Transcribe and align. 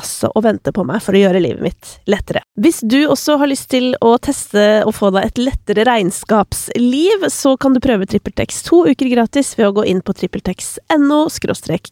altså 0.00 0.30
og 0.34 0.44
venter 0.46 0.74
på 0.76 0.84
meg 0.88 1.02
for 1.04 1.16
å 1.16 1.22
gjøre 1.22 1.42
livet 1.42 1.64
mitt 1.64 1.90
lettere. 2.10 2.44
Hvis 2.60 2.80
du 2.82 2.98
også 3.06 3.38
har 3.40 3.50
lyst 3.50 3.70
til 3.72 3.92
å 4.04 4.14
teste 4.22 4.84
og 4.86 4.94
få 4.96 5.12
deg 5.14 5.30
et 5.30 5.42
lettere 5.42 5.86
regnskapsliv, 5.88 7.28
så 7.32 7.56
kan 7.60 7.76
du 7.76 7.82
prøve 7.84 8.08
TrippelTex 8.08 8.64
to 8.68 8.84
uker 8.90 9.12
gratis 9.12 9.56
ved 9.58 9.70
å 9.70 9.76
gå 9.80 9.88
inn 9.92 10.04
på 10.04 10.16
trippeltex.no 10.16 11.26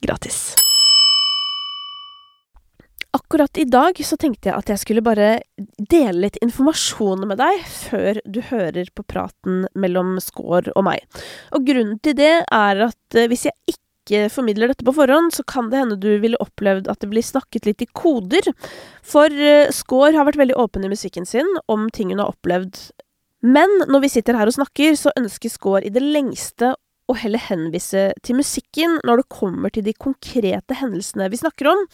gratis. 0.01 0.41
Akkurat 3.11 3.59
i 3.59 3.65
dag 3.65 3.97
så 4.05 4.19
tenkte 4.21 4.51
jeg 4.51 4.59
at 4.59 4.69
jeg 4.69 4.81
skulle 4.83 5.03
bare 5.05 5.39
dele 5.81 6.27
litt 6.27 6.37
informasjon 6.45 7.25
med 7.31 7.41
deg 7.41 7.63
før 7.65 8.21
du 8.29 8.43
hører 8.51 8.91
på 8.93 9.05
praten 9.09 9.63
mellom 9.73 10.19
Skår 10.21 10.69
og 10.75 10.85
meg. 10.85 11.07
Og 11.57 11.65
grunnen 11.65 11.97
til 12.05 12.19
det 12.19 12.35
er 12.45 12.83
at 12.91 13.17
eh, 13.17 13.29
hvis 13.31 13.47
jeg 13.49 13.57
ikke 13.73 13.88
formidler 14.33 14.73
dette 14.73 14.87
på 14.87 14.95
forhånd, 14.97 15.35
så 15.37 15.45
kan 15.49 15.69
det 15.71 15.81
hende 15.81 15.99
du 16.01 16.11
ville 16.23 16.39
opplevd 16.43 16.89
at 16.89 17.03
det 17.03 17.11
blir 17.13 17.25
snakket 17.25 17.69
litt 17.69 17.85
i 17.85 17.91
koder. 17.93 18.49
For 19.05 19.29
Skaar 19.29 19.75
Skår 19.77 20.17
har 20.17 20.29
vært 20.29 20.41
veldig 20.41 20.57
åpen 20.61 20.87
i 20.87 20.91
musikken 20.93 21.27
sin 21.29 21.49
om 21.69 21.89
ting 21.95 22.13
hun 22.13 22.23
har 22.23 22.33
opplevd. 22.33 22.79
Men 23.45 23.71
når 23.87 24.05
vi 24.05 24.11
sitter 24.17 24.39
her 24.39 24.51
og 24.51 24.57
snakker, 24.57 24.97
så 24.99 25.15
ønsker 25.19 25.53
Skår 25.53 25.87
i 25.87 25.93
det 25.95 26.03
lengste 26.03 26.75
å 27.09 27.17
heller 27.17 27.41
henvise 27.41 28.11
til 28.25 28.39
musikken 28.39 28.99
når 29.07 29.23
det 29.23 29.33
kommer 29.33 29.73
til 29.73 29.87
de 29.87 29.95
konkrete 29.97 30.77
hendelsene 30.77 31.31
vi 31.33 31.41
snakker 31.41 31.71
om. 31.71 31.87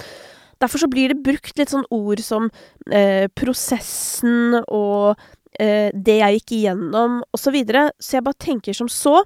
Derfor 0.62 0.84
så 0.84 0.90
blir 0.90 1.12
det 1.12 1.22
brukt 1.26 1.58
litt 1.58 1.72
sånn 1.72 1.86
ord 1.94 2.22
som 2.24 2.48
eh, 2.90 3.26
prosessen 3.36 4.58
og 4.64 5.14
eh, 5.60 5.90
det 5.94 6.18
jeg 6.20 6.40
gikk 6.40 6.56
igjennom, 6.58 7.20
osv. 7.30 7.44
Så, 7.44 7.54
videre. 7.54 7.86
så 8.00 8.18
jeg 8.18 8.26
bare 8.26 8.42
tenker 8.42 8.76
som 8.76 8.90
så 8.90 9.20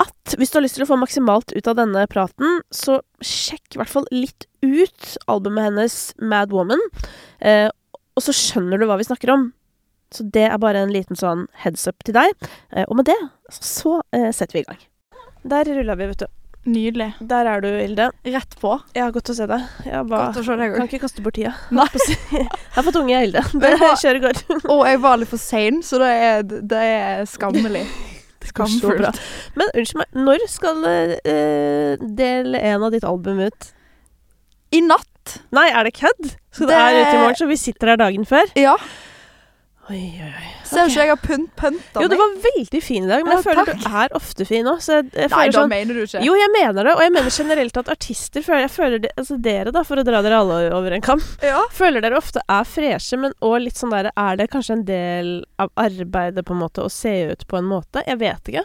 at 0.00 0.34
hvis 0.38 0.52
du 0.52 0.58
har 0.58 0.64
lyst 0.64 0.78
til 0.78 0.84
å 0.86 0.88
få 0.90 0.98
maksimalt 1.00 1.52
ut 1.56 1.68
av 1.70 1.76
denne 1.78 2.06
praten, 2.10 2.60
så 2.72 3.00
sjekk 3.24 3.76
i 3.76 3.80
hvert 3.82 3.92
fall 3.92 4.08
litt 4.14 4.46
ut 4.64 5.14
albumet 5.30 5.68
hennes 5.70 5.96
Mad 6.20 6.52
Woman, 6.54 6.80
eh, 7.40 7.68
og 8.16 8.24
så 8.24 8.34
skjønner 8.36 8.80
du 8.80 8.88
hva 8.88 8.98
vi 9.00 9.06
snakker 9.08 9.32
om. 9.34 9.50
Så 10.10 10.24
det 10.34 10.48
er 10.48 10.58
bare 10.58 10.82
en 10.82 10.90
liten 10.92 11.16
sånn 11.18 11.46
heads 11.62 11.86
up 11.86 12.02
til 12.04 12.16
deg. 12.16 12.34
Eh, 12.74 12.82
og 12.88 12.96
med 12.98 13.06
det 13.12 13.18
så 13.54 14.00
eh, 14.16 14.30
setter 14.34 14.58
vi 14.58 14.64
i 14.64 14.68
gang. 14.68 14.80
Der 15.46 15.70
rulla 15.70 15.94
vi, 15.96 16.08
vet 16.10 16.24
du. 16.26 16.28
Nydelig. 16.68 17.14
Der 17.24 17.48
er 17.48 17.62
du, 17.64 17.68
Ilde. 17.80 18.10
Rett 18.28 18.56
på. 18.60 18.74
Ja, 18.92 19.06
godt 19.14 19.30
å 19.32 19.36
se 19.36 19.46
deg. 19.48 19.62
Jeg 19.86 20.04
bare, 20.10 20.26
Godt 20.28 20.42
å 20.42 20.44
se 20.44 20.56
deg 20.60 20.74
kan 20.74 20.90
ikke 20.90 21.00
kaste 21.06 21.24
bort 21.24 21.38
tida. 21.38 21.54
Nei. 21.72 21.86
Jeg 22.34 22.48
har 22.74 22.84
fått 22.84 22.98
unge, 23.00 23.22
Ilde. 23.24 23.46
Det 23.54 23.70
Jeg 23.78 23.96
kjører 24.02 24.22
går. 24.26 24.42
Og 24.74 24.84
jeg 24.90 25.00
var 25.06 25.22
litt 25.22 25.30
for 25.32 25.40
sein, 25.40 25.80
så 25.86 26.02
det 26.02 26.10
er, 26.26 26.44
det 26.44 26.82
er 26.90 27.26
skammelig. 27.30 27.86
Skamfullt. 28.50 29.20
Men 29.58 29.70
unnskyld 29.74 30.00
meg, 30.02 30.18
når 30.26 30.46
skal 30.50 30.82
eh, 30.90 31.94
del 32.22 32.54
én 32.60 32.82
av 32.86 32.90
ditt 32.94 33.06
album 33.08 33.40
ut? 33.46 33.70
I 34.74 34.80
natt. 34.86 35.38
Nei, 35.54 35.68
er 35.74 35.86
det 35.88 35.94
kødd? 35.98 36.34
Så 36.54 36.66
det, 36.66 36.74
Det- 36.74 36.80
er 36.80 37.00
ute 37.00 37.14
i 37.14 37.20
morgen, 37.22 37.38
så 37.38 37.46
vi 37.50 37.56
sitter 37.58 37.92
her 37.94 37.96
dagen 38.00 38.24
før? 38.26 38.50
Ja. 38.58 38.76
Oi, 39.90 39.98
oi, 40.22 40.26
oi. 40.30 40.48
Ser 40.70 40.86
ikke 40.86 41.02
jeg 41.02 41.10
har 41.10 41.18
pynt, 41.18 41.48
pynta 41.58 42.02
Jo, 42.04 42.06
du 42.06 42.14
var 42.14 42.34
veldig 42.44 42.80
fin 42.84 43.06
i 43.06 43.08
dag, 43.10 43.24
men 43.26 43.34
jeg 43.34 43.42
føler 43.48 43.66
takk. 43.66 43.80
du 43.82 43.96
er 44.02 44.12
ofte 44.14 44.44
fin 44.46 44.68
òg. 44.70 44.78
Så 44.84 45.00
jeg, 45.00 45.08
jeg 45.16 45.32
Nei, 45.32 45.46
da 45.50 45.56
sånn 45.56 45.72
mener 45.72 45.98
du 45.98 46.02
ikke. 46.04 46.20
Jo, 46.22 46.36
jeg 46.38 46.52
mener 46.54 46.86
det, 46.86 46.92
og 46.94 47.02
jeg 47.02 47.14
mener 47.16 47.34
generelt 47.34 47.80
at 47.82 47.90
artister 47.96 48.44
føler 48.46 48.62
Jeg 48.68 48.72
føler 48.76 49.02
det, 49.02 49.10
altså 49.18 49.38
dere, 49.42 49.72
da, 49.74 49.82
for 49.88 49.98
å 49.98 50.04
dra 50.06 50.20
dere 50.22 50.38
alle 50.44 50.60
over 50.76 50.94
en 50.94 51.02
kam, 51.02 51.24
Ja. 51.42 51.64
føler 51.74 52.04
dere 52.06 52.20
ofte 52.20 52.44
er 52.46 52.68
freshe, 52.70 53.18
men 53.18 53.34
òg 53.42 53.56
litt 53.64 53.82
sånn 53.82 53.90
der 53.90 54.12
Er 54.14 54.38
det 54.38 54.50
kanskje 54.54 54.78
en 54.78 54.86
del 54.86 55.32
av 55.58 55.74
arbeidet, 55.74 56.46
på 56.46 56.54
en 56.54 56.62
måte, 56.62 56.86
å 56.86 56.92
se 56.92 57.16
ut 57.32 57.44
på 57.50 57.58
en 57.58 57.66
måte? 57.72 58.06
Jeg 58.06 58.22
vet 58.22 58.54
ikke. 58.54 58.64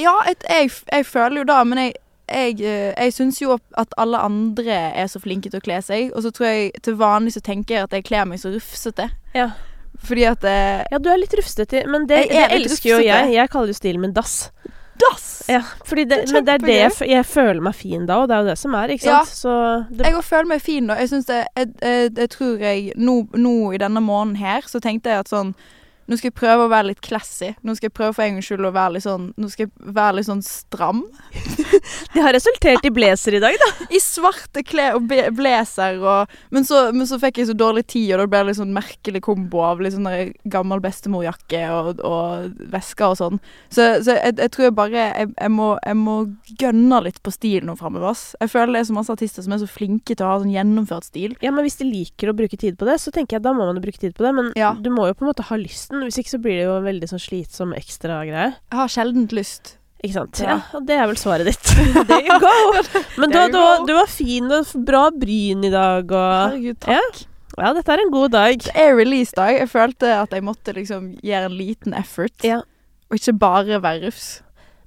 Ja, 0.00 0.16
et, 0.24 0.40
jeg, 0.48 0.72
jeg 0.88 1.08
føler 1.08 1.42
jo 1.42 1.48
det, 1.52 1.60
men 1.68 1.84
jeg 1.84 1.96
jeg, 2.26 2.58
eh, 2.58 2.90
jeg 2.90 3.12
syns 3.14 3.36
jo 3.38 3.52
at 3.78 3.92
alle 4.02 4.18
andre 4.18 4.74
er 4.98 5.06
så 5.06 5.20
flinke 5.22 5.46
til 5.46 5.60
å 5.60 5.62
kle 5.62 5.76
seg, 5.84 6.08
og 6.10 6.24
så 6.24 6.32
tror 6.34 6.48
jeg 6.48 6.72
til 6.82 6.96
vanlig 6.98 7.36
så 7.36 7.42
tenker 7.44 7.76
jeg 7.76 7.86
at 7.86 7.94
jeg 7.94 8.06
kler 8.08 8.26
meg 8.26 8.40
så 8.42 8.50
rufsete. 8.50 9.12
Ja. 9.36 9.52
Fordi 10.04 10.24
at 10.28 10.44
eh, 10.44 10.84
Ja, 10.92 10.98
du 10.98 11.08
er 11.10 11.16
litt 11.18 11.32
rufsete, 11.34 11.86
men 11.88 12.06
det, 12.06 12.26
Jeg 12.28 12.36
er 12.44 12.48
det 12.48 12.58
litt 12.60 12.70
elsker 12.72 12.90
jo 12.90 12.96
rufsete. 12.98 13.06
jeg. 13.14 13.32
Jeg 13.34 13.50
kaller 13.50 13.66
jo 13.68 13.72
stilen 13.80 14.00
min 14.00 14.12
dass. 14.12 14.50
Dass! 14.96 15.42
Ja, 15.48 15.60
fordi 15.84 16.04
det, 16.08 16.22
Det 16.24 16.28
er 16.30 16.32
men 16.32 16.44
det 16.46 16.54
er 16.54 16.58
det 16.64 16.74
jeg, 16.76 16.90
f- 16.92 17.08
jeg 17.08 17.24
føler 17.28 17.60
meg 17.60 17.74
fin 17.76 18.06
da, 18.06 18.16
og 18.22 18.28
det 18.28 18.34
er 18.34 18.40
jo 18.40 18.48
det 18.48 18.58
som 18.58 18.74
er, 18.74 18.88
ikke 18.94 19.04
Ja. 19.04 19.18
sant? 19.24 19.28
Så 19.36 19.86
det, 19.90 20.06
Jeg 20.06 20.14
òg 20.16 20.24
føler 20.24 20.46
meg 20.48 20.62
fin, 20.62 20.86
da. 20.86 20.94
Jeg 20.96 21.08
syns 21.10 21.26
det 21.26 21.46
jeg, 21.56 21.68
jeg, 21.82 22.14
jeg 22.16 22.30
tror 22.30 22.58
jeg 22.58 22.92
nå, 22.96 23.28
nå 23.36 23.72
i 23.74 23.78
denne 23.78 24.00
måneden 24.00 24.36
her, 24.40 24.62
så 24.62 24.80
tenkte 24.80 25.10
jeg 25.12 25.18
at 25.20 25.28
sånn 25.28 25.54
Nå 26.06 26.16
skal 26.18 26.30
jeg 26.30 26.36
prøve 26.38 26.66
å 26.66 26.70
være 26.70 26.90
litt 26.92 27.00
classy. 27.04 27.52
Nå 27.66 27.74
skal 27.76 27.88
jeg 27.88 27.96
prøve 27.96 28.14
for 28.14 28.24
en 28.26 28.36
gangs 28.36 28.46
skyld 28.48 28.68
å 28.68 28.72
være 28.74 28.96
litt 28.96 29.06
sånn 29.06 29.30
Nå 29.36 29.48
skal 29.50 29.66
jeg 29.66 29.94
være 29.96 30.16
litt 30.18 30.28
sånn 30.28 30.42
stram. 30.46 31.02
det 32.14 32.22
har 32.24 32.34
resultert 32.36 32.86
i 32.86 32.92
blazer 32.94 33.36
i 33.38 33.42
dag, 33.42 33.56
da. 33.60 33.70
I 33.96 34.00
svarte 34.02 34.62
klær 34.66 34.98
og 34.98 35.08
blazer 35.36 35.98
og 36.02 36.36
men 36.54 36.64
så, 36.66 36.86
men 36.94 37.08
så 37.08 37.18
fikk 37.20 37.40
jeg 37.40 37.48
så 37.50 37.56
dårlig 37.58 37.86
tid, 37.90 38.12
og 38.14 38.22
da 38.22 38.26
ble 38.30 38.42
det 38.42 38.48
litt 38.50 38.58
sånn 38.60 38.74
merkelig 38.76 39.22
kombo 39.24 39.62
av 39.66 39.80
litt 39.82 39.94
sånn 39.96 40.08
gammel 40.52 40.80
bestemorjakke 40.84 41.62
og, 41.74 42.00
og 42.06 42.60
vesker 42.72 43.12
og 43.12 43.18
sånn. 43.18 43.40
Så, 43.72 43.86
så 44.06 44.16
jeg, 44.16 44.36
jeg 44.40 44.52
tror 44.54 44.68
jeg 44.68 44.76
bare 44.76 45.06
jeg, 45.06 45.30
jeg, 45.34 45.52
må, 45.52 45.72
jeg 45.82 45.98
må 46.00 46.16
gønne 46.60 47.00
litt 47.06 47.20
på 47.24 47.32
stilen 47.34 47.70
nå 47.70 47.76
framover. 47.80 48.14
Jeg 48.40 48.52
føler 48.52 48.76
det 48.76 48.82
er 48.84 48.88
så 48.90 48.96
masse 48.96 49.14
artister 49.16 49.44
som 49.46 49.56
er 49.56 49.62
så 49.62 49.68
flinke 49.70 50.14
til 50.14 50.26
å 50.26 50.30
ha 50.34 50.38
sånn 50.42 50.54
gjennomført 50.54 51.08
stil. 51.10 51.36
Ja, 51.44 51.52
men 51.54 51.66
hvis 51.66 51.78
de 51.80 51.88
liker 51.88 52.30
å 52.32 52.36
bruke 52.36 52.58
tid 52.60 52.78
på 52.78 52.88
det, 52.88 52.98
så 53.02 53.12
tenker 53.14 53.38
jeg 53.38 53.46
da 53.46 53.54
må 53.56 53.66
man 53.66 53.78
jo 53.78 53.84
bruke 53.84 54.00
tid 54.02 54.16
på 54.16 54.26
det. 54.26 54.32
Men 54.36 54.52
Ja. 54.58 54.72
du 54.74 54.90
må 54.94 55.08
jo 55.10 55.16
på 55.18 55.26
en 55.26 55.32
måte 55.32 55.46
ha 55.50 55.58
lysten. 55.60 55.95
Hvis 56.04 56.20
ikke 56.22 56.34
så 56.34 56.40
blir 56.42 56.60
det 56.60 56.66
jo 56.66 56.76
en 56.78 56.86
veldig 56.86 57.08
sånn 57.10 57.22
slitsom 57.22 57.74
ekstra 57.76 58.20
greie. 58.28 58.52
Jeg 58.72 58.80
har 58.80 58.92
sjelden 58.92 59.28
lyst. 59.36 59.76
Ikke 60.04 60.18
sant? 60.18 60.40
Ja. 60.42 60.56
Ja, 60.56 60.58
og 60.76 60.84
det 60.88 60.98
er 60.98 61.08
vel 61.08 61.18
svaret 61.18 61.48
ditt. 61.48 61.70
There 62.10 62.20
you 62.20 62.36
go! 62.42 62.52
Men 63.20 63.32
du, 63.32 63.38
du, 63.54 63.60
du 63.88 63.94
var 63.96 64.10
fin 64.12 64.50
og 64.52 64.74
bra 64.86 65.06
bryn 65.14 65.64
i 65.66 65.72
dag, 65.72 66.12
og 66.12 66.34
Herregud, 66.52 66.78
takk. 66.84 67.24
Ja, 67.56 67.70
dette 67.72 67.94
er 67.94 68.02
en 68.02 68.12
god 68.12 68.34
dag. 68.34 68.58
Det 68.66 68.74
er 68.76 68.92
release-dag. 68.98 69.56
Jeg 69.62 69.70
følte 69.72 70.10
at 70.18 70.34
jeg 70.36 70.44
måtte 70.44 70.74
liksom 70.76 71.14
gjøre 71.24 71.48
en 71.48 71.56
liten 71.56 71.96
effort. 71.96 72.36
Ja. 72.44 72.60
Og 73.08 73.16
ikke 73.16 73.36
bare 73.40 73.80
være 73.80 74.10
rufs. 74.10 74.26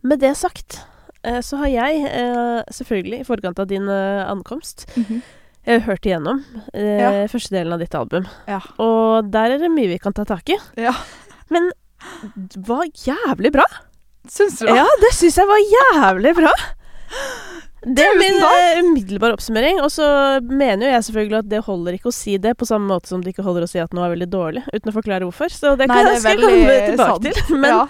Med 0.05 0.21
det 0.21 0.35
sagt, 0.37 0.77
eh, 1.25 1.39
så 1.43 1.57
har 1.63 1.71
jeg 1.73 2.03
eh, 2.05 2.61
selvfølgelig, 2.77 3.23
i 3.23 3.27
forkant 3.27 3.59
av 3.59 3.67
din 3.71 3.89
eh, 3.89 4.21
ankomst, 5.69 5.85
har 5.85 5.93
hørt 5.93 6.07
igjennom 6.09 6.41
eh, 6.73 6.99
Ja. 7.01 7.11
første 7.31 7.55
delen 7.55 7.73
av 7.73 7.79
ditt 7.79 7.95
album. 7.95 8.25
Ja. 8.47 8.59
Og 8.81 9.29
der 9.31 9.55
er 9.55 9.61
det 9.61 9.69
mye 9.71 9.87
vi 9.93 9.99
kan 10.01 10.13
ta 10.13 10.25
tak 10.25 10.49
i. 10.49 10.57
Ja. 10.77 10.93
Men 11.49 11.71
det 12.35 12.61
var 12.67 12.85
jævlig 13.05 13.51
bra. 13.53 13.65
Syns 14.29 14.59
du 14.59 14.65
det? 14.67 14.75
Ja, 14.75 14.85
det 15.01 15.13
syns 15.17 15.37
jeg 15.39 15.47
var 15.49 15.63
jævlig 15.65 16.35
bra. 16.37 16.51
Det 17.79 18.03
er 18.03 18.17
min 18.19 18.35
eh, 18.43 18.79
umiddelbare 18.83 19.33
oppsummering. 19.37 19.79
Og 19.81 19.89
så 19.93 20.05
mener 20.43 20.85
jo 20.89 20.91
jeg 20.93 21.05
selvfølgelig 21.07 21.39
at 21.39 21.49
det 21.49 21.61
holder 21.65 21.95
ikke 21.95 22.11
å 22.11 22.15
si 22.15 22.35
det, 22.37 22.55
på 22.59 22.67
samme 22.67 22.89
måte 22.91 23.07
som 23.09 23.23
det 23.23 23.31
ikke 23.33 23.45
holder 23.47 23.65
å 23.65 23.69
si 23.71 23.79
at 23.81 23.93
noe 23.95 24.05
er 24.09 24.13
veldig 24.17 24.29
dårlig, 24.29 24.63
uten 24.73 24.91
å 24.91 24.95
forklare 24.97 25.25
hvorfor. 25.27 25.49
Så 25.53 25.75
det 25.79 25.87
Nei, 25.87 25.95
kan 25.95 26.09
det 26.11 26.17
jeg 26.19 26.25
jeg 26.27 26.41
komme 26.43 26.79
tilbake 26.91 27.33
sant. 27.33 27.47
til. 27.47 27.59
Men, 27.63 27.87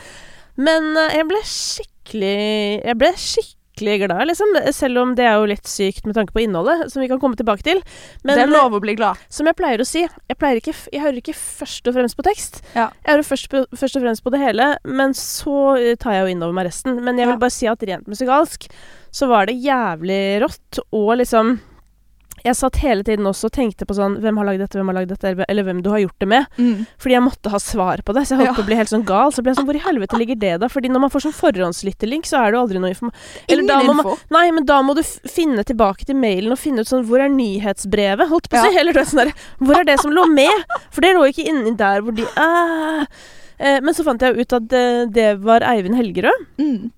men 0.59 0.89
eh, 0.99 1.13
jeg 1.15 1.25
ble 1.29 1.39
skikkelig 1.47 2.35
Jeg 2.83 2.95
ble 2.99 3.09
skikkelig 3.15 3.58
skikkelig 3.79 4.07
glad, 4.07 4.27
liksom. 4.27 4.73
Selv 4.73 4.99
om 4.99 5.15
det 5.15 5.25
er 5.25 5.37
jo 5.39 5.47
litt 5.49 5.67
sykt 5.67 6.05
med 6.05 6.15
tanke 6.15 6.33
på 6.35 6.43
innholdet, 6.43 6.91
som 6.91 7.01
vi 7.01 7.07
kan 7.07 7.19
komme 7.19 7.35
tilbake 7.39 7.63
til. 7.63 7.81
Men 8.23 8.37
det 8.37 8.45
er 8.47 8.51
lov 8.51 8.75
å 8.75 8.81
bli 8.83 8.95
glad. 8.95 9.17
som 9.29 9.47
jeg 9.47 9.55
pleier 9.55 9.81
å 9.81 9.87
si, 9.87 10.03
jeg, 10.03 10.37
pleier 10.37 10.59
ikke, 10.59 10.75
jeg 10.91 11.01
hører 11.01 11.21
ikke 11.21 11.35
først 11.37 11.87
og 11.87 11.95
fremst 11.95 12.17
på 12.17 12.25
tekst. 12.27 12.61
Ja. 12.75 12.89
Jeg 13.05 13.15
hører 13.15 13.27
først, 13.27 13.57
først 13.79 13.95
og 13.99 14.05
fremst 14.05 14.23
på 14.23 14.33
det 14.33 14.43
hele, 14.43 14.69
men 14.85 15.15
så 15.17 15.77
eh, 15.79 15.95
tar 15.99 16.17
jeg 16.17 16.27
jo 16.27 16.35
innover 16.35 16.55
meg 16.59 16.69
resten. 16.69 16.99
Men 17.03 17.19
jeg 17.19 17.31
vil 17.31 17.41
bare 17.41 17.55
si 17.55 17.69
at 17.69 17.83
rent 17.87 18.09
musikalsk 18.09 18.69
så 19.11 19.29
var 19.29 19.49
det 19.49 19.57
jævlig 19.57 20.21
rått, 20.43 20.83
og 20.93 21.15
liksom 21.21 21.57
Jeg 22.45 22.55
satt 22.55 22.77
hele 22.83 23.03
tiden 23.03 23.25
også 23.29 23.49
og 23.49 23.53
tenkte 23.55 23.85
på 23.85 23.95
sånn 23.97 24.17
Hvem 24.23 24.37
har 24.37 24.45
lagd 24.47 24.59
dette, 24.63 24.77
hvem 24.79 24.87
har 24.91 24.97
lagd 25.01 25.09
dette, 25.13 25.45
eller 25.49 25.63
hvem 25.67 25.81
du 25.83 25.89
har 25.91 25.99
gjort 26.03 26.19
det 26.19 26.27
med. 26.27 26.45
Mm. 26.57 26.85
Fordi 26.97 27.15
jeg 27.15 27.23
måtte 27.25 27.49
ha 27.53 27.59
svar 27.59 28.03
på 28.05 28.13
det, 28.15 28.23
så 28.27 28.35
jeg 28.35 28.39
holdt 28.41 28.49
Ja. 28.51 28.55
på 28.59 28.63
å 28.63 28.69
bli 28.69 28.75
helt 28.79 28.89
sånn 28.93 29.05
gal. 29.05 29.31
Så 29.31 29.41
ble 29.43 29.51
jeg 29.51 29.57
sånn 29.59 29.67
Hvor 29.69 29.75
i 29.75 29.83
helvete 29.83 30.17
ligger 30.17 30.39
det, 30.39 30.53
da? 30.61 30.67
Fordi 30.67 30.89
når 30.89 30.99
man 31.05 31.09
får 31.13 31.25
sånn 31.27 31.35
forhåndslyttelink, 31.39 32.25
så 32.29 32.39
er 32.43 32.51
det 32.51 32.57
jo 32.59 32.63
aldri 32.65 32.79
noe 32.79 32.91
informasjon. 32.93 33.49
Ingen 33.49 33.69
info. 33.69 33.93
man-. 34.03 34.17
Nei, 34.31 34.51
men 34.51 34.65
da 34.65 34.81
må 34.81 34.95
du 34.95 35.03
finne 35.03 35.63
tilbake 35.63 36.05
til 36.05 36.15
mailen 36.15 36.51
og 36.51 36.59
finne 36.59 36.81
ut 36.81 36.87
sånn 36.87 37.05
Hvor 37.05 37.19
er 37.19 37.29
nyhetsbrevet? 37.29 38.27
Holdt 38.29 38.49
på 38.49 38.57
å 38.57 38.63
Ja. 38.73 38.79
Eller 38.79 38.93
du 38.93 38.99
er 38.99 39.05
sånn 39.05 39.25
der 39.25 39.33
Hvor 39.59 39.79
er 39.79 39.83
det 39.83 39.99
som 39.99 40.11
lå 40.11 40.25
med? 40.31 40.63
For 40.91 41.01
det 41.01 41.15
lå 41.15 41.25
ikke 41.29 41.47
inni 41.49 41.75
der 41.77 42.01
hvor 42.01 42.15
de 42.15 42.23
ah. 42.37 43.05
eh, 43.59 43.79
Men 43.81 43.93
så 43.93 44.03
fant 44.07 44.21
jeg 44.21 44.37
ut 44.37 44.53
at 44.53 44.67
det, 44.71 45.13
det 45.13 45.29
var 45.43 45.61
Eivind 45.61 45.95
Helgerød. 45.99 46.45
Mm. 46.59 46.91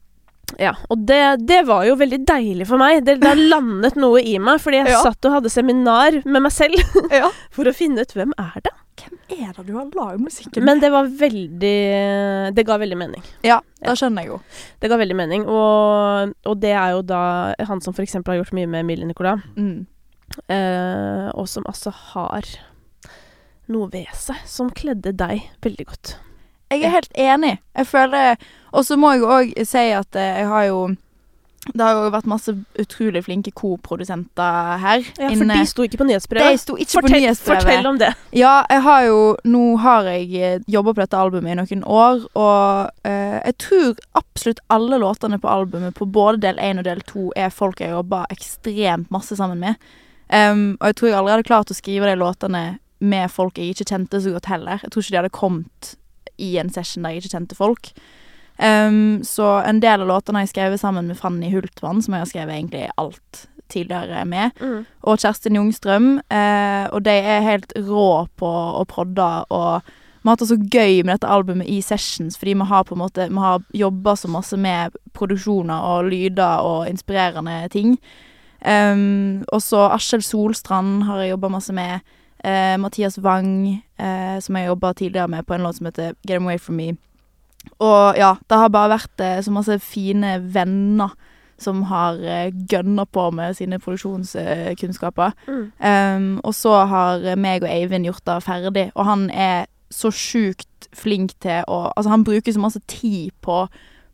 Ja, 0.60 0.74
og 0.92 1.06
det, 1.08 1.22
det 1.48 1.62
var 1.68 1.86
jo 1.88 1.96
veldig 2.00 2.20
deilig 2.28 2.68
for 2.68 2.78
meg. 2.82 3.04
Det, 3.08 3.20
det 3.22 3.32
landet 3.40 3.96
noe 4.00 4.22
i 4.22 4.38
meg, 4.42 4.60
fordi 4.64 4.82
jeg 4.82 4.92
Ja. 4.96 5.02
satt 5.06 5.26
og 5.30 5.38
hadde 5.38 5.50
seminar 5.54 6.20
med 6.26 6.42
meg 6.42 6.52
selv 6.52 6.76
Ja. 7.22 7.30
for 7.52 7.70
å 7.70 7.74
finne 7.76 8.02
ut 8.04 8.14
hvem 8.18 8.34
er 8.38 8.58
det. 8.66 8.74
Hvem 9.02 9.18
er 9.48 9.54
det 9.58 9.64
du 9.66 9.74
har 9.78 9.88
lagd 9.96 10.20
musikken 10.22 10.62
med? 10.62 10.66
Men 10.68 10.82
det 10.84 10.92
var 10.94 11.08
veldig 11.08 12.54
Det 12.54 12.66
ga 12.68 12.76
veldig 12.78 12.98
mening. 13.00 13.24
Ja, 13.48 13.62
det 13.82 13.96
skjønner 13.98 14.22
jeg 14.26 14.34
jo. 14.34 14.40
Det 14.84 14.90
ga 14.92 14.98
veldig 15.02 15.16
mening, 15.18 15.46
og, 15.50 16.34
og 16.46 16.60
det 16.62 16.74
er 16.78 16.92
jo 16.98 17.02
da 17.02 17.22
han 17.66 17.82
som 17.82 17.96
f.eks. 17.96 18.20
har 18.20 18.38
gjort 18.42 18.54
mye 18.54 18.68
med 18.70 18.84
Emilie 18.84 19.08
Nicolas. 19.10 19.42
Mm. 19.58 19.88
Eh, 20.48 21.30
og 21.34 21.48
som 21.50 21.66
altså 21.68 21.92
har 22.14 22.46
noe 23.72 23.88
ved 23.94 24.12
seg 24.18 24.38
som 24.48 24.70
kledde 24.76 25.14
deg 25.18 25.48
veldig 25.64 25.86
godt. 25.88 26.14
Jeg 26.72 26.84
er 26.88 26.98
helt 26.98 27.14
enig. 27.20 27.60
Jeg 27.76 27.88
føler 27.88 28.36
Og 28.72 28.86
så 28.88 28.96
må 28.96 29.12
jeg 29.12 29.24
òg 29.28 29.56
si 29.68 29.88
at 29.92 30.16
eh, 30.16 30.38
jeg 30.42 30.48
har 30.48 30.68
jo 30.70 30.82
Det 31.68 31.84
har 31.84 31.98
jo 31.98 32.12
vært 32.14 32.30
masse 32.32 32.54
utrolig 32.80 33.22
flinke 33.26 33.52
koprodusenter 33.52 34.78
her 34.82 35.04
Ja, 35.20 35.30
for 35.30 35.52
de 35.52 35.66
sto 35.70 35.86
ikke 35.86 36.00
på 36.00 36.08
nyhetsbrevet. 36.10 36.56
De 36.56 36.62
sto 36.62 36.78
ikke 36.78 36.96
på 36.96 37.02
fortell, 37.02 37.18
nyhetsbrevet. 37.20 37.68
fortell 37.68 37.90
om 37.92 38.00
det. 38.02 38.14
Ja, 38.34 38.54
jeg 38.70 38.82
har 38.88 39.04
jo 39.06 39.20
Nå 39.44 39.66
har 39.84 40.10
jeg 40.10 40.64
jobba 40.68 40.96
på 40.96 41.04
dette 41.04 41.20
albumet 41.20 41.54
i 41.54 41.60
noen 41.60 41.84
år, 41.86 42.26
og 42.34 43.08
eh, 43.08 43.38
jeg 43.46 43.58
tror 43.68 44.02
absolutt 44.24 44.64
alle 44.74 45.02
låtene 45.04 45.38
på 45.42 45.52
albumet, 45.52 45.94
på 45.94 46.08
både 46.08 46.42
del 46.48 46.58
én 46.58 46.82
og 46.82 46.88
del 46.88 47.04
to, 47.06 47.30
er 47.36 47.54
folk 47.54 47.84
jeg 47.84 47.94
jobba 47.94 48.26
ekstremt 48.34 49.12
masse 49.12 49.36
sammen 49.38 49.60
med. 49.60 49.92
Um, 50.32 50.78
og 50.80 50.88
jeg 50.88 50.96
tror 50.96 51.10
jeg 51.10 51.18
aldri 51.20 51.34
hadde 51.34 51.50
klart 51.50 51.72
å 51.74 51.76
skrive 51.76 52.08
de 52.08 52.16
låtene 52.16 52.64
med 53.02 53.32
folk 53.34 53.58
jeg 53.60 53.74
ikke 53.74 53.90
kjente 53.90 54.22
så 54.24 54.32
godt 54.32 54.48
heller. 54.48 54.80
Jeg 54.84 54.94
tror 54.94 55.04
ikke 55.04 55.12
de 55.12 55.20
hadde 55.20 55.36
kommet 55.36 55.96
i 56.42 56.56
en 56.62 56.74
session 56.74 57.06
der 57.06 57.16
jeg 57.16 57.24
ikke 57.24 57.36
kjente 57.38 57.58
folk. 57.60 57.94
Um, 58.62 59.22
så 59.26 59.56
en 59.66 59.80
del 59.82 60.04
av 60.04 60.10
låtene 60.10 60.42
har 60.42 60.46
jeg 60.46 60.54
skrevet 60.56 60.82
sammen 60.82 61.08
med 61.10 61.18
Fanny 61.18 61.50
Hultvann, 61.54 62.02
som 62.04 62.14
jeg 62.14 62.26
har 62.26 62.30
skrevet 62.30 62.58
egentlig 62.58 62.84
alt 63.02 63.48
tidligere 63.72 64.26
med 64.26 64.52
Mm. 64.60 64.86
og 65.04 65.18
Kjerstin 65.18 65.56
Jungstrøm. 65.56 66.20
Eh, 66.30 66.88
og 66.92 67.04
de 67.04 67.12
er 67.12 67.42
helt 67.42 67.74
rå 67.78 68.28
på 68.38 68.52
å 68.82 68.86
prodde, 68.86 69.46
og 69.50 69.82
vi 70.22 70.28
har 70.28 70.36
hatt 70.36 70.40
det 70.40 70.50
så 70.50 70.70
gøy 70.70 71.04
med 71.04 71.16
dette 71.16 71.30
albumet 71.32 71.68
i 71.68 71.82
sessions, 71.82 72.38
fordi 72.38 72.54
vi 72.54 72.66
har 72.66 72.84
på 72.84 72.94
en 72.94 73.02
måte 73.02 73.30
Vi 73.30 73.40
har 73.40 73.64
jobba 73.74 74.14
så 74.16 74.28
masse 74.28 74.58
med 74.58 74.92
produksjoner 75.14 75.82
og 75.82 76.12
lyder 76.12 76.62
og 76.62 76.90
inspirerende 76.90 77.70
ting. 77.72 77.98
Um, 78.66 79.44
og 79.52 79.62
så 79.62 79.90
Askjeld 79.90 80.24
Solstrand 80.24 81.04
har 81.04 81.18
jeg 81.18 81.32
jobba 81.32 81.50
masse 81.50 81.74
med. 81.74 82.02
Eh, 82.44 82.78
Mathias 82.78 83.18
Wang, 83.18 83.84
eh, 83.98 84.40
som 84.42 84.56
jeg 84.58 84.68
jobba 84.68 84.94
tidligere 84.94 85.28
med 85.28 85.46
på 85.46 85.54
en 85.54 85.64
låt 85.64 85.78
som 85.78 85.86
heter 85.86 86.16
Get 86.28 86.42
Away 86.42 86.58
From 86.58 86.76
Me. 86.76 86.96
Og 87.80 88.18
ja, 88.18 88.36
det 88.50 88.58
har 88.58 88.70
bare 88.74 88.96
vært 88.96 89.22
eh, 89.22 89.42
så 89.46 89.54
masse 89.54 89.78
fine 89.80 90.40
venner 90.54 91.14
som 91.62 91.84
har 91.84 92.18
gønna 92.72 93.06
på 93.06 93.28
med 93.32 93.54
sine 93.54 93.78
produksjonskunnskaper. 93.80 95.36
Mm. 95.46 95.68
Um, 95.78 96.40
og 96.44 96.56
så 96.58 96.74
har 96.90 97.36
meg 97.38 97.62
og 97.62 97.70
Eivind 97.70 98.08
gjort 98.10 98.26
det 98.26 98.40
ferdig, 98.48 98.88
og 98.96 99.06
han 99.06 99.28
er 99.30 99.68
så 99.94 100.10
sjukt 100.10 100.90
flink 100.98 101.36
til 101.44 101.62
å 101.70 101.92
Altså, 101.96 102.10
han 102.10 102.24
bruker 102.26 102.56
så 102.56 102.64
masse 102.64 102.82
tid 102.90 103.30
på, 103.46 103.68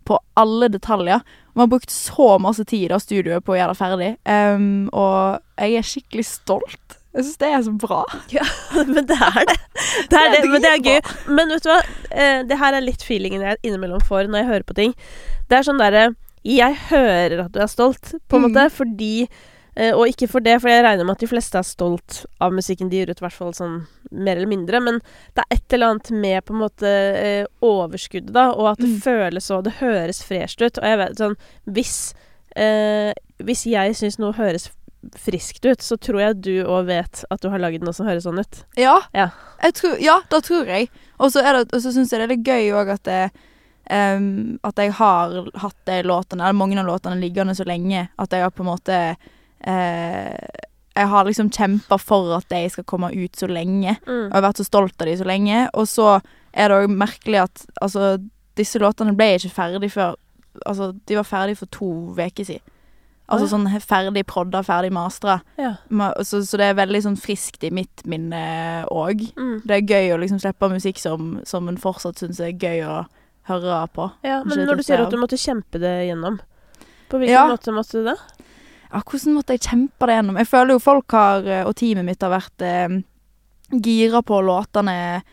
på 0.03 0.19
alle 0.35 0.67
detaljer. 0.67 1.23
Vi 1.53 1.63
har 1.63 1.71
brukt 1.71 1.93
så 1.93 2.35
masse 2.37 2.65
tid 2.67 2.91
i 2.91 2.99
studioet 2.99 3.45
på 3.45 3.55
å 3.55 3.59
gjøre 3.61 3.71
det 3.71 3.79
ferdig, 3.79 4.11
um, 4.27 4.89
og 4.91 5.39
jeg 5.55 5.79
er 5.79 5.87
skikkelig 5.87 6.27
stolt. 6.27 6.96
Jeg 7.17 7.25
syns 7.25 7.39
det 7.41 7.49
er 7.49 7.63
så 7.65 7.73
bra. 7.81 8.03
men 8.93 9.03
det 9.09 9.17
er 9.17 9.43
det. 9.49 9.57
Det 10.11 10.19
er 10.21 10.31
Det 10.37 10.41
men 10.51 10.61
det 10.61 10.69
er 10.75 10.81
gøy. 10.85 11.11
Men 11.33 11.49
vet 11.55 11.65
du 11.65 11.69
hva? 11.71 11.79
Eh, 12.13 12.39
det 12.47 12.57
her 12.61 12.77
er 12.77 12.85
litt 12.85 13.01
feelingen 13.05 13.41
jeg 13.45 13.57
innimellom 13.65 14.01
får 14.05 14.29
når 14.29 14.43
jeg 14.43 14.49
hører 14.51 14.65
på 14.69 14.75
ting. 14.77 14.93
Det 15.49 15.57
er 15.59 15.65
sånn 15.67 15.81
derre 15.81 16.07
Jeg 16.47 16.75
hører 16.91 17.45
at 17.47 17.51
du 17.55 17.59
er 17.63 17.67
stolt, 17.71 18.13
på 18.29 18.37
en 18.37 18.43
Mm. 18.45 18.51
måte, 18.51 18.69
fordi 18.71 19.27
eh, 19.75 19.91
Og 19.93 20.07
ikke 20.09 20.27
for 20.29 20.39
det, 20.41 20.59
for 20.61 20.69
jeg 20.69 20.83
regner 20.85 21.05
med 21.05 21.17
at 21.17 21.19
de 21.25 21.27
fleste 21.29 21.57
er 21.59 21.65
stolt 21.67 22.25
av 22.41 22.53
musikken 22.53 22.89
de 22.89 22.97
gir 23.01 23.09
ut, 23.11 23.19
i 23.21 23.25
hvert 23.25 23.33
fall 23.35 23.53
sånn 23.53 23.75
mer 24.11 24.35
eller 24.37 24.47
mindre. 24.49 24.79
Men 24.81 25.01
det 25.35 25.43
er 25.43 25.55
et 25.57 25.73
eller 25.73 25.91
annet 25.95 26.11
med 26.11 26.45
på 26.45 26.53
en 26.55 26.61
måte 26.63 26.87
eh, 26.87 27.45
overskuddet, 27.61 28.31
da, 28.33 28.51
og 28.53 28.71
at 28.73 28.77
det 28.81 28.89
Mm. 28.93 29.01
føles 29.01 29.45
så 29.49 29.61
Det 29.63 29.73
høres 29.81 30.23
fresht 30.23 30.61
ut. 30.61 30.77
Og 30.77 30.83
jeg 30.83 30.97
vet 30.97 31.17
sånn 31.17 31.35
Hvis 31.67 32.13
eh, 32.55 33.13
Hvis 33.43 33.65
jeg 33.69 33.93
syns 33.95 34.17
noe 34.19 34.33
høres 34.33 34.69
friskt 35.15 35.65
ut, 35.65 35.81
så 35.81 35.95
tror 36.01 36.19
jeg 36.19 36.41
du 36.41 36.53
òg 36.65 36.87
vet 36.89 37.23
at 37.31 37.41
du 37.41 37.49
har 37.53 37.59
lagd 37.61 37.83
noe 37.85 37.93
som 37.95 38.07
høres 38.07 38.25
sånn 38.25 38.39
ut. 38.41 38.63
Ja, 38.77 38.97
Ja. 39.13 39.29
jeg 39.63 39.73
tror, 39.77 39.97
ja 40.01 40.19
da 40.29 40.39
tror 40.41 40.65
jeg. 40.67 40.89
Og 41.19 41.31
så 41.31 41.41
det- 41.43 41.73
og 41.73 41.81
så 41.81 41.91
syns 41.93 42.11
jeg 42.11 42.19
det 42.19 42.25
er 42.29 42.35
litt 42.35 42.45
gøy 42.47 42.71
òg 42.73 42.89
at 42.93 43.31
um, 43.89 44.59
At 44.63 44.75
jeg 44.77 44.91
har 44.93 45.49
hatt 45.55 45.75
de 45.85 46.03
låtene, 46.03 46.41
eller 46.43 46.53
mange 46.53 46.77
av 46.79 46.85
låtene 46.85 47.21
liggende 47.21 47.55
så 47.55 47.63
lenge 47.65 48.09
at 48.19 48.29
jeg 48.31 48.41
har 48.41 48.51
på 48.51 48.63
en 48.65 48.71
måte 48.75 49.15
uh, 49.67 50.47
Jeg 50.97 51.07
har 51.07 51.25
liksom 51.25 51.49
kjempa 51.53 51.97
for 52.01 52.35
at 52.37 52.47
de 52.49 52.69
skal 52.69 52.83
komme 52.83 53.11
ut 53.13 53.35
så 53.37 53.47
lenge. 53.47 53.97
Mm. 54.07 54.27
Og 54.27 54.33
jeg 54.33 54.41
har 54.41 54.47
vært 54.49 54.57
så 54.57 54.65
stolt 54.65 55.01
av 55.01 55.07
de 55.07 55.17
så 55.17 55.25
lenge. 55.29 55.69
Og 55.77 55.85
så 55.87 56.21
er 56.53 56.69
det 56.69 56.77
òg 56.81 56.89
merkelig 56.89 57.43
at 57.43 57.65
altså, 57.81 58.15
disse 58.57 58.79
låtene 58.81 59.13
ble 59.15 59.35
ikke 59.37 59.53
ferdig 59.53 59.91
før 59.93 60.15
Altså, 60.65 60.87
de 61.05 61.13
var 61.13 61.23
ferdig 61.23 61.53
for 61.55 61.67
to 61.69 61.85
uker 62.17 62.43
siden. 62.43 62.63
Altså 63.27 63.49
sånn 63.51 63.65
ferdig 63.83 64.23
prodda, 64.29 64.61
ferdig 64.63 64.93
mastra. 64.95 65.41
Ja. 65.59 65.73
Så, 66.23 66.39
så 66.47 66.59
det 66.59 66.69
er 66.69 66.77
veldig 66.79 67.01
sånn 67.03 67.17
friskt 67.19 67.65
i 67.67 67.71
mitt 67.75 68.05
minne 68.07 68.85
òg. 68.87 69.25
Mm. 69.35 69.57
Det 69.67 69.75
er 69.75 69.89
gøy 69.95 70.13
å 70.15 70.19
liksom 70.21 70.39
slippe 70.39 70.69
musikk 70.71 71.01
som, 71.01 71.33
som 71.47 71.67
en 71.67 71.79
fortsatt 71.81 72.21
syns 72.23 72.39
er 72.39 72.53
gøy 72.55 72.85
å 72.87 73.01
høre 73.51 73.81
på. 73.95 74.09
Ja, 74.27 74.41
men 74.47 74.63
når 74.63 74.79
du 74.79 74.85
sier 74.87 75.03
at 75.03 75.11
du 75.11 75.19
måtte 75.19 75.39
kjempe 75.39 75.79
det 75.83 75.93
gjennom, 76.07 76.39
på 77.11 77.19
hvilken 77.19 77.35
Ja. 77.35 77.47
måte 77.51 77.75
måtte 77.75 77.99
du 77.99 78.07
det? 78.07 78.17
Ja, 78.87 79.01
hvordan 79.03 79.35
måtte 79.35 79.55
jeg 79.55 79.65
kjempe 79.67 80.07
det 80.07 80.15
gjennom? 80.21 80.39
Jeg 80.39 80.47
føler 80.47 80.75
jo 80.75 80.83
folk 80.83 81.11
har, 81.11 81.47
eh, 81.47 81.65
og 81.67 81.75
teamet 81.75 82.07
mitt 82.07 82.23
har 82.23 82.31
vært 82.31 82.63
eh, 82.63 83.01
gira 83.71 84.21
på 84.23 84.39
låtene 84.43 85.23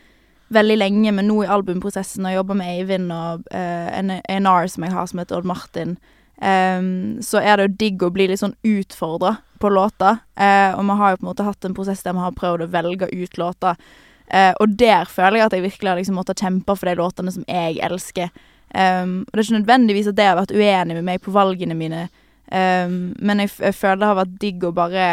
veldig 0.55 0.77
lenge, 0.77 1.11
men 1.15 1.27
nå 1.27 1.43
i 1.43 1.47
albumprosessen, 1.51 2.27
og 2.27 2.35
jobber 2.35 2.59
med 2.59 2.73
Eivind 2.75 3.11
og 3.15 3.47
eh, 3.55 3.87
en 3.99 4.11
A&R 4.47 4.67
som 4.71 4.83
jeg 4.83 4.93
har, 4.93 5.07
som 5.07 5.19
heter 5.23 5.39
Odd 5.39 5.47
Martin, 5.49 5.95
så 6.35 7.39
er 7.39 7.57
det 7.57 7.63
jo 7.65 7.75
digg 7.79 8.01
å 8.03 8.09
bli 8.11 8.25
litt 8.27 8.41
sånn 8.41 8.57
utfordra 8.67 9.37
på 9.59 9.69
låter. 9.71 10.17
Eh, 10.35 10.73
og 10.75 10.83
vi 10.83 10.97
har 10.99 11.13
jo 11.13 11.19
på 11.21 11.25
en 11.25 11.29
måte 11.29 11.45
hatt 11.47 11.65
en 11.65 11.75
prosess 11.77 12.03
der 12.03 12.13
vi 12.13 12.25
har 12.25 12.35
prøvd 12.35 12.65
å 12.65 12.71
velge 12.73 13.07
ut 13.07 13.37
låter. 13.39 13.79
Eh, 14.27 14.51
og 14.59 14.75
der 14.77 15.07
føler 15.09 15.39
jeg 15.39 15.45
at 15.47 15.55
jeg 15.55 15.65
virkelig 15.65 15.91
har 15.91 16.01
liksom 16.01 16.19
måttet 16.19 16.43
kjempe 16.43 16.75
for 16.75 16.89
de 16.89 16.97
låtene 16.99 17.33
som 17.33 17.47
jeg 17.47 17.79
elsker. 17.85 18.33
Og 18.75 19.31
det 19.31 19.39
er 19.39 19.45
ikke 19.45 19.59
nødvendigvis 19.61 20.09
at 20.11 20.17
det 20.17 20.25
har 20.27 20.35
vært 20.35 20.51
uenig 20.51 20.97
med 20.97 21.05
meg 21.07 21.21
på 21.23 21.31
valgene 21.31 21.77
mine, 21.77 22.07
men 22.49 23.41
jeg, 23.41 23.53
jeg 23.61 23.75
føler 23.77 24.01
det 24.01 24.09
har 24.09 24.17
vært 24.19 24.33
digg 24.41 24.65
å 24.67 24.71
bare 24.75 25.05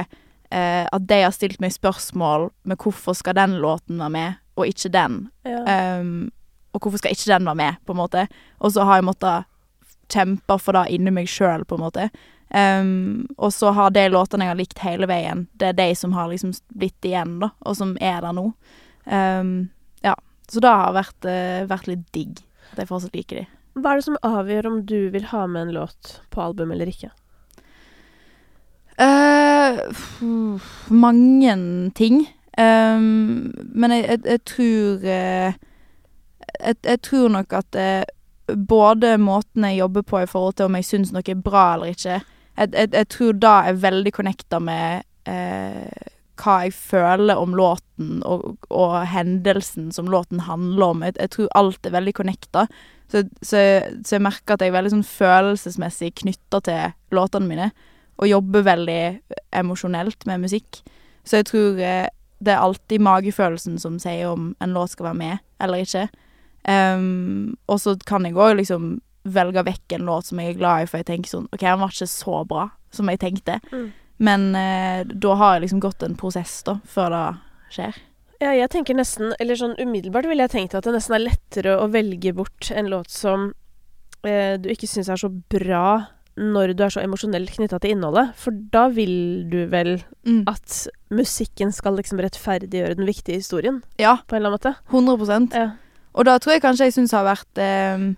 eh, 0.53 0.85
At 0.85 1.05
de 1.09 1.21
har 1.23 1.33
stilt 1.33 1.61
meg 1.63 1.75
spørsmål 1.75 2.49
med 2.69 2.81
hvorfor 2.83 3.17
skal 3.17 3.37
den 3.39 3.57
låten 3.63 4.03
være 4.03 4.15
med, 4.17 4.41
og 4.59 4.67
ikke 4.69 4.91
den. 4.93 5.21
Ja. 5.49 5.63
Um, 6.01 6.33
og 6.73 6.81
hvorfor 6.81 7.01
skal 7.01 7.15
ikke 7.15 7.31
den 7.31 7.49
være 7.49 7.61
med, 7.61 7.81
på 7.87 7.95
en 7.95 8.01
måte. 8.01 8.27
Og 8.61 8.75
så 8.75 8.85
har 8.89 8.99
jeg 8.99 9.07
måttet 9.07 9.49
kjempe 10.13 10.59
for 10.61 10.77
det 10.77 10.89
inni 10.95 11.13
meg 11.15 11.31
sjøl, 11.31 11.65
på 11.69 11.79
en 11.79 11.85
måte. 11.87 12.09
Um, 12.53 13.27
og 13.41 13.53
så 13.55 13.71
har 13.73 13.95
de 13.97 14.05
låtene 14.13 14.45
jeg 14.45 14.53
har 14.53 14.59
likt 14.59 14.83
hele 14.85 15.09
veien, 15.09 15.47
det 15.57 15.71
er 15.71 15.79
de 15.79 15.89
som 15.97 16.13
har 16.13 16.29
liksom 16.29 16.53
blitt 16.77 17.09
igjen, 17.09 17.39
da, 17.41 17.49
og 17.65 17.79
som 17.79 17.95
er 17.97 18.21
der 18.25 18.37
nå. 18.37 18.51
Um, 19.09 19.55
ja. 20.05 20.13
Så 20.53 20.61
det 20.61 20.69
har 20.69 20.93
vært, 20.93 21.25
uh, 21.25 21.65
vært 21.71 21.89
litt 21.89 22.05
digg 22.13 22.43
at 22.73 22.83
jeg 22.83 22.91
fortsatt 22.91 23.17
liker 23.17 23.41
de. 23.41 23.47
Hva 23.81 23.95
er 23.95 24.01
det 24.01 24.05
som 24.05 24.21
avgjør 24.27 24.69
om 24.69 24.79
du 24.85 24.99
vil 25.15 25.25
ha 25.31 25.47
med 25.49 25.69
en 25.69 25.75
låt 25.79 26.19
på 26.33 26.45
album 26.45 26.75
eller 26.75 26.93
ikke? 26.93 27.09
Uh, 29.01 30.61
mange 30.93 31.57
ting. 31.97 32.27
Um, 32.61 33.49
men 33.73 33.97
jeg, 33.97 34.05
jeg, 34.11 34.25
jeg 34.29 34.43
tror 34.45 35.07
uh, 35.09 35.61
jeg, 36.61 36.77
jeg 36.85 37.01
tror 37.09 37.33
nok 37.33 37.55
at 37.57 37.79
både 38.57 39.17
måten 39.21 39.67
jeg 39.69 39.81
jobber 39.83 40.05
på 40.07 40.23
i 40.23 40.29
forhold 40.31 40.57
til 40.59 40.69
om 40.69 40.79
jeg 40.79 40.89
syns 40.89 41.13
noe 41.15 41.25
er 41.27 41.39
bra 41.39 41.75
eller 41.75 41.93
ikke. 41.95 42.21
Jeg, 42.59 42.73
jeg, 42.73 42.91
jeg 42.93 43.09
tror 43.15 43.39
da 43.41 43.53
er 43.69 43.83
veldig 43.83 44.13
connecta 44.13 44.61
med 44.63 45.07
eh, 45.31 46.09
hva 46.43 46.57
jeg 46.65 46.75
føler 46.75 47.39
om 47.39 47.55
låten 47.57 48.23
og, 48.27 48.57
og 48.73 48.97
hendelsen 49.09 49.91
som 49.95 50.11
låten 50.11 50.43
handler 50.47 50.95
om. 50.95 51.05
Jeg, 51.07 51.17
jeg 51.21 51.35
tror 51.37 51.55
alt 51.59 51.87
er 51.87 51.95
veldig 51.97 52.15
connecta. 52.19 52.67
Så, 53.13 53.25
så, 53.45 53.61
så, 54.03 54.17
jeg 54.17 54.25
merker 54.25 54.55
at 54.55 54.65
jeg 54.65 54.73
er 54.73 54.79
veldig 54.79 54.95
sånn 54.95 55.07
følelsesmessig 55.07 56.15
knytta 56.23 56.63
til 56.65 56.97
låtene 57.15 57.49
mine. 57.49 57.71
Og 58.21 58.31
jobber 58.31 58.67
veldig 58.67 59.03
emosjonelt 59.59 60.27
med 60.29 60.45
musikk. 60.47 60.83
Så 61.25 61.41
jeg 61.41 61.51
tror 61.53 61.81
eh, 61.81 62.09
det 62.43 62.55
er 62.55 62.65
alltid 62.65 63.05
magefølelsen 63.05 63.79
som 63.83 63.99
sier 64.03 64.33
om 64.33 64.53
en 64.63 64.75
låt 64.75 64.95
skal 64.95 65.13
være 65.13 65.21
med 65.21 65.43
eller 65.63 65.85
ikke. 65.85 66.09
Og 66.63 67.81
så 67.83 67.97
kan 68.07 68.27
jeg 68.27 68.37
òg 68.39 68.61
liksom 68.61 68.93
velge 69.23 69.63
vekk 69.67 69.97
en 69.97 70.07
låt 70.07 70.29
som 70.29 70.41
jeg 70.43 70.53
er 70.53 70.61
glad 70.61 70.85
i, 70.85 70.87
for 70.91 71.03
jeg 71.03 71.09
tenker 71.11 71.31
sånn 71.31 71.49
OK, 71.51 71.63
den 71.63 71.83
var 71.83 71.93
ikke 71.95 72.11
så 72.11 72.39
bra 72.49 72.69
som 72.95 73.11
jeg 73.11 73.21
tenkte. 73.23 73.59
Mm. 73.73 73.91
Men 74.23 74.49
uh, 74.55 75.03
da 75.07 75.37
har 75.41 75.57
jeg 75.57 75.67
liksom 75.67 75.83
gått 75.83 76.03
en 76.07 76.17
prosess, 76.19 76.61
da, 76.67 76.79
før 76.87 77.15
det 77.15 77.27
skjer. 77.75 78.01
Ja, 78.43 78.53
jeg 78.59 78.73
tenker 78.73 78.97
nesten 78.99 79.37
Eller 79.39 79.55
sånn 79.55 79.77
umiddelbart 79.79 80.27
ville 80.27 80.43
jeg 80.43 80.51
tenkt 80.51 80.73
at 80.75 80.83
det 80.83 80.97
nesten 80.97 81.15
er 81.15 81.29
lettere 81.29 81.77
å 81.79 81.87
velge 81.93 82.33
bort 82.35 82.73
en 82.75 82.91
låt 82.91 83.13
som 83.15 83.53
uh, 83.53 84.55
du 84.59 84.69
ikke 84.73 84.91
syns 84.91 85.13
er 85.13 85.23
så 85.23 85.31
bra 85.31 86.03
når 86.33 86.73
du 86.73 86.81
er 86.81 86.93
så 86.95 87.03
emosjonelt 87.03 87.51
knytta 87.53 87.77
til 87.83 87.93
innholdet. 87.93 88.33
For 88.41 88.57
da 88.73 88.87
vil 88.93 89.45
du 89.53 89.67
vel 89.71 89.99
mm. 90.25 90.47
at 90.49 90.87
musikken 91.13 91.75
skal 91.77 91.99
liksom 91.99 92.23
rettferdiggjøre 92.25 92.97
den 92.97 93.09
viktige 93.09 93.43
historien? 93.43 93.83
Ja. 94.01 94.17
På 94.27 94.37
en 94.37 94.41
eller 94.41 94.55
annen 94.55 94.63
måte? 94.63 94.73
100 94.89 95.59
ja. 95.59 95.67
Og 96.13 96.29
da 96.29 96.37
tror 96.39 96.57
jeg 96.57 96.65
kanskje 96.65 96.89
jeg 96.89 96.97
syns 96.97 97.15
har 97.17 97.25
vært 97.27 97.61
eh, 97.63 98.13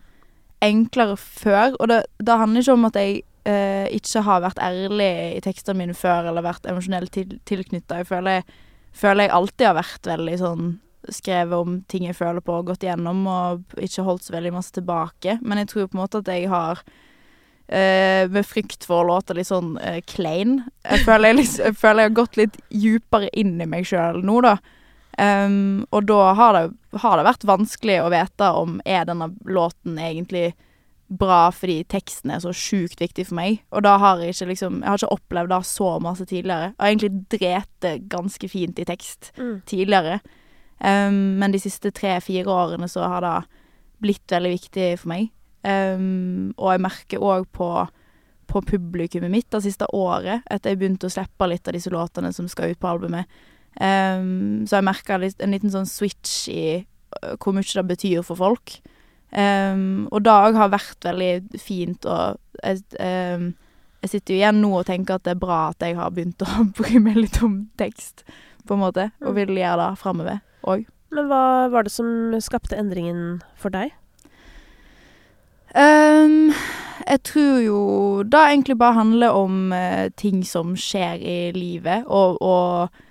enklere 0.65 1.17
før. 1.21 1.77
Og 1.79 1.91
det, 1.91 2.03
det, 2.19 2.39
handler 2.41 2.65
ikke 2.65 2.77
om 2.79 2.89
at 2.89 2.99
jeg 2.99 3.21
eh, 3.49 3.87
ikke 3.95 4.25
har 4.27 4.45
vært 4.45 4.63
ærlig 4.63 5.11
i 5.37 5.43
tekstene 5.45 5.85
mine 5.85 5.99
før, 5.99 6.31
eller 6.31 6.47
vært 6.47 6.67
emosjonelt 6.71 7.15
til, 7.15 7.37
tilknytta. 7.49 8.03
Jeg 8.03 8.11
føler, 8.11 8.57
føler, 8.93 9.27
jeg 9.27 9.37
alltid 9.39 9.71
har 9.71 9.79
vært 9.79 10.11
veldig 10.15 10.41
sånn 10.43 10.75
skrevet 11.13 11.61
om 11.61 11.81
ting 11.93 12.07
jeg 12.09 12.17
føler 12.17 12.41
på, 12.41 12.55
og 12.57 12.71
gått 12.71 12.87
gjennom, 12.87 13.27
og 13.29 13.81
ikke 13.85 14.07
holdt 14.07 14.25
så 14.25 14.39
veldig 14.39 14.55
masse 14.55 14.73
tilbake. 14.75 15.39
Men 15.45 15.61
jeg 15.61 15.71
tror 15.73 15.91
på 15.91 15.99
en 15.99 16.05
måte 16.07 16.25
at 16.25 16.33
jeg 16.35 16.53
har 16.53 16.85
Uh, 17.65 18.29
med 18.29 18.45
frykt 18.45 18.83
for 18.85 19.01
å 19.01 19.07
låte 19.09 19.33
litt 19.33 19.49
sånn 19.49 19.79
uh, 19.81 19.97
klein. 20.05 20.59
Jeg 20.85 21.07
føler 21.07 21.31
jeg, 21.31 21.37
liksom, 21.39 21.63
jeg 21.65 21.77
føler 21.81 22.05
jeg, 22.05 22.11
har 22.11 22.19
gått 22.19 22.37
litt 22.37 22.59
djupere 22.69 23.31
inn 23.41 23.55
i 23.57 23.67
meg 23.73 23.87
sjøl 23.89 24.19
nå, 24.21 24.35
da. 24.45 24.59
Um, 25.19 25.85
og 25.95 26.07
da 26.09 26.33
har 26.35 26.57
det, 26.57 26.63
har 26.99 27.19
det, 27.19 27.27
vært 27.29 27.47
vanskelig 27.47 28.01
å 28.03 28.11
vite 28.13 28.51
om 28.59 28.79
er 28.85 29.07
denne 29.07 29.31
låten 29.47 29.99
egentlig 30.01 30.55
bra 31.15 31.51
fordi 31.55 31.83
teksten 31.93 32.33
er 32.33 32.41
så 32.43 32.51
sjukt 32.57 33.03
viktig 33.03 33.29
for 33.29 33.39
meg. 33.39 33.61
Og 33.75 33.85
da 33.87 33.95
har 34.01 34.23
jeg 34.23 34.35
ikke 34.35 34.51
liksom 34.51 34.81
Jeg 34.83 34.89
har 34.89 34.99
ikke 34.99 35.19
opplevd 35.19 35.53
det 35.53 35.61
så 35.69 35.91
masse 36.03 36.27
tidligere. 36.27 36.73
Jeg 36.73 36.81
har 36.81 36.95
egentlig 36.95 37.27
drept 37.37 37.75
det 37.85 37.95
ganske 38.11 38.49
fint 38.49 38.79
i 38.79 38.89
tekst 38.89 39.33
mm. 39.39 39.61
tidligere. 39.71 40.19
Um, 40.81 41.39
men 41.39 41.55
de 41.55 41.63
siste 41.63 41.93
tre-fire 41.95 42.51
årene 42.51 42.89
så 42.91 43.07
har 43.07 43.23
det 43.23 43.37
blitt 44.03 44.33
veldig 44.33 44.55
viktig 44.57 44.89
for 44.99 45.13
meg. 45.15 45.31
Um, 45.65 46.53
og 46.59 46.75
jeg 46.75 46.83
merker 46.85 47.23
òg 47.25 47.47
på, 47.55 47.69
på 48.51 48.65
publikummet 48.69 49.33
mitt 49.33 49.49
det 49.55 49.63
siste 49.65 49.87
året, 49.97 50.43
etter 50.51 50.75
jeg 50.75 50.83
begynte 50.83 51.09
å 51.09 51.15
slippe 51.15 51.49
litt 51.49 51.71
av 51.71 51.77
disse 51.77 51.93
låtene 51.95 52.33
som 52.35 52.51
skal 52.51 52.75
ut 52.75 52.81
på 52.83 52.91
albumet, 52.91 53.31
Um, 53.31 53.54
så 53.75 54.77
jeg 54.77 54.87
merka 54.87 55.17
en 55.19 55.55
liten 55.55 55.73
sånn 55.73 55.89
switch 55.89 56.45
i 56.53 56.85
hvor 57.43 57.55
mye 57.57 57.67
det 57.67 57.87
betyr 57.89 58.23
for 58.27 58.39
folk. 58.39 58.77
Um, 59.35 60.07
og 60.15 60.23
det 60.23 60.31
òg 60.31 60.55
har 60.55 60.71
vært 60.71 61.03
veldig 61.03 61.59
fint, 61.59 62.07
og 62.07 62.39
jeg, 62.63 62.85
um, 63.03 63.49
jeg 64.05 64.13
sitter 64.13 64.35
jo 64.35 64.39
igjen 64.39 64.61
nå 64.63 64.71
og 64.79 64.87
tenker 64.87 65.19
at 65.19 65.25
det 65.27 65.33
er 65.35 65.41
bra 65.43 65.57
at 65.73 65.83
jeg 65.83 65.97
har 65.99 66.13
begynt 66.15 66.45
å 66.47 66.67
bry 66.79 67.03
meg 67.03 67.19
litt 67.19 67.41
om 67.43 67.65
tekst, 67.81 68.23
på 68.65 68.77
en 68.77 68.85
måte, 68.85 69.09
og 69.25 69.35
mm. 69.35 69.41
vil 69.41 69.59
gjøre 69.59 69.81
det 69.81 70.01
framover 70.01 70.39
òg. 70.71 70.87
Men 71.15 71.29
hva 71.31 71.43
var 71.71 71.87
det 71.87 71.93
som 71.95 72.09
skapte 72.43 72.79
endringen 72.79 73.43
for 73.59 73.75
deg? 73.75 73.91
Um, 75.75 76.55
jeg 77.03 77.21
tror 77.27 77.59
jo 77.59 77.79
det 78.23 78.39
egentlig 78.39 78.79
bare 78.79 79.01
handler 79.01 79.35
om 79.35 79.75
uh, 79.75 80.07
ting 80.15 80.45
som 80.47 80.77
skjer 80.79 81.19
i 81.19 81.39
livet, 81.59 82.07
og, 82.07 82.39
og 82.39 83.03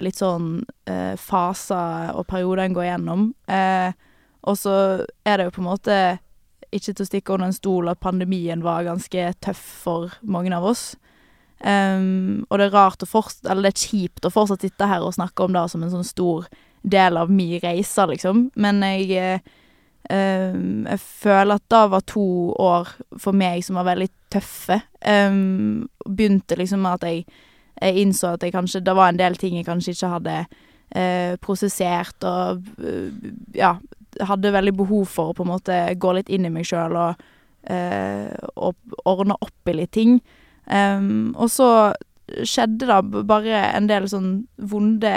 litt 0.00 0.16
sånn 0.16 0.62
eh, 0.88 1.16
faser 1.20 2.14
og 2.16 2.26
perioder 2.30 2.64
en 2.64 2.76
går 2.76 2.86
gjennom. 2.86 3.28
Eh, 3.50 3.92
og 4.48 4.56
så 4.56 4.74
er 5.28 5.36
det 5.36 5.48
jo 5.48 5.54
på 5.58 5.62
en 5.64 5.68
måte 5.68 6.00
ikke 6.70 6.94
til 6.94 7.04
å 7.04 7.08
stikke 7.08 7.34
under 7.34 7.50
en 7.50 7.56
stol 7.56 7.90
at 7.90 8.02
pandemien 8.02 8.62
var 8.64 8.86
ganske 8.86 9.32
tøff 9.44 9.62
for 9.84 10.16
mange 10.22 10.54
av 10.56 10.66
oss. 10.70 10.94
Um, 11.60 12.46
og 12.48 12.56
det 12.56 12.70
er 12.70 12.76
rart 12.76 13.02
å 13.04 13.08
fortsatt, 13.10 13.50
eller 13.50 13.68
det 13.68 13.74
er 13.74 13.88
kjipt 13.90 14.24
å 14.24 14.32
fortsatt 14.32 14.64
sitte 14.64 14.88
her 14.88 15.04
og 15.04 15.16
snakke 15.18 15.44
om 15.44 15.56
det 15.56 15.66
som 15.68 15.82
en 15.84 15.92
sånn 15.92 16.06
stor 16.08 16.46
del 16.80 17.18
av 17.20 17.32
min 17.32 17.58
reise, 17.60 18.06
liksom. 18.08 18.46
Men 18.56 18.80
jeg, 18.86 19.42
um, 20.08 20.86
jeg 20.86 21.02
føler 21.04 21.58
at 21.58 21.66
det 21.74 21.82
var 21.92 22.06
to 22.08 22.26
år 22.56 22.94
for 23.20 23.36
meg 23.36 23.66
som 23.66 23.76
var 23.80 23.90
veldig 23.90 24.08
tøffe. 24.32 24.80
Um, 25.04 25.90
begynte 26.06 26.56
liksom 26.56 26.86
med 26.86 27.00
at 27.00 27.08
jeg 27.10 27.26
jeg 27.80 28.02
innså 28.02 28.34
at 28.34 28.44
jeg 28.44 28.52
kanskje 28.52 28.82
Det 28.84 28.94
var 28.96 29.08
en 29.08 29.20
del 29.20 29.36
ting 29.40 29.56
jeg 29.56 29.66
kanskje 29.66 29.94
ikke 29.94 30.12
hadde 30.14 30.36
eh, 30.94 31.36
prosessert, 31.42 32.16
og 32.24 32.66
uh, 32.82 33.32
ja 33.56 33.76
Hadde 34.26 34.50
veldig 34.50 34.72
behov 34.74 35.04
for 35.06 35.30
å 35.30 35.34
på 35.38 35.44
en 35.46 35.52
måte 35.52 35.74
gå 36.02 36.12
litt 36.16 36.28
inn 36.34 36.48
i 36.48 36.50
meg 36.50 36.66
sjøl 36.66 36.96
og, 36.98 37.20
eh, 37.70 38.32
og 38.58 38.74
ordne 39.06 39.36
opp 39.38 39.70
i 39.70 39.74
litt 39.78 39.92
ting. 39.94 40.16
Um, 40.66 41.30
og 41.38 41.46
så 41.54 41.68
skjedde 42.46 42.88
det 42.88 43.24
bare 43.28 43.60
en 43.74 43.88
del 43.90 44.06
sånn 44.10 44.30
vonde 44.70 45.12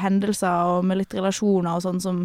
hendelser 0.00 0.76
og 0.76 0.84
med 0.88 1.00
litt 1.02 1.16
relasjoner 1.16 1.76
og 1.76 1.84
sånn 1.84 2.00
som, 2.04 2.20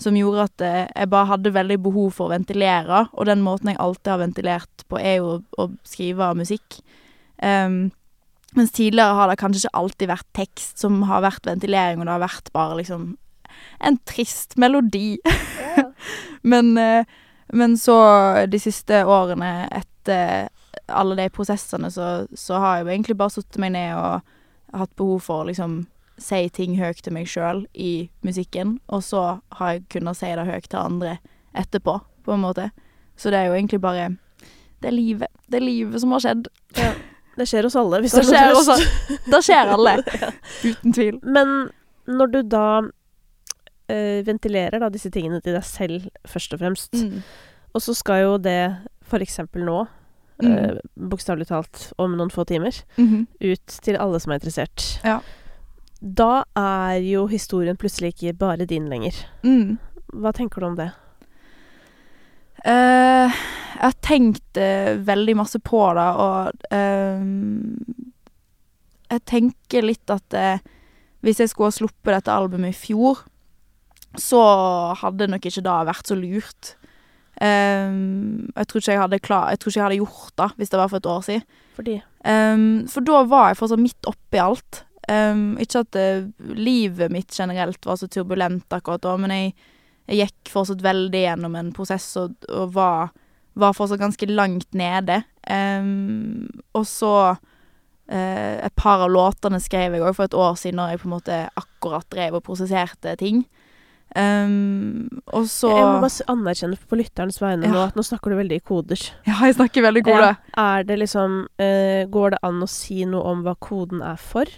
som 0.00 0.16
gjorde 0.16 0.48
at 0.48 0.64
eh, 0.64 0.80
jeg 0.86 1.10
bare 1.12 1.30
hadde 1.32 1.54
veldig 1.56 1.78
behov 1.84 2.16
for 2.16 2.28
å 2.28 2.34
ventilere, 2.34 3.06
og 3.12 3.28
den 3.28 3.44
måten 3.44 3.72
jeg 3.72 3.80
alltid 3.82 4.12
har 4.12 4.22
ventilert 4.22 4.84
på, 4.88 5.00
er 5.00 5.20
jo 5.20 5.30
å, 5.36 5.38
å 5.64 5.68
skrive 5.88 6.32
musikk. 6.38 6.80
Um, 7.42 7.88
mens 8.56 8.72
tidligere 8.72 9.16
har 9.18 9.28
det 9.28 9.38
kanskje 9.40 9.66
ikke 9.66 9.80
alltid 9.80 10.10
vært 10.10 10.28
tekst 10.36 10.82
som 10.82 11.02
har 11.08 11.24
vært 11.24 11.46
ventilering, 11.46 12.00
og 12.00 12.08
det 12.08 12.14
har 12.14 12.24
vært 12.24 12.52
bare 12.54 12.78
liksom 12.80 13.10
en 13.84 13.98
trist 14.08 14.56
melodi. 14.56 15.18
Yeah. 15.26 15.90
men, 16.52 16.78
eh, 16.78 17.04
men, 17.52 17.76
så 17.78 17.98
de 18.48 18.60
siste 18.62 19.04
årene 19.04 19.68
etter 19.74 20.48
alle 20.88 21.18
de 21.18 21.28
prosessene, 21.34 21.90
så, 21.92 22.26
så 22.32 22.60
har 22.62 22.78
jeg 22.78 22.88
egentlig 22.88 23.18
bare 23.18 23.36
satt 23.36 23.60
meg 23.60 23.74
ned 23.76 23.94
og 23.98 24.78
hatt 24.78 24.94
behov 24.96 25.20
for 25.24 25.42
å 25.42 25.48
liksom 25.48 25.82
si 26.18 26.48
ting 26.50 26.76
høyt 26.80 27.02
til 27.04 27.14
meg 27.14 27.28
sjøl 27.30 27.62
i 27.78 28.08
musikken, 28.26 28.78
og 28.88 29.04
så 29.06 29.24
har 29.58 29.74
jeg 29.74 29.86
kunnet 29.94 30.18
si 30.18 30.30
det 30.34 30.48
høyt 30.48 30.66
til 30.70 30.80
andre 30.80 31.18
etterpå, 31.58 31.98
på 32.24 32.34
en 32.34 32.42
måte. 32.42 32.70
Så 33.18 33.30
det 33.32 33.40
er 33.40 33.50
jo 33.50 33.58
egentlig 33.58 33.80
bare 33.82 34.16
Det 34.78 34.92
er 34.92 34.94
livet. 34.94 35.28
Det 35.50 35.56
er 35.58 35.64
livet 35.64 36.00
som 36.00 36.12
har 36.14 36.22
skjedd. 36.22 36.48
Ja. 36.78 36.92
Det 37.38 37.46
skjer 37.46 37.68
hos 37.68 37.76
alle. 37.78 38.00
Hvis 38.02 38.16
det, 38.18 38.24
skjer 38.26 38.54
hos 38.56 38.70
alle. 38.74 39.18
da 39.30 39.42
skjer 39.44 39.70
alle. 39.76 39.96
Uten 40.64 40.94
tvil. 40.94 41.18
Men 41.22 41.68
når 42.08 42.32
du 42.32 42.40
da 42.50 42.66
uh, 42.82 44.18
ventilerer 44.26 44.82
da 44.82 44.90
disse 44.92 45.12
tingene 45.14 45.40
til 45.44 45.56
deg 45.56 45.66
selv, 45.66 46.08
først 46.28 46.56
og 46.56 46.62
fremst, 46.64 46.98
mm. 46.98 47.22
og 47.74 47.84
så 47.84 47.94
skal 47.96 48.24
jo 48.24 48.36
det 48.42 48.60
f.eks. 49.08 49.40
nå, 49.54 49.80
mm. 50.42 50.46
uh, 50.48 50.78
bokstavelig 51.10 51.50
talt 51.50 51.90
om 52.00 52.16
noen 52.18 52.32
få 52.34 52.44
timer, 52.48 52.82
mm 52.96 53.08
-hmm. 53.08 53.26
ut 53.52 53.78
til 53.82 53.96
alle 53.96 54.20
som 54.20 54.32
er 54.32 54.40
interessert. 54.40 55.00
Ja. 55.04 55.20
Da 56.00 56.44
er 56.56 57.02
jo 57.02 57.26
historien 57.26 57.76
plutselig 57.76 58.14
ikke 58.14 58.32
bare 58.32 58.64
din 58.64 58.88
lenger. 58.88 59.14
Mm. 59.42 59.78
Hva 60.14 60.32
tenker 60.32 60.60
du 60.60 60.66
om 60.66 60.76
det? 60.76 60.90
Uh, 62.66 63.30
jeg 63.78 63.84
har 63.84 63.98
tenkt 64.02 64.58
uh, 64.58 64.96
veldig 65.06 65.36
masse 65.38 65.60
på 65.62 65.82
det, 65.94 66.08
og 66.18 66.64
uh, 66.74 67.22
Jeg 69.08 69.24
tenker 69.30 69.86
litt 69.86 70.10
at 70.12 70.34
hvis 71.24 71.40
jeg 71.40 71.50
skulle 71.50 71.70
ha 71.70 71.74
sluppet 71.74 72.12
dette 72.12 72.34
albumet 72.34 72.74
i 72.74 72.76
fjor, 72.76 73.22
så 74.18 74.40
hadde 75.00 75.30
nok 75.30 75.46
ikke 75.48 75.64
det 75.64 75.76
vært 75.88 76.10
så 76.10 76.16
lurt. 76.18 76.74
jeg 77.40 78.66
tror 78.68 78.84
jeg 78.84 79.22
klar, 79.22 79.50
Jeg 79.50 79.58
tror 79.58 79.70
ikke 79.70 79.78
jeg 79.78 79.86
hadde 79.86 80.02
gjort 80.02 80.36
det 80.36 80.50
hvis 80.58 80.70
det 80.70 80.78
var 80.78 80.88
for 80.88 80.96
et 80.98 81.06
år 81.06 81.22
siden. 81.24 81.42
Fordi? 81.74 81.96
Um, 82.24 82.86
for 82.86 83.00
da 83.00 83.22
var 83.24 83.48
jeg 83.48 83.56
fortsatt 83.56 83.80
midt 83.80 84.10
oppi 84.10 84.38
alt. 84.38 84.84
Um, 85.08 85.56
ikke 85.58 85.82
at 85.86 85.98
livet 86.38 87.10
mitt 87.10 87.32
generelt 87.32 87.86
var 87.86 87.96
så 87.96 88.06
turbulent 88.06 88.68
akkurat 88.70 89.02
da, 89.02 89.16
men 89.16 89.30
jeg 89.32 89.54
jeg 90.08 90.24
gikk 90.24 90.52
fortsatt 90.52 90.82
veldig 90.84 91.20
gjennom 91.26 91.56
en 91.58 91.70
prosess 91.76 92.06
og, 92.20 92.34
og 92.48 92.72
var, 92.76 93.12
var, 93.58 93.76
fortsatt 93.76 94.00
ganske 94.00 94.30
langt 94.30 94.70
nede. 94.76 95.22
Um, 95.48 96.48
og 96.76 96.84
så 96.88 97.12
uh, 97.36 98.56
Et 98.58 98.74
par 98.76 99.04
av 99.04 99.12
låtene 99.12 99.60
skrev 99.64 99.96
jeg 99.96 100.04
òg 100.04 100.16
for 100.16 100.28
et 100.28 100.36
år 100.36 100.58
siden, 100.60 100.80
når 100.80 100.94
jeg 100.94 101.02
på 101.02 101.08
en 101.08 101.16
måte 101.16 101.40
akkurat 101.60 102.08
drev 102.12 102.40
og 102.40 102.46
prosesserte 102.48 103.16
ting. 103.20 103.44
Um, 104.16 105.20
og 105.36 105.44
så 105.52 105.68
Jeg 105.68 105.84
må 105.84 106.00
bare 106.00 106.28
anerkjenne 106.32 106.78
på 106.88 106.96
lytterens 106.96 107.36
vegne 107.42 107.68
Ja. 107.68 107.74
nå 107.74 107.82
at 107.90 107.96
nå 107.98 108.02
snakker 108.06 108.32
du 108.32 108.38
veldig 108.38 108.56
i 108.56 108.64
koder. 108.64 109.02
Ja, 109.28 109.36
jeg 109.44 109.58
snakker 109.58 109.84
veldig 109.84 110.04
gode. 110.06 110.30
Er 110.56 110.88
det 110.88 110.96
liksom 111.02 111.42
uh, 111.60 112.02
Går 112.08 112.32
det 112.32 112.40
an 112.48 112.64
å 112.64 112.70
si 112.72 113.04
noe 113.04 113.20
om 113.28 113.44
hva 113.44 113.52
koden 113.60 114.00
er 114.00 114.16
for? 114.16 114.48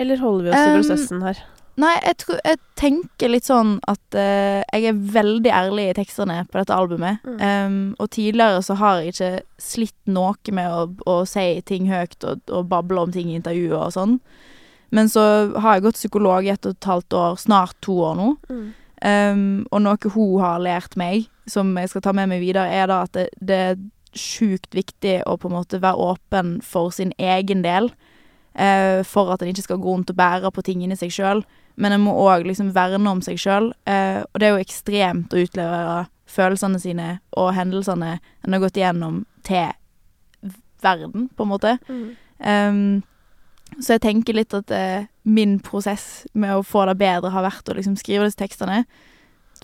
Eller 0.00 0.16
holder 0.16 0.48
vi 0.48 0.54
oss 0.54 0.64
um, 0.64 0.70
i 0.70 0.76
prosessen 0.80 1.26
her? 1.28 1.44
Nei, 1.78 1.94
jeg, 2.02 2.16
tror, 2.20 2.38
jeg 2.44 2.58
tenker 2.76 3.30
litt 3.30 3.46
sånn 3.46 3.76
at 3.88 4.16
uh, 4.18 4.60
jeg 4.74 4.90
er 4.90 5.02
veldig 5.14 5.52
ærlig 5.54 5.86
i 5.90 5.96
tekstene 6.00 6.40
på 6.50 6.58
dette 6.58 6.76
albumet. 6.76 7.22
Mm. 7.24 7.38
Um, 7.40 7.78
og 8.02 8.10
tidligere 8.16 8.62
så 8.66 8.76
har 8.80 9.00
jeg 9.00 9.14
ikke 9.14 9.30
slitt 9.62 10.10
noe 10.10 10.56
med 10.56 10.68
å, 10.68 10.82
å 11.08 11.20
si 11.28 11.62
ting 11.68 11.88
høyt 11.90 12.18
og, 12.26 12.42
og 12.50 12.68
bable 12.72 13.06
om 13.06 13.14
ting 13.14 13.30
i 13.30 13.38
intervjuer 13.38 13.78
og 13.78 13.94
sånn. 13.96 14.18
Men 14.90 15.08
så 15.08 15.22
har 15.62 15.78
jeg 15.78 15.86
gått 15.86 16.00
psykolog 16.00 16.46
i 16.46 16.52
ett 16.52 16.66
og 16.66 16.74
et 16.74 16.90
halvt 16.90 17.16
år, 17.16 17.38
snart 17.38 17.78
to 17.84 17.94
år 18.02 18.18
nå. 18.18 18.28
Mm. 18.50 18.68
Um, 19.00 19.44
og 19.70 19.84
noe 19.86 20.12
hun 20.12 20.40
har 20.42 20.60
lært 20.60 20.98
meg, 21.00 21.30
som 21.48 21.72
jeg 21.78 21.92
skal 21.92 22.04
ta 22.04 22.12
med 22.16 22.28
meg 22.32 22.42
videre, 22.42 22.68
er 22.68 22.90
da 22.90 23.04
at 23.06 23.14
det, 23.16 23.30
det 23.38 23.60
er 23.70 23.80
sjukt 24.10 24.74
viktig 24.74 25.20
å 25.30 25.36
på 25.38 25.48
en 25.48 25.54
måte 25.54 25.80
være 25.80 26.10
åpen 26.10 26.58
for 26.66 26.92
sin 26.94 27.14
egen 27.16 27.62
del. 27.64 27.92
Uh, 28.50 29.06
for 29.06 29.30
at 29.30 29.42
en 29.42 29.52
ikke 29.52 29.68
skal 29.68 29.78
gå 29.80 29.94
rundt 29.94 30.10
og 30.10 30.18
bære 30.18 30.50
på 30.52 30.66
ting 30.66 30.82
inni 30.82 30.98
seg 30.98 31.14
sjøl. 31.14 31.44
Men 31.80 31.96
en 31.96 32.04
må 32.04 32.14
òg 32.20 32.44
liksom 32.48 32.74
verne 32.76 33.10
om 33.10 33.22
seg 33.24 33.40
sjøl. 33.40 33.70
Eh, 33.88 34.20
og 34.22 34.40
det 34.40 34.48
er 34.48 34.54
jo 34.54 34.64
ekstremt 34.64 35.34
å 35.34 35.44
utlevere 35.44 36.00
følelsene 36.30 36.78
sine 36.78 37.10
og 37.40 37.54
hendelsene 37.56 38.18
en 38.20 38.54
har 38.54 38.62
gått 38.62 38.78
igjennom, 38.78 39.24
til 39.46 39.72
verden, 40.84 41.28
på 41.36 41.46
en 41.46 41.50
måte. 41.50 41.78
Mm. 41.88 42.10
Um, 42.40 43.78
så 43.78 43.94
jeg 43.96 44.02
tenker 44.04 44.36
litt 44.36 44.54
at 44.56 44.72
eh, 44.74 45.06
min 45.22 45.58
prosess 45.62 46.26
med 46.32 46.56
å 46.56 46.66
få 46.66 46.84
det 46.88 46.96
bedre 47.00 47.30
har 47.30 47.44
vært 47.46 47.70
å 47.70 47.76
liksom 47.76 47.96
skrive 48.00 48.26
disse 48.26 48.40
tekstene. 48.40 48.82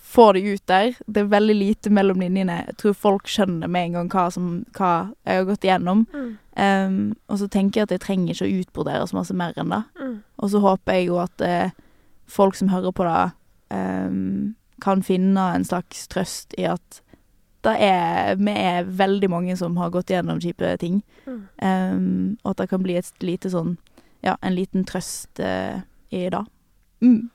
Få 0.07 0.29
det 0.37 0.45
ut 0.47 0.63
der. 0.71 0.95
Det 1.07 1.25
er 1.25 1.33
veldig 1.33 1.57
lite 1.57 1.91
mellom 1.91 2.21
linjene. 2.23 2.61
Jeg 2.69 2.77
tror 2.83 2.99
folk 3.01 3.31
skjønner 3.31 3.71
med 3.73 3.89
en 3.89 3.97
gang 3.99 4.11
hva, 4.13 4.29
som, 4.33 4.51
hva 4.77 4.93
jeg 5.27 5.41
har 5.41 5.49
gått 5.49 5.67
igjennom. 5.67 6.05
Mm. 6.15 6.31
Um, 6.57 7.01
og 7.29 7.41
så 7.43 7.51
tenker 7.53 7.83
jeg 7.83 7.89
at 7.89 7.97
jeg 7.97 8.05
trenger 8.07 8.37
ikke 8.37 8.47
å 8.47 8.61
utbrodere 8.63 9.09
så 9.11 9.19
masse 9.19 9.37
mer 9.37 9.59
enn 9.59 9.75
det. 9.75 9.83
Mm. 9.99 10.15
Og 10.39 10.53
så 10.53 10.63
håper 10.63 11.01
jeg 11.01 11.11
jo 11.11 11.19
at 11.25 11.45
eh, 11.45 11.75
folk 12.27 12.57
som 12.59 12.71
hører 12.73 12.93
på 12.93 13.07
det, 13.07 13.31
um, 13.75 14.55
kan 14.83 15.03
finne 15.03 15.43
en 15.55 15.65
slags 15.65 16.07
trøst 16.13 16.55
i 16.59 16.67
at 16.69 17.01
det 17.67 17.75
er, 17.83 18.37
vi 18.39 18.53
er 18.53 18.87
veldig 18.87 19.31
mange 19.33 19.57
som 19.59 19.77
har 19.81 19.91
gått 19.91 20.13
gjennom 20.13 20.39
kjipe 20.43 20.69
ting. 20.79 21.01
Mm. 21.27 21.41
Ehm, 21.67 22.37
og 22.45 22.53
at 22.53 22.61
det 22.61 22.69
kan 22.71 22.85
bli 22.85 22.99
et 23.01 23.27
lite 23.27 23.51
sånn 23.51 23.77
Ja, 24.25 24.37
en 24.43 24.55
liten 24.57 24.85
trøst 24.89 25.39
uh, 25.39 25.83
i 26.11 26.25
det. 26.33 26.41
Mm. 27.05 27.29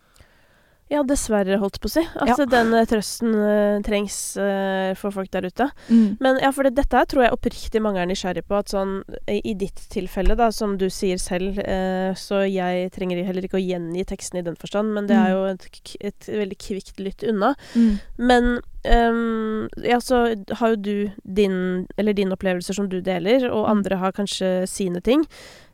Ja, 0.91 1.01
dessverre, 1.07 1.55
holdt 1.61 1.77
på 1.79 1.87
å 1.87 1.91
si. 1.93 2.01
At 2.19 2.27
Ja. 2.33 2.45
den 2.51 2.73
eh, 2.75 2.83
trøsten 2.89 3.31
uh, 3.31 3.77
trengs 3.85 4.15
uh, 4.35 4.91
for 4.99 5.13
folk 5.15 5.31
der 5.31 5.47
ute. 5.47 5.69
Mm. 5.87 6.17
Men 6.19 6.39
ja, 6.43 6.49
for 6.51 6.67
det, 6.67 6.73
dette 6.75 6.99
her 6.99 7.05
tror 7.07 7.23
jeg 7.23 7.31
oppriktig 7.37 7.79
mange 7.81 8.01
er 8.03 8.09
nysgjerrig 8.11 8.43
på. 8.43 8.57
At 8.59 8.73
sånn, 8.73 8.97
i, 9.31 9.39
i 9.53 9.53
ditt 9.55 9.79
tilfelle, 9.93 10.35
da, 10.35 10.49
som 10.51 10.75
du 10.81 10.89
sier 10.91 11.15
selv, 11.21 11.61
uh, 11.63 12.11
så 12.19 12.43
jeg 12.43 12.91
trenger 12.91 13.23
heller 13.23 13.47
ikke 13.47 13.59
å 13.61 13.63
gjengi 13.63 14.03
teksten 14.11 14.41
i 14.41 14.45
den 14.49 14.59
forstand, 14.59 14.91
men 14.97 15.07
det 15.07 15.15
er 15.15 15.31
Mm. 15.31 15.37
jo 15.37 15.45
et, 15.53 15.95
et 16.11 16.27
veldig 16.43 16.57
kvikt 16.59 16.99
lytt 16.99 17.23
unna. 17.23 17.53
Mm. 17.73 17.99
Men 18.17 18.51
ja, 18.83 19.99
så 20.01 20.35
har 20.57 20.69
jo 20.69 20.75
du 20.75 21.11
din, 21.23 21.87
eller 21.97 22.13
dine 22.17 22.33
opplevelser 22.33 22.73
som 22.73 22.87
du 22.89 22.99
deler, 23.01 23.45
og 23.51 23.65
Mm. 23.67 23.71
andre 23.71 23.95
har 24.01 24.11
kanskje 24.11 24.67
sine 24.67 25.01
ting. 25.01 25.25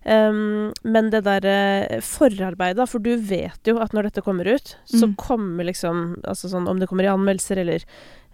Um, 0.06 0.72
men 0.84 1.10
det 1.10 1.24
derre 1.26 2.00
forarbeidet, 2.02 2.88
for 2.90 3.00
du 3.00 3.18
vet 3.18 3.60
jo 3.68 3.78
at 3.80 3.92
når 3.94 4.04
dette 4.10 4.22
kommer 4.24 4.48
ut, 4.48 4.76
så 4.86 5.08
Mm. 5.08 5.16
kommer 5.18 5.64
liksom 5.66 6.22
Altså 6.24 6.48
sånn 6.50 6.68
om 6.68 6.80
det 6.80 6.88
kommer 6.88 7.04
i 7.04 7.08
anmeldelser 7.12 7.58
eller 7.58 7.84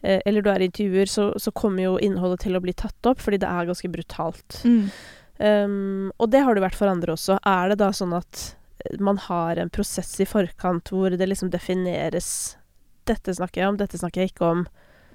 eh, 0.04 0.20
eller 0.26 0.42
du 0.42 0.50
er 0.50 0.60
i 0.60 0.68
intervjuer, 0.68 1.08
så, 1.08 1.34
så 1.40 1.52
kommer 1.54 1.84
jo 1.84 1.98
innholdet 1.98 2.42
til 2.42 2.54
å 2.58 2.62
bli 2.62 2.74
tatt 2.74 3.06
opp, 3.06 3.20
fordi 3.20 3.40
det 3.40 3.48
er 3.50 3.66
ganske 3.66 3.90
brutalt. 3.90 4.62
Mm. 4.66 4.90
Um, 5.40 6.12
og 6.20 6.30
det 6.30 6.44
har 6.44 6.54
det 6.54 6.62
vært 6.64 6.76
for 6.76 6.88
andre 6.88 7.14
også. 7.14 7.40
Er 7.46 7.70
det 7.70 7.78
da 7.80 7.90
sånn 7.92 8.14
at 8.16 8.56
eh, 8.86 8.98
man 9.00 9.18
har 9.18 9.58
en 9.58 9.70
prosess 9.70 10.20
i 10.20 10.26
forkant 10.26 10.90
hvor 10.92 11.10
det 11.10 11.28
liksom 11.30 11.50
defineres 11.50 12.58
Dette 13.06 13.34
snakker 13.36 13.62
jeg 13.62 13.70
om, 13.70 13.78
dette 13.78 13.98
snakker 14.00 14.22
jeg 14.24 14.32
ikke 14.34 14.46
om. 14.52 14.66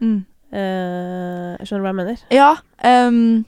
Mm. 0.01 0.19
Uh, 0.53 1.55
skjønner 1.65 1.83
du 1.83 1.87
hva 1.87 1.93
jeg 1.93 1.99
mener? 2.01 2.23
Ja. 2.33 2.51
Um, 2.85 3.45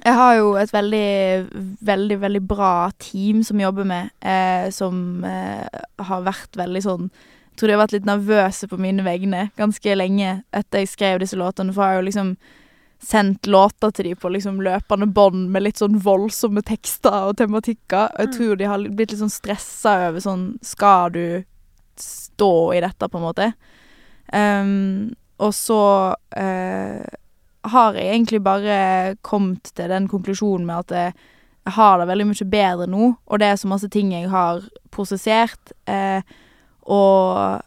jeg 0.00 0.14
har 0.16 0.36
jo 0.38 0.54
et 0.56 0.72
veldig, 0.72 1.76
veldig, 1.84 2.16
veldig 2.22 2.40
bra 2.48 2.90
team 3.02 3.42
som 3.44 3.60
jobber 3.60 3.84
med, 3.88 4.08
uh, 4.24 4.70
som 4.72 5.24
uh, 5.26 5.66
har 6.00 6.24
vært 6.24 6.56
veldig 6.56 6.82
sånn 6.86 7.10
Jeg 7.52 7.58
tror 7.60 7.68
de 7.68 7.74
har 7.76 7.82
vært 7.82 7.92
litt 7.98 8.06
nervøse 8.08 8.64
på 8.70 8.78
mine 8.80 9.04
vegne 9.04 9.50
ganske 9.60 9.94
lenge 9.98 10.38
etter 10.56 10.80
jeg 10.80 10.88
skrev 10.94 11.18
disse 11.20 11.36
låtene, 11.36 11.74
for 11.76 11.84
jeg 11.84 11.90
har 11.92 12.00
jo 12.00 12.06
liksom 12.08 12.30
sendt 13.02 13.46
låter 13.50 13.90
til 13.92 14.06
dem 14.08 14.16
på 14.22 14.30
liksom 14.32 14.60
løpende 14.64 15.08
bånd 15.12 15.50
med 15.52 15.66
litt 15.66 15.80
sånn 15.82 15.98
voldsomme 16.00 16.62
tekster 16.64 17.26
og 17.28 17.36
tematikker. 17.36 18.08
Og 18.14 18.20
jeg 18.22 18.28
Mm. 18.30 18.34
tror 18.38 18.56
de 18.56 18.64
har 18.70 18.78
blitt 18.88 19.10
litt 19.12 19.20
sånn 19.20 19.28
stressa 19.36 20.08
over 20.08 20.20
sånn 20.20 20.44
Skal 20.62 21.10
du 21.10 21.44
stå 22.00 22.72
i 22.76 22.80
dette, 22.84 23.08
på 23.08 23.18
en 23.18 23.26
måte? 23.26 23.50
Um, 24.32 25.10
og 25.42 25.52
så 25.54 25.82
uh, 26.14 27.02
har 27.72 27.98
jeg 27.98 28.08
egentlig 28.08 28.40
bare 28.44 29.16
kommet 29.22 29.72
til 29.76 29.90
den 29.92 30.08
konklusjonen 30.08 30.66
med 30.68 30.86
at 30.86 30.96
jeg, 30.96 31.26
jeg 31.66 31.76
har 31.76 31.98
det 31.98 32.08
veldig 32.10 32.28
mye 32.30 32.48
bedre 32.54 32.88
nå, 32.90 33.10
og 33.26 33.42
det 33.42 33.50
er 33.50 33.60
så 33.60 33.70
masse 33.70 33.90
ting 33.92 34.14
jeg 34.14 34.30
har 34.32 34.64
prosessert, 34.94 35.76
Uh, 35.90 36.22
og 36.82 37.62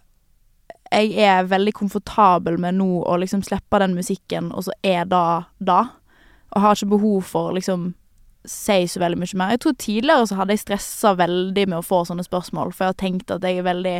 jeg 0.91 1.13
er 1.23 1.47
veldig 1.49 1.73
komfortabel 1.75 2.57
med 2.61 2.77
nå 2.79 3.01
å 3.03 3.17
liksom 3.19 3.43
slippe 3.45 3.79
den 3.81 3.95
musikken, 3.97 4.51
og 4.51 4.67
så 4.67 4.75
er 4.83 5.07
det 5.09 5.27
da. 5.67 5.79
Og 6.55 6.61
har 6.63 6.75
ikke 6.75 6.93
behov 6.95 7.21
for 7.31 7.55
liksom 7.55 7.93
si 8.49 8.87
så 8.91 9.01
veldig 9.01 9.19
mye 9.21 9.39
mer. 9.39 9.53
Jeg 9.55 9.63
tror 9.63 9.75
tidligere 9.81 10.27
så 10.29 10.39
hadde 10.39 10.55
jeg 10.55 10.63
stressa 10.63 11.13
veldig 11.19 11.67
med 11.67 11.79
å 11.79 11.85
få 11.85 12.03
sånne 12.07 12.25
spørsmål, 12.25 12.73
for 12.73 12.85
jeg 12.85 12.93
har 12.93 13.01
tenkt 13.01 13.33
at 13.33 13.45
jeg 13.45 13.59
er 13.59 13.67
veldig 13.67 13.97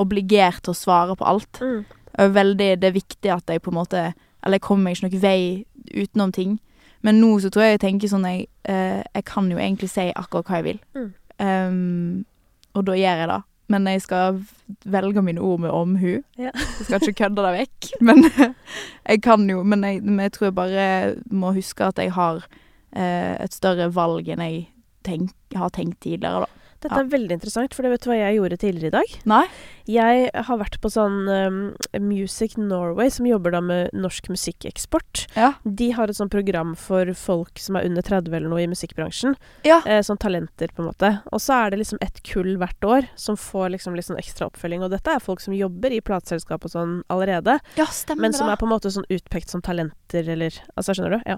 obligert 0.00 0.62
til 0.64 0.74
å 0.74 0.78
svare 0.78 1.16
på 1.18 1.26
alt. 1.26 1.60
Mm. 1.60 1.84
Og 2.10 2.24
er 2.24 2.34
veldig, 2.34 2.70
det 2.80 2.88
er 2.88 2.96
viktig 2.96 3.32
at 3.32 3.50
jeg 3.50 3.62
på 3.62 3.70
en 3.70 3.78
måte 3.78 4.00
Eller 4.42 4.56
jeg 4.56 4.64
kommer 4.64 4.88
meg 4.88 4.96
ikke 4.96 5.10
noen 5.10 5.22
vei 5.22 5.66
utenom 5.92 6.32
ting. 6.32 6.58
Men 7.04 7.20
nå 7.20 7.34
så 7.40 7.50
tror 7.52 7.66
jeg 7.66 7.74
jeg 7.74 7.82
tenker 7.84 8.08
sånn 8.08 8.24
jeg, 8.24 8.46
eh, 8.64 9.02
jeg 9.04 9.24
kan 9.28 9.50
jo 9.52 9.58
egentlig 9.60 9.90
si 9.92 10.06
akkurat 10.16 10.48
hva 10.48 10.60
jeg 10.60 10.64
vil. 10.64 10.78
Mm. 10.96 11.10
Um, 11.40 12.24
og 12.72 12.86
da 12.88 12.96
gjør 12.96 13.20
jeg 13.20 13.28
det. 13.28 13.38
Men 13.70 13.86
jeg 13.86 14.02
skal 14.02 14.40
velge 14.84 15.22
mine 15.22 15.44
ord 15.44 15.60
med 15.60 15.70
omhu. 15.70 16.22
Ja. 16.40 16.50
Jeg 16.56 16.88
skal 16.88 17.04
ikke 17.04 17.20
kødde 17.22 17.44
det 17.44 17.52
vekk. 17.58 17.90
Men 18.08 18.24
jeg 19.10 19.22
kan 19.22 19.44
jo 19.50 19.62
Men 19.62 19.84
jeg, 19.84 20.02
men 20.02 20.20
jeg 20.20 20.32
tror 20.32 20.46
jeg 20.46 20.54
bare 20.54 21.14
må 21.30 21.52
huske 21.52 21.84
at 21.84 21.98
jeg 21.98 22.12
har 22.12 22.46
et 22.92 23.54
større 23.54 23.90
valg 23.94 24.28
enn 24.32 24.42
jeg 24.44 24.64
tenk, 25.06 25.34
har 25.54 25.70
tenkt 25.74 26.00
tidligere, 26.04 26.44
da. 26.44 26.59
Dette 26.80 26.94
Ja. 26.96 27.00
er 27.02 27.10
veldig 27.12 27.32
interessant, 27.36 27.74
for 27.74 27.82
det 27.82 27.90
vet 27.92 28.00
du 28.06 28.10
hva 28.10 28.16
jeg 28.16 28.36
gjorde 28.38 28.56
tidligere 28.58 28.86
i 28.88 28.96
dag? 28.96 29.18
Nei? 29.28 29.46
Jeg 29.90 30.30
har 30.46 30.58
vært 30.58 30.78
på 30.80 30.88
sånn 30.88 31.28
um, 31.28 31.74
Music 32.00 32.56
Norway, 32.56 33.10
som 33.10 33.26
jobber 33.26 33.50
da 33.52 33.60
med 33.60 33.90
norsk 33.92 34.28
musikkeksport. 34.30 35.26
Ja. 35.36 35.52
De 35.64 35.90
har 35.96 36.08
et 36.08 36.16
sånt 36.16 36.30
program 36.30 36.74
for 36.78 37.10
folk 37.18 37.58
som 37.58 37.76
er 37.76 37.84
under 37.88 38.02
30 38.06 38.32
eller 38.32 38.48
noe 38.48 38.62
i 38.62 38.68
musikkbransjen. 38.70 39.34
Ja. 39.66 39.80
Eh, 39.84 40.00
sånn 40.06 40.18
talenter, 40.22 40.68
på 40.72 40.84
en 40.84 40.88
måte. 40.92 41.10
Og 41.32 41.40
så 41.42 41.66
er 41.66 41.70
det 41.74 41.80
liksom 41.82 41.98
et 42.00 42.22
kull 42.22 42.56
hvert 42.60 42.86
år 42.86 43.08
som 43.18 43.36
får 43.36 43.72
liksom 43.76 43.96
litt 43.98 44.06
sånn 44.08 44.20
ekstra 44.20 44.48
oppfølging. 44.50 44.84
Og 44.86 44.90
dette 44.94 45.10
er 45.12 45.20
folk 45.24 45.40
som 45.44 45.52
jobber 45.56 45.92
i 45.92 46.00
plateselskap 46.00 46.64
og 46.64 46.70
sånn 46.72 47.02
allerede, 47.10 47.58
Ja, 47.76 47.84
stemmer 47.86 48.20
men 48.28 48.32
som 48.32 48.48
er 48.48 48.56
på 48.56 48.64
en 48.68 48.72
måte 48.72 48.92
sånn 48.94 49.08
utpekt 49.10 49.50
som 49.50 49.60
talenter, 49.62 50.26
eller 50.28 50.50
Altså, 50.76 50.94
skjønner 50.94 51.18
du? 51.18 51.22
Ja. 51.26 51.36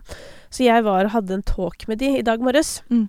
Så 0.50 0.64
jeg 0.64 0.85
var 0.85 1.05
og 1.05 1.11
hadde 1.16 1.35
en 1.35 1.42
talk 1.42 1.88
med 1.88 1.98
de 1.98 2.18
i 2.18 2.22
dag 2.22 2.40
morges. 2.40 2.83
Mm. 2.90 3.09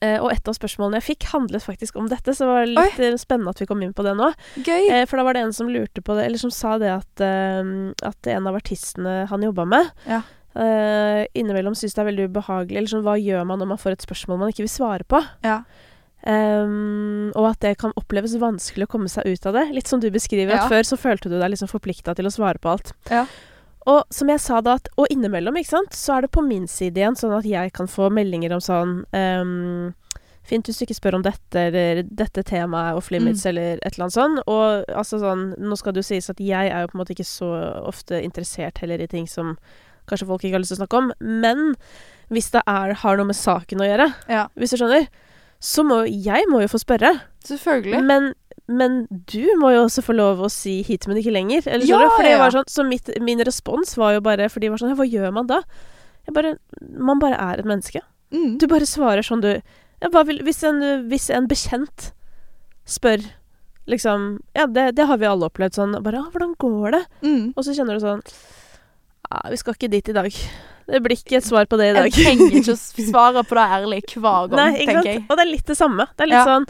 Eh, 0.00 0.18
og 0.20 0.30
et 0.32 0.48
av 0.48 0.54
spørsmålene 0.56 1.00
jeg 1.00 1.16
fikk, 1.16 1.26
handlet 1.32 1.62
faktisk 1.62 1.96
om 1.96 2.08
dette, 2.08 2.34
så 2.34 2.44
det 2.44 2.48
var 2.48 2.66
litt 2.66 2.98
Oi. 2.98 3.16
spennende 3.20 3.50
at 3.54 3.60
vi 3.60 3.66
kom 3.66 3.82
inn 3.82 3.92
på 3.94 4.02
det 4.02 4.16
nå. 4.16 4.32
Gøy. 4.64 4.90
Eh, 4.90 5.04
for 5.06 5.16
da 5.16 5.24
var 5.24 5.34
det 5.34 5.42
en 5.44 5.52
som 5.52 5.68
lurte 5.68 6.02
på 6.02 6.16
det, 6.16 6.26
eller 6.26 6.38
som 6.38 6.50
sa 6.50 6.78
det 6.78 6.90
at, 6.90 7.20
eh, 7.20 7.62
at 8.02 8.26
en 8.26 8.46
av 8.46 8.54
artistene 8.56 9.26
han 9.28 9.42
jobba 9.42 9.64
med, 9.66 9.90
Ja. 10.06 10.22
eh, 10.56 11.26
innimellom 11.34 11.74
syns 11.74 11.94
det 11.94 11.98
er 12.04 12.10
veldig 12.12 12.28
ubehagelig. 12.32 12.76
Eller 12.76 12.88
sånn, 12.88 13.02
hva 13.04 13.16
gjør 13.20 13.46
man 13.46 13.58
når 13.58 13.66
man 13.68 13.78
får 13.78 13.92
et 13.92 14.06
spørsmål 14.06 14.38
man 14.38 14.48
ikke 14.50 14.64
vil 14.66 14.68
svare 14.68 15.04
på? 15.04 15.22
Ja. 15.42 15.62
Um, 16.26 17.32
og 17.36 17.50
at 17.50 17.60
det 17.60 17.74
kan 17.78 17.92
oppleves 18.00 18.32
vanskelig 18.40 18.86
å 18.86 18.92
komme 18.94 19.10
seg 19.12 19.26
ut 19.28 19.44
av 19.50 19.52
det. 19.58 19.66
Litt 19.76 19.90
som 19.90 20.00
du 20.00 20.10
beskriver, 20.10 20.54
Ja. 20.54 20.64
at 20.64 20.70
før 20.72 20.80
så 20.82 20.96
følte 20.96 21.28
du 21.28 21.38
deg 21.38 21.50
liksom 21.52 21.68
forplikta 21.68 22.14
til 22.16 22.24
å 22.24 22.32
svare 22.32 22.58
på 22.58 22.70
alt. 22.72 22.92
Ja. 23.10 23.26
Og 23.86 24.04
som 24.14 24.30
jeg 24.32 24.40
sa 24.40 24.60
da, 24.64 24.74
at, 24.80 24.88
og 24.96 25.06
innimellom, 25.12 25.56
ikke 25.60 25.68
sant, 25.74 25.92
så 25.92 26.14
er 26.16 26.22
det 26.24 26.30
på 26.32 26.40
min 26.46 26.66
side 26.70 26.96
igjen, 26.96 27.16
sånn 27.20 27.34
at 27.36 27.44
jeg 27.44 27.72
kan 27.76 27.86
få 27.90 28.08
meldinger 28.10 28.54
om 28.56 28.60
sånn 28.64 29.04
um, 29.12 29.94
Fint 30.44 30.66
hvis 30.68 30.76
du 30.76 30.84
ikke 30.84 30.96
spør 30.98 31.14
om 31.16 31.22
dette, 31.24 31.56
eller 31.56 32.02
dette 32.04 32.42
temaet 32.44 32.98
off 32.98 33.06
limits, 33.10 33.46
Mm. 33.46 33.48
eller 33.48 33.78
et 33.80 33.94
eller 33.94 34.04
annet 34.04 34.16
sånn. 34.18 34.34
Og 34.46 34.84
altså 34.92 35.16
sånn 35.22 35.44
Nå 35.56 35.76
skal 35.80 35.94
det 35.96 36.02
jo 36.02 36.08
sies 36.10 36.28
at 36.28 36.36
jeg 36.38 36.68
er 36.68 36.82
jo 36.82 36.90
på 36.92 36.98
en 36.98 37.00
måte 37.00 37.14
ikke 37.16 37.24
så 37.24 37.48
ofte 37.88 38.20
interessert 38.20 38.76
heller 38.84 39.00
i 39.00 39.06
ting 39.08 39.24
som 39.26 39.54
kanskje 40.06 40.26
folk 40.28 40.44
ikke 40.44 40.52
har 40.58 40.60
lyst 40.60 40.74
til 40.76 40.76
å 40.76 40.82
snakke 40.84 41.00
om. 41.00 41.08
Men 41.24 41.74
hvis 42.28 42.50
det 42.52 42.60
er, 42.68 42.92
har 42.92 43.16
noe 43.16 43.24
med 43.32 43.36
saken 43.40 43.80
å 43.80 43.88
gjøre, 43.88 44.10
Ja. 44.28 44.48
hvis 44.54 44.76
du 44.76 44.76
skjønner, 44.82 45.08
så 45.64 45.80
må 45.82 46.02
jeg 46.04 46.44
må 46.52 46.60
jo 46.60 46.68
få 46.68 46.78
spørre. 46.84 47.22
Selvfølgelig. 47.48 48.04
Men 48.04 48.34
men 48.66 49.06
du 49.10 49.44
må 49.60 49.74
jo 49.74 49.82
også 49.84 50.02
få 50.06 50.14
lov 50.16 50.40
å 50.40 50.50
si 50.50 50.82
'hit, 50.82 51.06
men 51.06 51.18
ikke 51.18 51.32
lenger'. 51.34 51.66
Eller 51.66 51.84
Ja. 51.86 51.98
Ja, 52.24 52.50
sånn, 52.50 52.64
så 52.66 52.86
mitt, 52.88 53.10
min 53.20 53.38
respons 53.44 53.96
var 53.96 54.14
jo 54.14 54.20
bare 54.20 54.48
For 54.48 54.60
de 54.60 54.68
var 54.70 54.78
sånn 54.78 54.96
'Hva 54.96 55.04
gjør 55.10 55.32
man 55.32 55.46
da?' 55.46 55.62
Bare 56.32 56.56
Man 56.80 57.18
bare 57.18 57.36
er 57.36 57.58
et 57.58 57.66
menneske. 57.66 58.00
Mm. 58.32 58.58
Du 58.58 58.66
bare 58.66 58.86
svarer 58.86 59.22
sånn 59.22 59.42
du 59.42 59.60
vil, 60.24 60.38
hvis, 60.44 60.62
en, 60.64 61.08
hvis 61.08 61.30
en 61.30 61.46
bekjent 61.46 62.12
spør 62.86 63.20
liksom 63.86 64.40
Ja, 64.54 64.66
det, 64.66 64.94
det 64.96 65.06
har 65.06 65.18
vi 65.18 65.26
alle 65.26 65.48
opplevd 65.50 65.74
sånn 65.74 66.02
bare 66.02 66.24
'Hvordan 66.32 66.56
går 66.56 66.90
det?' 66.92 67.06
Mm. 67.22 67.52
Og 67.56 67.64
så 67.64 67.74
kjenner 67.76 67.98
du 67.98 68.00
sånn 68.00 68.22
ah, 69.30 69.48
'Vi 69.50 69.56
skal 69.56 69.74
ikke 69.74 69.90
dit 69.90 70.08
i 70.08 70.12
dag'. 70.12 70.34
Det 70.86 71.02
blir 71.02 71.16
ikke 71.16 71.36
et 71.36 71.44
svar 71.44 71.64
på 71.66 71.78
det 71.78 71.90
i 71.90 71.92
dag. 71.96 72.10
Jeg 72.12 72.24
trenger 72.24 72.50
ikke 72.60 72.72
å 72.76 73.12
svare 73.12 73.42
på 73.44 73.54
det 73.56 73.64
ærlig 73.72 74.02
hver 74.04 74.48
gang, 74.50 74.56
Nei, 74.56 74.84
tenker 74.84 75.04
jeg. 75.04 75.24
Og 75.30 75.36
det 75.36 75.46
er 75.46 75.50
litt 75.50 75.66
det 75.66 75.76
samme. 75.76 76.06
Det 76.16 76.24
er 76.26 76.26
litt 76.26 76.44
Ja. 76.44 76.44
sånn 76.44 76.66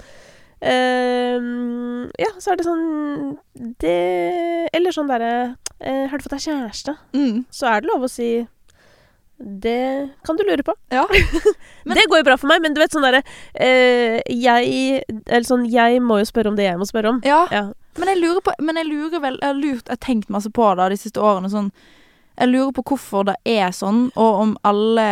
Ja, 0.64 2.31
så 2.40 2.53
er 2.53 2.57
det 2.61 2.64
sånn 2.66 3.37
Det 3.83 4.68
Eller 4.74 4.94
sånn 4.94 5.11
derre 5.11 5.31
eh, 5.81 6.07
Har 6.11 6.18
du 6.18 6.24
fått 6.24 6.37
deg 6.37 6.44
kjæreste? 6.46 6.94
Mm. 7.16 7.44
Så 7.53 7.68
er 7.70 7.81
det 7.85 7.90
lov 7.90 8.05
å 8.07 8.11
si 8.11 8.29
Det 9.37 10.11
kan 10.24 10.37
du 10.38 10.44
lure 10.46 10.62
på. 10.64 10.72
Ja. 10.94 11.05
Men- 11.85 11.96
det 11.98 12.07
går 12.09 12.20
jo 12.22 12.27
bra 12.31 12.37
for 12.40 12.46
meg, 12.48 12.62
men 12.62 12.72
du 12.77 12.79
vet 12.81 12.94
sånn 12.94 13.05
derre 13.05 13.20
eh, 13.55 14.20
Jeg 14.31 15.03
Eller 15.27 15.48
sånn 15.48 15.66
Jeg 15.70 16.00
må 16.05 16.20
jo 16.22 16.29
spørre 16.31 16.53
om 16.53 16.57
det 16.61 16.68
jeg 16.68 16.79
må 16.81 16.87
spørre 16.88 17.12
om. 17.16 17.20
ja. 17.27 17.44
Ja. 17.53 17.64
Men 17.98 18.09
jeg 18.11 18.18
lurer 18.24 18.40
på 18.42 18.55
Men 18.64 18.79
jeg 18.81 18.88
lurer 18.88 19.20
vel 19.22 19.37
Jeg 19.42 19.46
har 19.53 19.59
lurt 19.59 19.90
Jeg 19.92 20.00
tenkt 20.03 20.31
masse 20.33 20.50
på 20.50 20.70
det 20.79 20.88
de 20.94 20.96
siste 20.98 21.20
årene. 21.22 21.50
Sånn 21.53 21.68
Jeg 22.40 22.48
lurer 22.50 22.72
på 22.74 22.83
hvorfor 22.90 23.27
det 23.29 23.37
er 23.46 23.68
sånn, 23.70 24.09
og 24.18 24.40
om 24.46 24.57
alle 24.66 25.05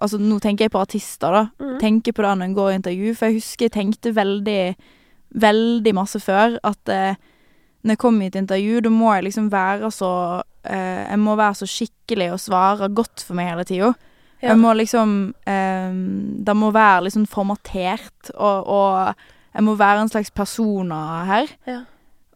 Altså, 0.00 0.16
nå 0.20 0.38
tenker 0.40 0.64
jeg 0.64 0.72
på 0.72 0.80
artister, 0.80 1.34
da. 1.36 1.42
Mm. 1.60 1.74
Tenker 1.82 2.12
på 2.16 2.22
det 2.24 2.30
når 2.38 2.46
en 2.48 2.54
går 2.56 2.70
i 2.70 2.78
intervju. 2.78 3.10
For 3.18 3.28
jeg 3.28 3.36
husker 3.42 3.66
jeg 3.68 3.74
tenkte 3.76 4.14
veldig 4.16 4.62
Veldig 5.30 5.94
masse 5.94 6.20
før 6.22 6.56
at 6.66 6.90
eh, 6.92 7.18
når 7.82 7.94
jeg 7.94 8.00
kommer 8.02 8.26
i 8.26 8.30
et 8.30 8.36
intervju, 8.36 8.80
da 8.84 8.92
må 8.92 9.12
jeg 9.14 9.28
liksom 9.30 9.50
være 9.52 9.90
så 9.94 10.12
eh, 10.68 11.04
Jeg 11.06 11.18
må 11.22 11.36
være 11.38 11.60
så 11.62 11.68
skikkelig 11.70 12.32
og 12.34 12.40
svare 12.42 12.88
godt 12.92 13.24
for 13.24 13.38
meg 13.38 13.52
hele 13.52 13.64
tida. 13.64 13.92
Ja. 14.40 14.50
Jeg 14.50 14.58
må 14.60 14.72
liksom 14.76 15.34
eh, 15.48 15.94
Det 16.46 16.56
må 16.56 16.72
være 16.76 17.06
liksom 17.08 17.26
formatert, 17.26 18.32
og, 18.34 18.66
og 18.66 19.14
jeg 19.54 19.64
må 19.64 19.74
være 19.74 20.04
en 20.04 20.12
slags 20.12 20.30
persona 20.30 21.24
her. 21.28 21.56
Ja. 21.66 21.80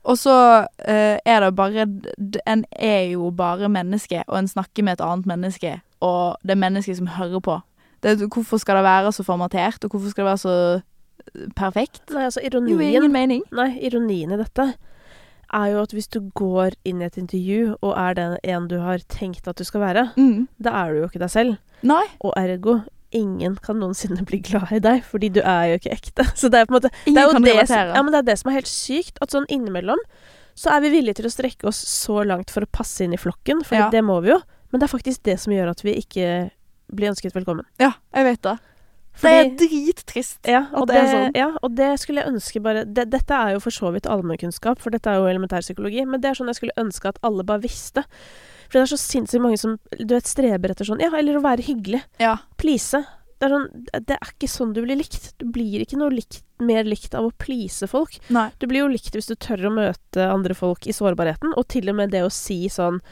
Og 0.05 0.19
så 0.21 0.37
eh, 0.85 1.19
er 1.25 1.41
det 1.41 1.55
bare 1.57 1.87
En 2.47 2.65
er 2.73 3.13
jo 3.15 3.31
bare 3.31 3.69
menneske, 3.69 4.25
og 4.27 4.39
en 4.39 4.49
snakker 4.49 4.85
med 4.85 4.99
et 4.99 5.05
annet 5.05 5.27
menneske, 5.27 5.81
og 6.01 6.37
det 6.43 6.51
er 6.51 6.65
mennesket 6.65 6.97
som 6.97 7.07
hører 7.07 7.41
på. 7.41 7.61
Det, 8.03 8.19
hvorfor 8.33 8.61
skal 8.61 8.77
det 8.77 8.85
være 8.85 9.13
så 9.13 9.23
formatert, 9.23 9.85
og 9.85 9.91
hvorfor 9.91 10.11
skal 10.11 10.25
det 10.25 10.31
være 10.31 10.39
så 10.39 10.81
perfekt? 11.57 12.03
Nei, 12.15 12.25
altså 12.29 12.43
ironien, 12.45 12.79
jo 12.79 13.01
ingen 13.01 13.13
mening. 13.13 13.43
Nei, 13.53 13.79
ironien 13.87 14.33
i 14.33 14.37
dette 14.41 14.75
er 15.55 15.67
jo 15.71 15.83
at 15.85 15.93
hvis 15.95 16.09
du 16.11 16.21
går 16.35 16.75
inn 16.89 17.03
i 17.03 17.07
et 17.07 17.17
intervju 17.21 17.77
og 17.81 17.93
er 18.01 18.15
den 18.19 18.37
en 18.43 18.67
du 18.69 18.79
har 18.83 18.99
tenkt 19.13 19.47
at 19.47 19.57
du 19.61 19.65
skal 19.65 19.81
være, 19.85 20.05
Mm. 20.17 20.49
da 20.61 20.71
er 20.85 20.93
du 20.95 21.01
jo 21.03 21.09
ikke 21.09 21.21
deg 21.23 21.31
selv. 21.31 21.59
Nei, 21.83 22.03
Og 22.21 22.33
ergo 22.37 22.83
ingen 23.13 23.55
kan 23.63 23.77
noensinne 23.79 24.25
bli 24.27 24.41
glad 24.41 24.73
i 24.73 24.81
deg, 24.81 25.05
fordi 25.05 25.29
du 25.31 25.41
er 25.41 25.69
jo 25.71 25.75
ikke 25.79 25.93
ekte. 25.95 26.25
Så 26.35 26.51
det 26.51 26.61
er 26.61 26.67
på 26.67 26.75
en 26.75 26.81
måte 26.81 26.91
det 27.07 27.17
er 27.17 27.29
jo 27.31 27.39
det 27.39 27.69
som, 27.69 27.93
ja, 27.95 28.03
men 28.03 28.11
det 28.13 28.19
er 28.25 28.29
det 28.33 28.39
som 28.41 28.51
er 28.51 28.55
helt 28.59 28.67
sykt. 28.73 29.19
At 29.23 29.31
sånn 29.31 29.47
innimellom 29.49 30.01
så 30.55 30.71
er 30.75 30.81
vi 30.83 30.91
villige 30.91 31.15
til 31.21 31.27
å 31.27 31.31
strekke 31.35 31.67
oss 31.71 31.79
så 31.79 32.25
langt 32.27 32.51
for 32.51 32.63
å 32.63 32.71
passe 32.71 33.03
inn 33.05 33.13
i 33.15 33.19
flokken, 33.19 33.63
for 33.65 33.75
Ja. 33.77 33.91
det 33.91 34.03
må 34.03 34.21
vi 34.23 34.31
jo. 34.31 34.41
Men 34.73 34.81
det 34.81 34.89
er 34.91 34.99
faktisk 34.99 35.23
det 35.23 35.39
som 35.39 35.53
gjør 35.53 35.71
at 35.71 35.83
vi 35.83 35.95
ikke 35.95 36.51
blir 36.93 37.11
ønsket 37.11 37.33
velkommen. 37.35 37.65
Ja, 37.79 37.93
jeg 38.15 38.25
vet 38.25 38.43
det. 38.43 38.59
Fordi, 39.15 39.35
det 39.35 39.45
er 39.45 39.69
drittrist. 39.69 40.39
ja, 40.51 40.65
og 40.75 40.89
det, 40.91 40.97
det 40.99 41.11
sånn. 41.13 41.37
ja, 41.39 41.49
og 41.63 41.77
det 41.79 41.91
skulle 42.03 42.25
jeg 42.25 42.33
ønske 42.35 42.63
bare 42.65 42.83
det, 42.85 43.05
Dette 43.13 43.37
er 43.39 43.55
jo 43.55 43.61
for 43.63 43.75
så 43.75 43.93
vidt 43.95 44.09
allmennkunnskap, 44.11 44.81
for 44.83 44.91
dette 44.95 45.11
er 45.11 45.21
jo 45.23 45.29
elementærpsykologi, 45.31 46.03
men 46.11 46.23
det 46.23 46.33
er 46.33 46.39
sånn 46.41 46.51
jeg 46.51 46.59
skulle 46.59 46.79
ønske 46.83 47.13
at 47.13 47.21
alle 47.23 47.47
bare 47.47 47.63
visste. 47.63 48.03
For 48.67 48.81
det 48.81 48.87
er 48.87 48.91
så 48.97 48.99
sinnssykt 48.99 49.45
mange 49.45 49.61
som 49.61 49.77
du 50.01 50.15
vet, 50.17 50.27
streber 50.27 50.73
etter 50.75 50.89
sånn 50.89 51.03
Ja, 51.05 51.13
eller 51.15 51.39
å 51.39 51.45
være 51.45 51.63
hyggelig. 51.67 52.03
Ja. 52.19 52.39
please. 52.59 53.05
Det 53.39 53.47
er, 53.49 53.55
sånn, 53.55 53.87
det 54.09 54.17
er 54.17 54.31
ikke 54.31 54.49
sånn 54.49 54.73
du 54.75 54.81
blir 54.83 54.97
likt. 54.99 55.33
Du 55.39 55.47
blir 55.53 55.83
ikke 55.85 55.99
noe 56.01 56.11
likt, 56.15 56.41
mer 56.65 56.87
likt 56.87 57.15
av 57.19 57.27
å 57.29 57.33
please 57.39 57.87
folk. 57.91 58.17
Nei. 58.35 58.49
Du 58.59 58.67
blir 58.71 58.85
jo 58.85 58.91
likt 58.91 59.15
hvis 59.15 59.29
du 59.31 59.35
tør 59.37 59.69
å 59.69 59.75
møte 59.75 60.27
andre 60.31 60.55
folk 60.57 60.87
i 60.89 60.95
sårbarheten, 60.97 61.53
og 61.59 61.67
til 61.71 61.91
og 61.93 61.99
med 61.99 62.15
det 62.15 62.25
å 62.27 62.33
si 62.33 62.65
sånn 62.73 63.03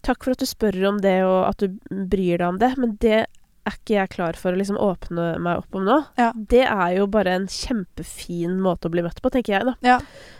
Takk 0.00 0.24
for 0.24 0.32
at 0.32 0.40
du 0.40 0.48
spør 0.48 0.78
om 0.88 0.98
det, 1.04 1.18
og 1.28 1.42
at 1.44 1.60
du 1.60 1.74
bryr 1.92 2.40
deg 2.40 2.46
om 2.46 2.58
det, 2.62 2.70
men 2.80 2.94
det 3.04 3.26
er 3.68 3.74
ikke 3.76 3.94
jeg 3.98 4.10
klar 4.14 4.36
for 4.40 4.52
å 4.52 4.56
liksom 4.58 4.78
åpne 4.80 5.26
meg 5.42 5.58
opp 5.60 5.74
om 5.76 5.84
nå. 5.84 5.98
Ja. 6.18 6.30
Det 6.34 6.62
er 6.64 6.94
jo 6.96 7.06
bare 7.12 7.34
en 7.36 7.46
kjempefin 7.46 8.58
måte 8.64 8.88
å 8.88 8.94
bli 8.94 9.02
møtt 9.04 9.20
på, 9.22 9.30
tenker 9.34 9.58
jeg, 9.58 9.66
da. 9.68 9.98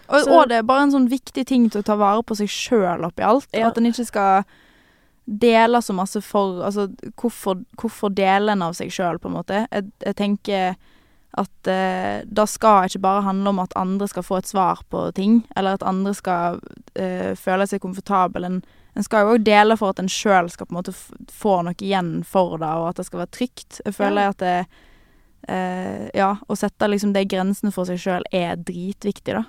Og, 0.08 0.24
Så- 0.24 0.32
og 0.38 0.48
det 0.48 0.56
er 0.58 0.62
bare 0.66 0.82
en 0.88 0.92
sånn 0.92 1.08
viktig 1.10 1.44
ting 1.46 1.68
til 1.70 1.82
å 1.82 1.84
ta 1.84 1.96
vare 1.96 2.22
på 2.22 2.34
seg 2.36 2.48
sjøl 2.48 3.04
oppi 3.04 3.22
alt. 3.22 3.46
Ja. 3.52 3.68
At 3.68 3.78
en 3.78 3.84
ikke 3.90 4.06
skal 4.06 4.44
dele 5.26 5.78
så 5.82 5.92
masse 5.94 6.20
for 6.22 6.62
Altså, 6.64 6.88
hvorfor, 7.16 7.60
hvorfor 7.76 8.08
dele 8.14 8.52
en 8.52 8.62
av 8.62 8.72
seg 8.74 8.90
sjøl, 8.90 9.18
på 9.20 9.28
en 9.28 9.36
måte? 9.36 9.66
Jeg, 9.70 9.92
jeg 10.04 10.16
tenker 10.16 10.76
at 11.38 11.68
eh, 11.70 12.24
det 12.26 12.48
skal 12.50 12.88
ikke 12.88 13.00
bare 13.04 13.22
handle 13.22 13.48
om 13.52 13.60
at 13.62 13.76
andre 13.78 14.08
skal 14.08 14.24
få 14.26 14.38
et 14.40 14.48
svar 14.50 14.80
på 14.90 15.04
ting, 15.14 15.44
eller 15.56 15.74
at 15.78 15.84
andre 15.86 16.12
skal 16.14 16.58
eh, 16.96 17.36
føle 17.38 17.68
seg 17.70 17.80
komfortabel. 17.84 18.44
En, 18.48 18.62
en 18.96 19.04
skal 19.06 19.22
jo 19.26 19.34
òg 19.36 19.44
dele 19.46 19.76
for 19.78 19.90
at 19.94 20.00
en 20.02 20.08
sjøl 20.10 20.50
skal 20.50 20.66
på 20.66 20.74
en 20.74 20.78
måte 20.80 20.94
få 21.32 21.60
noe 21.66 21.74
igjen 21.78 22.24
for 22.26 22.56
det, 22.58 22.66
og 22.68 22.88
at 22.90 22.96
det 22.96 23.06
skal 23.06 23.22
være 23.24 23.34
trygt. 23.36 23.80
Jeg 23.84 23.94
føler 23.94 24.32
at 24.32 24.38
det 24.42 24.56
eh, 25.48 26.08
Ja, 26.16 26.34
å 26.48 26.56
sette 26.58 26.88
liksom 26.90 27.14
de 27.14 27.24
grensene 27.28 27.72
for 27.74 27.88
seg 27.88 28.00
sjøl 28.02 28.26
er 28.34 28.56
dritviktig, 28.60 29.34
da. 29.38 29.44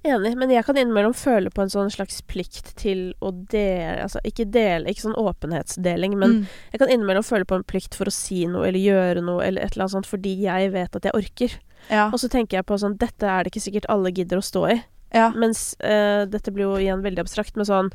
Enig, 0.00 0.32
men 0.40 0.48
jeg 0.48 0.64
kan 0.64 0.78
innimellom 0.80 1.12
føle 1.12 1.50
på 1.52 1.60
en 1.60 1.68
sånn 1.68 1.90
slags 1.92 2.22
plikt 2.24 2.70
til 2.80 3.10
å 3.20 3.34
dele 3.52 3.98
Altså 4.06 4.22
ikke 4.24 4.46
dele, 4.48 4.88
ikke 4.88 5.04
sånn 5.10 5.18
åpenhetsdeling, 5.20 6.14
men 6.16 6.30
Mm. 6.38 6.46
Jeg 6.72 6.80
kan 6.80 6.88
innimellom 6.94 7.22
føle 7.26 7.44
på 7.44 7.54
en 7.58 7.64
plikt 7.68 7.94
for 7.98 8.08
å 8.08 8.14
si 8.14 8.46
noe 8.48 8.64
eller 8.68 8.80
gjøre 8.80 9.20
noe 9.26 9.44
eller 9.44 9.60
et 9.60 9.74
eller 9.74 9.84
annet 9.84 9.92
sånt 9.98 10.08
fordi 10.08 10.32
jeg 10.46 10.70
vet 10.72 10.96
at 10.96 11.04
jeg 11.04 11.12
orker. 11.18 11.58
Ja. 11.90 12.06
Og 12.12 12.16
så 12.18 12.30
tenker 12.32 12.56
jeg 12.58 12.66
på 12.66 12.78
sånn 12.80 12.96
Dette 12.96 13.28
er 13.28 13.44
det 13.44 13.52
ikke 13.52 13.60
sikkert 13.66 13.90
alle 13.92 14.10
gidder 14.12 14.40
å 14.40 14.44
stå 14.44 14.64
i. 14.72 14.78
ja. 15.12 15.28
Mens 15.36 15.74
eh, 15.80 16.24
dette 16.24 16.50
blir 16.50 16.64
jo 16.64 16.76
igjen 16.80 17.02
veldig 17.04 17.20
abstrakt 17.20 17.56
med 17.56 17.66
sånn 17.68 17.90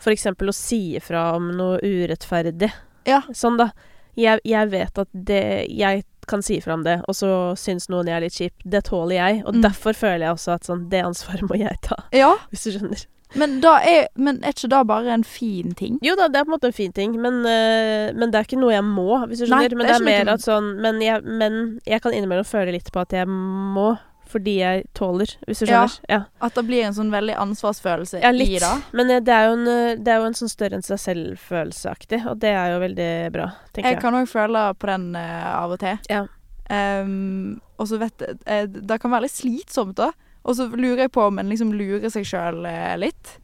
for 0.00 0.10
eksempel 0.14 0.48
å 0.50 0.56
si 0.56 0.96
ifra 0.98 1.34
om 1.36 1.50
noe 1.56 1.78
urettferdig. 1.84 2.72
Ja. 3.08 3.22
Sånn, 3.36 3.58
da. 3.60 3.70
Jeg, 4.18 4.40
jeg 4.44 4.68
vet 4.72 4.98
at 4.98 5.08
det 5.14 5.68
Jeg 5.70 6.02
kan 6.28 6.42
si 6.42 6.56
ifra 6.58 6.74
om 6.74 6.82
det, 6.84 6.98
og 7.08 7.14
så 7.16 7.28
syns 7.58 7.88
noen 7.88 8.06
jeg 8.10 8.16
er 8.18 8.24
litt 8.26 8.36
kjip. 8.36 8.54
Det 8.64 8.82
tåler 8.90 9.16
jeg, 9.16 9.38
og 9.46 9.54
Mm. 9.56 9.62
derfor 9.62 9.94
føler 9.96 10.26
jeg 10.26 10.34
også 10.34 10.52
at 10.54 10.64
sånn 10.68 10.88
Det 10.90 11.00
ansvaret 11.04 11.42
må 11.48 11.56
jeg 11.58 11.78
ta, 11.82 11.96
ja. 12.12 12.34
hvis 12.50 12.64
du 12.68 12.70
skjønner. 12.76 13.06
Men, 13.38 13.60
da 13.62 13.76
er, 13.86 14.08
men 14.18 14.40
er 14.42 14.50
ikke 14.50 14.68
det 14.72 14.78
bare 14.90 15.12
en 15.14 15.22
fin 15.22 15.70
ting? 15.78 15.98
Jo 16.02 16.16
da, 16.18 16.26
det 16.26 16.40
er 16.40 16.44
på 16.44 16.50
en 16.50 16.56
måte 16.58 16.66
en 16.66 16.74
fin 16.74 16.92
ting, 16.92 17.12
men, 17.22 17.40
eh, 17.46 18.10
men 18.12 18.30
det 18.32 18.40
er 18.40 18.46
ikke 18.48 18.58
noe 18.58 18.72
jeg 18.74 18.82
må, 18.82 19.20
hvis 19.30 19.38
du 19.38 19.46
Nei, 19.46 19.68
skjønner. 19.68 19.76
men 19.78 19.86
det 19.86 19.92
det 19.92 19.94
er 19.94 20.02
er 20.02 20.08
mer 20.24 20.32
at 20.34 20.40
sånn 20.42 20.70
men 20.82 20.98
jeg, 21.00 21.22
men 21.24 21.60
jeg 21.86 22.02
kan 22.02 22.12
innimellom 22.12 22.44
føle 22.50 22.72
litt 22.74 22.90
på 22.90 23.00
at 23.04 23.14
jeg 23.14 23.28
må, 23.30 23.92
fordi 24.30 24.54
jeg 24.60 24.84
tåler, 24.96 25.32
hvis 25.46 25.62
du 25.62 25.66
skjønner. 25.66 25.96
Ja. 26.10 26.20
At 26.40 26.56
det 26.56 26.64
blir 26.68 26.86
en 26.86 26.96
sånn 26.96 27.10
veldig 27.12 27.36
ansvarsfølelse 27.42 28.22
Ja, 28.22 28.30
i 28.32 28.38
litt. 28.38 28.60
det? 28.62 28.72
Men 28.96 29.10
eh, 29.10 29.22
det 29.26 29.34
er, 29.34 29.48
jo 29.48 29.56
en, 29.58 29.68
eh, 29.68 29.96
det 29.98 30.14
er 30.14 30.20
jo 30.22 30.28
en 30.30 30.38
sånn 30.38 30.52
større 30.52 30.78
enn 30.78 30.86
seg 30.86 31.00
selv-følelseaktig, 31.02 32.22
og 32.30 32.40
det 32.42 32.54
er 32.54 32.74
jo 32.74 32.80
veldig 32.84 33.10
bra, 33.34 33.50
tenker 33.74 33.90
Jeg 33.90 33.98
jeg. 33.98 34.02
kan 34.04 34.18
òg 34.20 34.30
føle 34.30 34.64
på 34.78 34.90
den 34.90 35.10
uh, 35.18 35.50
av 35.64 35.76
og 35.76 35.82
til. 35.82 35.98
Ja. 36.10 36.24
Um, 36.70 37.60
og 37.82 37.88
så 37.90 37.98
vet 37.98 38.22
jeg 38.22 38.68
Det 38.86 39.00
kan 39.02 39.10
være 39.10 39.26
litt 39.26 39.34
slitsomt, 39.34 39.96
da. 39.98 40.12
Og 40.46 40.54
så 40.56 40.68
lurer 40.70 41.08
jeg 41.08 41.12
på 41.12 41.26
om 41.26 41.40
en 41.42 41.50
liksom 41.50 41.72
lurer 41.74 42.08
seg 42.14 42.28
sjøl 42.28 42.62
litt. 43.02 43.36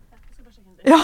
Ja. 0.87 1.01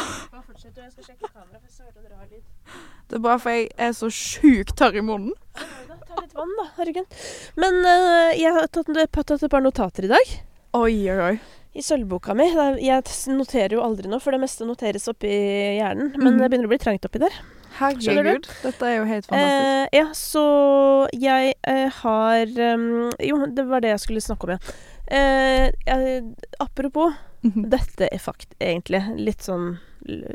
Det 3.10 3.18
er 3.18 3.24
bare 3.26 3.40
for 3.42 3.50
jeg 3.50 3.66
er 3.76 3.90
så 3.92 4.08
sjukt 4.08 4.76
tørr 4.78 4.96
i 4.96 5.02
munnen. 5.04 5.34
Ta 6.14 6.20
litt 6.22 6.34
vann, 6.36 6.52
da. 6.58 6.68
Herregud. 6.76 7.18
Men 7.56 7.80
uh, 7.86 8.32
jeg 8.36 8.52
har 8.52 8.68
tatt, 8.72 8.92
tatt 9.12 9.34
et 9.38 9.50
par 9.52 9.64
notater 9.64 10.04
i 10.08 10.12
dag. 10.12 10.32
Oi, 10.76 10.94
oi, 11.12 11.18
oi. 11.32 11.34
I 11.72 11.80
sølvboka 11.84 12.34
mi. 12.36 12.50
Der- 12.52 12.78
Jeg 12.84 13.02
noterer 13.32 13.72
jo 13.78 13.82
aldri 13.84 14.10
noe, 14.12 14.20
for 14.20 14.34
det 14.36 14.42
meste 14.42 14.66
noteres 14.68 15.08
oppi 15.08 15.30
hjernen. 15.78 16.12
Men 16.18 16.34
mm. 16.36 16.40
det 16.42 16.50
begynner 16.52 16.68
å 16.68 16.72
bli 16.74 16.80
trangt 16.82 17.08
oppi 17.08 17.22
der. 17.22 17.36
Herregud. 17.78 18.44
Dette 18.60 18.84
er 18.84 18.98
jo 18.98 19.04
helt 19.08 19.24
fantastisk. 19.30 19.68
Eh, 19.72 19.96
ja, 19.96 20.08
så 20.12 20.42
jeg 21.16 21.54
eh, 21.72 21.86
har 22.02 22.52
um, 22.76 23.08
Jo, 23.24 23.38
det 23.48 23.64
var 23.70 23.80
det 23.80 23.94
jeg 23.94 24.02
skulle 24.04 24.20
snakke 24.24 24.44
om, 24.44 24.52
ja. 24.58 24.74
Eh, 25.08 25.70
jeg- 25.88 26.34
apropos 26.60 27.14
Mhm. 27.42 27.64
dette 27.72 28.06
er 28.12 28.20
fakt 28.22 28.52
egentlig 28.60 29.00
litt 29.18 29.40
sånn 29.42 29.78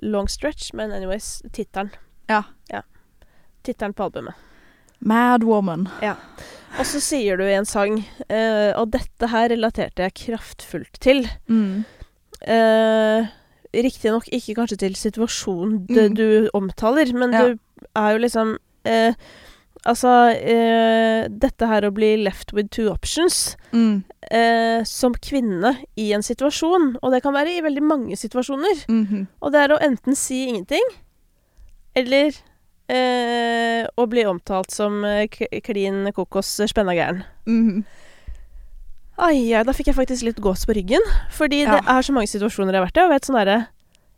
long 0.04 0.28
stretch, 0.28 0.74
men 0.74 0.92
anyways, 0.92 1.42
tittelen. 1.54 1.92
Ja. 2.28 2.42
ja. 2.68 2.82
Tittelen 3.64 3.94
på 3.94 4.04
albumet. 4.10 4.36
Mad 5.00 5.44
Woman. 5.44 5.88
Og 6.78 6.86
så 6.86 7.00
sier 7.02 7.38
du 7.38 7.44
i 7.44 7.54
en 7.58 7.66
sang, 7.66 8.04
eh, 8.30 8.72
og 8.78 8.92
dette 8.92 9.28
her 9.32 9.50
relaterte 9.50 10.04
jeg 10.04 10.14
kraftfullt 10.14 11.00
til. 11.02 11.28
Mm. 11.50 11.86
Eh, 12.48 13.28
Riktignok 13.78 14.28
ikke 14.32 14.56
kanskje 14.56 14.78
til 14.78 14.96
situasjonen 14.96 15.86
Mm. 15.90 16.16
du 16.16 16.50
omtaler, 16.54 17.12
men 17.14 17.32
Ja. 17.34 17.42
du 17.48 17.60
er 17.96 18.12
jo 18.14 18.18
liksom 18.20 18.58
eh, 18.86 19.14
Altså, 19.86 20.34
eh, 20.36 21.28
dette 21.30 21.66
her 21.68 21.82
å 21.84 21.94
bli 21.94 22.18
left 22.18 22.52
with 22.52 22.70
two 22.72 22.90
options 22.92 23.56
Mm. 23.72 24.04
eh, 24.32 24.84
som 24.84 25.14
kvinne 25.14 25.78
i 25.96 26.12
en 26.14 26.22
situasjon, 26.22 26.98
og 27.02 27.12
det 27.14 27.22
kan 27.24 27.32
være 27.34 27.58
i 27.58 27.62
veldig 27.62 27.84
mange 27.84 28.16
situasjoner, 28.18 28.86
Mhm. 28.90 29.28
og 29.42 29.52
det 29.54 29.62
er 29.62 29.74
å 29.76 29.80
enten 29.82 30.16
si 30.16 30.48
ingenting, 30.50 30.84
eller 31.96 32.32
eh, 32.90 33.88
å 33.98 34.06
bli 34.10 34.24
omtalt 34.26 34.72
som 34.72 35.04
eh, 35.06 35.28
klin 35.64 36.12
kokos 36.16 36.50
spenna 36.70 36.94
gæren. 36.98 37.24
Mhm. 37.48 37.84
Ai, 39.18 39.50
da 39.66 39.74
fikk 39.74 39.88
jeg 39.90 39.96
faktisk 39.98 40.24
litt 40.28 40.40
gås 40.40 40.66
på 40.70 40.76
ryggen. 40.78 41.02
Fordi 41.34 41.64
Ja. 41.64 41.80
det 41.80 41.88
er 41.90 42.02
så 42.06 42.14
mange 42.14 42.30
situasjoner 42.30 42.72
jeg 42.74 42.82
har 42.82 42.86
vært 42.88 42.98
i. 42.98 43.06
Og 43.06 43.10
vet 43.10 43.24
sånn 43.26 43.40
derre 43.40 43.68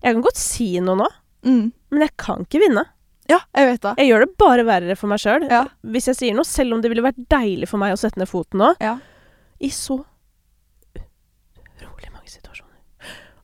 Jeg 0.03 0.13
kan 0.15 0.21
godt 0.23 0.35
si 0.37 0.79
noe 0.79 0.95
nå, 0.95 1.07
Mm. 1.43 1.71
men 1.91 2.01
jeg 2.01 2.15
kan 2.17 2.45
ikke 2.45 2.59
vinne. 2.67 2.85
Ja, 3.29 3.39
jeg 3.55 3.67
vet 3.67 3.81
det. 3.81 3.95
Jeg 3.97 4.07
gjør 4.11 4.19
det 4.25 4.37
bare 4.37 4.63
verre 4.65 4.95
for 4.97 5.07
meg 5.07 5.19
sjøl 5.19 5.49
Ja. 5.49 5.65
hvis 5.85 6.05
jeg 6.07 6.15
sier 6.15 6.33
noe, 6.35 6.43
selv 6.45 6.73
om 6.73 6.81
det 6.81 6.89
ville 6.89 7.03
vært 7.03 7.27
deilig 7.29 7.67
for 7.67 7.77
meg 7.77 7.93
å 7.93 7.97
sette 7.99 8.17
ned 8.17 8.27
foten 8.27 8.59
nå. 8.59 8.75
Ja. 8.81 8.97
I 9.61 9.67
så 9.69 10.03
utrolig 10.95 12.08
situasjoner. 12.08 12.08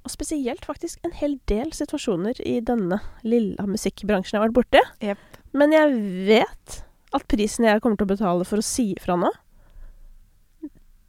Og 0.06 0.14
spesielt 0.14 0.66
faktisk 0.68 1.02
en 1.06 1.16
hel 1.18 1.40
del 1.50 1.72
situasjoner 1.74 2.38
i 2.46 2.60
denne 2.62 3.00
lille 3.26 3.66
musikkbransjen 3.66 4.38
jeg 4.38 4.42
har 4.42 4.48
vært 4.52 4.60
borti. 4.60 4.84
Yep. 5.02 5.42
Men 5.58 5.74
jeg 5.74 5.96
vet 6.28 6.80
at 7.16 7.28
prisen 7.32 7.66
jeg 7.66 7.82
kommer 7.82 7.98
til 7.98 8.06
å 8.06 8.14
betale 8.14 8.46
for 8.48 8.62
å 8.62 8.66
si 8.66 8.92
ifra 8.94 9.18
nå, 9.18 9.32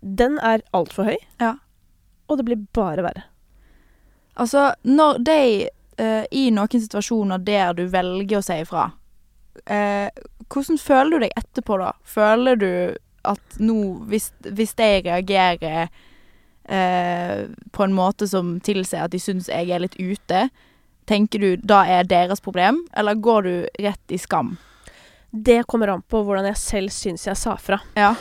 den 0.01 0.39
er 0.39 0.65
altfor 0.77 1.11
høy. 1.11 1.17
Ja. 1.43 1.57
Og 2.31 2.39
det 2.39 2.47
blir 2.49 2.63
bare 2.77 3.05
verre. 3.05 3.27
Altså, 4.37 4.71
når 4.85 5.21
de 5.25 5.41
uh, 6.01 6.25
I 6.31 6.49
noen 6.55 6.83
situasjoner 6.83 7.43
der 7.43 7.77
du 7.77 7.87
velger 7.93 8.41
å 8.41 8.45
si 8.45 8.61
ifra, 8.63 8.91
uh, 9.73 10.09
hvordan 10.53 10.81
føler 10.81 11.17
du 11.17 11.27
deg 11.27 11.39
etterpå 11.41 11.79
da? 11.81 11.93
Føler 12.07 12.61
du 12.61 12.71
at 13.27 13.59
nå, 13.59 13.79
hvis, 14.11 14.31
hvis 14.55 14.77
de 14.79 14.91
reagerer 15.03 15.65
eh, 15.67 16.05
på 16.67 17.85
en 17.85 17.93
måte 17.95 18.27
som 18.27 18.57
tilsier 18.61 19.05
at 19.05 19.13
de 19.13 19.21
syns 19.23 19.47
jeg 19.47 19.71
er 19.71 19.85
litt 19.85 19.95
ute, 20.01 20.49
tenker 21.07 21.39
du 21.39 21.51
da 21.63 21.85
er 21.87 22.09
deres 22.09 22.43
problem, 22.43 22.81
eller 22.97 23.15
går 23.15 23.47
du 23.47 23.53
rett 23.85 24.15
i 24.15 24.19
skam? 24.19 24.57
Det 25.31 25.63
kommer 25.69 25.93
an 25.93 26.03
på 26.03 26.23
hvordan 26.25 26.49
jeg 26.51 26.59
selv 26.61 26.95
syns 26.95 27.27
jeg 27.29 27.39
sa 27.39 27.57
fra. 27.61 27.79
Ja. 27.99 28.15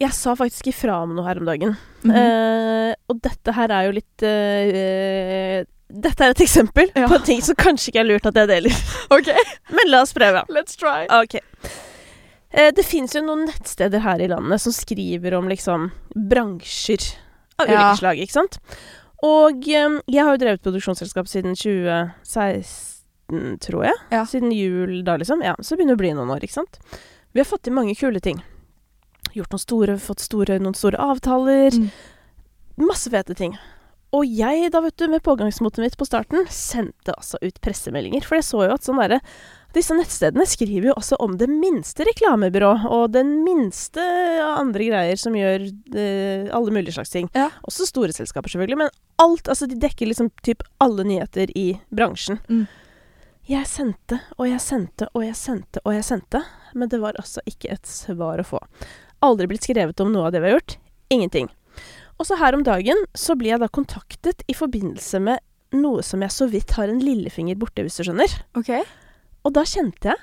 Jeg 0.00 0.14
sa 0.16 0.34
faktisk 0.38 0.70
ifra 0.72 1.02
om 1.04 1.12
noe 1.14 1.26
her 1.26 1.38
om 1.38 1.46
dagen. 1.46 1.76
Mm 2.02 2.14
-hmm. 2.14 2.90
uh, 2.90 2.94
og 3.08 3.20
dette 3.22 3.52
her 3.52 3.70
er 3.70 3.82
jo 3.86 3.92
litt 3.92 4.22
uh, 4.22 5.64
Dette 5.92 6.24
er 6.24 6.30
et 6.30 6.40
eksempel 6.40 6.90
Ja. 6.94 7.06
på 7.06 7.18
ting 7.24 7.42
som 7.42 7.54
kanskje 7.54 7.88
ikke 7.90 8.00
er 8.00 8.04
lurt 8.04 8.26
at 8.26 8.34
jeg 8.34 8.48
deler. 8.48 8.72
OK, 9.10 9.28
Men 9.70 9.90
la 9.90 10.00
oss 10.02 10.12
prøve. 10.12 10.42
let's 10.48 10.76
try. 10.76 11.06
Ok. 11.10 11.34
Uh, 12.54 12.70
det 12.74 12.84
fins 12.84 13.14
jo 13.14 13.22
noen 13.22 13.44
nettsteder 13.44 14.00
her 14.00 14.18
i 14.20 14.26
landet 14.26 14.60
som 14.60 14.72
skriver 14.72 15.34
om 15.34 15.48
liksom 15.48 15.90
bransjer 16.16 17.14
av 17.58 17.68
ulike 17.68 18.00
slag, 18.00 18.16
ikke 18.22 18.36
sant? 18.36 18.54
Og 19.22 19.68
um, 19.70 20.00
jeg 20.10 20.24
har 20.24 20.32
jo 20.34 20.42
drevet 20.42 20.64
produksjonsselskap 20.64 21.26
siden 21.30 21.52
2016, 21.58 23.58
tror 23.62 23.82
jeg. 23.86 23.96
Ja. 24.14 24.24
Siden 24.28 24.50
jul 24.54 25.02
da, 25.06 25.12
liksom. 25.20 25.38
Ja, 25.46 25.54
så 25.62 25.76
begynner 25.76 25.94
det 25.94 26.00
å 26.00 26.04
bli 26.04 26.14
noen 26.18 26.32
år, 26.34 26.42
ikke 26.42 26.58
sant. 26.58 26.74
Vi 27.32 27.40
har 27.40 27.48
fått 27.48 27.64
til 27.68 27.76
mange 27.76 27.94
kule 27.98 28.20
ting. 28.22 28.38
Gjort 29.32 29.54
noen 29.54 29.62
store, 29.62 29.94
fått 30.02 30.24
store, 30.24 30.58
noen 30.60 30.76
store 30.76 30.98
avtaler. 31.00 31.70
Mm. 31.78 31.88
Masse 32.82 33.08
fete 33.12 33.34
ting. 33.38 33.54
Og 34.12 34.26
jeg, 34.28 34.68
da, 34.74 34.82
vet 34.84 34.98
du, 35.00 35.06
med 35.08 35.22
pågangsmotet 35.24 35.80
mitt 35.80 35.94
på 35.96 36.04
starten, 36.04 36.44
sendte 36.52 37.14
altså 37.14 37.38
ut 37.40 37.60
pressemeldinger. 37.64 38.26
For 38.26 38.36
jeg 38.36 38.44
så 38.44 38.66
jo 38.66 38.74
at 38.74 38.84
sånn 38.84 39.00
derre 39.00 39.22
Disse 39.72 39.96
nettstedene 39.96 40.44
skriver 40.48 40.90
jo 40.90 40.96
også 40.98 41.16
om 41.24 41.38
det 41.40 41.48
minste 41.48 42.04
reklamebyrå, 42.04 42.72
og 42.92 43.14
den 43.14 43.38
minste 43.46 44.04
av 44.42 44.58
andre 44.60 44.88
greier 44.90 45.20
som 45.20 45.36
gjør 45.36 45.64
eh, 45.96 46.50
alle 46.52 46.74
mulige 46.74 46.98
slags 46.98 47.14
ting. 47.14 47.30
Ja. 47.36 47.48
Også 47.64 47.88
store 47.88 48.12
selskaper, 48.12 48.52
selvfølgelig, 48.52 48.82
men 48.84 48.92
alt 49.22 49.48
Altså, 49.48 49.68
de 49.68 49.78
dekker 49.80 50.08
liksom 50.08 50.30
typ 50.44 50.64
alle 50.82 51.04
nyheter 51.08 51.50
i 51.58 51.66
bransjen. 51.94 52.40
Mm. 52.48 52.66
Jeg 53.48 53.66
sendte 53.66 54.20
og 54.36 54.46
jeg 54.46 54.62
sendte 54.62 55.08
og 55.12 55.24
jeg 55.26 55.34
sendte 55.34 55.80
og 55.82 55.96
jeg 55.96 56.06
sendte, 56.06 56.42
men 56.78 56.90
det 56.92 57.00
var 57.02 57.16
altså 57.18 57.42
ikke 57.48 57.72
et 57.74 57.88
svar 57.88 58.38
å 58.38 58.46
få. 58.46 58.60
Aldri 59.24 59.48
blitt 59.50 59.66
skrevet 59.66 59.98
om 60.04 60.12
noe 60.14 60.28
av 60.28 60.34
det 60.34 60.42
vi 60.42 60.50
har 60.50 60.58
gjort. 60.60 60.76
Ingenting. 61.12 61.50
Og 62.20 62.28
så 62.28 62.38
her 62.38 62.54
om 62.54 62.62
dagen 62.66 62.98
så 63.18 63.34
blir 63.38 63.54
jeg 63.54 63.62
da 63.64 63.70
kontaktet 63.72 64.44
i 64.46 64.54
forbindelse 64.54 65.20
med 65.26 65.42
noe 65.74 66.04
som 66.06 66.22
jeg 66.22 66.34
så 66.34 66.46
vidt 66.52 66.74
har 66.76 66.90
en 66.92 67.00
lillefinger 67.02 67.58
borte, 67.58 67.84
hvis 67.84 67.98
du 67.98 68.06
skjønner. 68.06 68.34
OK. 68.58 68.70
Og 69.44 69.52
da 69.56 69.64
kjente 69.68 70.12
jeg 70.12 70.20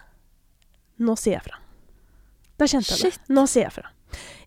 Nå 1.00 1.14
sier 1.16 1.38
jeg 1.38 1.46
fra. 1.46 1.58
Da 2.60 2.68
kjente 2.68 2.92
jeg 2.92 3.00
Shit. 3.00 3.22
det. 3.28 3.34
Nå 3.38 3.46
sier 3.48 3.64
jeg 3.70 3.72
fra. 3.78 3.86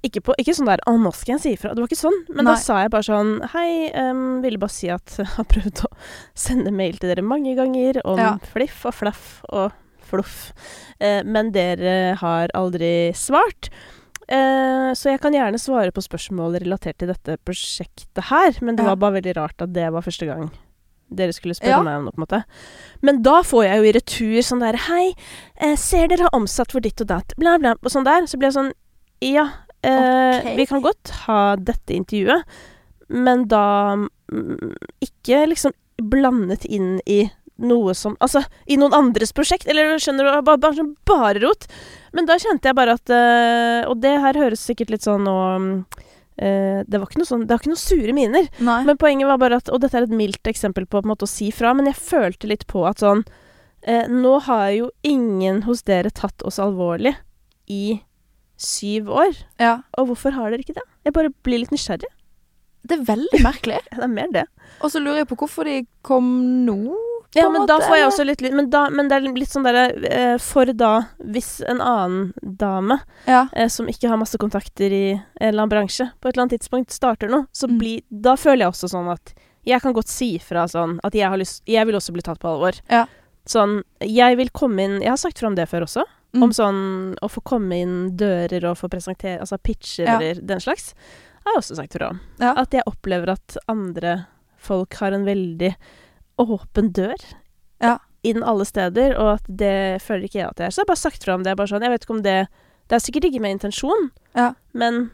Ikke, 0.04 0.20
på, 0.26 0.34
ikke 0.42 0.52
sånn 0.52 0.66
der 0.68 0.80
'Å, 0.84 0.96
nå 1.00 1.12
skal 1.14 1.36
jeg 1.38 1.40
si 1.40 1.50
ifra'. 1.56 1.70
Det 1.72 1.80
var 1.80 1.88
ikke 1.88 2.00
sånn. 2.02 2.18
Men 2.28 2.44
Nei. 2.44 2.52
da 2.52 2.56
sa 2.60 2.80
jeg 2.82 2.90
bare 2.90 3.06
sånn 3.06 3.30
'Hei, 3.54 3.92
um, 3.94 4.42
ville 4.42 4.58
bare 4.58 4.74
si 4.74 4.90
at 4.90 5.14
jeg 5.16 5.26
har 5.36 5.44
prøvd 5.44 5.84
å 5.86 5.90
sende 6.34 6.72
mail 6.74 6.98
til 6.98 7.08
dere 7.08 7.22
mange 7.24 7.54
ganger 7.56 8.00
om 8.04 8.18
Ja. 8.18 8.36
fliff 8.52 8.84
og 8.84 8.94
flaff 8.94 9.42
og 9.48 9.72
fluff, 10.02 10.52
eh, 11.00 11.22
men 11.22 11.52
dere 11.52 12.16
har 12.16 12.48
aldri 12.54 13.12
svart'. 13.14 13.70
Eh, 14.28 14.92
så 14.92 15.10
jeg 15.10 15.20
kan 15.20 15.32
gjerne 15.32 15.58
svare 15.58 15.90
på 15.92 16.02
spørsmål 16.02 16.60
relatert 16.60 16.98
til 16.98 17.08
dette 17.08 17.38
prosjektet 17.44 18.24
her, 18.28 18.52
men 18.60 18.76
det 18.76 18.84
var 18.84 18.96
bare 18.96 19.20
veldig 19.22 19.36
rart 19.36 19.62
at 19.62 19.72
det 19.72 19.90
var 19.92 20.02
første 20.02 20.26
gang 20.26 20.50
dere 21.16 21.34
skulle 21.36 21.54
spørre 21.58 21.78
Ja. 21.78 21.82
meg 21.82 21.98
om 21.98 22.04
noe, 22.08 22.12
på 22.16 22.22
en 22.22 22.26
måte. 22.26 22.44
Men 23.02 23.22
da 23.22 23.42
får 23.42 23.64
jeg 23.66 23.76
jo 23.78 23.88
i 23.88 23.92
retur 23.98 24.42
sånn 24.46 24.60
der 24.64 24.78
Hei, 24.88 25.14
eh, 25.56 25.76
ser 25.76 26.08
dere 26.08 26.28
har 26.28 26.34
omsatt 26.38 26.72
for 26.72 26.80
ditt 26.80 27.00
og 27.00 27.08
datt, 27.08 27.34
bla, 27.38 27.58
bla, 27.58 27.74
og 27.82 27.90
sånn 27.90 28.04
der. 28.04 28.22
Så 28.26 28.38
blir 28.38 28.50
jeg 28.50 28.58
sånn 28.58 28.72
Ja, 29.22 29.48
eh, 29.84 30.40
okay. 30.40 30.56
vi 30.56 30.66
kan 30.66 30.82
godt 30.82 31.10
ha 31.26 31.56
dette 31.56 31.94
intervjuet, 31.94 32.42
men 33.08 33.46
da 33.46 33.94
mm, 34.32 34.74
ikke 35.00 35.46
liksom 35.48 35.72
blandet 36.02 36.64
inn 36.66 37.00
i 37.06 37.30
noe 37.62 37.94
som 37.94 38.16
Altså, 38.20 38.42
i 38.66 38.76
noen 38.80 38.94
andres 38.96 39.32
prosjekt, 39.32 39.68
eller 39.68 39.98
skjønner 40.02 40.24
du? 40.26 40.42
Bare, 40.42 40.58
bare, 40.58 40.74
sånn 40.74 40.96
bare 41.06 41.42
rot. 41.44 41.66
Men 42.12 42.26
da 42.26 42.34
kjente 42.40 42.68
jeg 42.70 42.74
bare 42.76 42.96
at 42.98 43.12
eh, 43.12 43.88
Og 43.88 44.00
det 44.02 44.16
her 44.20 44.34
høres 44.34 44.64
sikkert 44.66 44.90
litt 44.90 45.04
sånn 45.06 45.28
og 45.30 45.60
mm, 45.60 45.76
Det 46.36 46.96
var 46.98 47.04
ikke 47.06 47.20
noe 47.20 47.28
sånn 47.28 47.42
Det 47.44 47.52
var 47.52 47.60
ikke 47.60 47.72
noe 47.74 47.80
sure 47.82 48.12
miner. 48.16 48.46
Nei. 48.64 48.78
Men 48.88 48.96
poenget 48.96 49.28
var 49.28 49.38
bare 49.42 49.58
at 49.60 49.68
Og 49.68 49.82
dette 49.82 49.98
er 49.98 50.06
et 50.06 50.14
mildt 50.16 50.48
eksempel 50.48 50.86
på, 50.86 50.96
på 51.00 51.04
en 51.04 51.10
måte 51.12 51.26
å 51.26 51.30
si 51.30 51.50
fra, 51.52 51.74
men 51.76 51.86
jeg 51.90 51.98
følte 52.00 52.48
litt 52.48 52.64
på 52.70 52.86
at 52.88 53.02
sånn 53.04 53.20
eh, 53.84 54.08
Nå 54.08 54.38
har 54.48 54.70
jo 54.72 54.88
ingen 55.04 55.62
hos 55.68 55.82
dere 55.84 56.10
tatt 56.10 56.42
oss 56.48 56.58
alvorlig 56.62 57.12
i 57.68 58.00
syv 58.56 59.10
år. 59.10 59.36
ja. 59.60 59.82
Og 59.98 60.08
hvorfor 60.08 60.34
har 60.36 60.50
dere 60.50 60.62
ikke 60.64 60.76
det? 60.78 60.84
Jeg 61.04 61.14
bare 61.16 61.30
blir 61.44 61.58
litt 61.62 61.72
nysgjerrig. 61.74 62.08
Det 62.82 62.96
er 62.98 63.04
veldig 63.06 63.40
merkelig. 63.44 63.78
Det 63.92 64.02
er 64.02 64.10
mer 64.10 64.30
det. 64.34 64.44
Og 64.82 64.90
så 64.90 64.98
lurer 65.02 65.22
jeg 65.22 65.28
på 65.30 65.36
hvorfor 65.44 65.68
de 65.68 65.82
kom 66.06 66.26
nå. 66.66 66.96
Ja, 67.34 67.48
men 67.48 67.62
men 67.62 67.66
da 67.66 67.78
får 67.80 67.96
jeg 67.96 68.06
også 68.08 68.24
litt, 68.26 68.40
lyd. 68.44 68.52
men, 68.52 68.68
men 68.96 69.08
det 69.08 69.16
er 69.16 69.20
litt 69.32 69.48
sånn 69.48 69.64
derre 69.64 69.84
eh, 70.10 70.36
For 70.38 70.66
da, 70.76 71.06
hvis 71.24 71.62
en 71.66 71.80
annen 71.80 72.32
dame 72.42 73.00
Ja. 73.26 73.46
eh, 73.54 73.68
som 73.68 73.86
ikke 73.88 74.08
har 74.10 74.18
masse 74.20 74.36
kontakter 74.38 74.92
i 74.92 75.12
en 75.12 75.22
eller 75.40 75.62
annen 75.62 75.70
bransje, 75.72 76.10
på 76.20 76.28
et 76.28 76.34
eller 76.36 76.42
annet 76.46 76.60
tidspunkt 76.60 76.90
starter 76.92 77.28
noe, 77.32 77.46
så 77.52 77.68
Mm. 77.68 77.78
bli, 77.78 77.94
da 78.10 78.34
føler 78.36 78.66
jeg 78.66 78.72
også 78.74 78.88
sånn 78.92 79.10
at 79.12 79.32
jeg 79.64 79.80
kan 79.80 79.92
godt 79.94 80.08
si 80.08 80.38
fra 80.38 80.66
sånn 80.66 80.98
at 81.04 81.12
jeg 81.14 81.28
har 81.30 81.38
lyst 81.38 81.62
Jeg 81.66 81.86
vil 81.86 81.94
også 81.94 82.12
bli 82.12 82.20
tatt 82.22 82.38
på 82.40 82.48
alvor. 82.50 82.80
Ja. 82.90 83.06
Sånn 83.46 83.82
Jeg 84.00 84.36
vil 84.36 84.50
komme 84.50 84.80
inn 84.82 85.00
Jeg 85.00 85.08
har 85.10 85.16
sagt 85.16 85.38
fra 85.38 85.48
om 85.48 85.54
det 85.54 85.68
før 85.70 85.82
også. 85.86 86.02
Mm. 86.34 86.42
Om 86.42 86.50
sånn 86.52 87.16
å 87.22 87.28
få 87.30 87.42
komme 87.44 87.72
inn 87.80 88.16
dører 88.16 88.64
og 88.70 88.76
få 88.78 88.88
presentere 88.90 89.40
Altså 89.40 89.58
pitcher 89.62 90.04
Ja. 90.06 90.18
eller 90.18 90.34
den 90.42 90.58
slags. 90.60 90.94
Har 91.44 91.54
jeg 91.54 91.62
også 91.62 91.76
sagt 91.76 91.92
fra 91.92 92.08
om. 92.10 92.20
Ja. 92.40 92.52
At 92.56 92.70
jeg 92.72 92.82
opplever 92.86 93.30
at 93.32 93.56
andre 93.68 94.26
folk 94.58 94.94
har 94.94 95.12
en 95.12 95.24
veldig 95.24 95.74
åpen 96.38 96.92
dør 96.92 97.14
Ja. 97.82 97.98
inn 98.24 98.42
alle 98.42 98.64
steder, 98.64 99.16
og 99.18 99.34
at 99.40 99.44
det 99.48 100.00
føler 100.02 100.24
ikke 100.28 100.38
jeg 100.40 100.48
at 100.48 100.58
jeg 100.58 100.66
er. 100.66 100.70
Så 100.70 100.76
jeg 100.80 100.86
har 100.86 100.92
bare 100.94 100.96
sagt 101.10 101.24
fra 101.24 101.34
om 101.34 101.42
det. 101.42 101.56
Bare 101.56 101.66
sånn, 101.66 101.82
jeg 101.82 101.90
vet 101.90 102.04
ikke 102.04 102.16
om 102.16 102.22
det 102.22 102.48
Det 102.88 102.96
er 102.96 103.00
sikkert 103.12 103.24
ikke 103.30 103.40
med 103.40 103.52
intensjon, 103.60 104.10
Ja. 104.34 104.54
men 104.74 105.10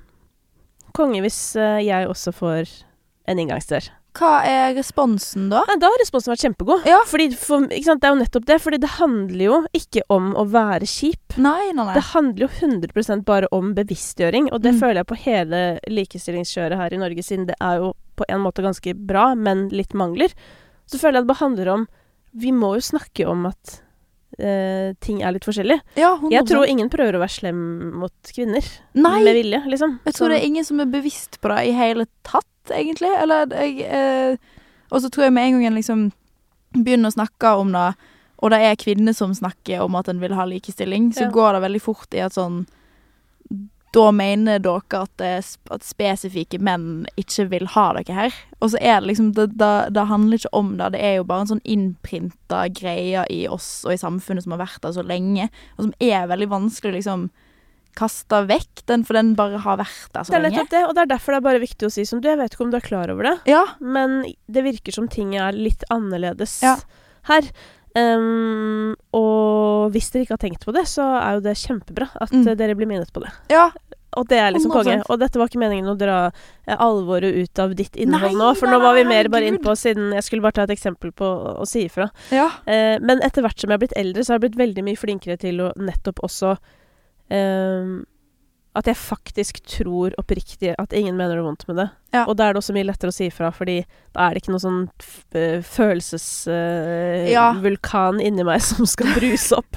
konge 0.96 1.20
hvis 1.22 1.54
eh, 1.56 1.80
jeg 1.86 2.08
også 2.08 2.32
får 2.34 2.70
en 3.28 3.38
inngangsdør. 3.38 3.90
Hva 4.18 4.42
er 4.48 4.72
responsen 4.74 5.48
da? 5.52 5.60
Nei, 5.68 5.76
da 5.78 5.86
har 5.92 6.00
responsen 6.00 6.32
vært 6.32 6.42
kjempegod. 6.42 6.86
Ja. 6.88 7.02
Fordi 7.06 7.28
for, 7.38 7.66
Det 7.68 7.76
er 7.86 8.08
jo 8.08 8.18
nettopp 8.18 8.46
det. 8.48 8.56
Fordi 8.64 8.78
det 8.80 8.88
handler 8.96 9.44
jo 9.44 9.58
ikke 9.76 10.02
om 10.10 10.32
å 10.34 10.46
være 10.50 10.88
kjip. 10.88 11.36
Nei, 11.38 11.70
nei, 11.72 11.84
nei. 11.84 11.94
Det 11.94 12.02
handler 12.14 12.48
jo 12.48 12.48
100% 12.48 13.24
bare 13.24 13.46
om 13.52 13.74
bevisstgjøring, 13.76 14.48
og 14.50 14.62
det 14.62 14.74
Mm. 14.74 14.80
føler 14.80 14.94
jeg 15.04 15.06
på 15.06 15.16
hele 15.22 15.78
likestillingskjøret 15.86 16.76
her 16.76 16.94
i 16.94 16.96
Norge, 16.96 17.22
siden 17.22 17.46
det 17.46 17.54
er 17.60 17.76
jo 17.78 17.92
på 18.16 18.24
en 18.28 18.40
måte 18.40 18.64
ganske 18.64 18.94
bra, 19.06 19.34
men 19.36 19.68
litt 19.68 19.94
mangler. 19.94 20.32
Så 20.88 20.98
føler 21.00 21.18
jeg 21.20 21.26
det 21.26 21.32
bare 21.32 21.44
handler 21.44 21.68
om 21.74 21.86
Vi 22.38 22.50
må 22.52 22.74
jo 22.78 22.84
snakke 22.84 23.26
om 23.28 23.46
at 23.48 23.78
eh, 24.38 24.94
ting 25.04 25.22
er 25.24 25.32
litt 25.34 25.46
forskjellig. 25.48 25.78
Ja, 25.98 26.14
Jeg 26.30 26.46
tror 26.48 26.68
ingen 26.68 26.90
prøver 26.92 27.16
å 27.16 27.22
være 27.22 27.34
slem 27.34 27.60
mot 27.98 28.32
kvinner 28.34 28.64
Nei, 28.94 29.22
med 29.24 29.34
vilje, 29.40 29.62
liksom. 29.66 29.98
jeg 30.06 30.14
tror 30.14 30.28
det 30.32 30.38
er 30.40 30.46
ingen 30.46 30.64
som 30.68 30.80
er 30.84 30.90
bevisst 30.92 31.40
på 31.42 31.50
det 31.52 31.62
i 31.70 31.74
hele 31.76 32.06
tatt, 32.28 32.46
egentlig. 32.70 33.10
Eller 33.22 33.48
jeg 33.56 33.80
eh, 33.88 34.36
Og 34.92 35.02
så 35.02 35.10
tror 35.10 35.24
jeg 35.28 35.32
med 35.36 35.48
en 35.48 35.58
gang 35.58 35.66
en 35.72 35.78
liksom 35.80 36.06
begynner 36.76 37.08
å 37.10 37.16
snakke 37.16 37.54
om 37.58 37.72
det, 37.72 37.86
og 38.44 38.50
det 38.52 38.58
er 38.62 38.76
kvinner 38.78 39.16
som 39.16 39.32
snakker 39.34 39.80
om 39.82 39.96
at 39.98 40.08
en 40.12 40.20
vil 40.20 40.34
ha 40.36 40.44
likestilling, 40.46 41.10
så 41.16 41.26
Ja. 41.26 41.30
går 41.32 41.52
det 41.56 41.62
veldig 41.64 41.80
fort 41.82 42.14
i 42.14 42.20
at 42.22 42.36
sånn 42.36 42.66
Da 43.96 44.10
mener 44.12 44.58
dere 44.60 44.98
at, 45.02 45.10
det, 45.16 45.56
at 45.72 45.82
spesifikke 45.86 46.58
menn 46.60 47.06
ikke 47.16 47.46
vil 47.48 47.66
ha 47.72 47.86
dere 47.96 48.14
her. 48.14 48.34
Og 48.60 48.70
så 48.74 48.80
er 48.84 49.00
det 49.00 49.08
liksom 49.14 49.32
Det, 49.34 49.46
det, 49.56 49.72
det 49.96 50.04
handler 50.10 50.36
ikke 50.42 50.52
om 50.52 50.74
det. 50.76 50.90
Det 50.92 51.00
er 51.00 51.14
jo 51.16 51.24
bare 51.24 51.40
en 51.46 51.52
sånn 51.54 51.64
innprinta 51.64 52.66
greie 52.76 53.24
i 53.32 53.46
oss 53.48 53.84
og 53.86 53.94
i 53.94 54.00
samfunnet 54.00 54.44
som 54.44 54.52
har 54.52 54.60
vært 54.66 54.82
der 54.84 54.92
så 54.92 55.04
lenge, 55.06 55.48
og 55.78 55.86
som 55.88 55.94
er 56.04 56.26
veldig 56.28 56.48
vanskelig 56.52 56.92
å 56.92 56.98
liksom 56.98 57.28
kaste 57.98 58.42
vekk, 58.46 58.84
den, 58.86 59.02
for 59.08 59.16
den 59.18 59.32
bare 59.34 59.58
har 59.64 59.78
vært 59.80 60.12
der 60.14 60.22
så 60.22 60.30
Det 60.30 60.36
er 60.38 60.42
lenge. 60.44 60.54
nettopp 60.60 60.70
det, 60.70 60.82
og 60.86 60.94
det 60.94 61.02
er 61.02 61.10
derfor 61.16 61.32
det 61.34 61.38
er 61.40 61.46
bare 61.48 61.62
viktig 61.64 61.88
å 61.88 61.90
si 61.90 62.04
som 62.06 62.20
du. 62.22 62.28
Jeg 62.28 62.38
vet 62.38 62.52
ikke 62.54 62.64
om 62.68 62.70
du 62.70 62.76
er 62.78 62.84
klar 62.84 63.10
over 63.10 63.22
det, 63.26 63.36
Ja. 63.50 63.64
men 63.80 64.20
det 64.46 64.62
virker 64.68 64.92
som 64.94 65.08
ting 65.08 65.34
er 65.34 65.50
litt 65.56 65.82
annerledes 65.90 66.60
Ja. 66.62 66.76
her. 67.26 67.42
Ehm, 67.96 68.94
og 69.16 69.90
hvis 69.94 70.10
dere 70.12 70.24
ikke 70.26 70.36
har 70.36 70.42
tenkt 70.44 70.64
på 70.66 70.72
det, 70.76 70.84
så 70.90 71.02
er 71.22 71.38
jo 71.38 71.40
det 71.46 71.54
kjempebra 71.56 72.08
at 72.20 72.30
Mm. 72.32 72.46
eh, 72.48 72.54
dere 72.54 72.74
blir 72.76 72.86
minnet 72.86 73.12
på 73.12 73.20
det. 73.24 73.32
ja. 73.48 73.70
Og 74.16 74.26
det 74.26 74.38
er 74.40 74.50
liksom 74.50 74.72
konge. 74.72 75.02
Og 75.10 75.18
dette 75.20 75.36
var 75.38 75.46
ikke 75.46 75.60
meningen 75.60 75.86
å 75.86 75.94
dra 75.96 76.32
eh, 76.66 76.76
alvoret 76.80 77.28
ut 77.44 77.58
av 77.58 77.74
ditt 77.76 77.94
innhold 77.94 78.32
Nei, 78.32 78.38
nå, 78.40 78.56
for 78.56 78.66
nei, 78.66 78.72
nå 78.74 78.80
var 78.82 78.94
vi 78.96 79.04
mer 79.04 79.28
bare 79.28 79.44
innpå 79.46 79.58
inn 79.60 79.62
på 79.62 79.74
siden 79.76 80.12
Jeg 80.14 80.22
skulle 80.24 80.42
bare 80.42 80.52
ta 80.56 80.62
et 80.62 80.70
eksempel 80.70 81.12
på 81.12 81.28
å, 81.60 81.66
si 81.68 81.84
ifra. 81.86 82.08
ja. 82.32 82.48
Eh, 82.66 82.98
men 83.00 83.20
etter 83.22 83.42
hvert 83.44 83.60
som 83.60 83.68
jeg 83.68 83.76
har 83.76 83.82
blitt 83.84 83.92
eldre, 84.00 84.24
så 84.24 84.32
har 84.32 84.38
jeg 84.40 84.48
blitt 84.50 84.58
veldig 84.64 84.82
mye 84.88 84.96
flinkere 84.96 85.36
til 85.38 85.60
å 85.60 85.72
nettopp 85.76 86.24
også 86.24 86.56
ehm, 87.30 88.04
At 88.76 88.86
jeg 88.86 88.96
faktisk 89.00 89.60
tror 89.66 90.12
oppriktig 90.20 90.74
at 90.78 90.92
ingen 90.92 91.16
mener 91.16 91.36
noe 91.38 91.44
vondt 91.48 91.64
med 91.68 91.76
det. 91.80 91.88
Ja. 92.14 92.24
Og 92.28 92.36
da 92.38 92.44
er 92.48 92.52
det 92.54 92.58
også 92.60 92.72
mye 92.76 92.84
lettere 92.86 93.08
å 93.10 93.14
si 93.16 93.24
ifra, 93.26 93.48
fordi 93.52 93.78
da 94.14 94.20
er 94.28 94.34
det 94.34 94.42
ikke 94.42 94.52
noe 94.54 94.60
sånn 94.62 94.82
følelsesvulkan 95.32 95.64
følelsesvulkan 95.72 98.20
Ja. 98.20 98.26
inni 98.26 98.44
meg 98.44 98.60
som 98.62 98.86
skal 98.86 99.06
bruse 99.16 99.56
opp. 99.56 99.76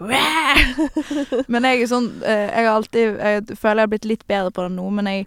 Men 0.00 1.62
jeg 1.68 1.82
er 1.82 1.86
sånn 1.90 2.06
eh, 2.24 2.46
Jeg 2.48 2.64
har 2.64 2.72
alltid 2.72 3.18
Jeg 3.20 3.44
føler 3.60 3.82
jeg 3.82 3.84
har 3.84 3.90
blitt 3.92 4.06
litt 4.08 4.22
bedre 4.30 4.48
på 4.56 4.64
det 4.64 4.72
nå, 4.72 4.86
men 4.96 5.04
jeg 5.10 5.26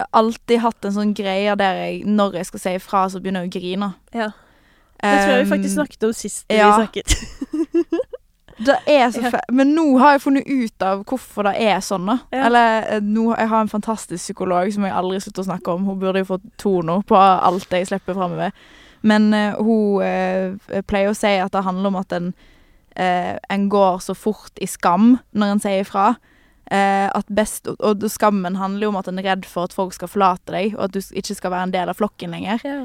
har 0.00 0.08
alltid 0.18 0.58
hatt 0.64 0.82
en 0.88 0.96
sånn 0.96 1.12
greie 1.14 1.54
der 1.54 1.74
jeg, 1.84 2.00
når 2.02 2.34
jeg 2.40 2.46
skal 2.50 2.60
si 2.64 2.72
ifra, 2.80 3.04
så 3.10 3.20
begynner 3.22 3.46
jeg 3.46 3.50
å 3.52 3.56
grine. 3.60 3.88
ja. 4.14 4.30
Det 4.98 5.14
tror 5.22 5.30
jeg 5.36 5.44
vi 5.44 5.50
faktisk 5.52 5.74
snakket 5.76 6.02
om 6.08 6.12
sist 6.18 6.42
ja. 6.50 6.66
vi 6.66 6.72
snakket. 6.82 7.08
Men 9.54 9.70
nå 9.76 9.84
har 10.02 10.16
jeg 10.16 10.24
funnet 10.24 10.48
ut 10.48 10.82
av 10.82 11.04
hvorfor 11.06 11.46
det 11.46 11.54
er 11.62 11.78
sånn, 11.84 12.08
da. 12.10 12.18
Ja. 12.34 12.44
Eller 12.48 12.88
eh, 12.88 13.04
nå, 13.04 13.30
jeg 13.36 13.50
har 13.52 13.62
en 13.62 13.70
fantastisk 13.70 14.22
psykolog 14.24 14.72
som 14.74 14.86
jeg 14.86 14.96
aldri 14.98 15.20
slutter 15.22 15.44
å 15.44 15.48
snakke 15.52 15.74
om. 15.74 15.86
Hun 15.86 16.00
burde 16.02 16.22
jo 16.24 16.32
fått 16.32 16.46
to 16.60 16.78
nå 16.86 17.00
på 17.08 17.18
alt 17.18 17.72
jeg 17.74 17.88
slipper 17.90 18.18
framover. 18.18 18.54
Men 19.06 19.30
uh, 19.30 19.58
hun 19.62 20.02
uh, 20.02 20.80
pleier 20.90 21.12
å 21.12 21.16
si 21.16 21.36
at 21.38 21.54
det 21.54 21.62
handler 21.66 21.92
om 21.92 22.00
at 22.00 22.14
en, 22.16 22.32
uh, 22.98 23.34
en 23.38 23.68
går 23.70 24.00
så 24.02 24.16
fort 24.18 24.58
i 24.58 24.66
skam 24.66 25.16
når 25.30 25.54
en 25.54 25.62
sier 25.62 25.84
ifra. 25.84 26.12
Best, 27.32 27.64
og, 27.70 27.78
og 27.80 28.02
skammen 28.12 28.58
handler 28.60 28.84
jo 28.84 28.90
om 28.90 28.98
at 29.00 29.06
en 29.08 29.20
er 29.22 29.30
redd 29.30 29.46
for 29.48 29.64
at 29.64 29.72
folk 29.72 29.94
skal 29.96 30.10
forlate 30.10 30.52
deg, 30.52 30.74
og 30.76 30.88
at 30.88 30.98
du 30.98 31.14
ikke 31.16 31.36
skal 31.38 31.54
være 31.54 31.68
en 31.70 31.72
del 31.72 31.88
av 31.88 31.96
flokken 31.96 32.34
lenger. 32.36 32.60
Ja. 32.60 32.82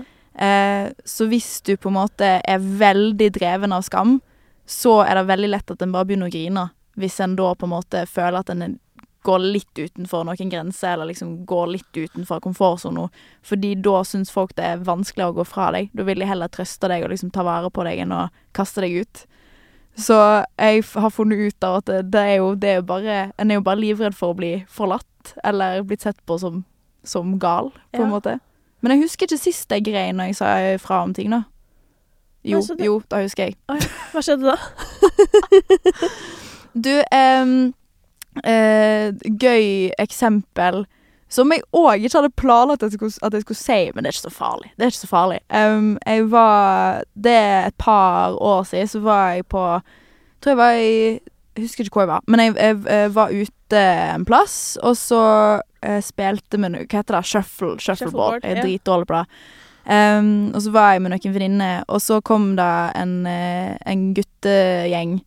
Så 1.03 1.27
hvis 1.27 1.57
du 1.67 1.73
på 1.75 1.91
en 1.91 1.97
måte 1.97 2.29
er 2.39 2.63
veldig 2.63 3.27
dreven 3.35 3.75
av 3.75 3.83
skam, 3.83 4.21
så 4.65 5.01
er 5.03 5.15
det 5.19 5.27
veldig 5.29 5.49
lett 5.51 5.71
at 5.71 5.81
en 5.83 5.93
bare 5.93 6.07
begynner 6.07 6.31
å 6.31 6.33
grine. 6.33 6.69
Hvis 6.99 7.19
en 7.23 7.35
da 7.35 7.53
på 7.55 7.65
en 7.67 7.73
måte 7.73 8.05
føler 8.09 8.39
at 8.43 8.51
en 8.53 8.79
går 9.23 9.39
litt 9.39 9.79
utenfor 9.79 10.25
noen 10.27 10.49
grenser, 10.51 10.93
eller 10.93 11.09
liksom 11.11 11.45
går 11.47 11.67
litt 11.77 11.97
utenfor 11.97 12.41
komfortsona. 12.43 13.07
Fordi 13.41 13.73
da 13.79 14.01
syns 14.07 14.31
folk 14.31 14.55
det 14.57 14.65
er 14.67 14.83
vanskelig 14.83 15.29
å 15.29 15.35
gå 15.39 15.45
fra 15.47 15.69
deg. 15.75 15.91
Da 15.95 16.05
vil 16.07 16.19
de 16.19 16.27
heller 16.27 16.51
trøste 16.51 16.89
deg 16.91 17.05
og 17.05 17.13
liksom 17.13 17.31
ta 17.33 17.45
vare 17.47 17.71
på 17.71 17.85
deg 17.87 18.03
enn 18.03 18.15
å 18.15 18.25
kaste 18.55 18.83
deg 18.83 19.03
ut. 19.03 19.23
Så 19.95 20.17
jeg 20.57 20.83
har 20.95 21.13
funnet 21.13 21.39
ut 21.39 21.65
av 21.65 21.79
at 21.81 21.91
det, 22.11 22.19
er 22.19 22.39
jo 22.41 22.53
det 22.57 22.69
er 22.71 22.79
jo 22.79 22.85
bare 22.89 23.17
En 23.37 23.51
er 23.51 23.59
jo 23.59 23.65
bare 23.65 23.77
livredd 23.77 24.15
for 24.17 24.33
å 24.33 24.37
bli 24.37 24.55
forlatt, 24.69 25.35
eller 25.43 25.83
blitt 25.85 26.03
sett 26.03 26.19
på 26.25 26.39
som, 26.41 26.63
som 27.05 27.37
gal, 27.39 27.71
på 27.93 28.01
en 28.01 28.11
måte. 28.11 28.39
Men 28.81 28.95
jeg 28.95 29.05
husker 29.05 29.29
ikke 29.29 29.39
sist 29.39 29.71
jeg 29.71 29.85
grein 29.85 30.17
når 30.19 30.31
jeg 30.31 30.39
sa 30.41 30.53
fra 30.83 31.03
om 31.05 31.13
ting, 31.15 31.31
da. 31.31 31.45
Jo, 32.43 32.59
Nei, 32.59 32.75
det- 32.77 32.85
jo, 32.85 32.97
da 33.09 33.21
husker 33.23 33.49
jeg. 33.49 33.55
Hva 34.11 34.21
skjedde 34.23 34.53
da? 34.53 34.57
Du, 36.73 36.89
um, 37.13 37.73
uh, 38.41 39.09
gøy 39.37 39.91
eksempel 40.01 40.85
som 41.33 41.49
jeg 41.53 41.61
òg 41.73 42.01
ikke 42.05 42.17
hadde 42.19 42.31
planlagt 42.37 42.83
at 42.85 42.93
jeg, 42.93 42.97
skulle, 42.99 43.25
at 43.25 43.33
jeg 43.37 43.41
skulle 43.45 43.57
si, 43.59 43.77
men 43.93 44.05
det 44.05 44.09
er 44.09 44.15
ikke 44.17 44.27
så 44.27 44.33
farlig. 44.33 44.71
Det 44.77 44.85
er 44.85 44.91
ikke 44.93 45.01
så 45.03 45.09
farlig. 45.09 45.39
Um, 45.49 45.91
jeg 46.05 46.25
var 46.31 47.03
Det 47.13 47.31
er 47.33 47.67
et 47.71 47.77
par 47.81 48.35
år 48.41 48.63
siden, 48.69 48.87
så 48.89 48.99
var 49.05 49.31
jeg 49.37 49.45
på 49.49 49.63
Tror 50.41 50.51
jeg 50.51 50.57
var 50.57 50.71
i 50.81 50.93
Jeg 51.55 51.63
husker 51.67 51.85
ikke 51.85 51.93
hvor 51.99 52.05
jeg 52.07 52.13
var, 52.15 52.23
men 52.27 52.39
jeg, 52.41 52.55
jeg, 52.57 52.77
jeg 52.89 53.15
var 53.15 53.29
ute 53.33 53.81
en 54.15 54.25
plass, 54.25 54.77
og 54.81 54.97
så 54.97 55.21
eh, 55.85 55.99
spilte 56.01 56.57
vi 56.57 56.69
noe 56.73 56.85
Hva 56.89 56.99
heter 57.03 57.19
det? 57.19 57.25
Shuffle, 57.29 57.75
shuffleboard. 57.81 58.41
Jeg 58.43 58.57
er 58.57 58.61
dritdårlig 58.65 59.07
på 59.09 59.19
det. 59.19 59.25
Og 59.83 60.59
så 60.63 60.71
var 60.71 60.93
jeg 60.93 61.03
med 61.03 61.11
noen 61.11 61.33
venninner, 61.35 61.83
og 61.91 61.99
så 61.99 62.21
kom 62.23 62.53
det 62.55 62.71
en, 62.95 63.25
eh, 63.27 63.73
en 63.85 64.05
guttegjeng 64.15 65.17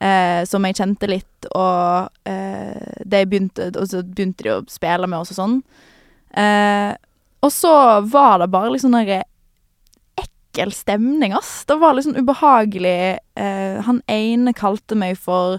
eh, 0.00 0.44
som 0.46 0.62
jeg 0.68 0.78
kjente 0.78 1.08
litt, 1.10 1.48
og 1.50 2.06
eh, 2.30 3.02
de 3.02 3.24
begynte, 3.26 3.72
og 3.74 3.88
så 3.90 4.04
begynte 4.06 4.46
de 4.46 4.54
å 4.54 4.60
spille 4.70 5.10
med 5.10 5.18
oss 5.18 5.34
og 5.34 5.40
sånn. 5.40 5.58
Og 7.38 7.50
så 7.54 7.74
var 8.06 8.38
det 8.38 8.50
bare 8.54 8.70
liksom 8.74 8.94
sånn 8.94 9.22
ekkel 10.58 10.72
stemning, 10.72 11.32
ass. 11.32 11.64
Det 11.68 11.78
var 11.78 11.98
sånn 12.02 12.18
ubehagelig. 12.18 13.18
Eh, 13.38 13.78
han 13.84 14.02
ene 14.10 14.54
kalte 14.56 14.96
meg 14.98 15.18
for 15.18 15.58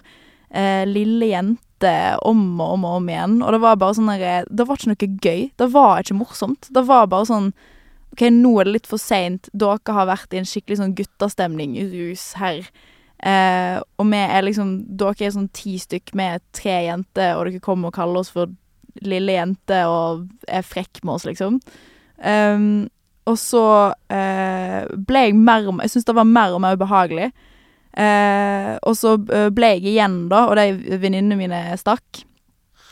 eh, 0.52 0.86
lille 0.88 1.32
jente 1.32 2.18
om 2.28 2.60
og 2.60 2.74
om 2.76 2.86
og 2.86 2.96
om 2.98 3.10
igjen, 3.10 3.38
og 3.40 3.54
det 3.56 3.62
var 3.64 3.78
bare 3.80 3.96
sånn 3.96 4.10
Det 4.12 4.66
var 4.68 4.76
ikke 4.76 4.92
noe 4.92 5.12
gøy. 5.24 5.52
Det 5.56 5.70
var 5.72 6.02
ikke 6.02 6.20
morsomt. 6.20 6.68
Det 6.70 6.84
var 6.84 7.08
bare 7.08 7.30
sånn 7.30 7.54
OK, 8.20 8.26
nå 8.36 8.50
er 8.60 8.68
det 8.68 8.76
litt 8.76 8.88
for 8.90 9.00
seint. 9.00 9.48
Dere 9.56 9.94
har 9.96 10.08
vært 10.10 10.34
i 10.36 10.42
en 10.42 10.48
skikkelig 10.48 10.82
sånn 10.82 10.96
guttastemning, 10.98 11.78
rus 11.94 12.34
her. 12.36 12.66
Eh, 13.24 13.78
og 14.00 14.08
vi 14.08 14.20
er 14.20 14.44
liksom 14.44 14.74
Dere 15.00 15.28
er 15.28 15.32
sånn 15.36 15.48
ti 15.56 15.78
stykk 15.80 16.12
med 16.20 16.44
tre 16.56 16.82
jenter, 16.90 17.38
og 17.38 17.48
dere 17.48 17.64
kommer 17.64 17.94
og 17.94 17.96
kaller 17.96 18.20
oss 18.20 18.34
for 18.36 18.52
lille 19.08 19.38
jente 19.38 19.78
og 19.88 20.28
er 20.52 20.66
frekk 20.68 21.00
med 21.06 21.16
oss, 21.16 21.28
liksom. 21.30 21.62
Um, 22.20 22.90
og 23.30 23.38
så 23.40 23.64
eh, 24.12 24.84
ble 25.08 25.22
jeg 25.24 25.36
mer 25.38 25.68
og 25.70 25.78
Jeg 25.86 25.94
syntes 25.94 26.10
det 26.10 26.16
var 26.18 26.28
mer 26.28 26.56
og 26.58 26.64
mer 26.64 26.76
ubehagelig. 26.76 27.30
Eh, 27.96 28.74
og 28.84 28.98
så 29.00 29.16
eh, 29.32 29.48
ble 29.56 29.76
jeg 29.78 29.94
igjen, 29.94 30.26
da, 30.32 30.44
og 30.50 30.60
de 30.60 30.98
venninnene 31.00 31.40
mine 31.40 31.62
stakk. 31.80 32.26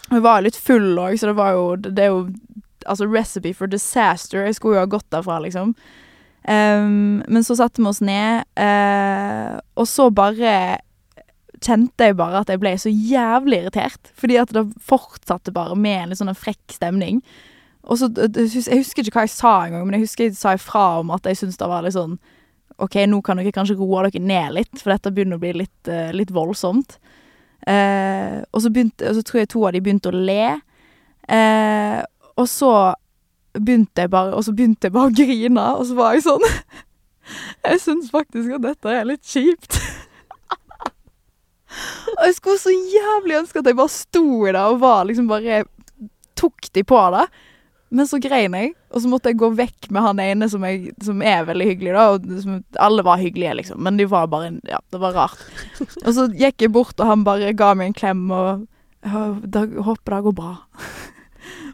Hun 0.07 0.23
var 0.23 0.45
litt 0.45 0.55
full 0.55 0.93
òg, 0.95 1.17
så 1.19 1.33
det 1.33 1.35
var 1.35 1.57
jo 1.57 1.65
Det 1.83 2.05
er 2.05 2.13
jo 2.13 2.21
Altså 2.85 3.07
recipe 3.09 3.53
for 3.57 3.71
disaster. 3.71 4.45
Jeg 4.45 4.57
skulle 4.57 4.77
jo 4.77 4.85
ha 4.85 4.91
gått 4.91 5.07
derfra, 5.13 5.39
liksom. 5.43 5.73
Um, 6.47 7.23
men 7.27 7.43
så 7.43 7.57
satte 7.59 7.81
vi 7.81 7.89
oss 7.89 7.99
ned, 7.99 8.45
uh, 8.55 9.57
og 9.75 9.87
så 9.89 10.05
bare 10.15 10.77
kjente 11.59 12.07
jeg 12.07 12.15
bare 12.15 12.43
at 12.43 12.51
jeg 12.53 12.61
ble 12.61 12.71
så 12.79 12.91
jævlig 12.93 13.63
irritert. 13.63 14.11
Fordi 14.15 14.37
at 14.39 14.53
det 14.55 14.63
fortsatte 14.83 15.51
bare 15.55 15.75
med 15.75 16.03
en 16.03 16.13
litt 16.13 16.21
sånn 16.21 16.35
frekk 16.37 16.77
stemning. 16.77 17.21
Og 17.87 17.99
så, 17.99 18.09
Jeg 18.11 18.81
husker 18.83 19.03
ikke 19.03 19.21
hva 19.21 19.25
jeg 19.27 19.35
sa 19.35 19.53
engang, 19.65 19.85
men 19.87 19.97
jeg 19.97 20.07
husker 20.07 20.27
jeg 20.27 20.37
sa 20.39 20.53
ifra 20.55 20.99
om 21.01 21.11
at 21.15 21.27
jeg 21.27 21.39
syntes 21.39 21.59
det 21.59 21.69
var 21.71 21.85
litt 21.85 21.95
sånn 21.95 22.17
OK, 22.83 22.99
nå 23.09 23.23
kan 23.25 23.39
dere 23.39 23.51
kanskje 23.55 23.77
roe 23.79 24.03
dere 24.05 24.21
ned 24.21 24.53
litt, 24.53 24.75
for 24.77 24.93
dette 24.93 25.09
begynner 25.09 25.39
å 25.39 25.41
bli 25.41 25.55
litt, 25.63 25.89
uh, 25.89 26.11
litt 26.13 26.29
voldsomt. 26.35 26.99
Uh, 27.65 28.43
og, 28.53 28.61
så 28.61 28.69
begynte, 28.69 29.07
og 29.09 29.17
så 29.17 29.23
tror 29.25 29.41
jeg 29.41 29.51
to 29.51 29.63
av 29.65 29.73
de 29.73 29.81
begynte 29.83 30.11
å 30.13 30.15
le. 30.15 30.59
Eh, 31.27 31.99
og 32.37 32.49
så 32.49 32.71
begynte 33.57 34.03
jeg 34.03 34.11
bare 34.13 34.35
Og 34.37 34.43
så 34.45 34.53
begynte 34.53 34.87
jeg 34.87 34.93
bare 34.93 35.09
å 35.09 35.15
grine, 35.15 35.63
og 35.77 35.87
så 35.89 35.97
var 35.97 36.15
jeg 36.15 36.27
sånn 36.27 36.45
Jeg 37.65 37.81
syns 37.83 38.11
faktisk 38.13 38.53
at 38.57 38.63
dette 38.63 38.93
er 38.93 39.07
litt 39.09 39.25
kjipt. 39.27 39.79
og 42.15 42.21
jeg 42.23 42.37
skulle 42.37 42.61
så 42.61 42.71
jævlig 42.71 43.41
ønske 43.41 43.59
at 43.59 43.67
jeg 43.67 43.77
bare 43.79 43.91
sto 43.91 44.23
i 44.47 44.53
det 44.55 44.63
og 44.63 44.79
var 44.85 45.03
liksom 45.09 45.27
bare 45.31 45.65
Tok 46.37 46.69
de 46.77 46.83
på 46.85 46.97
det. 47.15 47.25
Men 47.89 48.07
så 48.07 48.19
grein 48.21 48.53
jeg, 48.53 48.73
og 48.91 49.01
så 49.01 49.09
måtte 49.09 49.31
jeg 49.31 49.39
gå 49.41 49.47
vekk 49.55 49.87
med 49.95 50.03
han 50.05 50.19
ene 50.21 50.49
som, 50.51 50.63
jeg, 50.67 50.91
som 51.01 51.21
er 51.25 51.47
veldig 51.47 51.67
hyggelig, 51.69 51.93
da. 51.95 52.03
Og 52.13 52.43
som, 52.43 52.59
alle 52.83 53.05
var 53.07 53.21
hyggelige, 53.21 53.55
liksom, 53.61 53.79
men 53.83 53.97
de 53.97 54.05
var 54.11 54.27
bare 54.29 54.51
Ja, 54.67 54.77
det 54.93 54.99
var 55.01 55.15
rart. 55.15 55.41
Og 56.03 56.11
så 56.13 56.27
gikk 56.29 56.67
jeg 56.67 56.73
bort, 56.75 56.93
og 56.99 57.09
han 57.09 57.23
bare 57.25 57.55
ga 57.57 57.71
meg 57.79 57.89
en 57.89 57.97
klem, 57.97 58.25
og 58.29 58.67
ja, 59.07 59.23
da, 59.41 59.65
håper 59.87 60.17
det 60.17 60.23
går 60.27 60.37
bra. 60.43 60.53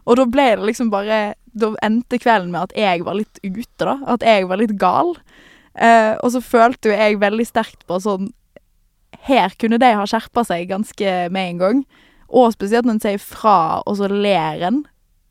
Og 0.04 0.18
da 0.20 0.26
ble 0.28 0.46
det 0.52 0.68
liksom 0.68 0.90
bare 0.92 1.34
Da 1.54 1.70
endte 1.86 2.18
kvelden 2.20 2.50
med 2.52 2.66
at 2.66 2.72
jeg 2.76 3.04
var 3.06 3.14
litt 3.14 3.38
ute, 3.44 3.84
da. 3.86 3.98
At 4.10 4.24
jeg 4.26 4.48
var 4.50 4.58
litt 4.58 4.74
gal. 4.80 5.14
Eh, 5.74 6.14
og 6.18 6.32
så 6.34 6.40
følte 6.42 6.90
jo 6.90 6.96
jeg 6.98 7.20
veldig 7.22 7.46
sterkt 7.46 7.84
på 7.86 8.00
sånn 8.02 8.32
Her 9.26 9.54
kunne 9.58 9.78
de 9.82 9.92
ha 9.94 10.06
skjerpa 10.06 10.44
seg 10.46 10.68
ganske 10.72 11.14
med 11.34 11.54
en 11.54 11.62
gang. 11.62 11.84
Og 12.28 12.52
spesielt 12.56 12.88
når 12.88 12.98
en 12.98 13.04
sier 13.04 13.22
fra, 13.22 13.82
og 13.86 13.98
så 14.00 14.10
ler 14.10 14.64
en. 14.66 14.82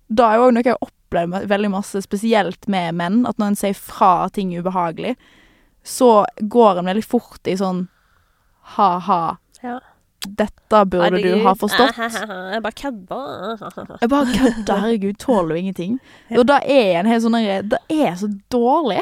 Da 0.07 0.29
er 0.29 0.39
jo 0.39 0.47
òg 0.47 0.55
noe 0.55 0.65
jeg 0.65 0.79
opplever 0.79 1.47
veldig 1.51 1.71
masse, 1.73 2.01
spesielt 2.05 2.67
med 2.71 2.95
menn, 2.95 3.23
at 3.27 3.37
når 3.41 3.51
en 3.51 3.59
sier 3.59 3.75
fra 3.77 4.29
ting 4.33 4.53
ubehagelig, 4.55 5.17
så 5.83 6.23
går 6.39 6.79
en 6.79 6.87
veldig 6.87 7.03
fort 7.05 7.51
i 7.51 7.57
sånn 7.59 7.87
ha-ha. 8.77 9.35
Ja. 9.59 9.81
Dette 10.27 10.83
burde 10.89 11.19
du 11.21 11.31
ha 11.43 11.53
forstått. 11.59 11.97
Jeg 12.53 12.63
bare 12.63 12.77
kødda. 12.79 13.19
Jeg 14.01 14.09
bare 14.09 14.37
kødda. 14.37 14.77
herregud, 14.85 15.17
tåler 15.19 15.53
du 15.55 15.59
ingenting. 15.59 15.99
Og 16.37 16.47
det 16.47 16.61
er 16.63 17.01
en 17.01 17.09
helt 17.11 17.25
sånn 17.25 17.37
Det 17.69 17.81
er 17.91 18.15
så 18.19 18.29
dårlig. 18.53 19.01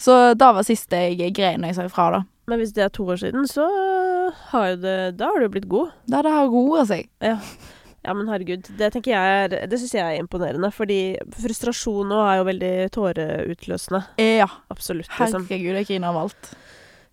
Så 0.00 0.34
det 0.34 0.48
var 0.56 0.66
siste 0.66 0.98
jeg 1.14 1.30
grein 1.36 1.62
når 1.62 1.70
jeg 1.70 1.76
sa 1.76 1.84
ifra, 1.86 2.08
da. 2.16 2.20
Men 2.50 2.60
hvis 2.60 2.74
det 2.76 2.82
er 2.84 2.90
to 2.92 3.06
år 3.08 3.20
siden, 3.22 3.46
så 3.48 3.64
har 4.50 4.74
det 4.76 5.16
Da 5.20 5.30
har 5.30 5.40
du 5.40 5.48
blitt 5.52 5.68
god. 5.70 5.94
Da 6.10 6.20
det 6.24 6.32
har 6.34 6.50
roa 6.52 6.84
seg. 6.88 7.08
Ja. 7.24 7.38
Ja, 8.04 8.12
men 8.12 8.28
herregud. 8.28 8.68
Det 8.76 8.90
tenker 8.92 9.14
jeg 9.14 9.44
er 9.44 9.66
Det 9.70 9.78
syns 9.80 9.94
jeg 9.96 10.04
er 10.04 10.20
imponerende. 10.20 10.68
Fordi 10.74 11.16
frustrasjon 11.40 12.10
nå 12.12 12.20
er 12.26 12.40
jo 12.40 12.48
veldig 12.50 12.74
tåreutløsende. 12.92 14.02
Ja. 14.20 14.50
Absolutt, 14.72 15.08
liksom. 15.08 15.46
Herregud, 15.48 15.78
jeg 15.80 15.88
griner 15.88 16.12
av 16.12 16.24
alt. 16.26 16.50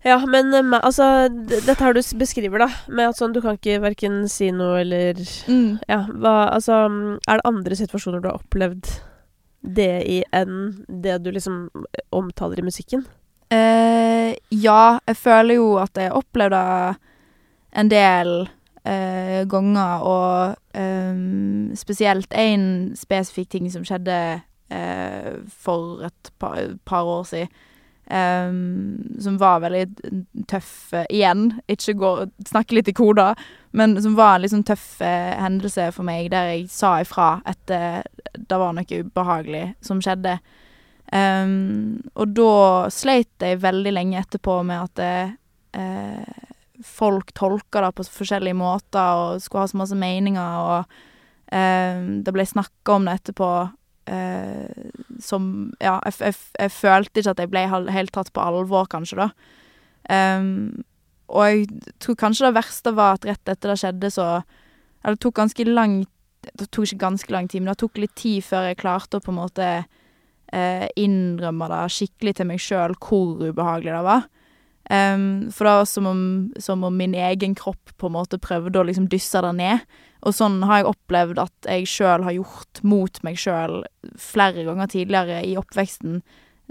Ja, 0.02 0.18
men 0.26 0.52
eh, 0.54 0.80
altså 0.82 1.28
Dette 1.30 1.78
her 1.78 1.94
du 1.94 2.02
beskriver, 2.18 2.64
da, 2.64 2.68
med 2.88 3.12
at 3.12 3.20
sånn 3.20 3.34
du 3.34 3.40
kan 3.44 3.58
ikke 3.58 3.80
verken 3.84 4.26
si 4.30 4.50
noe 4.54 4.82
eller 4.82 5.22
Mm. 5.48 5.78
Ja, 5.88 6.04
hva 6.10 6.52
Altså 6.52 6.84
mm, 6.90 7.18
Er 7.28 7.40
det 7.40 7.48
andre 7.48 7.78
situasjoner 7.78 8.22
du 8.22 8.28
har 8.30 8.40
opplevd 8.40 8.90
det 9.62 10.02
i 10.10 10.22
enn 10.34 10.84
det 10.88 11.20
du 11.22 11.30
liksom 11.30 11.68
omtaler 12.10 12.58
i 12.58 12.64
musikken? 12.66 13.04
Eh, 13.52 14.34
ja, 14.50 14.98
jeg 15.06 15.16
føler 15.20 15.54
jo 15.54 15.76
at 15.78 15.98
jeg 16.00 16.10
opplevde 16.18 16.62
en 17.78 17.90
del 17.92 18.32
eh, 18.84 19.44
ganger, 19.48 20.02
og 20.02 20.56
ehm, 20.74 21.70
spesielt 21.78 22.34
én 22.34 22.96
spesifikk 22.98 23.52
ting 23.54 23.68
som 23.72 23.84
skjedde 23.86 24.16
eh, 24.72 25.30
for 25.46 26.02
et 26.08 26.32
par, 26.42 26.58
par 26.88 27.04
år 27.04 27.28
siden. 27.28 27.52
Ehm, 28.10 29.18
som 29.20 29.38
var 29.38 29.60
veldig 29.62 29.86
tøff 30.50 30.92
eh, 30.96 31.06
Igjen, 31.10 31.60
ikke 31.70 31.94
gå, 32.00 32.12
snakke 32.48 32.78
litt 32.78 32.90
i 32.90 32.96
koder, 32.96 33.38
men 33.72 33.96
som 34.02 34.16
var 34.18 34.36
en 34.36 34.44
litt 34.44 34.54
sånn 34.54 34.66
tøff 34.68 35.00
eh, 35.04 35.32
hendelse 35.40 35.90
for 35.96 36.06
meg, 36.08 36.30
der 36.32 36.50
jeg 36.52 36.66
sa 36.72 36.98
ifra 37.02 37.34
etter 37.48 38.02
det 38.32 38.58
var 38.58 38.74
noe 38.76 39.02
ubehagelig 39.04 39.66
som 39.84 40.00
skjedde. 40.02 40.38
Um, 41.12 42.00
og 42.16 42.30
da 42.32 42.88
sleit 42.88 43.44
jeg 43.44 43.60
veldig 43.60 43.92
lenge 43.92 44.20
etterpå 44.22 44.62
med 44.64 44.86
at 44.86 44.94
det, 44.96 45.16
eh, 45.76 46.48
folk 46.82 47.34
tolka 47.36 47.82
det 47.84 47.92
på 47.98 48.06
forskjellige 48.08 48.56
måter 48.56 49.18
og 49.20 49.42
skulle 49.42 49.66
ha 49.66 49.70
så 49.70 49.80
masse 49.82 49.98
meninger, 49.98 50.62
og 50.62 51.52
ehm, 51.52 52.22
det 52.24 52.32
ble 52.34 52.46
snakka 52.48 52.96
om 52.96 53.06
det 53.06 53.18
etterpå 53.20 53.50
eh, 53.60 53.74
som 55.22 55.72
Ja, 55.80 56.00
jeg, 56.04 56.14
jeg, 56.20 56.34
jeg 56.58 56.72
følte 56.74 57.20
ikke 57.20 57.34
at 57.36 57.42
jeg 57.42 57.50
ble 57.52 57.66
helt 57.94 58.12
tatt 58.14 58.32
på 58.34 58.42
alvor, 58.42 58.88
kanskje, 58.90 59.20
da. 59.22 59.28
Um, 60.10 60.82
og 61.30 61.46
jeg 61.46 61.68
tror 62.02 62.18
kanskje 62.18 62.48
det 62.48 62.56
verste 62.56 62.92
var 62.96 63.16
at 63.16 63.26
rett 63.28 63.52
etter 63.52 63.72
det 63.72 63.78
skjedde, 63.80 64.10
så 64.10 64.26
Eller 65.02 65.16
det 65.16 65.22
tok 65.22 65.36
ganske 65.38 65.64
lang 65.64 66.04
Det 66.42 66.68
tok 66.70 66.84
ikke 66.84 67.04
ganske 67.06 67.32
lang 67.32 67.48
tid, 67.48 67.62
men 67.62 67.70
det 67.70 67.78
tok 67.78 67.98
litt 68.02 68.14
tid 68.18 68.42
før 68.44 68.68
jeg 68.68 68.80
klarte 68.82 69.16
å 69.16 69.22
på 69.22 69.30
en 69.30 69.38
måte 69.38 69.66
eh, 70.52 70.86
innrømme 70.98 71.68
det 71.70 71.82
skikkelig 71.94 72.34
til 72.34 72.48
meg 72.50 72.62
sjøl 72.62 72.96
hvor 72.98 73.38
ubehagelig 73.38 73.92
det 73.94 74.02
var. 74.02 74.24
Um, 74.90 75.52
for 75.54 75.68
det 75.68 75.74
var 75.78 75.86
som 75.86 76.08
om, 76.10 76.24
som 76.58 76.82
om 76.82 76.96
min 76.98 77.14
egen 77.14 77.54
kropp 77.54 77.94
på 77.94 78.10
en 78.10 78.16
måte 78.16 78.42
prøvde 78.42 78.80
å 78.80 78.88
liksom 78.88 79.06
dysse 79.12 79.38
det 79.46 79.52
ned. 79.60 79.86
Og 80.22 80.34
sånn 80.36 80.60
har 80.68 80.82
jeg 80.82 80.90
opplevd 80.92 81.40
at 81.42 81.66
jeg 81.66 81.88
sjøl 81.90 82.22
har 82.22 82.36
gjort 82.36 82.82
mot 82.86 83.22
meg 83.26 83.38
sjøl 83.40 83.80
flere 84.20 84.62
ganger 84.68 84.90
tidligere 84.92 85.40
i 85.48 85.56
oppveksten, 85.58 86.20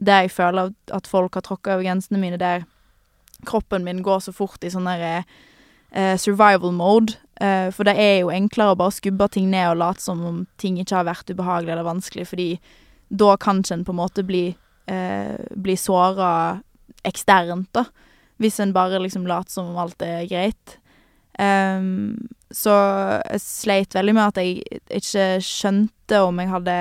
der 0.02 0.26
jeg 0.26 0.32
føler 0.32 0.74
at- 0.92 1.08
folk 1.08 1.36
har 1.36 1.44
tråkka 1.44 1.76
over 1.76 1.84
grensene 1.84 2.20
mine, 2.20 2.38
der 2.38 2.64
kroppen 3.46 3.84
min 3.84 4.02
går 4.04 4.22
så 4.22 4.34
fort 4.34 4.64
i 4.64 4.70
sånn 4.70 4.86
derre 4.88 5.26
uh, 5.96 6.16
survival 6.18 6.72
mode. 6.72 7.18
Uh, 7.42 7.72
for 7.72 7.84
det 7.84 7.98
er 7.98 8.20
jo 8.22 8.30
enklere 8.30 8.76
å 8.76 8.78
bare 8.78 8.96
skubbe 8.96 9.28
ting 9.34 9.50
ned 9.50 9.72
og 9.72 9.78
late 9.82 10.02
som 10.02 10.22
om 10.26 10.48
ting 10.62 10.78
ikke 10.78 10.96
har 10.96 11.10
vært 11.10 11.30
ubehagelig 11.34 11.74
eller 11.74 11.88
vanskelig, 11.88 12.28
fordi 12.28 12.60
da 13.10 13.36
kan 13.42 13.60
ikke 13.60 13.74
en 13.74 13.86
på 13.86 13.92
en 13.92 14.00
måte 14.00 14.24
bli, 14.24 14.56
uh, 14.92 15.38
bli 15.58 15.76
såra 15.76 16.62
eksternt, 17.04 17.72
da. 17.74 17.86
Hvis 18.42 18.60
en 18.60 18.74
bare 18.74 19.02
liksom 19.02 19.28
later 19.28 19.52
som 19.52 19.74
om 19.74 19.78
alt 19.78 20.02
er 20.02 20.26
greit. 20.30 20.78
Ehm, 21.40 22.28
så 22.52 22.74
jeg 23.24 23.44
sleit 23.44 23.96
veldig 23.96 24.16
med 24.18 24.28
at 24.28 24.42
jeg 24.42 24.82
ikke 24.92 25.28
skjønte 25.46 26.20
om 26.26 26.42
jeg 26.42 26.52
hadde 26.52 26.76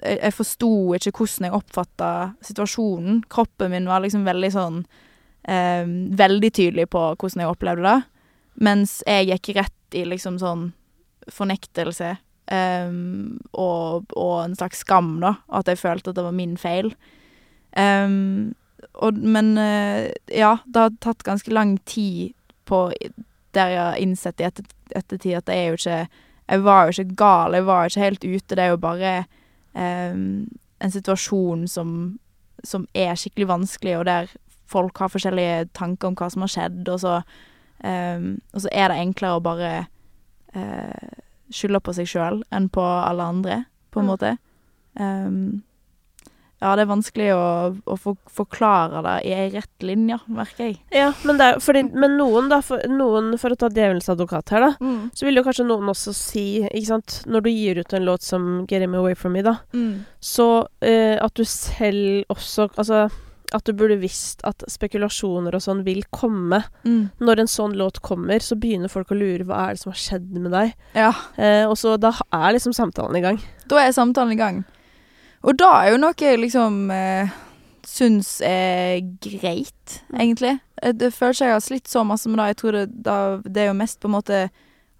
Jeg, 0.00 0.18
jeg 0.22 0.34
forsto 0.36 0.70
ikke 0.94 1.12
hvordan 1.18 1.48
jeg 1.48 1.56
oppfatta 1.56 2.10
situasjonen. 2.44 3.22
Kroppen 3.28 3.72
min 3.74 3.88
var 3.90 4.04
liksom 4.04 4.24
veldig 4.24 4.52
sånn 4.54 4.82
ehm, 5.48 6.12
Veldig 6.16 6.52
tydelig 6.54 6.88
på 6.92 7.04
hvordan 7.12 7.44
jeg 7.44 7.52
opplevde 7.52 7.88
det. 7.88 7.98
Mens 8.62 9.00
jeg 9.08 9.32
gikk 9.32 9.56
rett 9.58 9.96
i 9.98 10.04
liksom 10.08 10.38
sånn 10.40 10.70
fornektelse 11.32 12.16
Um, 12.52 13.38
og, 13.56 14.10
og 14.18 14.44
en 14.44 14.56
slags 14.58 14.82
skam, 14.82 15.14
da. 15.22 15.36
At 15.54 15.70
jeg 15.70 15.80
følte 15.80 16.10
at 16.10 16.18
det 16.18 16.24
var 16.26 16.36
min 16.36 16.56
feil. 16.60 16.90
Um, 17.78 18.52
og, 18.94 19.16
men 19.16 19.54
uh, 19.56 20.10
ja, 20.28 20.56
det 20.66 20.82
har 20.82 20.96
tatt 21.00 21.24
ganske 21.24 21.52
lang 21.54 21.78
tid 21.88 22.34
på 22.68 22.88
Der 23.54 23.68
jeg 23.68 23.80
har 23.82 24.00
innsett 24.00 24.40
i 24.40 24.44
etter, 24.48 24.64
ettertid 24.96 25.36
at 25.36 25.48
jeg 25.48 25.58
er 25.58 25.68
jo 25.68 25.80
ikke 25.80 26.08
Jeg 26.48 26.64
var 26.64 26.84
jo 26.84 26.90
ikke 26.90 27.16
gal, 27.16 27.54
jeg 27.54 27.66
var 27.66 27.82
jo 27.82 27.92
ikke 27.92 28.00
helt 28.00 28.24
ute. 28.24 28.56
Det 28.56 28.58
er 28.58 28.72
jo 28.72 28.76
bare 28.76 29.24
um, 29.74 30.48
en 30.80 30.90
situasjon 30.90 31.68
som, 31.68 32.18
som 32.64 32.86
er 32.94 33.14
skikkelig 33.14 33.48
vanskelig, 33.48 33.94
og 33.98 34.04
der 34.04 34.32
folk 34.66 34.98
har 34.98 35.08
forskjellige 35.08 35.68
tanker 35.72 36.08
om 36.08 36.16
hva 36.18 36.28
som 36.30 36.42
har 36.42 36.52
skjedd, 36.52 36.88
og 36.88 37.00
så, 37.00 37.22
um, 37.84 38.40
og 38.52 38.64
så 38.64 38.68
er 38.72 38.88
det 38.90 38.98
enklere 39.00 39.38
å 39.38 39.44
bare 39.44 39.70
uh, 40.56 41.08
skylde 41.52 41.80
på 41.80 41.94
seg 41.96 42.10
sjøl 42.10 42.42
enn 42.52 42.68
på 42.72 42.82
alle 42.82 43.22
andre, 43.22 43.64
på 43.92 44.00
en 44.00 44.06
Mm. 44.06 44.10
måte. 44.10 44.36
Ehm, 45.00 45.62
ja, 46.62 46.72
det 46.78 46.84
er 46.84 46.90
vanskelig 46.92 47.28
å, 47.34 47.42
å 47.90 47.96
forklare 48.30 49.00
det 49.02 49.14
i 49.26 49.32
ei 49.34 49.48
rett 49.50 49.82
linje, 49.86 50.20
merker 50.30 50.68
jeg. 50.68 50.76
Ja, 50.94 51.08
men, 51.26 51.40
det 51.40 51.48
er, 51.50 51.58
fordi, 51.64 51.82
men 51.90 52.14
noen, 52.20 52.46
da, 52.52 52.60
for, 52.62 52.80
noen, 52.90 53.32
for 53.42 53.54
å 53.54 53.58
ta 53.58 53.68
djevelens 53.72 54.06
advokat 54.12 54.54
her, 54.54 54.68
da, 54.68 54.92
så 55.18 55.26
vil 55.26 55.40
jo 55.40 55.44
kanskje 55.48 55.66
noen 55.66 55.90
også 55.90 56.14
si, 56.16 56.46
ikke 56.68 56.92
sant, 56.92 57.18
når 57.26 57.46
du 57.48 57.50
gir 57.50 57.82
ut 57.82 57.96
en 57.98 58.06
låt 58.06 58.22
som 58.22 58.46
'Get 58.70 58.86
Him 58.86 58.94
Away 58.94 59.18
From 59.18 59.34
Me', 59.36 59.42
da, 59.42 59.58
Mm. 59.74 60.04
så 60.22 60.66
eh, 60.80 61.18
at 61.20 61.34
du 61.34 61.44
selv 61.44 62.24
også 62.30 62.70
Altså 62.78 63.10
at 63.52 63.64
du 63.68 63.72
burde 63.76 63.98
visst 64.00 64.40
at 64.48 64.62
spekulasjoner 64.70 65.52
og 65.52 65.60
sånn 65.60 65.82
vil 65.84 66.02
komme. 66.14 66.62
Mm. 66.86 67.10
Når 67.20 67.42
en 67.42 67.50
sånn 67.50 67.74
låt 67.76 68.00
kommer, 68.00 68.40
så 68.40 68.56
begynner 68.56 68.88
folk 68.88 69.12
å 69.12 69.18
lure 69.18 69.44
hva 69.44 69.66
er 69.66 69.74
det 69.76 69.82
som 69.82 69.92
har 69.92 70.00
skjedd 70.00 70.30
med 70.38 70.52
deg. 70.54 70.72
Ja. 70.96 71.10
Eh, 71.36 71.66
og 71.68 71.76
så 71.76 71.98
da 72.00 72.14
er 72.32 72.54
liksom 72.56 72.72
samtalen 72.72 73.18
i 73.20 73.20
gang. 73.20 73.40
Da 73.68 73.82
er 73.82 73.92
samtalen 73.92 74.32
i 74.32 74.40
gang. 74.40 74.62
Og 75.42 75.56
da 75.58 75.70
er 75.82 75.92
jo 75.92 76.00
noe 76.02 76.14
jeg 76.18 76.38
liksom 76.38 76.90
eh, 76.94 77.32
syns 77.86 78.40
er 78.46 79.00
greit, 79.22 80.02
Mm. 80.12 80.20
egentlig. 80.20 80.60
Eh, 80.82 80.92
Det 80.92 81.12
føles 81.14 81.40
jeg 81.40 81.50
har 81.52 81.60
slitt 81.60 81.88
så 81.88 82.04
masse 82.06 82.28
med 82.28 82.38
det. 82.38 82.46
Jeg 82.52 82.56
tror 82.56 82.72
det, 82.72 83.52
det 83.52 83.62
er 83.62 83.66
jo 83.72 83.74
mest 83.78 84.00
på 84.00 84.08
en 84.08 84.14
måte 84.14 84.50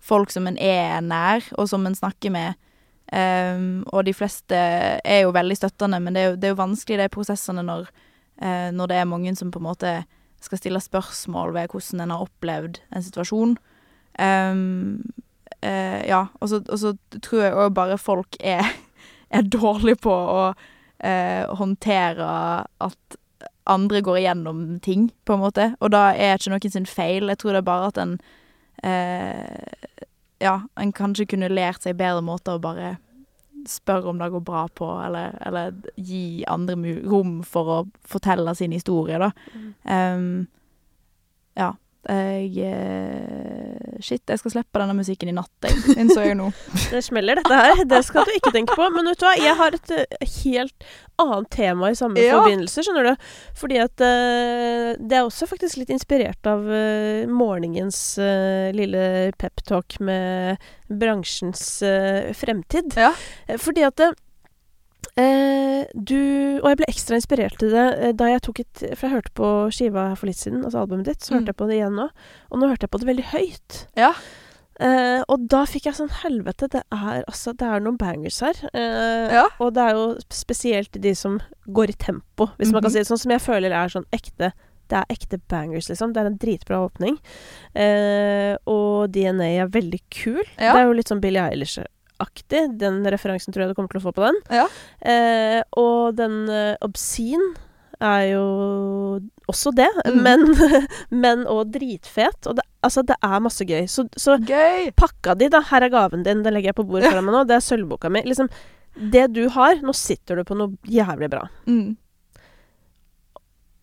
folk 0.01 0.31
som 0.31 0.47
en 0.47 0.59
er 0.59 1.01
nær, 1.01 1.43
og 1.59 1.69
som 1.69 1.87
en 1.87 1.95
snakker 1.95 2.31
med. 2.31 2.55
Um, 3.13 3.85
og 3.93 4.05
de 4.07 4.13
fleste 4.15 4.57
er 5.05 5.21
jo 5.23 5.33
veldig 5.33 5.57
støttende, 5.57 6.01
men 6.01 6.15
det 6.15 6.21
er 6.23 6.31
jo, 6.31 6.37
det 6.37 6.45
er 6.49 6.55
jo 6.55 6.63
vanskelig 6.63 6.99
de 6.99 7.09
prosessene 7.13 7.63
når, 7.63 7.89
uh, 8.43 8.71
når 8.73 8.87
det 8.89 8.97
er 8.97 9.05
mange 9.05 9.35
som 9.37 9.51
på 9.53 9.61
en 9.61 9.67
måte 9.69 9.91
skal 10.41 10.59
stille 10.59 10.81
spørsmål 10.81 11.53
ved 11.53 11.69
hvordan 11.69 12.01
en 12.01 12.11
har 12.11 12.25
opplevd 12.25 12.81
en 12.91 13.03
situasjon. 13.05 13.53
Um, 14.19 15.03
uh, 15.63 16.01
ja, 16.09 16.27
og 16.41 16.49
så 16.49 16.97
tror 17.23 17.43
jeg 17.43 17.53
òg 17.55 17.75
bare 17.75 17.99
folk 17.99 18.37
er, 18.41 18.65
er 19.33 19.49
dårlig 19.49 19.99
på 20.05 20.13
å 20.13 20.45
eh, 21.03 21.45
håndtere 21.59 22.29
at 22.85 23.19
andre 23.71 24.01
går 24.03 24.19
igjennom 24.19 24.81
ting, 24.83 25.11
på 25.25 25.37
en 25.37 25.43
måte. 25.45 25.69
Og 25.81 25.93
da 25.95 26.11
er 26.13 26.37
ikke 26.37 26.53
noen 26.55 26.75
sin 26.75 26.89
feil. 26.89 27.31
Jeg 27.31 27.39
tror 27.43 27.55
det 27.55 27.63
er 27.63 27.71
bare 27.71 27.93
at 27.93 28.03
en 28.03 28.19
eh, 28.83 29.99
Ja, 30.43 30.57
en 30.75 30.91
kanskje 30.91 31.29
kunne 31.31 31.53
lært 31.53 31.85
seg 31.85 32.01
bedre 32.01 32.23
måter 32.27 32.59
å 32.59 32.63
bare 32.63 32.97
spørre 33.69 34.11
om 34.11 34.19
det 34.19 34.31
går 34.33 34.43
bra 34.43 34.65
på, 34.75 34.89
eller, 35.05 35.37
eller 35.47 35.75
gi 35.95 36.43
andre 36.51 36.75
rom 37.07 37.37
for 37.47 37.71
å 37.71 37.77
fortelle 38.03 38.55
sin 38.59 38.75
historie, 38.75 39.21
da. 39.23 39.31
Ehm, 39.87 40.49
ja. 41.55 41.69
Jeg 42.11 42.65
eh, 42.67 43.99
Shit, 44.03 44.25
jeg 44.27 44.41
skal 44.41 44.51
slippe 44.57 44.81
denne 44.81 44.97
musikken 44.99 45.31
i 45.31 45.35
natt, 45.37 45.53
jeg, 45.63 45.77
innså 46.03 46.25
jeg 46.25 46.35
nå. 46.35 46.49
Det 46.93 47.03
smeller, 47.07 47.39
dette 47.39 47.55
her. 47.55 47.85
Det 47.87 48.01
skal 48.03 48.27
du 48.27 48.33
ikke 48.35 48.51
tenke 48.55 48.75
på. 48.75 48.89
Men 48.91 49.07
vet 49.13 49.21
du 49.21 49.27
hva, 49.29 49.35
jeg 49.39 49.55
har 49.61 49.77
et 49.77 49.93
eh, 49.95 50.33
helt 50.43 50.89
annet 51.23 51.51
tema 51.55 51.93
i 51.93 51.99
samme 51.99 52.19
Ja. 52.19 52.41
forbindelse, 52.41 52.83
skjønner 52.83 53.13
du. 53.13 53.29
Fordi 53.61 53.79
at 53.85 54.03
uh, 54.03 54.89
det 54.99 55.19
er 55.21 55.23
også 55.23 55.47
faktisk 55.47 55.79
litt 55.79 55.93
inspirert 55.95 56.51
av 56.51 56.67
uh, 56.67 57.31
morgenens 57.31 58.01
uh, 58.19 58.73
lille 58.75 59.31
peptalk 59.39 60.01
med 60.03 60.59
bransjens 60.91 61.63
fremtid. 62.37 62.99
Ja. 62.99 63.15
Fordi 63.63 63.87
at 63.87 64.03
du 65.95 66.61
Og 66.63 66.69
jeg 66.71 66.79
ble 66.81 66.87
ekstra 66.89 67.19
inspirert 67.19 67.59
til 67.61 67.73
det 67.75 67.87
eh, 67.99 68.13
da 68.17 68.29
jeg 68.31 68.43
tok 68.47 68.61
et 68.61 68.83
For 68.97 69.07
jeg 69.09 69.17
hørte 69.17 69.33
på 69.39 69.49
skiva 69.75 70.09
her 70.13 70.17
for 70.21 70.27
litt 70.31 70.39
siden, 70.41 70.63
altså 70.65 70.83
albumet 70.85 71.05
ditt, 71.11 71.21
så 71.21 71.33
Mm. 71.35 71.39
hørte 71.41 71.53
jeg 71.53 71.57
på 71.61 71.67
det 71.69 71.77
igjen 71.81 71.97
nå. 71.99 72.09
Og 72.51 72.59
nå 72.61 72.69
hørte 72.71 72.87
jeg 72.87 72.91
på 72.95 72.99
det 73.03 73.09
veldig 73.11 73.25
høyt. 73.33 73.87
Ja. 73.97 74.13
Eh, 74.81 75.23
og 75.29 75.47
da 75.53 75.65
fikk 75.69 75.85
jeg 75.87 75.95
sånn 75.95 76.11
Helvete, 76.23 76.69
det 76.73 76.83
er 76.91 77.25
altså 77.29 77.53
Det 77.57 77.67
er 77.69 77.81
noen 77.85 77.99
bangers 78.01 78.41
her. 78.41 78.55
Eh, 78.73 79.33
Ja. 79.37 79.47
Og 79.61 79.75
det 79.75 79.83
er 79.83 79.93
jo 79.95 80.17
spesielt 80.31 80.93
de 81.01 81.15
som 81.15 81.41
går 81.69 81.91
i 81.91 81.93
tempo, 81.99 82.49
hvis 82.59 82.73
man 82.73 82.81
kan 82.83 82.91
Mhm. 82.91 82.93
si 82.93 82.99
det 82.99 83.07
sånn, 83.09 83.19
som 83.21 83.31
jeg 83.31 83.41
føler 83.41 83.71
er 83.73 83.89
sånn 83.89 84.07
ekte 84.13 84.53
Det 84.89 84.99
er 84.99 85.07
ekte 85.15 85.41
bangers, 85.49 85.89
liksom. 85.89 86.13
Det 86.13 86.21
er 86.21 86.27
en 86.27 86.37
dritbra 86.37 86.77
åpning. 86.91 87.17
Eh, 87.75 88.57
og 88.67 89.11
DNA 89.13 89.63
er 89.63 89.67
veldig 89.69 90.01
kul. 90.11 90.43
Ja. 90.59 90.73
Det 90.75 90.81
er 90.83 90.85
jo 90.85 90.93
litt 90.93 91.09
sånn 91.09 91.21
Billie 91.21 91.41
Eilish-aktig. 92.23 92.79
Den 92.79 93.03
referansen 93.11 93.53
tror 93.53 93.65
jeg 93.67 93.73
du 93.73 93.75
kommer 93.79 93.89
til 93.93 94.01
å 94.01 94.07
få 94.07 94.13
på 94.17 94.25
den. 94.27 94.39
Ja. 94.55 94.67
Eh, 95.01 95.63
og 95.79 96.15
den 96.17 96.49
eh, 96.49 96.77
Obscene 96.83 97.55
er 98.03 98.33
jo 98.33 98.45
også 99.49 99.71
det, 99.79 99.87
Mm. 100.07 100.23
men, 100.23 100.41
men 101.23 101.47
og 101.47 101.71
dritfet. 101.75 102.47
Og 102.51 102.57
det, 102.59 102.65
altså, 102.83 103.03
det 103.07 103.15
er 103.23 103.41
masse 103.45 103.63
gøy. 103.69 103.85
Så, 103.87 104.09
så 104.19 104.39
Gøy! 104.43 104.91
pakka 104.99 105.37
di, 105.39 105.49
da. 105.49 105.61
Her 105.71 105.83
er 105.87 105.93
gaven 105.93 106.25
din. 106.27 106.43
Den 106.43 106.55
legger 106.55 106.73
jeg 106.73 106.79
på 106.81 106.87
bordet 106.89 107.11
foran 107.13 107.25
meg 107.29 107.35
nå. 107.37 107.45
Det 107.47 107.57
er 107.61 107.67
sølvboka 107.67 108.11
mi. 108.11 108.23
Liksom, 108.27 108.49
det 109.13 109.29
du 109.33 109.47
har 109.55 109.79
Nå 109.81 109.95
sitter 109.97 110.37
du 110.37 110.45
på 110.45 110.57
noe 110.59 110.75
jævlig 110.91 111.31
bra. 111.33 111.47
Mm. 111.67 111.95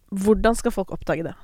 Hvordan 0.09 0.55
skal 0.57 0.73
folk 0.73 0.91
oppdage 0.91 1.23
det? 1.27 1.35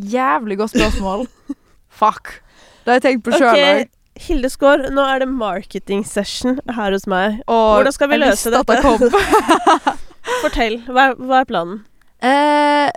Jævlig 0.00 0.56
godt 0.58 0.70
spørsmål. 0.70 1.26
Fuck. 2.00 2.38
Det 2.84 2.92
har 2.94 3.00
jeg 3.00 3.02
tenkt 3.08 3.24
på 3.26 3.34
sjøl 3.36 3.50
òg. 3.58 3.88
Hilde 4.18 4.50
Skaar, 4.50 4.88
nå 4.92 5.04
er 5.06 5.22
det 5.22 5.28
marketing 5.30 6.02
session 6.06 6.58
her 6.66 6.94
hos 6.94 7.06
meg. 7.10 7.38
Hvordan 7.46 7.94
skal 7.94 8.10
vi 8.10 8.18
løse 8.20 8.52
dette? 8.52 8.80
Fortell. 10.42 10.80
Hva 10.88 11.10
er, 11.10 11.14
hva 11.20 11.40
er 11.40 11.48
planen? 11.48 11.78
Eh, 12.20 12.90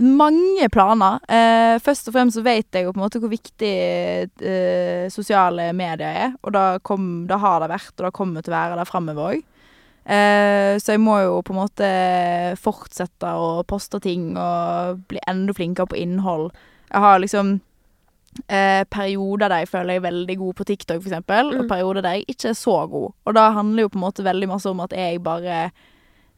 mange 0.00 0.68
planer. 0.72 1.20
Eh, 1.28 1.76
først 1.82 2.08
og 2.08 2.16
fremst 2.16 2.38
så 2.38 2.44
vet 2.46 2.68
jeg 2.72 2.86
jo 2.86 2.94
på 2.94 3.00
en 3.00 3.04
måte 3.04 3.20
hvor 3.20 3.32
viktig 3.32 3.74
eh, 3.74 5.06
sosiale 5.12 5.70
medier 5.76 6.24
er. 6.26 6.34
Og 6.44 6.54
da, 6.56 6.64
kom, 6.86 7.26
da 7.30 7.40
har 7.42 7.60
det 7.64 7.72
vært, 7.74 7.94
og 7.98 8.06
det 8.06 8.16
kommer 8.16 8.44
til 8.44 8.54
å 8.54 8.58
være 8.58 8.80
der 8.80 8.88
framover 8.90 9.34
òg. 9.34 9.46
Eh, 10.10 10.74
så 10.80 10.94
jeg 10.94 11.02
må 11.02 11.18
jo 11.20 11.40
på 11.44 11.54
en 11.54 11.60
måte 11.60 11.88
fortsette 12.62 13.34
å 13.36 13.60
poste 13.68 14.00
ting 14.02 14.32
og 14.38 15.02
bli 15.10 15.20
enda 15.28 15.54
flinkere 15.56 15.90
på 15.90 16.00
innhold. 16.00 16.50
Jeg 16.90 17.04
har 17.04 17.20
liksom 17.22 17.58
eh, 18.48 18.84
perioder 18.90 19.48
der 19.50 19.62
jeg 19.64 19.68
føler 19.68 19.94
jeg 19.96 20.02
er 20.02 20.08
veldig 20.10 20.36
god 20.38 20.54
på 20.54 20.64
TikTok, 20.68 21.02
for 21.02 21.08
eksempel, 21.10 21.50
Mm. 21.54 21.60
og 21.60 21.68
perioder 21.68 22.02
der 22.02 22.10
jeg 22.18 22.24
ikke 22.28 22.48
er 22.50 22.58
så 22.58 22.76
god. 22.90 23.12
Og 23.26 23.34
da 23.34 23.50
handler 23.52 23.82
jo 23.82 23.88
på 23.88 23.98
en 23.98 24.04
måte 24.06 24.24
veldig 24.24 24.48
masse 24.48 24.66
om 24.70 24.80
at 24.80 24.92
jeg 24.92 25.22
bare 25.22 25.70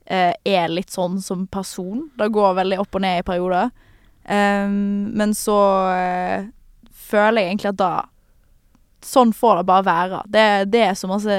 eh, 0.06 0.32
er 0.44 0.68
litt 0.68 0.90
sånn 0.90 1.20
som 1.22 1.46
person. 1.46 2.10
Det 2.18 2.30
går 2.32 2.54
veldig 2.54 2.78
opp 2.80 2.94
og 2.94 3.00
ned 3.04 3.18
i 3.20 3.22
perioder. 3.22 3.70
Um, 4.28 5.10
men 5.18 5.32
så 5.34 5.58
eh, 5.92 6.44
føler 6.92 7.42
jeg 7.42 7.48
egentlig 7.56 7.72
at 7.74 7.76
da 7.82 7.92
Sånn 9.02 9.32
får 9.34 9.56
det 9.58 9.66
bare 9.66 9.82
være. 9.84 10.18
Det, 10.30 10.70
det 10.70 10.80
er 10.86 10.94
så 10.94 11.08
masse 11.10 11.36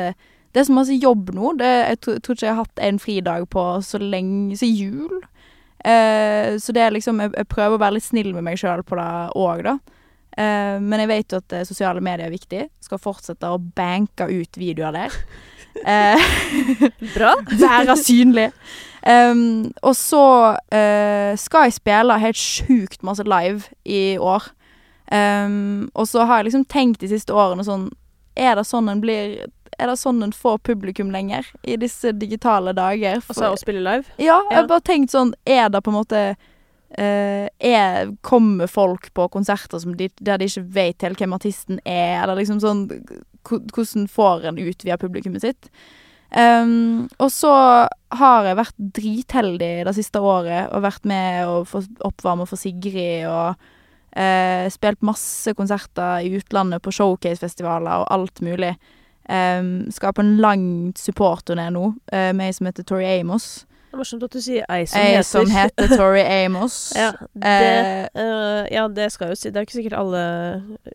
Det 0.54 0.60
er 0.60 0.66
så 0.68 0.74
masse 0.76 0.92
jobb 1.00 1.30
nå. 1.34 1.54
Det, 1.58 1.70
jeg 1.88 2.00
tro- 2.04 2.18
tror 2.20 2.36
ikke 2.36 2.46
jeg 2.46 2.56
har 2.56 2.66
hatt 2.66 2.82
en 2.84 3.00
fridag 3.00 3.46
på 3.50 3.64
så 3.88 3.98
lenge 4.04 4.58
Så 4.60 4.68
jul. 4.68 5.22
Eh, 5.86 6.58
så 6.60 6.76
det 6.76 6.82
er 6.84 6.92
liksom 6.92 7.20
jeg, 7.24 7.32
jeg 7.38 7.48
prøver 7.48 7.78
å 7.78 7.80
være 7.82 7.96
litt 7.98 8.04
snill 8.10 8.34
med 8.36 8.44
meg 8.44 8.60
sjøl 8.60 8.84
på 8.84 8.96
det 9.00 9.08
òg, 9.40 9.64
da. 9.64 9.78
Eh, 10.38 10.78
men 10.82 11.00
jeg 11.04 11.10
vet 11.12 11.34
jo 11.36 11.42
at 11.44 11.54
eh, 11.54 11.66
sosiale 11.68 12.02
medier 12.02 12.28
er 12.28 12.34
viktig. 12.34 12.68
Skal 12.82 13.02
fortsette 13.02 13.50
å 13.50 13.60
banke 13.60 14.28
ut 14.32 14.60
videoer 14.62 14.96
der. 15.04 15.20
Eh, 15.74 16.20
Bra. 17.16 17.32
være 17.58 17.96
synlig. 17.98 18.52
Um, 19.02 19.72
og 19.82 19.96
så 19.98 20.20
uh, 20.54 21.32
skal 21.42 21.66
jeg 21.66 21.74
spille 21.80 22.20
helt 22.22 22.38
sjukt 22.38 23.02
masse 23.04 23.26
live 23.26 23.66
i 23.82 24.14
år. 24.22 24.46
Um, 25.10 25.90
og 25.98 26.06
så 26.08 26.28
har 26.30 26.40
jeg 26.44 26.52
liksom 26.52 26.68
tenkt 26.70 27.02
de 27.02 27.10
siste 27.12 27.34
årene 27.36 27.66
sånn 27.68 27.90
Er 28.40 28.56
det 28.56 28.64
sånn 28.70 28.88
en 28.90 29.02
blir 29.04 29.34
Er 29.76 29.90
det 29.92 29.98
sånn 30.00 30.24
en 30.24 30.32
får 30.32 30.62
publikum 30.64 31.12
lenger 31.12 31.50
i 31.68 31.76
disse 31.78 32.14
digitale 32.16 32.72
dager? 32.74 33.20
For- 33.20 33.34
Altså 33.36 33.52
å 33.52 33.60
spille 33.60 33.82
live? 33.84 34.06
ja, 34.18 34.40
jeg 34.50 34.62
har 34.62 34.70
bare 34.72 34.86
tenkt 34.88 35.12
sånn 35.12 35.34
Er 35.46 35.68
det 35.70 35.82
på 35.84 35.92
en 35.92 35.98
måte 36.00 36.22
er, 36.94 38.12
Kommer 38.22 38.70
folk 38.70 39.08
på 39.18 39.26
konserter 39.34 39.82
som 39.82 39.96
de, 39.98 40.12
der 40.22 40.38
de 40.38 40.46
ikke 40.46 40.66
vet 40.76 41.02
helt 41.02 41.18
hvem 41.18 41.34
artisten 41.34 41.80
er? 41.86 42.20
Eller 42.22 42.38
liksom 42.38 42.60
sånn 42.62 42.84
Hvordan 43.44 44.06
får 44.12 44.46
en 44.52 44.62
ut 44.62 44.86
via 44.86 45.00
publikummet 45.02 45.42
sitt? 45.42 45.72
Um, 46.34 47.06
og 47.22 47.30
så 47.30 47.52
har 48.18 48.48
jeg 48.48 48.58
vært 48.58 48.80
dritheldig 48.98 49.74
det 49.86 49.94
siste 49.94 50.18
året 50.18 50.72
og 50.74 50.82
vært 50.82 51.06
med 51.06 51.46
og 51.46 51.68
få 51.70 51.84
oppvarme 52.08 52.48
for 52.50 52.58
Sigrid 52.58 53.28
og 53.30 53.54
uh, 54.18 54.66
spilt 54.74 55.06
masse 55.06 55.54
konserter 55.54 56.26
i 56.26 56.32
utlandet 56.40 56.82
på 56.82 56.94
showcase-festivaler 56.96 58.02
og 58.02 58.10
alt 58.16 58.42
mulig. 58.46 58.74
Um, 59.30 59.92
skal 59.94 60.16
på 60.18 60.26
en 60.26 60.34
lang 60.42 60.66
supportturné 61.00 61.70
nå 61.72 61.86
uh, 61.94 62.32
med 62.34 62.48
ei 62.48 62.58
som 62.58 62.68
heter 62.68 62.88
Tori 62.88 63.06
Amos. 63.20 63.68
Det 63.94 63.98
er 64.00 64.02
morsomt 64.02 64.24
at 64.26 64.34
du 64.34 64.42
sier 64.42 64.64
ei 64.74 64.88
som 64.90 64.98
Ei 64.98 65.12
heter 65.14 65.26
som 65.28 65.50
heter 65.54 65.92
Tori 66.00 66.24
Amos. 66.26 66.78
ja, 66.98 67.12
det, 67.38 67.52
uh, 68.18 68.24
eh, 68.24 68.72
ja, 68.74 68.88
det 68.90 69.12
skal 69.14 69.30
jo 69.30 69.36
si 69.38 69.52
Det 69.54 69.60
er 69.62 69.68
ikke 69.68 69.76
sikkert 69.76 69.94
alle 70.00 70.24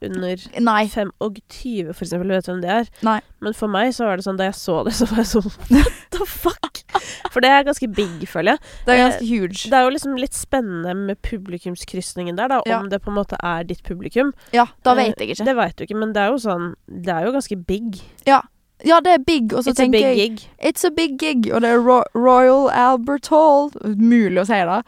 under 0.02 0.42
nei. 0.66 0.80
5 0.90 1.12
og 1.22 1.38
20 1.46 1.92
for 1.94 2.08
eksempel 2.08 2.34
vet 2.34 2.50
hvem 2.50 2.58
det 2.64 2.72
er. 2.74 2.90
Nei. 3.06 3.20
Men 3.38 3.54
for 3.54 3.70
meg 3.70 3.92
så 3.94 4.08
var 4.08 4.18
det 4.18 4.26
sånn 4.26 4.40
da 4.42 4.48
jeg 4.50 4.58
så 4.58 4.80
det, 4.88 4.96
så 4.98 5.06
var 5.12 5.22
jeg 5.22 5.30
sånn 5.30 5.46
What 5.76 6.02
the 6.18 6.26
fuck? 6.26 6.82
For 7.30 7.44
det 7.44 7.54
er 7.54 7.62
ganske 7.70 7.86
big, 7.94 8.26
føler 8.26 8.56
jeg. 8.56 8.74
Det 8.82 8.96
er 8.96 9.02
ganske 9.04 9.30
huge. 9.30 9.62
Det 9.70 9.78
er 9.78 9.86
jo 9.86 9.94
liksom 9.94 10.18
litt 10.18 10.34
spennende 10.34 10.98
med 10.98 11.22
publikumskrysningen 11.22 12.34
der, 12.40 12.50
da. 12.50 12.62
Ja. 12.66 12.82
Om 12.82 12.90
det 12.90 13.04
på 13.04 13.12
en 13.12 13.20
måte 13.20 13.38
er 13.46 13.62
ditt 13.68 13.84
publikum. 13.86 14.34
Ja, 14.50 14.66
da 14.82 14.96
Eh, 14.96 15.04
vet 15.04 15.22
jeg 15.22 15.36
ikke. 15.36 15.46
Det 15.46 15.54
veit 15.62 15.78
du 15.78 15.86
ikke, 15.86 16.02
men 16.02 16.16
det 16.16 16.24
er 16.26 16.34
jo 16.34 16.42
sånn 16.42 16.72
Det 16.90 17.14
er 17.14 17.28
jo 17.28 17.34
ganske 17.38 17.62
big. 17.68 18.02
Ja, 18.26 18.42
det 18.84 19.12
er 19.12 19.18
big, 19.26 19.54
og 19.54 19.64
så 19.64 19.70
It's 19.70 19.80
a 19.82 19.84
big 19.86 19.92
tenker 19.92 20.08
jeg 20.08 20.16
gig. 20.16 20.50
It's 20.62 20.84
a 20.86 20.90
big 20.94 21.18
gig, 21.18 21.52
og 21.54 21.60
det 21.60 21.70
er 21.70 21.78
Ro 21.82 22.02
Royal 22.14 22.68
Albert 22.70 23.28
Hall. 23.28 23.70
Umulig 23.84 24.42
å 24.42 24.46
si 24.46 24.60
det. 24.70 24.82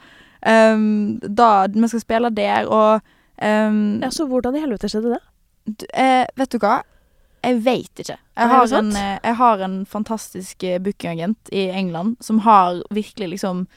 Um, 0.47 1.19
da 1.21 1.67
Vi 1.67 1.87
skal 1.87 2.01
spille 2.01 2.29
der, 2.33 2.65
og 2.67 3.01
um, 3.41 3.99
Ja, 4.01 4.09
så 4.09 4.25
hvordan 4.25 4.55
i 4.55 4.63
helvete 4.63 4.89
skjedde 4.89 5.17
det? 5.17 5.21
eh, 5.93 6.25
Vet 6.35 6.51
du 6.51 6.57
hva? 6.57 6.81
Jeg 7.43 7.59
veit 7.65 7.99
ikke. 8.01 8.17
Jeg 8.37 8.49
har, 8.49 8.73
en, 8.77 8.91
eh, 8.95 9.19
jeg 9.23 9.35
har 9.35 9.61
en 9.65 9.85
fantastisk 9.85 10.63
eh, 10.63 10.79
bookingagent 10.79 11.49
i 11.51 11.67
England 11.69 12.15
som 12.21 12.39
har 12.45 12.81
virkelig 12.93 13.29
liksom 13.35 13.67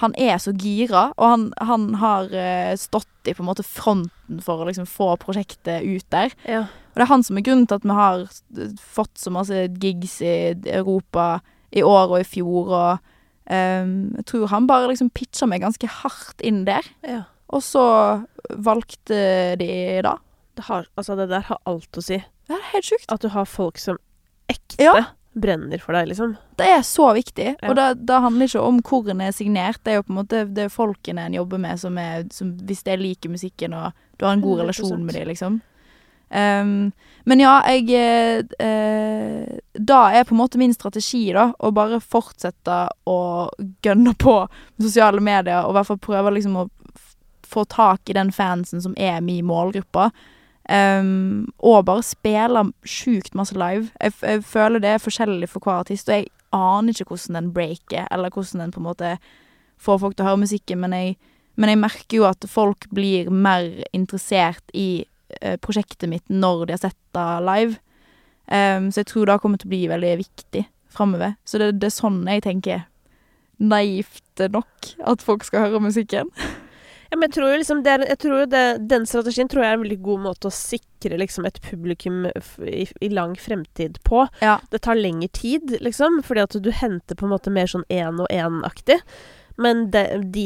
Han 0.00 0.14
er 0.16 0.38
så 0.40 0.54
gira, 0.56 1.10
og 1.20 1.26
han, 1.28 1.42
han 1.60 1.88
har 2.00 2.32
eh, 2.32 2.72
stått 2.80 3.28
i 3.28 3.34
på 3.36 3.44
en 3.44 3.50
måte 3.50 3.64
fronten 3.66 4.40
for 4.42 4.62
å 4.62 4.68
liksom 4.68 4.88
få 4.88 5.12
prosjektet 5.20 5.84
ut 5.84 6.06
der. 6.10 6.32
Ja. 6.48 6.64
Og 6.92 6.96
det 6.98 7.04
er 7.04 7.12
han 7.12 7.24
som 7.26 7.38
er 7.38 7.44
grunnen 7.46 7.68
til 7.68 7.78
at 7.78 7.84
vi 7.86 7.96
har 7.96 8.24
fått 8.96 9.20
så 9.20 9.32
masse 9.34 9.66
gigs 9.82 10.18
i 10.24 10.34
Europa 10.72 11.42
i 11.72 11.84
år 11.86 12.16
og 12.16 12.18
i 12.20 12.26
fjor, 12.28 12.72
og 12.72 13.12
um, 13.52 13.92
jeg 14.18 14.26
tror 14.28 14.50
han 14.52 14.66
bare 14.68 14.90
liksom 14.90 15.12
pitcha 15.14 15.48
meg 15.48 15.62
ganske 15.64 15.88
hardt 16.00 16.44
inn 16.44 16.64
der. 16.68 16.88
ja. 17.06 17.22
Og 17.52 17.60
så 17.60 17.82
valgte 18.64 19.16
de 19.60 20.00
da. 20.04 20.14
Det, 20.56 20.64
har, 20.70 20.86
altså, 20.96 21.16
det 21.18 21.26
der 21.28 21.44
har 21.44 21.58
alt 21.68 21.98
å 22.00 22.04
si. 22.04 22.16
Det 22.48 22.56
er 22.56 22.70
helt 22.70 22.86
sjukt. 22.88 23.04
At 23.12 23.20
du 23.20 23.28
har 23.34 23.44
folk 23.44 23.80
som 23.80 23.98
ekte 24.48 24.80
Ja. 24.80 24.94
Brenner 25.32 25.80
for 25.80 25.96
deg, 25.96 26.10
liksom. 26.10 26.34
Det 26.60 26.68
er 26.68 26.82
så 26.86 27.08
viktig. 27.16 27.48
Ja. 27.54 27.70
Og 27.70 27.76
det, 27.78 27.88
det 28.08 28.20
handler 28.24 28.50
ikke 28.50 28.64
om 28.68 28.80
hvor 28.84 29.08
en 29.10 29.22
er 29.24 29.34
signert, 29.34 29.80
det 29.84 29.94
er 29.94 30.00
jo 30.00 30.06
på 30.06 30.12
en 30.12 30.20
måte 30.20 30.44
det 30.52 30.66
er 30.66 30.72
folkene 30.72 31.26
en 31.26 31.36
jobber 31.40 31.62
med 31.62 31.80
som 31.80 31.98
er 32.00 32.26
som, 32.34 32.52
Hvis 32.68 32.84
det 32.86 32.98
liker 33.00 33.32
musikken 33.32 33.76
og 33.76 33.92
du 34.18 34.26
har 34.26 34.36
en 34.36 34.44
god 34.44 34.60
100%. 34.60 34.62
relasjon 34.62 35.06
med 35.06 35.14
dem, 35.14 35.28
liksom. 35.32 35.60
Um, 36.32 36.92
men 37.28 37.42
ja, 37.42 37.58
jeg 37.68 37.90
eh, 37.92 39.58
Da 39.76 39.98
er 40.16 40.24
på 40.24 40.32
en 40.32 40.40
måte 40.40 40.56
min 40.60 40.72
strategi, 40.72 41.26
da, 41.36 41.50
å 41.58 41.72
bare 41.76 42.00
fortsette 42.00 42.78
å 43.04 43.18
gønne 43.84 44.14
på 44.16 44.36
sosiale 44.80 45.20
medier, 45.20 45.60
og 45.66 45.74
i 45.74 45.76
hvert 45.76 45.90
fall 45.90 46.00
prøve 46.00 46.32
liksom 46.32 46.56
å 46.56 46.68
få 47.52 47.66
tak 47.68 48.08
i 48.08 48.16
den 48.16 48.32
fansen 48.32 48.80
som 48.80 48.94
er 48.96 49.20
min 49.20 49.44
målgruppe. 49.44 50.08
Ehm, 50.72 51.52
og 51.58 51.84
bare 51.84 52.04
spiller 52.06 52.70
sjukt 52.88 53.34
masse 53.36 53.54
live. 53.54 53.90
Jeg, 54.00 54.14
jeg 54.22 54.44
føler 54.44 54.80
det 54.80 54.94
er 54.94 55.02
forskjellig 55.02 55.48
for 55.52 55.64
hver 55.64 55.82
artist, 55.82 56.08
og 56.08 56.22
jeg 56.22 56.30
aner 56.52 56.94
ikke 56.94 57.12
hvordan 57.12 57.38
den 57.38 57.52
breaker, 57.52 58.08
eller 58.10 58.32
hvordan 58.32 58.64
den 58.64 58.72
på 58.72 58.80
en 58.80 58.88
måte 58.88 59.12
får 59.82 60.00
folk 60.00 60.16
til 60.16 60.24
å 60.24 60.30
høre 60.30 60.44
musikken, 60.44 60.80
men 60.80 60.94
jeg, 60.96 61.16
men 61.60 61.72
jeg 61.72 61.80
merker 61.82 62.18
jo 62.20 62.28
at 62.28 62.46
folk 62.48 62.86
blir 62.94 63.30
mer 63.32 63.82
interessert 63.92 64.62
i 64.72 65.04
uh, 65.42 65.56
prosjektet 65.60 66.08
mitt 66.08 66.24
når 66.30 66.66
de 66.66 66.76
har 66.76 66.84
sett 66.86 67.00
det 67.16 67.28
live. 67.44 67.76
Um, 68.46 68.88
så 68.92 69.02
jeg 69.02 69.10
tror 69.10 69.28
det 69.28 69.40
kommer 69.42 69.60
til 69.60 69.68
å 69.68 69.74
bli 69.74 69.82
veldig 69.90 70.14
viktig 70.22 70.64
framover. 70.92 71.36
Så 71.44 71.60
det, 71.60 71.72
det 71.82 71.90
er 71.90 71.96
sånn 71.98 72.22
jeg 72.30 72.44
tenker 72.46 72.86
naivt 73.62 74.42
nok 74.52 74.92
at 75.08 75.24
folk 75.24 75.44
skal 75.46 75.66
høre 75.68 75.82
musikken. 75.84 76.32
Ja, 77.12 77.16
men 77.20 77.28
jeg 77.28 77.34
tror 77.36 77.58
liksom 77.60 77.82
det 77.84 77.90
er, 77.92 78.04
jeg 78.08 78.18
tror 78.24 78.46
det, 78.48 78.60
Den 78.88 79.04
strategien 79.04 79.50
tror 79.52 79.60
jeg 79.66 79.74
er 79.74 79.76
en 79.76 79.82
veldig 79.84 79.98
god 80.06 80.22
måte 80.24 80.48
å 80.48 80.54
sikre 80.56 81.18
liksom 81.20 81.44
et 81.44 81.58
publikum 81.66 82.24
i, 82.64 82.86
i 83.04 83.10
lang 83.12 83.34
fremtid 83.36 83.98
på. 84.08 84.24
Ja. 84.40 84.54
Det 84.72 84.80
tar 84.86 84.96
lengre 84.96 85.28
tid, 85.36 85.74
liksom, 85.84 86.22
fordi 86.24 86.40
at 86.46 86.56
du 86.64 86.70
henter 86.72 87.18
på 87.20 87.26
en 87.28 87.34
måte 87.34 87.52
mer 87.52 87.68
sånn 87.68 87.84
én 87.92 88.16
og 88.22 88.32
én-aktig. 88.32 88.96
Men 89.60 89.90
de, 89.92 90.00
de, 90.32 90.44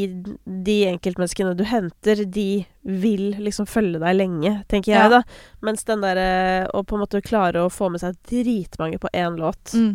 de 0.66 0.74
enkeltmenneskene 0.90 1.52
du 1.54 1.62
henter, 1.70 2.24
de 2.26 2.64
vil 2.82 3.36
liksom 3.38 3.68
følge 3.70 4.00
deg 4.02 4.16
lenge, 4.18 4.56
tenker 4.66 4.90
jeg, 4.96 5.04
Ja. 5.06 5.20
da. 5.20 5.22
Mens 5.62 5.86
den 5.86 6.02
derre 6.02 6.66
å 6.74 6.82
på 6.82 6.96
en 6.98 7.04
måte 7.04 7.22
klare 7.22 7.62
å 7.62 7.70
få 7.70 7.92
med 7.94 8.02
seg 8.02 8.18
dritmange 8.26 8.98
på 8.98 9.12
én 9.14 9.38
låt 9.38 9.76
Mm. 9.78 9.94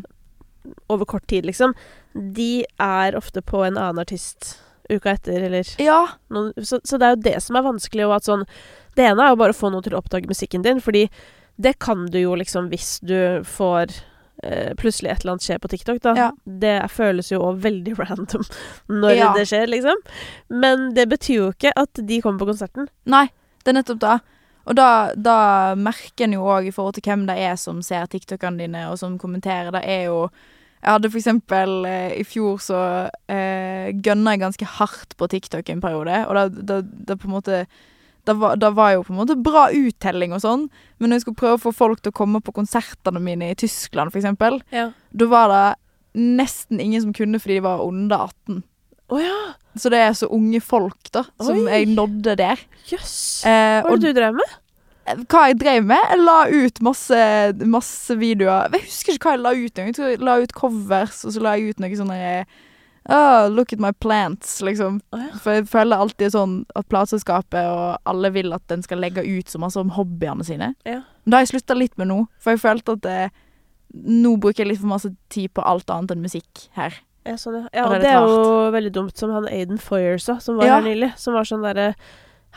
over 0.88 1.06
kort 1.06 1.28
tid, 1.28 1.44
liksom, 1.46 1.76
de 2.16 2.64
er 2.80 3.16
ofte 3.20 3.42
på 3.44 3.66
en 3.68 3.76
annen 3.78 4.00
artist 4.00 4.54
uka 4.90 5.12
etter, 5.14 5.42
eller 5.48 5.68
Ja. 5.80 6.08
noen, 6.30 6.54
så, 6.64 6.80
så 6.84 6.98
det 6.98 7.06
er 7.08 7.16
jo 7.16 7.22
det 7.28 7.36
som 7.44 7.56
er 7.60 7.62
vanskelig, 7.68 8.06
og 8.08 8.16
at 8.16 8.24
sånn 8.30 8.46
Det 8.96 9.06
ene 9.08 9.24
er 9.24 9.30
jo 9.32 9.38
bare 9.40 9.54
å 9.54 9.56
få 9.56 9.70
noen 9.72 9.84
til 9.86 9.94
å 9.96 10.02
oppdage 10.02 10.28
musikken 10.28 10.64
din, 10.66 10.82
fordi 10.84 11.06
det 11.62 11.78
kan 11.80 12.06
du 12.12 12.18
jo 12.20 12.34
liksom 12.36 12.68
hvis 12.72 13.00
du 13.06 13.40
får 13.48 13.94
eh, 14.44 14.74
plutselig 14.76 15.12
et 15.12 15.22
eller 15.22 15.32
annet 15.38 15.46
skjer 15.46 15.60
på 15.64 15.70
TikTok, 15.72 16.02
da. 16.02 16.14
Ja. 16.18 16.32
Det 16.46 16.74
føles 16.92 17.30
jo 17.32 17.40
òg 17.46 17.60
veldig 17.64 17.94
random 18.02 18.44
når 18.90 19.16
Ja. 19.16 19.34
det 19.38 19.46
skjer, 19.48 19.68
liksom. 19.72 19.96
Men 20.50 20.94
det 20.98 21.08
betyr 21.12 21.36
jo 21.38 21.50
ikke 21.54 21.72
at 21.78 21.94
de 22.04 22.20
kommer 22.22 22.40
på 22.44 22.50
konserten. 22.52 22.90
Nei, 23.06 23.28
det 23.64 23.72
er 23.72 23.78
nettopp 23.80 24.00
det. 24.02 24.18
Og 24.68 24.76
da, 24.76 24.90
da 25.16 25.38
merker 25.76 26.26
en 26.28 26.34
jo 26.36 26.44
òg 26.52 26.68
i 26.68 26.72
forhold 26.76 26.94
til 27.00 27.06
hvem 27.08 27.24
det 27.30 27.38
er 27.40 27.56
som 27.58 27.80
ser 27.82 28.06
TikTokene 28.12 28.58
dine, 28.66 28.84
og 28.92 28.98
som 29.00 29.16
kommenterer. 29.22 29.72
Det 29.72 29.82
er 29.88 30.04
jo 30.10 30.30
Jeg 30.82 30.96
hadde 30.96 31.12
for 31.14 31.20
eksempel 31.22 31.86
eh, 31.86 32.18
I 32.18 32.26
fjor 32.26 32.58
så 32.64 32.82
eh, 33.30 33.92
gønna 34.02 34.34
jeg 34.34 34.42
ganske 34.42 34.70
hardt 34.80 35.16
på 35.20 35.30
TikTok 35.30 35.70
en 35.70 35.82
periode, 35.84 36.24
og 36.28 36.38
da, 36.38 36.48
da, 36.50 36.82
da 36.82 37.18
på 37.20 37.30
en 37.30 37.36
måte 37.38 37.64
da 38.30 38.36
var, 38.38 38.58
det 38.62 38.70
var 38.78 38.92
jo 38.94 39.04
på 39.06 39.14
en 39.16 39.18
måte 39.18 39.36
bra 39.42 39.64
uttelling 39.74 40.34
og 40.36 40.44
sånn, 40.44 40.68
men 41.00 41.10
når 41.10 41.18
jeg 41.18 41.24
skulle 41.26 41.40
prøve 41.40 41.58
å 41.58 41.64
få 41.64 41.72
folk 41.74 42.04
til 42.04 42.14
å 42.14 42.18
komme 42.20 42.42
på 42.46 42.54
konsertene 42.54 43.22
mine 43.24 43.50
i 43.50 43.58
Tyskland, 43.58 44.14
eksempel, 44.14 44.60
Ja. 44.70 44.92
da 45.10 45.30
var 45.32 45.50
det 45.50 45.64
nesten 46.22 46.82
ingen 46.84 47.02
som 47.02 47.16
kunne 47.18 47.40
fordi 47.42 47.58
de 47.58 47.66
var 47.66 47.82
under 47.82 48.28
18. 48.30 48.62
Oh, 49.10 49.18
ja! 49.20 49.56
Så 49.76 49.90
det 49.90 50.04
er 50.04 50.14
så 50.14 50.30
unge 50.30 50.62
folk, 50.62 51.10
da, 51.12 51.26
som 51.42 51.64
Oi. 51.66 51.72
jeg 51.72 51.90
nådde 51.96 52.36
der. 52.40 52.62
Jøss. 52.92 53.02
Yes. 53.02 53.42
Hva 53.44 53.90
var 53.90 53.98
det 53.98 54.14
du 54.14 54.20
drev 54.20 54.38
med? 54.38 54.54
Hva 55.30 55.46
jeg 55.50 55.60
drev 55.62 55.86
med? 55.92 56.02
Jeg 56.12 56.24
la 56.24 56.40
ut 56.50 56.82
masse, 56.86 57.22
masse 57.70 58.18
videoer. 58.20 58.72
Jeg 58.76 58.88
husker 58.88 59.16
ikke 59.16 59.30
hva 59.30 59.38
jeg 59.38 59.44
la 59.46 59.54
ut. 59.58 59.82
Jeg 59.82 59.96
tror 59.98 60.12
jeg 60.12 60.22
la 60.22 60.36
ut 60.42 60.54
covers, 60.58 61.24
og 61.26 61.36
så 61.36 61.44
la 61.44 61.56
jeg 61.58 61.72
ut 61.72 61.84
noe 61.84 62.00
sånn 62.00 62.14
Oh, 63.10 63.48
look 63.50 63.74
at 63.74 63.80
my 63.80 63.92
plants, 63.92 64.60
liksom. 64.62 65.00
Oh, 65.12 65.20
ja. 65.20 65.38
For 65.42 65.58
jeg 65.58 65.66
føler 65.72 65.98
alltid 66.04 66.36
sånn 66.36 66.60
at 66.78 66.86
plateselskapet 66.92 67.66
og 67.66 67.96
alle 68.06 68.30
vil 68.36 68.54
at 68.54 68.74
en 68.74 68.84
skal 68.86 69.02
legge 69.02 69.24
ut 69.26 69.50
så 69.50 69.58
masse 69.62 69.80
om 69.82 69.90
hobbyene 69.96 70.46
sine. 70.46 70.76
Ja. 70.86 71.00
Men 71.26 71.34
det 71.34 71.38
har 71.40 71.48
jeg 71.48 71.54
slutta 71.56 71.78
litt 71.78 71.98
med 71.98 72.12
nå, 72.12 72.20
for 72.38 72.54
jeg 72.54 72.62
følte 72.62 73.00
at 73.00 73.08
eh, 73.10 73.34
nå 74.06 74.36
bruker 74.38 74.64
jeg 74.64 74.74
litt 74.76 74.84
for 74.84 74.94
masse 74.94 75.10
tid 75.34 75.50
på 75.58 75.66
alt 75.66 75.90
annet 75.90 76.14
enn 76.14 76.22
musikk 76.28 76.68
her. 76.78 77.02
Ja, 77.26 77.36
sånn, 77.38 77.64
ja. 77.64 77.70
ja 77.74 77.88
Og 77.88 77.96
det 77.96 77.98
er 77.98 78.06
det 78.06 78.12
er 78.14 78.30
jo 78.30 78.70
veldig 78.78 78.94
dumt, 78.94 79.18
som 79.18 79.34
han 79.34 79.50
Aiden 79.50 79.82
Foyers 79.82 80.30
òg, 80.30 80.42
som 80.46 80.62
var 80.62 80.70
Ja. 80.70 80.78
her 80.78 80.86
nylig. 80.90 81.12
Som 81.22 81.34
var 81.38 81.50
sånn 81.50 81.66
derre 81.66 81.96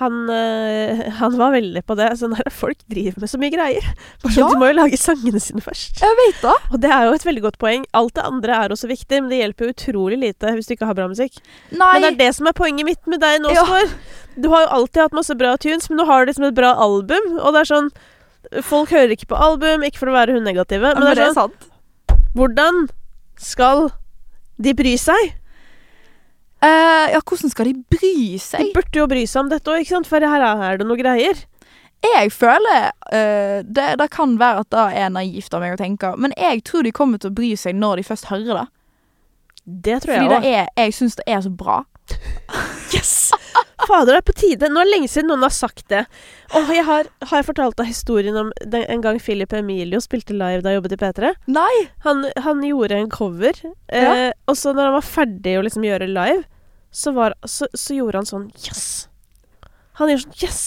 han, 0.01 0.15
øh, 0.31 1.03
han 1.21 1.37
var 1.39 1.53
veldig 1.55 1.83
på 1.87 1.95
det. 1.99 2.09
Sånn 2.19 2.35
der, 2.35 2.49
Folk 2.55 2.81
driver 2.91 3.23
med 3.23 3.31
så 3.31 3.39
mye 3.39 3.53
greier. 3.55 3.85
Bare 4.25 4.33
sånn, 4.35 4.41
Ja. 4.43 4.49
De 4.51 4.61
må 4.61 4.71
jo 4.71 4.77
lage 4.81 4.99
sangene 5.01 5.43
sine 5.43 5.63
først. 5.65 6.01
Jeg 6.03 6.19
vet 6.21 6.41
da. 6.43 6.55
Og 6.73 6.81
det 6.83 6.91
er 6.91 7.07
jo 7.09 7.15
et 7.19 7.27
veldig 7.29 7.45
godt 7.47 7.59
poeng. 7.63 7.85
Alt 7.95 8.17
det 8.19 8.25
andre 8.27 8.59
er 8.65 8.75
også 8.75 8.91
viktig, 8.91 9.21
men 9.23 9.31
det 9.31 9.39
hjelper 9.43 9.69
jo 9.69 9.75
utrolig 9.77 10.19
lite 10.25 10.55
hvis 10.57 10.67
du 10.71 10.75
ikke 10.77 10.89
har 10.91 10.99
bra 10.99 11.07
musikk. 11.11 11.39
Nei. 11.71 11.93
Men 11.95 12.03
det 12.09 12.11
er 12.15 12.19
det 12.25 12.33
som 12.41 12.51
er 12.51 12.57
poenget 12.59 12.89
mitt 12.91 13.07
med 13.11 13.23
deg 13.23 13.39
nå, 13.45 13.55
Ja. 13.55 13.63
Skår. 13.69 13.95
Du 14.35 14.49
har 14.51 14.65
jo 14.65 14.73
alltid 14.81 14.99
hatt 15.05 15.15
masse 15.15 15.35
bra 15.39 15.53
tunes, 15.63 15.87
men 15.91 16.01
nå 16.03 16.09
har 16.09 16.25
du 16.25 16.33
liksom 16.33 16.49
et 16.49 16.57
bra 16.59 16.73
album, 16.83 17.37
og 17.39 17.55
det 17.55 17.61
er 17.63 17.71
sånn 17.71 17.93
Folk 18.67 18.91
hører 18.93 19.15
ikke 19.15 19.31
på 19.31 19.39
album, 19.41 19.81
ikke 19.87 20.03
for 20.03 20.11
å 20.11 20.17
være 20.19 20.35
hun 20.37 20.45
negative, 20.45 20.91
men, 20.93 20.99
men 21.01 21.15
det 21.17 21.23
er 21.23 21.31
sånn 21.33 21.47
sant. 21.49 22.19
Hvordan 22.37 22.83
skal 23.41 23.87
de 24.61 24.75
bry 24.77 24.93
seg? 25.01 25.33
Eh, 26.65 27.13
ja, 27.13 27.21
hvordan 27.21 27.53
skal 27.53 27.69
de 27.71 27.75
bry 27.93 28.13
seg? 28.41 28.63
De 28.71 28.75
burde 28.77 29.01
jo 29.03 29.09
bry 29.11 29.25
seg 29.29 29.43
om 29.45 29.51
dette 29.53 29.71
òg, 29.73 29.83
ikke 29.85 29.97
sant? 29.99 30.09
For 30.11 30.25
her 30.25 30.45
er 30.49 30.81
det 30.81 30.87
noe 30.89 30.97
greier. 31.01 31.43
Jeg 32.05 32.33
føler 32.37 32.91
uh, 32.93 33.61
det, 33.65 33.87
det 34.01 34.07
kan 34.13 34.35
være 34.41 34.65
at 34.65 34.71
det 34.75 34.83
er 35.01 35.13
naivt 35.15 35.55
av 35.57 35.63
meg 35.65 35.73
å 35.77 35.81
tenke, 35.81 36.11
men 36.21 36.35
jeg 36.37 36.61
tror 36.69 36.85
de 36.85 36.93
kommer 36.93 37.21
til 37.23 37.33
å 37.33 37.37
bry 37.39 37.55
seg 37.57 37.79
når 37.81 38.03
de 38.03 38.05
først 38.11 38.29
hører 38.29 38.59
det. 38.61 38.67
Det 39.65 40.01
tror 40.05 40.13
Fordi 40.13 40.27
jeg 40.27 40.33
det 40.35 40.41
òg. 40.43 40.49
er, 40.51 40.67
jeg 40.85 40.97
syns 40.99 41.17
det 41.21 41.25
er 41.33 41.45
så 41.47 41.53
bra. 41.65 41.83
Yes! 42.95 43.33
Fader, 43.89 44.13
det 44.15 44.19
er 44.21 44.27
på 44.29 44.35
tide. 44.39 44.69
Nå 44.71 44.79
er 44.81 44.87
det 44.87 44.93
lenge 44.93 45.09
siden 45.11 45.27
noen 45.33 45.43
har 45.43 45.53
sagt 45.53 45.89
det. 45.91 46.05
Og 46.55 46.69
jeg 46.73 46.85
har, 46.87 47.09
har 47.27 47.41
jeg 47.41 47.47
fortalt 47.49 47.75
deg 47.81 47.89
historien 47.89 48.37
om 48.39 48.53
den, 48.63 48.85
en 48.93 49.03
gang 49.03 49.19
Philip 49.21 49.51
Emilio 49.57 49.99
spilte 50.05 50.37
live 50.37 50.63
da 50.63 50.71
jeg 50.71 50.79
jobbet 50.79 50.95
i 50.95 50.99
P3? 51.01 51.33
Nei! 51.57 51.73
Han, 52.07 52.23
han 52.45 52.63
gjorde 52.65 53.01
en 53.01 53.11
cover, 53.13 53.59
eh, 53.89 54.05
Ja. 54.07 54.29
og 54.47 54.57
så 54.61 54.73
når 54.77 54.89
han 54.93 54.97
var 55.01 55.09
ferdig 55.09 55.57
å 55.59 55.65
liksom 55.67 55.85
gjøre 55.89 56.07
live, 56.13 56.45
så, 56.95 57.13
var, 57.17 57.35
så, 57.49 57.67
så 57.75 57.97
gjorde 57.97 58.21
han 58.23 58.29
sånn 58.29 58.47
Yes! 58.65 58.85
Han 59.99 60.13
gjør 60.13 60.25
sånn 60.25 60.39
Yes! 60.43 60.61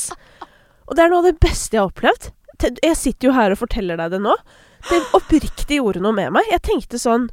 Og 0.88 0.95
det 0.97 1.03
er 1.05 1.11
noe 1.11 1.23
av 1.23 1.30
det 1.30 1.38
beste 1.43 1.75
jeg 1.78 1.84
har 1.84 1.91
opplevd. 1.91 2.30
Jeg 2.84 2.97
sitter 2.97 3.30
jo 3.30 3.34
her 3.36 3.53
og 3.53 3.59
forteller 3.59 3.99
deg 3.99 4.15
det 4.15 4.21
nå. 4.23 4.34
Det 4.88 4.99
oppriktig 5.17 5.80
gjorde 5.82 6.01
noe 6.03 6.15
med 6.15 6.32
meg. 6.38 6.47
Jeg 6.51 6.63
tenkte 6.67 6.99
sånn 7.01 7.28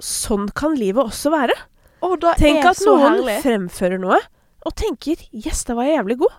Sånn 0.00 0.46
kan 0.56 0.76
livet 0.78 1.02
også 1.02 1.32
være. 1.34 1.56
Oh, 2.00 2.14
Tenk 2.40 2.64
at 2.64 2.78
noen 2.86 3.18
herlig. 3.18 3.34
fremfører 3.44 4.00
noe, 4.00 4.16
og 4.64 4.72
tenker 4.80 5.20
'yes, 5.28 5.66
da 5.68 5.74
var 5.76 5.84
jeg 5.84 5.98
jævlig 5.98 6.16
god'. 6.22 6.38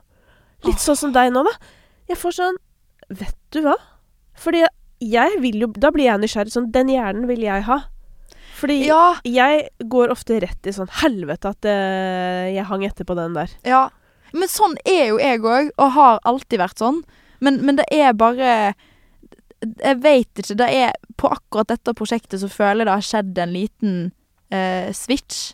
Litt 0.66 0.82
sånn 0.82 0.98
som 0.98 1.14
deg 1.14 1.30
nå, 1.34 1.44
da. 1.46 1.54
Jeg 2.10 2.18
får 2.18 2.38
sånn 2.39 2.58
Vet 3.12 3.36
du 3.52 3.62
hva? 3.62 3.76
Fordi 4.34 4.64
jeg 5.02 5.42
vil 5.42 5.60
jo 5.60 5.68
Da 5.68 5.92
blir 5.92 6.06
jeg 6.06 6.22
nysgjerrig. 6.22 6.54
Sånn, 6.54 6.72
den 6.72 6.88
hjernen 6.88 7.28
vil 7.28 7.42
jeg 7.42 7.64
ha. 7.68 7.80
Fordi 8.62 8.78
Ja, 8.86 9.16
jeg 9.26 9.70
går 9.89 10.14
ofte 10.14 10.38
rett 10.43 10.70
i 10.70 10.74
sånn 10.76 10.91
helvete 11.01 11.49
at 11.55 11.66
uh, 11.66 12.45
jeg 12.51 12.68
hang 12.70 12.86
etter 12.86 13.07
på 13.07 13.18
den 13.18 13.38
der. 13.38 13.57
ja. 13.68 13.88
Men 14.32 14.47
sånn 14.47 14.78
er 14.88 15.09
jo 15.09 15.18
jeg 15.20 15.41
òg, 15.43 15.74
og 15.76 15.89
har 15.91 16.22
alltid 16.30 16.62
vært 16.62 16.80
sånn. 16.80 17.01
Men, 17.43 17.57
men 17.68 17.76
det 17.76 17.84
er 17.91 18.14
bare 18.16 18.74
Jeg 19.59 19.97
veit 19.99 20.39
ikke. 20.39 20.55
Det 20.55 20.70
er 20.72 20.93
På 21.20 21.34
akkurat 21.36 21.68
dette 21.74 21.93
prosjektet 21.97 22.39
så 22.39 22.47
føler 22.47 22.86
jeg 22.86 22.88
det 22.88 22.95
har 22.95 23.07
skjedd 23.09 23.41
en 23.43 23.51
liten 23.51 23.97
uh, 24.53 24.88
switch. 24.95 25.51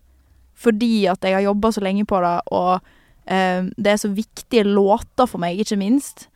Fordi 0.57 1.07
at 1.09 1.25
jeg 1.25 1.33
har 1.39 1.47
jobba 1.47 1.71
så 1.73 1.81
lenge 1.85 2.05
på 2.05 2.21
det, 2.21 2.35
og 2.53 2.77
uh, 2.77 3.61
det 3.65 3.91
er 3.91 3.99
så 4.01 4.09
viktige 4.13 4.63
låter 4.65 5.25
for 5.25 5.41
meg, 5.41 5.59
ikke 5.61 5.77
minst. 5.81 6.27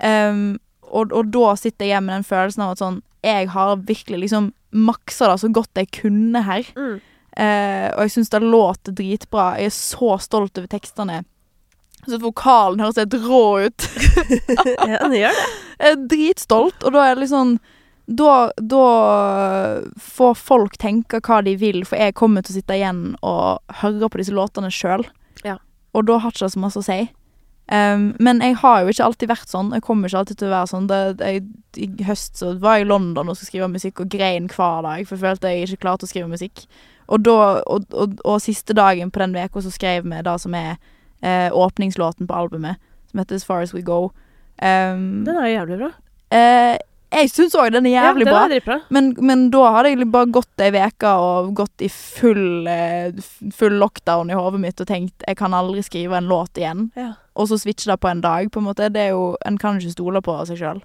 Um, 0.00 0.58
og, 0.90 1.14
og 1.16 1.30
da 1.34 1.54
sitter 1.58 1.86
jeg 1.86 1.92
igjen 1.92 2.06
med 2.06 2.18
den 2.18 2.26
følelsen 2.28 2.66
av 2.66 2.74
at 2.74 2.82
sånn 2.82 3.00
Jeg 3.26 3.50
har 3.52 3.74
virkelig 3.88 4.22
liksom 4.24 4.50
maksa 4.70 5.28
det 5.30 5.40
så 5.42 5.50
godt 5.52 5.80
jeg 5.80 5.90
kunne 5.92 6.40
her. 6.46 6.68
Eh, 7.36 7.88
og 7.94 8.06
jeg 8.06 8.14
syns 8.14 8.32
det 8.32 8.40
låter 8.42 8.94
dritbra. 8.96 9.52
Jeg 9.60 9.70
er 9.70 9.76
så 9.76 10.14
stolt 10.22 10.58
over 10.58 10.70
tekstene. 10.70 11.22
Så 12.06 12.16
vokalen 12.22 12.80
høres 12.80 12.98
helt 13.00 13.16
rå 13.26 13.42
ut. 13.66 13.88
ja, 14.88 15.02
den 15.02 15.18
gjør 15.18 15.36
det. 15.36 15.50
Jeg 15.80 15.92
er 15.92 16.00
dritstolt, 16.14 16.86
og 16.86 16.96
da 16.96 17.04
er 17.10 17.20
det 17.20 17.28
sånn 17.30 17.58
da, 18.10 18.50
da 18.56 18.86
får 20.02 20.34
folk 20.34 20.76
tenke 20.82 21.20
hva 21.22 21.38
de 21.46 21.54
vil, 21.60 21.84
for 21.86 22.00
jeg 22.00 22.16
kommer 22.18 22.42
til 22.42 22.56
å 22.56 22.58
sitte 22.58 22.78
igjen 22.78 23.02
og 23.22 23.76
høre 23.84 24.08
på 24.10 24.18
disse 24.18 24.34
låtene 24.34 24.72
sjøl. 24.74 25.04
Ja. 25.46 25.60
Og 25.94 26.08
da 26.08 26.18
har 26.18 26.34
ikke 26.34 26.48
det 26.48 26.54
så 26.56 26.62
masse 26.62 26.82
å 26.82 26.86
si. 26.86 27.04
Um, 27.70 28.16
men 28.18 28.40
jeg 28.42 28.56
har 28.58 28.80
jo 28.82 28.90
ikke 28.90 29.04
alltid 29.06 29.30
vært 29.30 29.50
sånn. 29.52 29.68
Jeg 29.76 29.84
kommer 29.86 30.10
ikke 30.10 30.18
alltid 30.24 30.40
til 30.40 30.48
å 30.48 30.54
være 30.56 30.70
sånn. 30.72 30.86
Det, 30.90 31.00
jeg, 31.22 31.42
I 31.78 32.06
høst 32.08 32.40
så 32.40 32.54
var 32.58 32.80
jeg 32.80 32.88
i 32.88 32.90
London 32.90 33.30
og 33.30 33.36
skulle 33.38 33.52
skrive 33.52 33.68
musikk 33.70 34.02
og 34.02 34.10
grein 34.10 34.48
hver 34.50 34.82
dag, 34.86 35.04
for 35.06 35.14
jeg 35.14 35.22
følte 35.22 35.52
jeg 35.52 35.68
ikke 35.68 35.84
klarte 35.84 36.08
å 36.08 36.10
skrive 36.10 36.32
musikk. 36.32 36.64
Og, 37.06 37.22
da, 37.26 37.36
og, 37.70 37.86
og, 37.94 38.18
og 38.26 38.42
siste 38.42 38.74
dagen 38.74 39.10
på 39.14 39.22
den 39.22 39.38
uka 39.38 39.62
så 39.62 39.70
skrev 39.74 40.06
vi 40.06 40.22
det 40.26 40.34
som 40.42 40.54
er 40.58 40.76
eh, 41.22 41.48
åpningslåten 41.54 42.26
på 42.26 42.34
albumet, 42.42 42.82
som 43.10 43.22
heter 43.22 43.38
As 43.38 43.46
Far 43.46 43.62
As 43.62 43.74
We 43.74 43.82
Go. 43.86 44.10
Um, 44.58 45.22
Den 45.26 45.36
er 45.36 45.46
jo 45.46 45.54
jævlig 45.56 45.78
bra. 45.84 45.90
eh, 46.34 46.76
jeg 47.10 47.30
syns 47.32 47.56
òg 47.58 47.72
den 47.74 47.88
er 47.90 47.96
jævlig 47.96 48.26
ja, 48.26 48.32
bra. 48.32 48.42
den 48.46 48.56
er 48.56 48.64
bra. 48.64 48.76
Men, 48.94 49.10
men 49.18 49.48
da 49.50 49.64
hadde 49.74 49.92
jeg 49.92 50.08
bare 50.14 50.30
gått 50.30 50.62
ei 50.62 50.70
uke 50.76 51.14
og 51.18 51.52
gått 51.58 51.82
i 51.82 51.88
full, 51.90 52.68
eh, 52.70 53.10
full 53.56 53.78
lockdown 53.82 54.30
i 54.30 54.38
hodet 54.38 54.62
mitt 54.62 54.82
og 54.82 54.90
tenkt 54.90 55.26
jeg 55.26 55.38
kan 55.40 55.56
aldri 55.56 55.82
skrive 55.86 56.20
en 56.20 56.30
låt 56.30 56.60
igjen. 56.60 56.88
Ja. 56.98 57.12
Og 57.34 57.50
så 57.50 57.58
switche 57.58 57.90
det 57.90 57.98
på 58.02 58.10
en 58.10 58.22
dag, 58.22 58.50
på 58.52 58.60
en 58.60 58.68
måte. 58.68 58.90
Det 58.92 59.08
er 59.08 59.14
jo, 59.16 59.34
En 59.46 59.58
kan 59.58 59.78
ikke 59.78 59.96
stole 59.96 60.22
på 60.22 60.36
seg 60.46 60.60
sjøl. 60.60 60.82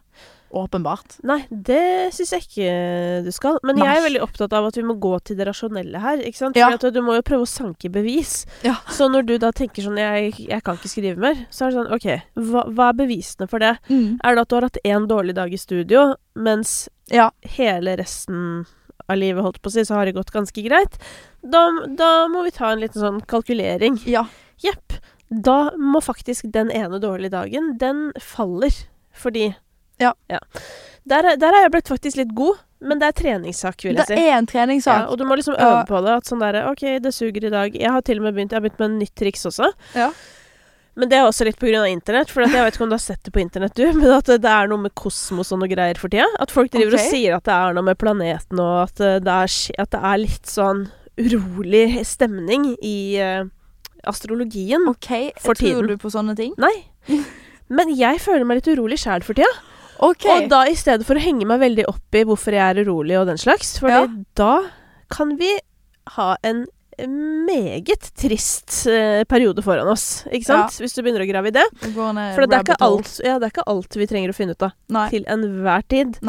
Åpenbart. 0.55 1.17
Nei, 1.27 1.41
det 1.49 2.13
syns 2.15 2.31
jeg 2.31 2.45
ikke 2.45 3.23
du 3.25 3.31
skal. 3.35 3.57
Men 3.65 3.79
jeg 3.81 3.97
er 3.97 4.03
veldig 4.05 4.21
opptatt 4.23 4.53
av 4.55 4.67
at 4.69 4.77
vi 4.77 4.83
må 4.87 4.95
gå 5.01 5.17
til 5.27 5.35
det 5.39 5.47
rasjonelle 5.49 5.99
her. 5.99 6.21
ikke 6.23 6.37
sant? 6.37 6.55
Ja. 6.59 6.69
Du 6.77 7.01
må 7.03 7.15
jo 7.17 7.25
prøve 7.25 7.43
å 7.43 7.49
sanke 7.49 7.89
bevis. 7.91 8.45
Ja. 8.63 8.75
Så 8.87 9.09
når 9.11 9.25
du 9.27 9.37
da 9.41 9.51
tenker 9.51 9.83
sånn 9.83 9.97
jeg, 9.99 10.33
'Jeg 10.47 10.63
kan 10.63 10.77
ikke 10.77 10.89
skrive 10.93 11.17
mer', 11.17 11.45
så 11.49 11.65
er 11.65 11.71
det 11.71 11.77
sånn 11.79 11.93
OK, 11.93 12.21
hva, 12.35 12.63
hva 12.71 12.89
er 12.89 12.93
bevisene 12.93 13.49
for 13.49 13.59
det? 13.59 13.77
Er 13.89 14.35
det 14.35 14.41
at 14.41 14.47
du 14.49 14.55
har 14.55 14.61
hatt 14.69 14.77
én 14.85 15.07
dårlig 15.07 15.35
dag 15.35 15.51
i 15.51 15.57
studio, 15.57 16.15
mens 16.35 16.87
Ja. 17.11 17.31
hele 17.43 17.97
resten 17.97 18.65
av 19.09 19.17
livet, 19.17 19.43
holdt 19.43 19.61
på 19.61 19.67
å 19.69 19.71
si, 19.71 19.81
så 19.81 19.95
har 19.95 20.05
det 20.05 20.15
gått 20.15 20.31
ganske 20.31 20.63
greit? 20.63 20.97
Da, 21.43 21.69
da 21.95 22.27
må 22.27 22.43
vi 22.43 22.51
ta 22.51 22.71
en 22.71 22.79
liten 22.79 23.01
sånn 23.01 23.21
kalkulering. 23.25 23.99
Ja. 24.07 24.25
Jepp. 24.63 24.93
Da 25.29 25.71
må 25.77 26.01
faktisk 26.01 26.51
den 26.51 26.69
ene 26.71 26.99
dårlige 26.99 27.31
dagen, 27.31 27.77
den 27.77 28.11
faller. 28.19 28.71
Fordi 29.13 29.55
Ja. 30.01 30.13
Der, 31.05 31.23
er- 31.23 31.37
der 31.37 31.53
har 31.53 31.65
jeg 31.65 31.71
blitt 31.71 31.91
faktisk 31.91 32.17
litt 32.17 32.33
god, 32.35 32.57
men 32.81 32.99
det 32.99 33.07
er 33.07 33.17
treningssak, 33.21 33.83
vil 33.83 33.95
jeg 33.95 34.07
Det 34.07 34.17
er 34.17 34.37
en 34.37 34.45
Ja, 34.45 34.51
treningssak. 34.51 35.09
og 35.09 35.17
du 35.17 35.25
må 35.25 35.37
liksom 35.37 35.55
øve 35.55 35.81
Ja. 35.81 35.85
på 35.85 36.01
det. 36.03 36.11
At 36.17 36.25
sånn 36.25 36.39
derre 36.41 36.69
OK, 36.69 36.99
det 36.99 37.13
suger 37.13 37.45
i 37.45 37.49
dag. 37.49 37.73
Jeg 37.73 37.91
har 37.91 38.01
til 38.01 38.17
og 38.17 38.23
med 38.23 38.35
begynt 38.35 38.51
Jeg 38.51 38.61
har 38.61 38.69
begynt 38.69 38.79
med 38.79 38.89
en 38.91 38.99
nytt 38.99 39.15
triks 39.15 39.45
også. 39.45 39.71
Ja. 39.95 40.11
Men 40.95 41.09
det 41.09 41.17
er 41.17 41.27
også 41.27 41.43
litt 41.43 41.61
av 41.61 41.87
internett. 41.87 42.29
For 42.29 42.41
jeg 42.41 42.51
vet 42.51 42.75
ikke 42.75 42.83
om 42.83 42.89
du 42.89 42.95
har 42.95 43.03
sett 43.03 43.23
det 43.23 43.33
på 43.35 43.41
internett, 43.41 43.75
du. 43.75 43.85
Men 43.93 44.11
at 44.15 44.25
det 44.25 44.45
er 44.45 44.67
noe 44.67 44.77
med 44.77 44.95
kosmos 44.95 45.51
og 45.51 45.59
noe 45.59 45.67
greier 45.67 45.97
for 45.97 46.09
tida. 46.09 46.27
At 46.39 46.51
folk 46.51 46.71
driver 46.71 46.95
okay. 46.95 47.05
og 47.05 47.11
sier 47.11 47.35
at 47.35 47.43
det 47.43 47.53
er 47.53 47.73
noe 47.73 47.83
med 47.83 47.97
planeten, 47.97 48.59
og 48.59 48.83
at 48.87 49.01
eh, 49.03 49.19
det 49.19 49.27
er, 49.27 49.81
at 49.83 49.91
det 49.91 50.01
er 50.01 50.17
litt 50.23 50.45
sånn 50.47 50.85
urolig 51.19 52.05
stemning 52.07 52.73
i 52.83 53.19
uh, 53.23 53.45
astrologien. 54.07 54.87
OK, 54.91 55.31
For 55.39 55.55
tror 55.55 55.87
du 55.87 55.95
på 55.99 56.11
sånne 56.11 56.35
ting? 56.35 56.55
Nei. 56.59 56.73
Men 57.71 57.91
jeg 57.95 58.19
føler 58.19 58.45
meg 58.47 58.61
litt 58.61 58.71
urolig 58.75 58.99
sjæl 58.99 59.23
for 59.23 59.37
tida. 59.37 59.51
OK. 60.03 60.25
Og 60.31 60.49
da 60.51 60.63
i 60.67 60.75
stedet 60.77 61.05
for 61.07 61.15
å 61.15 61.23
henge 61.23 61.47
meg 61.47 61.61
veldig 61.61 61.85
opp 61.91 62.17
i 62.17 62.23
hvorfor 62.27 62.55
jeg 62.57 62.63
er 62.63 62.81
urolig 62.83 63.19
og 63.19 63.27
den 63.29 63.39
slags, 63.41 63.77
for 63.79 63.89
Ja. 63.93 64.07
da 64.35 64.55
kan 65.13 65.35
vi 65.39 65.53
ha 66.17 66.35
en 66.43 66.65
meget 66.97 68.11
trist 68.15 68.85
eh, 68.87 69.23
periode 69.27 69.61
foran 69.63 69.87
oss, 69.91 70.23
ikke 70.31 70.47
sant? 70.47 70.77
Hvis 70.79 70.95
du 70.95 71.01
begynner 71.03 71.25
å 71.25 71.27
grave 71.27 71.51
i 71.51 71.55
det. 71.55 71.65
For 71.91 72.45
det 72.47 72.55
er, 72.55 72.63
ikke 72.63 72.77
alt, 72.79 73.19
ja, 73.19 73.35
det 73.39 73.49
er 73.49 73.51
ikke 73.51 73.65
alt 73.67 73.97
vi 73.99 74.07
trenger 74.07 74.31
å 74.31 74.37
finne 74.37 74.55
ut 74.55 74.63
av 74.63 74.71
Nei. 74.95 75.09
til 75.11 75.25
enhver 75.27 75.83
tid. 75.91 76.21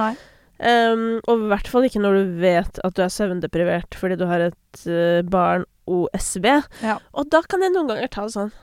Um, 0.56 1.20
og 1.28 1.44
i 1.44 1.48
hvert 1.52 1.68
fall 1.68 1.84
ikke 1.86 2.00
når 2.00 2.14
du 2.16 2.36
vet 2.40 2.78
at 2.82 2.94
du 2.96 3.02
er 3.04 3.12
søvndeprivert 3.12 3.94
fordi 3.94 4.16
du 4.16 4.24
har 4.26 4.40
et 4.48 4.84
uh, 4.88 5.20
barn 5.28 5.66
OSB. 5.86 6.46
Ja. 6.82 6.98
Og 7.14 7.28
da 7.30 7.42
kan 7.46 7.62
jeg 7.62 7.74
noen 7.74 7.90
ganger 7.92 8.08
ta 8.10 8.24
det 8.26 8.34
sånn 8.34 8.54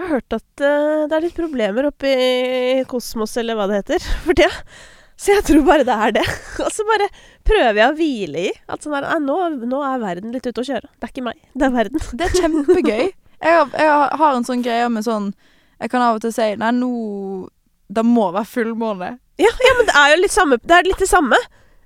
Jeg 0.00 0.06
har 0.06 0.14
hørt 0.16 0.32
at 0.38 0.62
uh, 0.64 1.02
det 1.10 1.16
er 1.18 1.24
litt 1.26 1.36
problemer 1.36 1.90
oppe 1.90 2.08
i 2.08 2.84
kosmos, 2.88 3.34
eller 3.36 3.58
hva 3.58 3.66
det 3.68 3.82
heter, 3.82 4.06
for 4.24 4.38
tida. 4.38 4.48
Så 5.20 5.34
jeg 5.34 5.44
tror 5.44 5.66
bare 5.66 5.84
det 5.84 5.92
er 6.06 6.14
det. 6.16 6.22
Og 6.64 6.70
så 6.72 6.86
bare 6.88 7.10
prøver 7.44 7.76
jeg 7.82 7.90
å 7.90 7.96
hvile 7.98 8.44
i 8.48 8.52
at 8.72 8.80
sånn 8.86 8.94
«Nei, 8.96 9.18
nå, 9.26 9.36
nå 9.68 9.82
er 9.84 10.00
verden 10.00 10.32
litt 10.32 10.48
ute 10.48 10.62
å 10.62 10.68
kjøre. 10.70 10.88
Det 10.96 11.04
er 11.04 11.12
ikke 11.12 11.26
meg, 11.26 11.42
det 11.52 11.66
er 11.68 11.74
verden. 11.74 12.06
Det 12.16 12.28
er 12.30 12.38
kjempegøy. 12.40 13.10
Jeg 13.40 13.56
har, 13.56 13.70
jeg 13.72 14.16
har 14.20 14.34
en 14.36 14.44
sånn 14.44 14.60
greie 14.60 14.88
med 14.92 15.00
sånn 15.06 15.30
Jeg 15.80 15.88
kan 15.88 16.02
av 16.04 16.18
og 16.18 16.20
til 16.20 16.32
si 16.36 16.48
Nei, 16.60 16.68
nå 16.76 16.90
Det 17.88 18.02
må 18.04 18.26
være 18.34 18.44
fullmåne. 18.50 19.08
Ja, 19.40 19.48
ja, 19.64 19.70
men 19.78 19.88
det 19.88 19.94
er 19.96 20.10
jo 20.12 20.18
litt, 20.20 20.34
samme, 20.34 20.58
det, 20.60 20.74
er 20.76 20.84
litt 20.84 21.00
det 21.00 21.08
samme. 21.08 21.38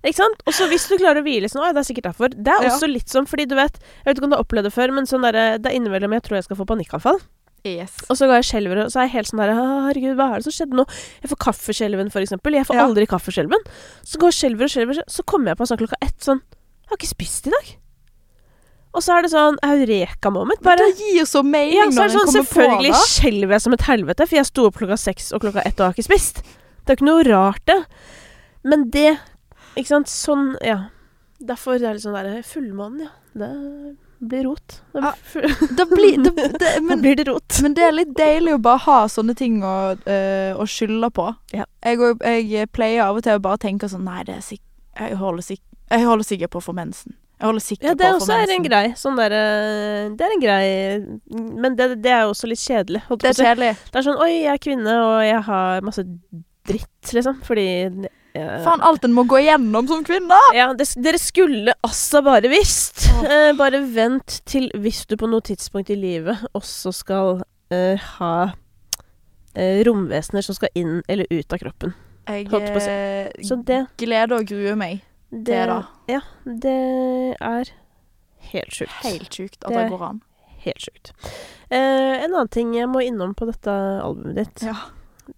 Ikke 0.02 0.18
sant? 0.18 0.42
Og 0.50 0.56
så 0.58 0.66
hvis 0.66 0.88
du 0.90 0.96
klarer 0.98 1.22
å 1.22 1.26
hvile 1.28 1.46
sånn, 1.52 1.62
«Oi, 1.62 1.70
det 1.76 1.84
er 1.84 1.86
sikkert 1.86 2.08
derfor. 2.10 2.34
Det 2.34 2.50
er 2.56 2.66
Ja. 2.66 2.72
også 2.74 2.88
litt 2.90 3.06
sånn, 3.14 3.28
fordi 3.30 3.46
du 3.46 3.54
vet 3.54 3.78
Jeg 3.78 4.08
vet 4.08 4.18
ikke 4.18 4.26
om 4.26 4.34
du 4.34 4.36
har 4.40 4.42
opplevd 4.42 4.66
det 4.66 4.74
før, 4.74 4.96
men 4.98 5.06
sånn 5.06 5.22
der, 5.28 5.38
det 5.62 5.70
er 5.70 5.78
innimellom 5.78 6.16
jeg 6.18 6.24
tror 6.26 6.40
jeg 6.40 6.48
skal 6.48 6.58
få 6.58 6.66
panikkanfall. 6.72 7.22
Yes. 7.64 7.94
Og 8.12 8.18
så 8.18 8.26
går 8.28 8.42
jeg 8.42 8.48
skjelver, 8.50 8.82
og 8.84 8.90
så 8.92 9.00
er 9.00 9.06
jeg 9.08 9.14
helt 9.14 9.30
sånn 9.30 9.40
der 9.40 9.54
Herregud, 9.56 10.16
hva 10.18 10.26
er 10.34 10.42
det 10.42 10.44
som 10.44 10.52
skjedde 10.52 10.76
nå? 10.76 10.84
Jeg 11.22 11.30
får 11.30 11.38
kaffeskjelven, 11.46 12.10
for 12.12 12.20
eksempel. 12.20 12.52
Jeg 12.58 12.66
får 12.68 12.76
Ja. 12.76 12.84
aldri 12.84 13.06
kaffeskjelven. 13.08 13.62
Så 14.04 14.18
går 14.20 14.28
jeg 14.34 14.36
skjelver 14.40 14.64
og 14.68 14.72
skjelver, 14.74 15.00
så 15.08 15.24
kommer 15.24 15.48
jeg 15.54 15.56
på 15.56 15.66
sånn 15.70 15.80
klokka 15.80 15.96
ett 16.02 16.18
sånn 16.20 16.42
Jeg 16.44 16.90
har 16.92 16.96
ikke 16.98 17.08
spist 17.14 17.46
i 17.48 17.50
dag. 17.54 17.70
Og 18.94 19.02
så 19.02 19.16
er 19.16 19.22
det 19.22 19.30
sånn 19.32 19.56
eureka-moment. 19.64 20.60
Men 20.60 20.68
Bare 20.76 20.84
det 20.92 20.98
gir 21.00 21.16
jo 21.20 21.24
så 21.24 21.42
mening 21.42 21.74
ja, 21.80 21.86
så 21.90 22.04
er 22.04 22.08
det 22.12 22.18
sånn, 22.20 22.34
Selvfølgelig 22.44 22.92
det. 22.92 23.06
skjelver 23.08 23.50
jeg 23.56 23.62
som 23.64 23.72
et 23.72 23.80
helvete, 23.88 24.28
for 24.28 24.36
jeg 24.36 24.46
sto 24.46 24.66
opp 24.68 24.76
klokka 24.76 24.98
seks 25.00 25.32
og 25.32 25.40
klokka 25.40 25.64
ett 25.66 25.80
og 25.80 25.86
har 25.88 25.94
ikke 25.96 26.04
spist. 26.12 26.42
Det 26.84 26.92
er 26.92 26.94
jo 26.94 27.00
ikke 27.00 27.08
noe 27.08 27.24
rart, 27.32 27.64
det. 27.66 27.80
Men 28.62 28.90
det 28.90 29.18
Ikke 29.76 29.88
sant. 29.88 30.06
Sånn, 30.06 30.56
ja. 30.62 30.90
Derfor 31.42 31.74
er 31.74 31.78
det 31.80 31.94
litt 31.96 32.04
sånn 32.04 32.14
derre 32.14 32.42
Fullmånen, 32.44 33.00
ja. 33.00 33.10
Det 33.34 33.96
blir 34.28 34.44
rot. 34.48 34.78
Da, 34.94 35.00
Ja, 35.00 35.12
blir, 35.30 35.56
Det 35.78 35.86
blir, 35.90 36.22
det, 36.58 36.70
men, 36.82 36.88
da 36.88 36.96
blir 37.02 37.16
det 37.16 37.26
rot. 37.28 37.58
men 37.62 37.74
det 37.76 37.84
er 37.86 37.96
litt 37.96 38.14
deilig 38.18 38.54
å 38.56 38.62
bare 38.62 38.82
ha 38.86 39.00
sånne 39.10 39.34
ting 39.38 39.60
å, 39.64 39.74
øh, 39.96 40.52
å 40.60 40.66
skylde 40.68 41.10
på. 41.14 41.28
Ja. 41.54 41.66
Jeg, 41.84 42.14
jeg 42.50 42.70
pleier 42.72 43.08
av 43.08 43.20
og 43.20 43.26
til 43.26 43.36
å 43.38 43.44
bare 43.44 43.60
tenke 43.62 43.90
sånn 43.90 44.06
Nei, 44.06 44.22
det 44.28 44.38
er 44.38 44.44
sikk... 44.44 44.62
Jeg 44.94 45.18
holder, 45.18 45.42
sikk, 45.42 45.62
jeg 45.90 46.06
holder 46.06 46.26
sikkert 46.26 46.52
på 46.54 46.60
å 46.60 46.66
få 46.68 46.74
mensen. 46.76 47.16
Jeg 47.40 47.48
holder 47.48 47.64
sikkert 47.64 47.88
Ja, 47.88 47.94
det 47.98 48.04
på 48.04 48.14
å 48.14 48.18
få 48.20 48.24
også 48.24 48.36
er 48.38 48.52
en 48.54 48.64
grei. 48.64 48.84
Sånn 48.96 49.16
derre 49.18 49.40
Det 50.14 50.24
er 50.24 50.34
en 50.36 50.42
grei 50.42 50.66
Men 51.34 51.74
det, 51.76 51.88
det 52.04 52.12
er 52.14 52.28
også 52.30 52.46
litt 52.48 52.62
kjedelig. 52.62 53.02
Det 53.10 53.32
er 53.32 53.40
kjedelig. 53.40 53.72
det 53.90 53.98
er 54.00 54.06
sånn 54.06 54.20
Oi, 54.22 54.30
jeg 54.44 54.52
er 54.54 54.62
kvinne, 54.62 54.94
og 55.02 55.16
jeg 55.26 55.40
har 55.48 55.82
masse 55.84 56.04
dritt, 56.64 57.10
liksom. 57.12 57.40
Fordi 57.44 57.66
ja, 58.06 58.12
Faen, 58.34 58.80
alt 58.82 59.04
en 59.06 59.12
må 59.14 59.22
gå 59.30 59.38
igjennom 59.44 59.86
som 59.86 60.02
kvinne! 60.06 60.34
Ja, 60.56 60.72
det, 60.74 60.88
dere 60.98 61.18
skulle 61.22 61.74
altså 61.86 62.22
bare 62.26 62.50
visst. 62.50 63.04
Eh, 63.22 63.52
bare 63.54 63.78
vent 63.94 64.40
til 64.50 64.70
hvis 64.74 65.04
du 65.06 65.14
på 65.20 65.28
noe 65.30 65.40
tidspunkt 65.46 65.90
i 65.94 65.96
livet 65.98 66.42
også 66.58 66.90
skal 66.92 67.44
eh, 67.70 67.94
ha 68.18 68.32
eh, 69.54 69.84
romvesener 69.86 70.42
som 70.42 70.56
skal 70.58 70.72
inn 70.74 70.96
eller 71.08 71.30
ut 71.30 71.52
av 71.54 71.62
kroppen. 71.62 71.94
Jeg 72.26 72.48
si. 72.50 72.90
eh, 72.90 73.30
Så 73.46 73.60
det, 73.68 73.84
gleder 74.00 74.38
og 74.40 74.46
gruer 74.50 74.74
meg 74.80 75.02
det 75.30 75.44
til 75.46 75.70
det. 75.70 75.80
Ja, 76.16 76.20
det 76.44 76.76
er 77.38 77.70
helt 78.50 78.74
sjukt. 78.80 78.98
Helt 79.04 79.30
sjukt 79.30 79.60
at 79.62 79.70
Det- 79.70 79.78
det 79.78 79.90
går 79.94 80.02
an. 80.08 80.20
Helt 80.64 80.80
sjukt. 80.80 81.12
Eh, 81.70 82.24
en 82.24 82.32
annen 82.34 82.48
ting 82.50 82.74
jeg 82.74 82.88
må 82.88 83.00
innom 83.04 83.34
på 83.36 83.46
dette 83.46 83.70
albumet 84.02 84.34
ditt 84.42 84.62
Ja. 84.66 84.74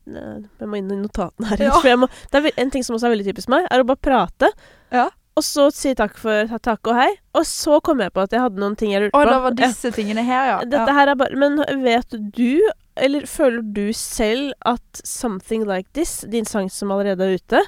Jeg 0.06 0.68
må 0.70 0.78
inn 0.80 0.90
i 0.90 0.98
notatene 1.00 1.52
her. 1.52 1.62
Ja. 1.68 1.96
Må, 2.00 2.08
det 2.32 2.42
er 2.42 2.60
en 2.62 2.70
ting 2.74 2.84
som 2.86 2.96
også 2.96 3.08
er 3.08 3.14
veldig 3.16 3.28
typisk 3.30 3.50
meg, 3.52 3.66
er 3.70 3.82
å 3.82 3.86
bare 3.88 4.02
prate. 4.02 4.50
Ja. 4.94 5.08
Og 5.36 5.44
så 5.44 5.66
si 5.74 5.92
takk 5.96 6.14
for 6.16 6.48
takk 6.64 6.88
og 6.88 6.96
hei. 6.96 7.10
Og 7.36 7.44
så 7.44 7.76
kom 7.84 8.00
jeg 8.00 8.12
på 8.16 8.22
at 8.24 8.32
jeg 8.32 8.40
hadde 8.40 8.60
noen 8.62 8.76
ting 8.78 8.94
jeg 8.94 9.02
lurte 9.04 9.18
Å, 9.18 9.20
på. 9.20 9.28
det 9.28 9.40
var 9.44 9.56
disse 9.58 9.90
tingene 9.92 10.24
her, 10.24 10.46
ja. 10.48 10.56
Dette 10.64 10.94
her 10.96 11.12
er 11.12 11.18
bare 11.20 11.36
Men 11.36 11.60
vet 11.84 12.16
du, 12.32 12.62
eller 12.96 13.26
føler 13.28 13.60
du 13.76 13.90
selv 13.92 14.54
at 14.64 15.02
'Something 15.04 15.66
Like 15.68 15.92
This', 15.92 16.24
din 16.32 16.48
sang 16.48 16.70
som 16.72 16.90
allerede 16.94 17.20
er 17.28 17.36
ute, 17.36 17.60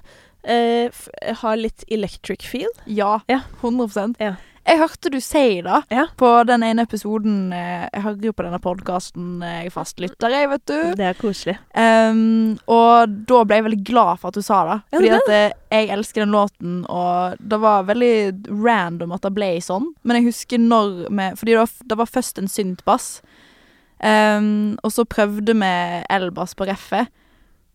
eh, 0.49 0.89
har 1.43 1.61
litt 1.61 1.85
electric 1.93 2.49
feel? 2.49 2.73
Ja. 2.87 3.19
Ja. 3.29 3.43
100% 3.61 4.17
Ja. 4.19 4.37
Jeg 4.69 4.79
hørte 4.83 5.11
du 5.11 5.17
si 5.25 5.43
det 5.65 5.79
Ja. 5.91 6.03
på 6.21 6.29
den 6.45 6.63
ene 6.67 6.83
episoden 6.85 7.53
eh, 7.57 7.87
Jeg 7.93 8.03
hører 8.05 8.27
jo 8.29 8.33
på 8.37 8.45
denne 8.45 8.59
podkasten, 8.61 9.39
jeg 9.41 9.67
er 9.71 9.73
fastlytter, 9.73 10.29
jeg, 10.35 10.49
vet 10.51 10.65
du. 10.69 10.77
Det 10.99 11.07
er 11.09 11.17
koselig. 11.17 11.55
Um, 11.73 12.59
og 12.69 13.15
da 13.31 13.41
ble 13.49 13.57
jeg 13.59 13.65
veldig 13.69 13.81
glad 13.89 14.21
for 14.21 14.29
at 14.29 14.35
du 14.37 14.43
sa 14.45 14.59
det. 14.69 14.77
Ja, 14.93 14.99
Fordi 14.99 15.09
det- 15.09 15.21
at 15.23 15.31
eh, 15.33 15.57
jeg 15.81 15.89
elsker 15.97 16.21
den 16.25 16.35
låten, 16.37 16.75
og 16.91 17.37
det 17.41 17.61
var 17.61 17.85
veldig 17.89 18.13
random 18.65 19.13
at 19.17 19.23
det 19.25 19.33
ble 19.35 19.51
sånn. 19.65 19.89
Men 20.05 20.17
jeg 20.21 20.29
husker 20.33 20.59
når 20.61 21.09
vi 21.09 21.31
Fordi 21.41 21.53
det 21.55 21.59
var, 21.63 21.71
det 21.95 21.99
var 21.99 22.07
først 22.13 22.39
en 22.39 22.49
syntbass, 22.53 23.23
um, 24.05 24.77
og 24.85 24.93
så 24.93 25.05
prøvde 25.09 25.55
vi 25.57 25.73
elbass 26.11 26.55
på 26.55 26.67
reffet, 26.69 27.09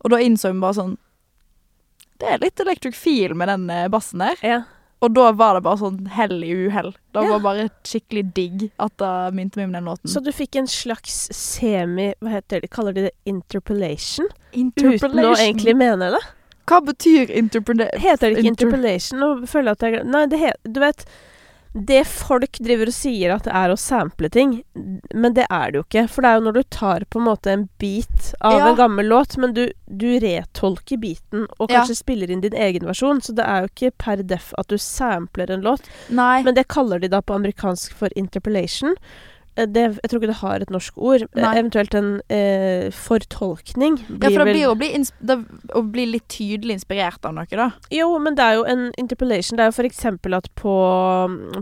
og 0.04 0.10
da 0.14 0.16
innså 0.22 0.52
vi 0.52 0.60
bare 0.60 0.74
sånn 0.78 0.96
Det 2.20 2.28
er 2.30 2.38
litt 2.38 2.60
electric 2.62 2.94
feel 2.94 3.34
med 3.34 3.48
den 3.48 3.68
eh, 3.70 3.88
bassen 3.88 4.20
der. 4.22 4.36
Ja. 4.42 4.60
Og 5.02 5.12
da 5.14 5.32
var 5.36 5.54
det 5.58 5.62
bare 5.66 5.80
sånn 5.80 6.06
hell 6.08 6.38
i 6.44 6.52
uhell. 6.66 6.92
Det 7.12 7.22
Ja. 7.24 7.30
var 7.34 7.40
bare 7.40 7.68
skikkelig 7.84 8.32
digg 8.34 8.70
at 8.78 8.96
det 8.96 9.34
minte 9.34 9.56
meg 9.58 9.66
om 9.66 9.72
den 9.72 9.84
låten. 9.84 10.08
Så 10.08 10.22
du 10.22 10.30
fikk 10.32 10.56
en 10.56 10.66
slags 10.66 11.28
semi 11.32 12.14
Hva 12.22 12.30
heter 12.30 12.60
det? 12.62 12.70
Kaller 12.70 12.92
de 12.94 13.02
det 13.08 13.12
interpolation? 13.26 14.26
Uten 14.54 15.20
å 15.24 15.34
egentlig 15.36 15.76
mene 15.76 16.10
det. 16.14 16.22
Hva 16.66 16.80
betyr 16.80 17.30
interpolation? 17.30 18.00
Heter 18.00 18.30
det 18.30 18.38
ikke 18.38 18.52
interpolation? 18.54 19.18
Nå 19.20 19.46
føler 19.46 19.74
jeg 19.74 19.76
at 19.76 19.80
jeg 19.92 20.04
Nei, 20.06 20.26
det 20.26 20.38
heter 20.40 20.72
Du 20.72 20.80
vet 20.80 21.04
Det 21.74 22.04
folk 22.06 22.58
driver 22.62 22.86
og 22.86 22.94
sier 22.94 23.32
at 23.34 23.42
det 23.48 23.52
er 23.58 23.72
å 23.72 23.76
sample 23.78 24.28
ting, 24.30 24.52
men 25.12 25.34
det 25.34 25.46
er 25.50 25.72
det 25.74 25.80
jo 25.80 25.84
ikke. 25.88 26.04
For 26.08 26.22
det 26.22 26.30
er 26.30 26.36
jo 26.38 26.44
når 26.46 26.54
du 26.54 26.62
tar 26.70 27.02
på 27.10 27.18
en 27.18 27.26
måte 27.26 27.50
en 27.50 27.64
bit 27.82 28.28
av 28.40 28.58
Ja. 28.60 28.68
en 28.68 28.76
gammel 28.78 29.08
låt, 29.10 29.36
men 29.42 29.52
du, 29.56 29.64
du 29.90 30.06
retolker 30.22 30.96
biten 31.02 31.48
og 31.58 31.70
Ja. 31.70 31.80
kanskje 31.82 31.96
spiller 31.98 32.30
inn 32.30 32.40
din 32.46 32.54
egen 32.54 32.86
versjon, 32.86 33.20
så 33.20 33.34
det 33.34 33.44
er 33.44 33.62
jo 33.66 33.72
ikke 33.72 33.92
per 33.98 34.22
def 34.22 34.52
at 34.56 34.68
du 34.68 34.76
sampler 34.78 35.50
en 35.50 35.62
låt. 35.66 35.82
Nei. 36.10 36.42
Men 36.44 36.54
det 36.54 36.68
kaller 36.68 37.00
de 37.02 37.08
da 37.08 37.20
på 37.20 37.34
amerikansk 37.34 37.92
for 37.92 38.08
interpolation. 38.14 38.94
Eh, 39.56 39.66
Det, 39.66 39.82
jeg 40.02 40.10
tror 40.10 40.20
ikke 40.20 40.30
det 40.32 40.40
har 40.40 40.60
et 40.64 40.70
norsk 40.70 40.96
ord. 40.98 41.22
Eh, 41.22 41.42
Nei. 41.42 41.52
Eventuelt 41.60 41.94
en 41.94 42.20
eh, 42.28 42.90
fortolkning. 42.90 43.98
ja, 44.08 44.30
for 44.30 44.44
det 44.44 44.46
blir 44.48 44.52
blir 44.54 44.68
å 44.72 44.74
bli, 44.78 45.04
da, 45.20 45.36
å 45.74 45.82
bli 45.90 46.06
litt 46.06 46.26
tydelig 46.28 46.78
inspirert 46.80 47.24
av 47.24 47.34
noe, 47.34 47.46
da. 47.50 47.70
Jo, 47.90 48.18
men 48.18 48.34
det 48.34 48.42
er 48.44 48.54
jo 48.58 48.64
en 48.64 48.90
interpolation. 48.98 49.56
Det 49.56 49.64
er 49.66 49.70
jo 49.72 49.78
for 49.78 49.84
eksempel 49.88 50.34
at 50.34 50.48
på, 50.58 50.74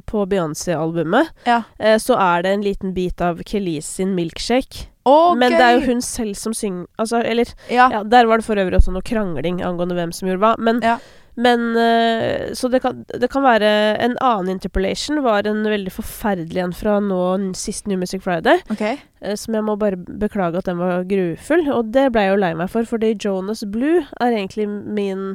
på 0.06 0.26
Beyoncé-albumet 0.28 1.28
Ja. 1.46 1.62
eh, 1.78 1.98
så 1.98 2.16
er 2.18 2.42
det 2.42 2.52
en 2.56 2.62
liten 2.64 2.94
bit 2.94 3.20
av 3.20 3.42
Kelis 3.44 3.86
sin 3.86 4.14
'Milkshake'. 4.16 4.88
Okay. 5.04 5.34
men 5.36 5.50
det 5.50 5.60
er 5.60 5.72
jo 5.80 5.86
hun 5.88 6.00
selv 6.00 6.36
som 6.36 6.52
synger 6.54 6.86
Altså, 6.96 7.24
eller 7.26 7.48
Ja. 7.68 7.88
Ja, 7.90 8.02
der 8.04 8.24
var 8.24 8.36
det 8.38 8.44
for 8.44 8.54
øvrig 8.54 8.76
også 8.78 8.92
noe 8.92 9.02
krangling 9.02 9.60
angående 9.60 9.96
hvem 9.98 10.12
som 10.14 10.28
gjorde 10.28 10.38
hva. 10.38 10.54
Men, 10.58 10.80
Ja. 10.80 10.98
Men 11.34 11.76
eh, 11.80 12.52
Så 12.52 12.68
det 12.68 12.82
kan, 12.84 13.04
det 13.08 13.28
kan 13.32 13.40
være 13.44 13.68
En 14.04 14.18
annen 14.20 14.50
interpolation 14.52 15.22
var 15.24 15.46
en 15.48 15.62
veldig 15.64 15.92
forferdelig 15.94 16.60
en 16.60 16.74
fra 16.76 16.98
nå 17.00 17.20
sist 17.56 17.86
New 17.88 17.96
Music 17.98 18.22
Friday. 18.24 18.60
Okay. 18.70 18.98
eh, 19.22 19.36
som 19.40 19.54
jeg 19.56 19.64
må 19.64 19.78
bare 19.80 19.96
beklage 19.96 20.60
at 20.60 20.68
den 20.68 20.76
var 20.82 21.06
grufull. 21.08 21.64
Og 21.72 21.92
det 21.94 22.10
ble 22.12 22.26
jeg 22.26 22.34
jo 22.34 22.42
lei 22.42 22.52
meg 22.58 22.68
for, 22.72 22.84
fordi 22.84 23.14
Jonas 23.16 23.64
Blue 23.64 24.04
er 24.20 24.36
egentlig 24.36 24.68
min 24.68 25.32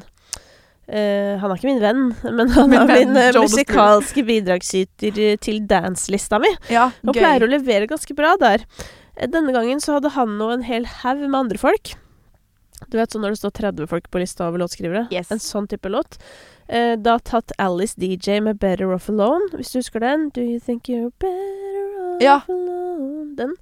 Uh, 0.88 1.36
Han 1.42 1.52
er 1.52 1.58
ikke 1.58 1.68
min 1.68 1.82
venn, 1.84 2.04
men 2.38 2.48
han 2.56 2.70
Min 2.72 2.80
er 2.80 2.88
venn, 2.88 3.10
min 3.12 3.18
eh, 3.20 3.36
musikalske 3.36 4.24
bidragsyter 4.24 5.18
til 5.44 5.58
dance-lista 5.68 6.40
mi. 6.40 6.48
Ja, 6.72 6.86
Og 7.04 7.12
pleier 7.18 7.44
å 7.44 7.50
levere 7.52 7.90
ganske 7.92 8.16
bra 8.16 8.38
der. 8.40 8.64
Denne 9.20 9.52
gangen 9.52 9.82
så 9.84 9.98
hadde 9.98 10.14
han 10.16 10.38
og 10.40 10.54
en 10.54 10.64
hel 10.64 10.88
haug 11.02 11.26
med 11.26 11.36
andre 11.42 11.60
folk. 11.60 11.92
Du 12.90 12.98
vet 12.98 13.12
sånn 13.12 13.22
når 13.26 13.36
det 13.36 13.40
står 13.42 13.52
30 13.52 13.88
folk 13.92 14.06
på 14.12 14.20
lista 14.22 14.48
over 14.48 14.60
låtskrivere? 14.64 15.08
Yes. 15.12 15.32
En 15.32 15.40
sånn 15.44 15.68
type 15.68 15.90
låt. 15.92 16.18
Eh, 16.70 16.96
da 16.96 17.18
tatt 17.20 17.52
Alice 17.60 17.96
DJ 18.00 18.40
med 18.42 18.60
'Better 18.60 18.94
Off 18.94 19.10
Alone', 19.10 19.50
hvis 19.56 19.72
du 19.74 19.80
husker 19.80 20.00
den. 20.00 20.30
Do 20.30 20.42
you 20.42 20.60
think 20.60 20.88
you're 20.88 21.12
better 21.20 22.16
off 22.16 22.22
Ja. 22.22 22.42
alone? 22.48 23.36
Den. 23.36 23.54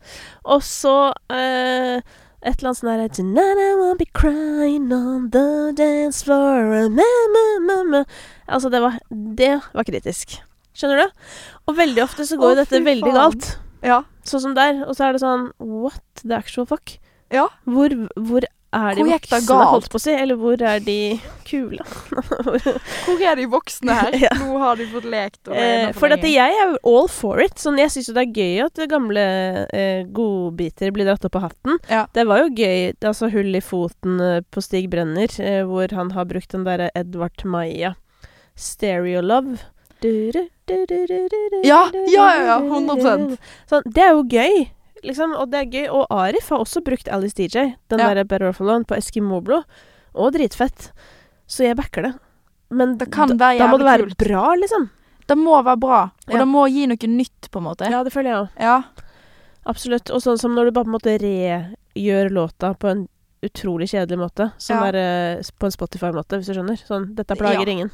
Og 0.45 0.61
så 0.61 1.11
eh, 1.30 1.97
et 2.45 2.59
eller 2.61 2.69
annet 2.69 2.78
sånn 2.78 2.89
herre 2.93 3.09
Tonight 3.09 3.57
I 3.57 3.73
won't 3.82 3.97
be 3.97 4.05
crying 4.13 4.91
on 4.93 5.30
the 5.32 5.73
dance 5.76 6.23
floor 6.23 6.88
ma, 6.89 7.03
ma, 7.34 7.59
ma, 7.65 7.84
ma. 7.84 8.03
Altså, 8.47 8.69
det 8.69 8.82
var 8.82 8.99
Det 9.09 9.61
var 9.73 9.84
kritisk. 9.84 10.39
Skjønner 10.76 11.05
du? 11.05 11.11
Og 11.67 11.76
veldig 11.78 12.03
ofte 12.03 12.26
så 12.28 12.38
går 12.38 12.55
jo 12.55 12.55
dette 12.63 12.84
veldig 12.84 13.01
faen. 13.11 13.13
galt. 13.13 13.57
Ja. 13.84 14.03
Sånn 14.23 14.41
som 14.41 14.53
der. 14.55 14.84
Og 14.88 14.95
så 14.95 15.05
er 15.09 15.13
det 15.13 15.21
sånn 15.21 15.51
What 15.59 16.01
the 16.23 16.36
actual 16.36 16.65
fuck? 16.65 16.97
Ja. 17.32 17.47
Hvor, 17.65 17.89
hvor 18.15 18.41
er 18.76 18.97
de 18.97 19.05
voksne, 19.07 19.55
holdt 19.71 19.88
på 19.91 19.99
å 19.99 20.03
si? 20.03 20.13
Eller 20.15 20.38
hvor 20.39 20.61
er 20.61 20.84
de 20.84 20.97
kule? 21.45 21.84
Hvor 23.05 23.21
er 23.21 23.38
de 23.38 23.45
voksne 23.49 23.95
her? 23.95 24.15
Ja. 24.26 24.32
Nå 24.39 24.57
har 24.61 24.80
de 24.80 24.88
fått 24.89 25.05
lekt. 25.09 25.51
Eh, 25.53 25.91
for 25.93 26.09
dette, 26.09 26.30
jeg 26.32 26.55
er 26.61 26.73
all 26.88 27.09
for 27.11 27.41
it. 27.43 27.59
Sånn, 27.61 27.78
jeg 27.78 27.93
syns 27.93 28.09
jo 28.09 28.15
det 28.17 28.23
er 28.26 28.39
gøy 28.41 28.63
at 28.65 28.82
gamle 28.89 29.26
eh, 29.69 30.01
godbiter 30.15 30.93
blir 30.95 31.05
dratt 31.05 31.28
opp 31.28 31.38
av 31.38 31.49
hatten. 31.49 31.78
Ja. 31.91 32.05
Det 32.15 32.26
var 32.26 32.41
jo 32.43 32.49
gøy. 32.57 32.95
Altså 33.05 33.30
Hull 33.34 33.53
i 33.53 33.61
foten 33.63 34.17
eh, 34.23 34.39
på 34.49 34.63
Stig 34.65 34.89
Brenner, 34.93 35.30
eh, 35.41 35.61
hvor 35.69 35.93
han 35.93 36.11
har 36.17 36.28
brukt 36.30 36.51
den 36.55 36.65
derre 36.65 36.89
Edvard 36.97 37.45
Maja. 37.45 37.93
Stereo 38.55 39.21
Love. 39.21 39.59
Du, 40.01 40.32
du, 40.32 40.47
du, 40.65 40.86
du, 40.89 41.05
du, 41.07 41.28
du, 41.30 41.38
du, 41.51 41.61
Ja, 41.67 41.86
ja, 41.93 42.26
ja, 42.36 42.45
ja, 42.45 42.57
du, 42.59 42.69
du, 42.69 43.05
100%. 43.05 43.38
Sånn, 43.69 43.86
det 43.95 44.03
er 44.03 44.15
jo 44.15 44.26
gøy. 44.30 44.65
Liksom, 45.06 45.36
og 45.39 45.49
det 45.51 45.60
er 45.62 45.72
gøy. 45.72 45.88
Og 45.93 46.08
Arif 46.12 46.49
har 46.49 46.60
også 46.64 46.82
brukt 46.84 47.08
Alice 47.08 47.36
DJ, 47.38 47.76
den 47.89 47.99
Ja. 47.99 48.14
der 48.14 48.24
Better 48.24 48.49
Off 48.49 48.62
Alone, 48.62 48.86
på 48.86 48.95
Eskimo-blå. 48.97 49.64
Og 50.16 50.34
dritfett. 50.34 50.91
Så 51.47 51.64
jeg 51.68 51.76
backer 51.78 52.01
det. 52.10 52.14
Men 52.72 52.97
Det 52.97 53.12
kan 53.12 53.30
da, 53.30 53.36
være 53.53 53.60
da 53.60 53.68
må 53.68 53.78
det 53.78 53.86
være 53.86 54.06
kult. 54.10 54.18
bra, 54.18 54.56
liksom. 54.56 54.89
Det 55.28 55.38
må 55.38 55.64
være 55.64 55.80
bra, 55.80 56.01
og 56.28 56.34
Ja. 56.34 56.39
det 56.39 56.47
må 56.47 56.68
gi 56.70 56.86
noe 56.88 57.08
nytt, 57.08 57.49
på 57.51 57.58
en 57.58 57.64
måte. 57.64 57.89
Ja, 57.89 58.03
det 58.03 58.12
føler 58.14 58.30
jeg 58.30 58.38
òg. 58.43 58.49
Ja. 58.60 58.84
Absolutt. 59.66 60.12
Og 60.12 60.22
sånn 60.22 60.38
som 60.39 60.53
når 60.56 60.66
du 60.66 60.72
bare 60.72 60.86
på 60.86 60.93
en 60.93 60.99
måte 60.99 61.20
regjør 61.95 62.30
låta 62.32 62.74
på 62.78 62.89
en 62.91 63.08
utrolig 63.45 63.88
kjedelig 63.89 64.18
måte. 64.18 64.51
Som 64.58 64.78
Ja. 64.78 64.89
er 64.91 65.38
uh, 65.39 65.41
på 65.60 65.66
en 65.66 65.72
Spotify-måte, 65.72 66.38
hvis 66.38 66.47
du 66.47 66.53
skjønner. 66.53 66.78
Sånn, 66.86 67.16
dette 67.16 67.36
plager 67.36 67.66
Ja. 67.66 67.72
ingen. 67.74 67.91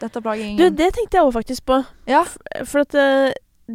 Dette 0.00 0.20
plager 0.22 0.56
Du, 0.56 0.70
det 0.70 0.92
tenkte 0.94 1.12
jeg 1.12 1.22
òg 1.24 1.32
faktisk 1.32 1.64
på. 1.66 1.84
Ja. 2.06 2.24
For 2.64 2.80
at 2.80 2.94
eh, 2.94 3.32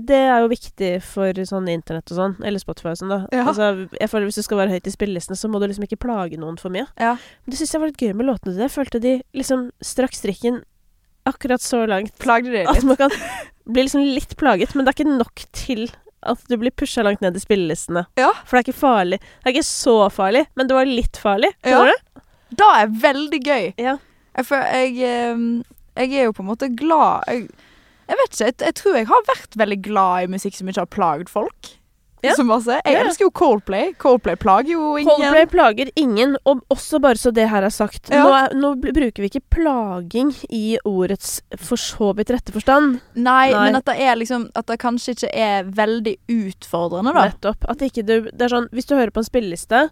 det 0.08 0.18
er 0.28 0.44
jo 0.44 0.52
viktig 0.52 0.92
for 1.06 1.42
sånn 1.48 1.70
internett 1.72 2.12
og 2.12 2.18
sånn, 2.20 2.36
eller 2.44 2.62
Spotify 2.62 2.92
og 2.92 3.00
sånn, 3.00 3.14
da. 3.14 3.20
Ja. 3.32 3.46
Altså, 3.48 3.70
jeg 3.96 4.12
føler 4.12 4.28
Hvis 4.28 4.40
du 4.42 4.46
skal 4.46 4.60
være 4.60 4.76
høyt 4.76 4.88
i 4.90 4.94
spillelistene, 4.94 5.40
så 5.40 5.50
må 5.52 5.62
du 5.62 5.68
liksom 5.70 5.86
ikke 5.88 6.02
plage 6.04 6.40
noen 6.42 6.60
for 6.62 6.74
mye. 6.74 6.88
Ja. 7.00 7.16
Men 7.16 7.54
det 7.54 7.60
syns 7.62 7.76
jeg 7.76 7.84
var 7.84 7.92
litt 7.92 8.02
gøy 8.04 8.14
med 8.14 8.28
låtene 8.28 8.56
dine. 8.56 8.68
Jeg 8.68 8.76
følte 8.76 9.02
de 9.04 9.14
liksom 9.38 9.70
strakk 9.86 10.18
strikken 10.18 10.64
akkurat 11.26 11.64
så 11.64 11.86
langt 11.90 12.14
Plagde 12.22 12.52
de 12.54 12.66
at 12.70 12.84
man 12.86 13.00
kan 13.00 13.14
bli 13.66 13.86
liksom 13.88 14.04
litt 14.06 14.36
plaget, 14.38 14.76
men 14.76 14.86
det 14.86 14.92
er 14.94 15.00
ikke 15.00 15.18
nok 15.18 15.46
til 15.58 15.88
at 16.26 16.42
du 16.50 16.58
blir 16.58 16.74
pusha 16.74 17.04
langt 17.06 17.22
ned 17.22 17.38
i 17.38 17.42
spillelistene. 17.42 18.06
Ja. 18.18 18.32
For 18.46 18.58
det 18.58 18.62
er 18.62 18.68
ikke 18.68 18.80
farlig. 18.82 19.20
Det 19.22 19.50
er 19.50 19.56
ikke 19.56 19.68
så 19.70 19.96
farlig, 20.14 20.46
men 20.58 20.70
det 20.70 20.78
var 20.78 20.90
litt 20.90 21.20
farlig. 21.22 21.52
Ja. 21.66 21.84
Du? 21.86 22.22
Da 22.58 22.72
er 22.82 22.94
veldig 23.04 23.42
gøy. 23.46 23.68
Ja. 23.82 23.98
Jeg, 24.36 24.48
jeg, 24.50 24.96
eh, 25.06 25.46
jeg 26.02 26.20
er 26.20 26.28
jo 26.28 26.36
på 26.36 26.44
en 26.44 26.50
måte 26.50 26.70
glad 26.76 27.30
jeg, 27.30 27.46
jeg 28.08 28.18
vet 28.22 28.30
ikke, 28.36 28.46
jeg, 28.46 28.60
jeg 28.66 28.76
tror 28.82 28.96
jeg 29.00 29.08
har 29.08 29.26
vært 29.32 29.58
veldig 29.58 29.82
glad 29.86 30.24
i 30.24 30.30
musikk 30.36 30.56
som 30.60 30.68
ikke 30.70 30.84
har 30.86 30.94
plaget 30.94 31.30
folk. 31.30 31.74
Ja. 32.26 32.34
Så 32.34 32.42
masse. 32.48 32.74
Jeg 32.86 32.94
Ja. 32.96 33.04
elsker 33.06 33.26
jo 33.28 33.30
Coldplay. 33.38 33.92
Coldplay 34.02 34.34
plager 34.42 34.72
jo 34.74 34.96
ingen. 34.98 35.12
Coldplay 35.12 35.46
plager 35.46 35.92
ingen, 35.96 36.32
og 36.50 36.64
også 36.74 36.98
bare 37.00 37.20
så 37.22 37.30
det 37.32 37.48
her 37.52 37.62
er 37.62 37.70
sagt. 37.70 38.10
Ja. 38.10 38.24
Nå, 38.24 38.32
er, 38.34 38.56
nå 38.58 38.72
bruker 38.82 39.22
vi 39.22 39.30
ikke 39.30 39.44
plaging 39.54 40.32
i 40.50 40.78
ordets 40.90 41.36
for 41.62 41.78
så 41.78 42.16
vidt 42.18 42.32
rette 42.34 42.52
forstand. 42.56 42.98
Nei, 43.14 43.52
Nei. 43.52 43.66
men 43.68 43.76
at 43.78 43.86
det 43.86 44.00
er 44.02 44.16
liksom 44.18 44.50
At 44.56 44.66
det 44.66 44.80
kanskje 44.82 45.14
ikke 45.14 45.30
er 45.38 45.64
veldig 45.70 46.16
utfordrende, 46.34 47.14
da. 47.14 47.28
Nettopp. 47.30 47.68
At 47.70 47.78
ikke 47.86 48.02
du 48.08 48.16
Det 48.32 48.42
er 48.42 48.50
sånn, 48.56 48.70
hvis 48.74 48.88
du 48.90 48.96
hører 48.96 49.14
på 49.14 49.22
en 49.22 49.30
spilleliste 49.30 49.90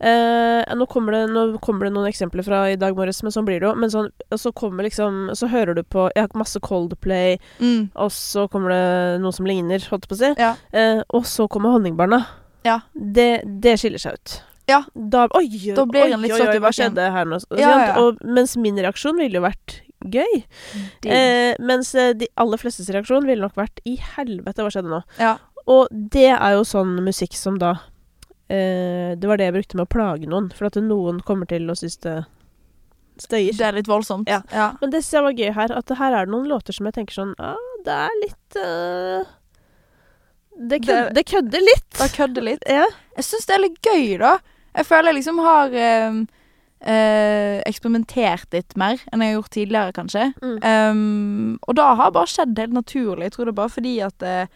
eh, 0.00 0.74
nå, 0.74 0.86
kommer 0.90 1.12
det, 1.12 1.22
nå 1.32 1.58
kommer 1.64 1.86
det 1.88 1.92
noen 1.94 2.08
eksempler 2.10 2.44
fra 2.46 2.62
i 2.72 2.76
dag 2.80 2.96
morges, 2.96 3.22
men 3.22 3.32
sånn 3.34 3.46
blir 3.48 3.60
det 3.60 3.68
jo. 3.68 3.74
Men 3.78 3.90
sånn, 3.90 4.10
så 4.36 4.52
kommer 4.52 4.84
liksom 4.86 5.34
Så 5.36 5.48
hører 5.50 5.74
du 5.74 5.82
på 5.82 6.08
Jeg 6.14 6.26
har 6.26 6.38
masse 6.38 6.60
Coldplay, 6.60 7.38
Mm. 7.60 7.90
og 7.96 8.10
så 8.14 8.48
kommer 8.50 8.70
det 8.70 9.20
noe 9.22 9.32
som 9.32 9.46
ligner, 9.46 9.78
holdt 9.90 10.06
jeg 10.06 10.12
på 10.12 10.18
å 10.18 10.22
si. 10.22 10.34
Ja. 10.38 10.54
Eh, 10.72 11.02
og 11.10 11.24
så 11.26 11.48
kommer 11.48 11.70
Honningbarna. 11.74 12.24
Ja. 12.64 12.80
Det, 12.94 13.42
det 13.62 13.78
skiller 13.80 13.98
seg 13.98 14.14
ut. 14.18 14.42
Ja. 14.68 14.82
Da, 14.94 15.26
oi, 15.34 15.46
Da 15.74 15.82
oi, 15.82 16.02
oi, 16.12 16.30
oi, 16.30 16.58
hva 16.60 16.70
skjedde 16.76 17.10
her 17.14 17.24
nå? 17.24 17.38
Ja. 17.56 17.96
Og, 18.02 18.18
mens 18.24 18.56
min 18.60 18.76
reaksjon 18.76 19.16
ville 19.16 19.38
jo 19.40 19.44
vært 19.46 19.80
gøy. 20.04 20.42
Eh, 21.08 21.54
mens 21.64 21.94
eh, 21.94 22.12
de 22.14 22.28
aller 22.36 22.60
flestes 22.60 22.90
reaksjon 22.92 23.24
ville 23.26 23.40
nok 23.42 23.56
vært 23.58 23.80
i 23.88 23.96
helvete, 24.16 24.62
hva 24.62 24.70
skjedde 24.72 24.92
nå? 24.92 25.02
ja. 25.18 25.36
Og 25.68 25.88
det 25.92 26.30
er 26.32 26.54
jo 26.54 26.62
sånn 26.64 26.94
musikk 27.04 27.34
som 27.36 27.58
da 27.60 27.74
eh, 28.48 29.14
Det 29.18 29.28
var 29.28 29.36
det 29.40 29.48
jeg 29.48 29.56
brukte 29.58 29.76
med 29.78 29.86
å 29.86 29.92
plage 29.92 30.28
noen, 30.28 30.50
for 30.54 30.66
at 30.70 30.76
noen 30.82 31.20
kommer 31.26 31.48
til 31.50 31.68
å 31.70 31.76
synes 31.78 31.98
det 32.04 32.16
støyer. 33.18 33.56
Det 33.58 33.66
er 33.66 33.72
litt 33.80 33.88
voldsomt. 33.90 34.28
Ja. 34.30 34.42
ja. 34.54 34.68
Men 34.80 34.92
det 34.92 35.02
synes 35.02 35.16
jeg 35.18 35.26
var 35.26 35.38
gøy 35.40 35.52
her, 35.56 35.72
at 35.80 35.94
her 35.98 36.14
er 36.14 36.26
det 36.28 36.32
noen 36.34 36.46
låter 36.50 36.72
som 36.76 36.86
jeg 36.86 36.94
tenker 37.00 37.16
sånn 37.18 37.34
ah, 37.42 37.58
Det 37.84 37.96
er 38.06 38.16
litt 38.22 38.58
uh, 38.62 39.24
det, 40.58 40.80
kød, 40.84 40.88
Det- 40.92 41.14
det 41.16 41.24
kødder 41.26 41.64
litt. 41.66 41.88
Det 41.98 42.10
kødder 42.14 42.46
litt. 42.46 42.62
Ja. 42.68 42.86
Jeg 43.18 43.24
syns 43.26 43.46
det 43.46 43.54
er 43.56 43.64
litt 43.64 43.80
gøy, 43.82 44.18
da. 44.22 44.36
Jeg 44.78 44.86
føler 44.86 45.10
jeg 45.12 45.20
liksom 45.22 45.38
har 45.44 45.74
eh, 45.74 46.20
Uh, 46.78 47.58
eksperimentert 47.66 48.52
litt 48.54 48.76
mer 48.78 49.00
enn 49.10 49.18
jeg 49.18 49.32
har 49.32 49.40
gjort 49.40 49.50
tidligere, 49.50 49.94
kanskje. 49.96 50.28
Mm. 50.38 50.58
Um, 50.62 51.56
og 51.66 51.74
da 51.74 51.88
har 51.98 52.12
bare 52.14 52.30
skjedd 52.30 52.54
helt 52.62 52.76
naturlig. 52.76 53.24
Jeg 53.26 53.32
tror 53.34 53.48
det 53.48 53.50
er 53.50 53.56
bare 53.58 53.72
fordi 53.74 53.94
at 54.06 54.22
eh, 54.22 54.52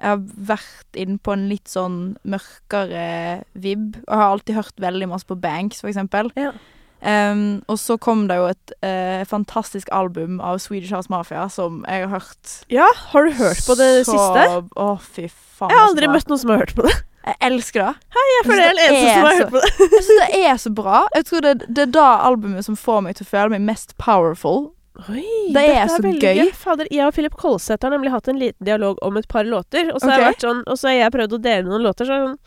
jeg 0.00 0.08
har 0.08 0.20
vært 0.48 0.96
inne 0.96 1.20
på 1.20 1.34
en 1.36 1.46
litt 1.50 1.68
sånn 1.68 1.98
mørkere 2.24 3.42
vibb. 3.52 3.98
Og 4.06 4.14
har 4.16 4.30
alltid 4.34 4.56
hørt 4.56 4.80
veldig 4.80 5.10
masse 5.12 5.28
på 5.28 5.36
Banks, 5.36 5.82
for 5.84 5.92
eksempel. 5.92 6.32
Ja. 6.40 6.54
Um, 7.00 7.62
og 7.68 7.78
så 7.80 7.96
kom 7.96 8.26
det 8.28 8.36
jo 8.36 8.48
et 8.50 8.72
uh, 8.84 9.22
fantastisk 9.28 9.88
album 9.96 10.40
av 10.44 10.58
Swedish 10.60 10.92
House 10.92 11.08
Mafia 11.08 11.46
som 11.48 11.78
jeg 11.88 12.02
har 12.04 12.10
hørt 12.12 12.50
ja, 12.68 12.84
har 13.14 13.24
du 13.24 13.38
hørt 13.38 13.62
på 13.64 13.72
det 13.78 14.02
så, 14.04 14.12
siste? 14.12 14.42
Å, 14.76 14.88
fy 15.00 15.24
faen. 15.30 15.72
Jeg 15.72 15.78
har 15.78 15.86
aldri 15.86 16.10
møtt 16.12 16.28
noen 16.28 16.42
som 16.42 16.52
har 16.52 16.60
hørt 16.60 16.74
på 16.76 16.84
det. 16.84 16.92
Jeg 17.24 17.36
elsker 17.48 17.86
det. 17.86 18.18
Jeg 18.34 18.44
føler 18.48 18.62
jeg 18.62 18.68
er 18.68 18.76
den 18.76 18.84
eneste 18.84 19.14
som 19.14 19.24
har 19.24 19.38
hørt 19.38 19.54
på 19.54 19.62
det. 19.64 19.72
Jeg 19.80 20.04
syns 20.04 20.20
det 20.20 20.42
er 20.42 20.60
så 20.60 20.74
bra. 20.76 21.00
Jeg 21.16 21.26
tror 21.30 21.46
det, 21.46 21.54
det 21.68 21.86
er 21.86 21.96
da 21.96 22.06
albumet 22.28 22.68
som 22.68 22.76
får 22.80 23.02
meg 23.06 23.16
til 23.16 23.28
å 23.28 23.32
føle 23.32 23.54
meg 23.56 23.66
mest 23.68 23.96
powerful. 24.00 24.70
Oi, 25.08 25.52
Det 25.54 25.62
er 25.72 25.88
så 25.88 26.00
veldig 26.02 26.32
gøy. 26.34 26.50
Fader, 26.60 26.88
jeg 26.92 27.06
og 27.06 27.14
Philip 27.16 27.36
Kolsæter 27.40 27.88
har 27.88 27.94
nemlig 27.96 28.12
hatt 28.12 28.28
en 28.28 28.40
liten 28.40 28.66
dialog 28.66 28.98
om 29.06 29.16
et 29.16 29.28
par 29.30 29.46
låter. 29.48 29.92
Og 29.94 30.00
så 30.02 30.10
har, 30.10 30.18
jeg 30.20 30.34
vært 30.34 30.44
sånn, 30.44 30.60
og 30.66 30.76
så 30.80 30.90
har 30.90 30.98
jeg 30.98 31.14
prøvd 31.16 31.36
å 31.38 31.40
dele 31.46 31.68
noen 31.68 31.86
låter, 31.86 32.08
så 32.08 32.16
er 32.18 32.26
sånn 32.26 32.38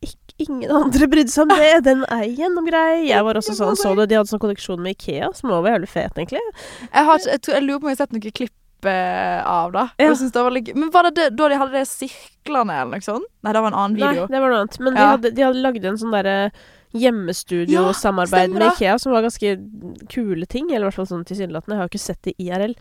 ikke, 0.00 0.16
Ingen 0.40 0.70
andre 0.72 1.06
brydde 1.12 1.28
seg 1.34 1.42
om 1.44 1.50
det. 1.52 1.72
Den 1.84 2.06
er 2.08 2.22
gjennomgrei. 2.24 3.02
Jeg 3.10 3.24
var 3.26 3.36
også 3.36 3.52
sånn, 3.58 3.76
så 3.76 3.92
du, 3.92 4.06
De 4.08 4.16
hadde 4.16 4.30
sånn 4.30 4.40
kolleksjon 4.40 4.80
med 4.80 4.96
Ikea, 4.96 5.28
som 5.36 5.52
også 5.52 5.66
var 5.66 5.74
jævlig 5.76 5.90
fet, 5.92 6.16
egentlig. 6.16 6.40
Jeg, 6.86 7.04
har, 7.10 7.20
jeg, 7.28 7.42
tror, 7.44 7.58
jeg 7.58 7.66
lurer 7.66 7.82
på 7.82 7.84
om 7.84 7.92
jeg 7.92 7.98
har 7.98 8.06
sett 8.06 8.16
noen 8.16 8.36
klipp 8.40 8.88
eh, 8.88 9.40
av 9.44 9.74
da. 9.76 9.84
Ja. 10.00 10.06
Jeg 10.08 10.16
synes 10.22 10.32
det 10.32 10.44
var. 10.46 10.56
Men 10.80 10.90
var 10.94 11.08
det, 11.10 11.12
det 11.18 11.28
da 11.36 11.48
de 11.52 11.60
hadde 11.60 11.76
det 11.76 11.84
sirklene 11.92 12.78
eller 12.80 12.96
noe 12.96 13.04
sånt? 13.04 13.28
Nei, 13.44 13.52
det 13.52 13.60
var 13.66 13.74
en 13.74 13.78
annen 13.82 13.98
video. 14.00 14.24
Nei, 14.24 14.32
det 14.32 14.40
var 14.46 14.54
noe 14.54 14.62
annet. 14.64 14.80
Men 14.80 14.96
de, 14.96 15.00
Ja. 15.04 15.10
hadde, 15.12 15.34
de 15.36 15.44
hadde 15.50 15.64
lagd 15.68 15.84
en 15.92 16.00
sånn 16.00 16.16
derre 16.16 16.38
hjemmestudio-samarbeid 16.96 18.50
stemmer 18.50 18.66
med. 18.66 18.72
Ikea, 18.76 18.98
som 18.98 19.12
var 19.12 19.22
ganske 19.26 19.56
kule 20.12 20.46
ting. 20.46 20.70
Eller 20.70 20.86
i 20.86 20.90
hvert 20.90 21.00
fall 21.00 21.10
sånn 21.10 21.24
tilsynelatende. 21.28 21.76
Jeg 21.76 21.82
har 21.82 21.88
jo 21.88 21.94
ikke 21.94 22.04
sett 22.08 22.22
det 22.28 22.34
IRL. 22.40 22.74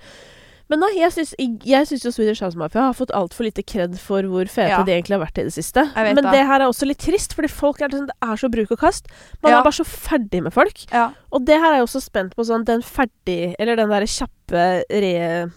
Men 0.69 0.83
nei, 0.83 0.89
jeg 0.99 1.09
syns, 1.15 1.31
jeg 1.65 1.87
syns 1.89 2.03
jo 2.05 2.11
Swedish 2.13 2.43
House 2.45 2.57
Mafia 2.59 2.83
har 2.91 2.93
fått 2.93 3.09
altfor 3.17 3.47
lite 3.47 3.63
kred 3.65 3.95
for 3.97 4.21
hvor 4.29 4.45
fete 4.45 4.69
Ja. 4.69 4.83
de 4.85 4.91
egentlig 4.93 5.15
har 5.17 5.23
vært 5.25 5.39
i 5.41 5.45
det 5.47 5.53
siste. 5.55 5.81
Men 5.95 6.15
det. 6.19 6.23
det 6.29 6.43
her 6.45 6.61
er 6.61 6.67
også 6.69 6.85
litt 6.85 6.99
trist, 7.01 7.33
fordi 7.33 7.49
folk 7.49 7.81
er, 7.81 7.89
liksom, 7.89 8.05
det 8.05 8.13
er 8.21 8.35
så 8.37 8.51
bruk 8.53 8.71
og 8.75 8.77
kast. 8.77 9.07
Man 9.41 9.51
Ja. 9.51 9.59
er 9.59 9.63
bare 9.63 9.73
så 9.79 9.85
ferdig 9.85 10.43
med 10.43 10.53
folk. 10.53 10.85
Ja. 10.93 11.09
Og 11.33 11.43
det 11.43 11.57
her 11.57 11.71
er 11.73 11.77
jeg 11.81 11.87
også 11.87 12.01
spent 12.05 12.35
på, 12.35 12.45
sånn 12.45 12.65
den 12.65 12.81
ferdig 12.83 13.55
Eller 13.57 13.75
den 13.77 13.89
derre 13.89 14.05
kjappe 14.05 14.83
re... 14.91 15.49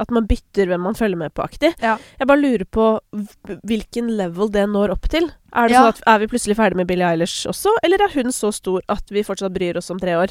At 0.00 0.10
man 0.14 0.26
bytter 0.30 0.66
hvem 0.70 0.80
man 0.86 0.94
følger 0.94 1.18
med 1.18 1.32
på-aktig. 1.34 1.72
Ja. 1.82 1.96
Jeg 2.20 2.28
bare 2.30 2.38
lurer 2.42 2.64
på 2.70 3.00
hvilken 3.66 4.10
level 4.16 4.50
det 4.54 4.66
når 4.70 4.92
opp 4.94 5.08
til. 5.10 5.30
Er 5.52 5.68
det 5.68 5.72
Ja. 5.74 5.82
sånn 5.82 5.88
at 5.88 6.02
Er 6.06 6.18
vi 6.18 6.26
plutselig 6.26 6.56
ferdig 6.56 6.76
med 6.76 6.86
Billie 6.86 7.04
Eilish 7.08 7.46
også, 7.48 7.70
eller 7.82 8.02
er 8.02 8.12
hun 8.14 8.30
så 8.32 8.52
stor 8.52 8.80
at 8.88 9.02
vi 9.10 9.22
fortsatt 9.22 9.52
bryr 9.52 9.76
oss 9.76 9.90
om 9.90 9.98
tre 9.98 10.12
år? 10.14 10.28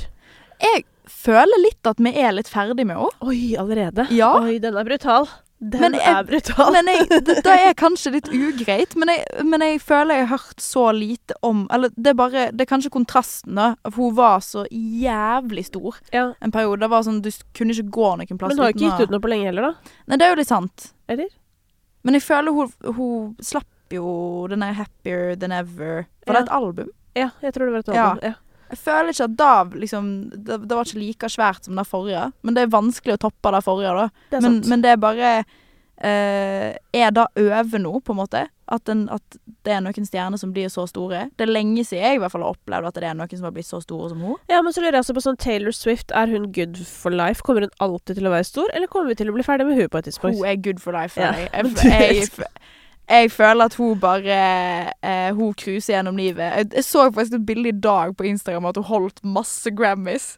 Jeg 0.62 0.86
føler 1.08 1.62
litt 1.64 1.86
at 1.86 1.98
vi 1.98 2.12
er 2.18 2.32
litt 2.32 2.48
ferdig 2.48 2.86
med 2.86 2.96
henne. 2.98 3.10
Oi, 3.22 3.56
allerede? 3.58 4.08
Ja. 4.12 4.34
Oi, 4.42 4.58
den 4.60 4.76
er 4.78 4.84
brutal. 4.84 5.28
Den 5.60 5.82
Men 5.82 5.94
jeg- 5.98 6.06
er 6.14 6.24
brutal. 6.24 6.72
Men 6.72 6.86
jeg, 6.86 7.08
det, 7.26 7.36
det 7.44 7.54
er 7.54 7.74
kanskje 7.74 8.12
litt 8.14 8.28
ugreit, 8.30 8.92
men 8.96 9.10
jeg, 9.10 9.24
men 9.44 9.62
jeg 9.66 9.80
føler 9.82 10.20
jeg 10.20 10.28
har 10.28 10.38
hørt 10.38 10.62
så 10.62 10.84
lite 10.94 11.34
om 11.42 11.64
Eller 11.74 11.90
det 11.98 12.12
er 12.12 12.14
bare 12.20 12.44
Det 12.54 12.62
er 12.62 12.70
kanskje 12.70 12.92
kontrasten, 12.94 13.56
da. 13.58 13.72
For 13.90 14.04
hun 14.10 14.16
var 14.20 14.40
så 14.46 14.68
jævlig 14.70 15.66
stor 15.66 15.98
ja. 16.14 16.28
en 16.42 16.52
periode. 16.54 16.80
Det 16.86 16.90
var 16.94 17.02
sånn 17.08 17.22
Du 17.26 17.32
kunne 17.58 17.74
ikke 17.74 17.90
gå 17.90 18.12
noen 18.22 18.38
plass 18.38 18.54
Men 18.54 18.58
hun 18.60 18.66
har 18.68 18.76
ikke 18.76 18.86
gitt 18.86 19.02
ut 19.08 19.16
noe 19.16 19.24
på 19.26 19.32
lenge 19.34 19.50
heller, 19.50 19.72
da? 19.72 19.96
Nei, 20.08 20.18
det 20.22 20.28
er 20.28 20.36
jo 20.36 20.40
litt 20.44 20.52
sant. 20.54 20.92
Eller? 21.10 21.34
Men 22.06 22.14
jeg 22.20 22.24
føler 22.28 22.54
hun, 22.54 22.72
hun 22.94 23.36
slapp 23.44 23.66
jo 23.98 24.46
den 24.52 24.60
der 24.62 24.74
'Happier 24.78 25.36
Than 25.40 25.52
Ever'. 25.56 26.06
Var 26.28 26.34
Ja. 26.36 26.42
det 26.42 26.44
et 26.44 26.54
album? 26.54 26.90
Ja, 27.16 27.30
jeg 27.42 27.54
tror 27.56 27.66
det 27.66 27.74
var 27.74 27.80
et 27.80 27.88
Ja. 27.96 28.10
album. 28.12 28.20
Ja. 28.30 28.34
Jeg 28.72 28.82
føler 28.82 29.14
ikke 29.14 29.28
at 29.30 29.38
da 29.40 29.54
liksom 29.72 30.10
det, 30.34 30.60
det 30.68 30.76
var 30.76 30.88
ikke 30.88 31.00
like 31.04 31.30
svært 31.32 31.68
som 31.68 31.80
det 31.80 31.88
forrige. 31.88 32.28
Men 32.44 32.58
det 32.58 32.66
er 32.66 32.76
vanskelig 32.76 33.16
å 33.16 33.24
toppe 33.28 33.54
det 33.56 33.64
forrige, 33.66 33.96
da. 33.96 34.28
Det 34.34 34.44
Men, 34.44 34.60
men 34.68 34.84
det 34.84 34.92
er 34.94 35.02
bare 35.02 35.32
eh, 35.40 36.76
Er 36.94 37.12
det 37.16 37.26
over 37.40 37.82
nå, 37.82 38.00
på 38.00 38.16
en 38.16 38.22
måte? 38.22 38.46
At, 38.68 38.84
den, 38.84 39.06
at 39.08 39.38
det 39.64 39.72
er 39.72 39.80
noen 39.80 40.08
stjerner 40.08 40.40
som 40.40 40.52
blir 40.52 40.68
så 40.68 40.84
store? 40.92 41.30
Det 41.40 41.46
er 41.46 41.52
lenge 41.54 41.86
siden 41.88 42.04
jeg 42.04 42.18
i 42.18 42.20
hvert 42.20 42.34
fall 42.34 42.44
har 42.44 42.58
opplevd 42.58 42.90
at 42.90 42.98
det 43.00 43.08
er 43.08 43.16
noen 43.16 43.32
som 43.32 43.48
har 43.48 43.54
blitt 43.56 43.70
så 43.70 43.80
store 43.80 44.10
som 44.12 44.26
hun. 44.26 44.36
Ja, 44.52 44.60
men 44.60 44.76
så 44.76 44.84
lurer 44.84 44.98
jeg 44.98 45.06
altså 45.06 45.16
på 45.16 45.24
sånn 45.24 45.40
Taylor 45.40 45.76
Swift, 45.76 46.12
er 46.12 46.28
hun 46.28 46.50
good 46.52 46.82
for 46.84 47.16
life? 47.16 47.46
Kommer 47.48 47.64
hun 47.64 47.78
alltid 47.80 48.20
til 48.20 48.28
å 48.28 48.34
være 48.34 48.50
stor, 48.50 48.68
eller 48.76 48.92
kommer 48.92 49.14
vi 49.14 49.22
til 49.22 49.32
å 49.32 49.38
bli 49.38 49.48
ferdig 49.48 49.70
med 49.70 49.80
hun 49.80 49.88
på 49.94 50.02
et 50.02 50.10
tidspunkt? 50.10 50.42
Hun 50.42 50.52
er 50.52 50.60
good 50.60 50.84
for 50.84 50.98
life. 50.98 51.16
Ja, 51.16 51.32
føler 51.48 51.64
men 51.70 51.80
Jeg, 51.80 52.20
jeg, 52.20 52.28
jeg, 52.44 52.68
jeg 53.10 53.32
føler 53.32 53.66
at 53.66 53.76
hun 53.80 54.00
bare 54.00 54.38
eh, 55.04 55.36
Hun 55.36 55.54
cruiser 55.54 55.94
gjennom 55.94 56.18
livet. 56.18 56.44
Jeg, 56.44 56.68
jeg 56.76 56.84
så 56.84 57.06
faktisk 57.12 57.38
et 57.38 57.46
bilde 57.46 57.70
i 57.70 57.80
dag 57.84 58.16
på 58.18 58.28
Instagram 58.28 58.66
at 58.66 58.78
hun 58.78 58.84
holdt 58.90 59.24
masse 59.24 59.72
Grammys. 59.72 60.38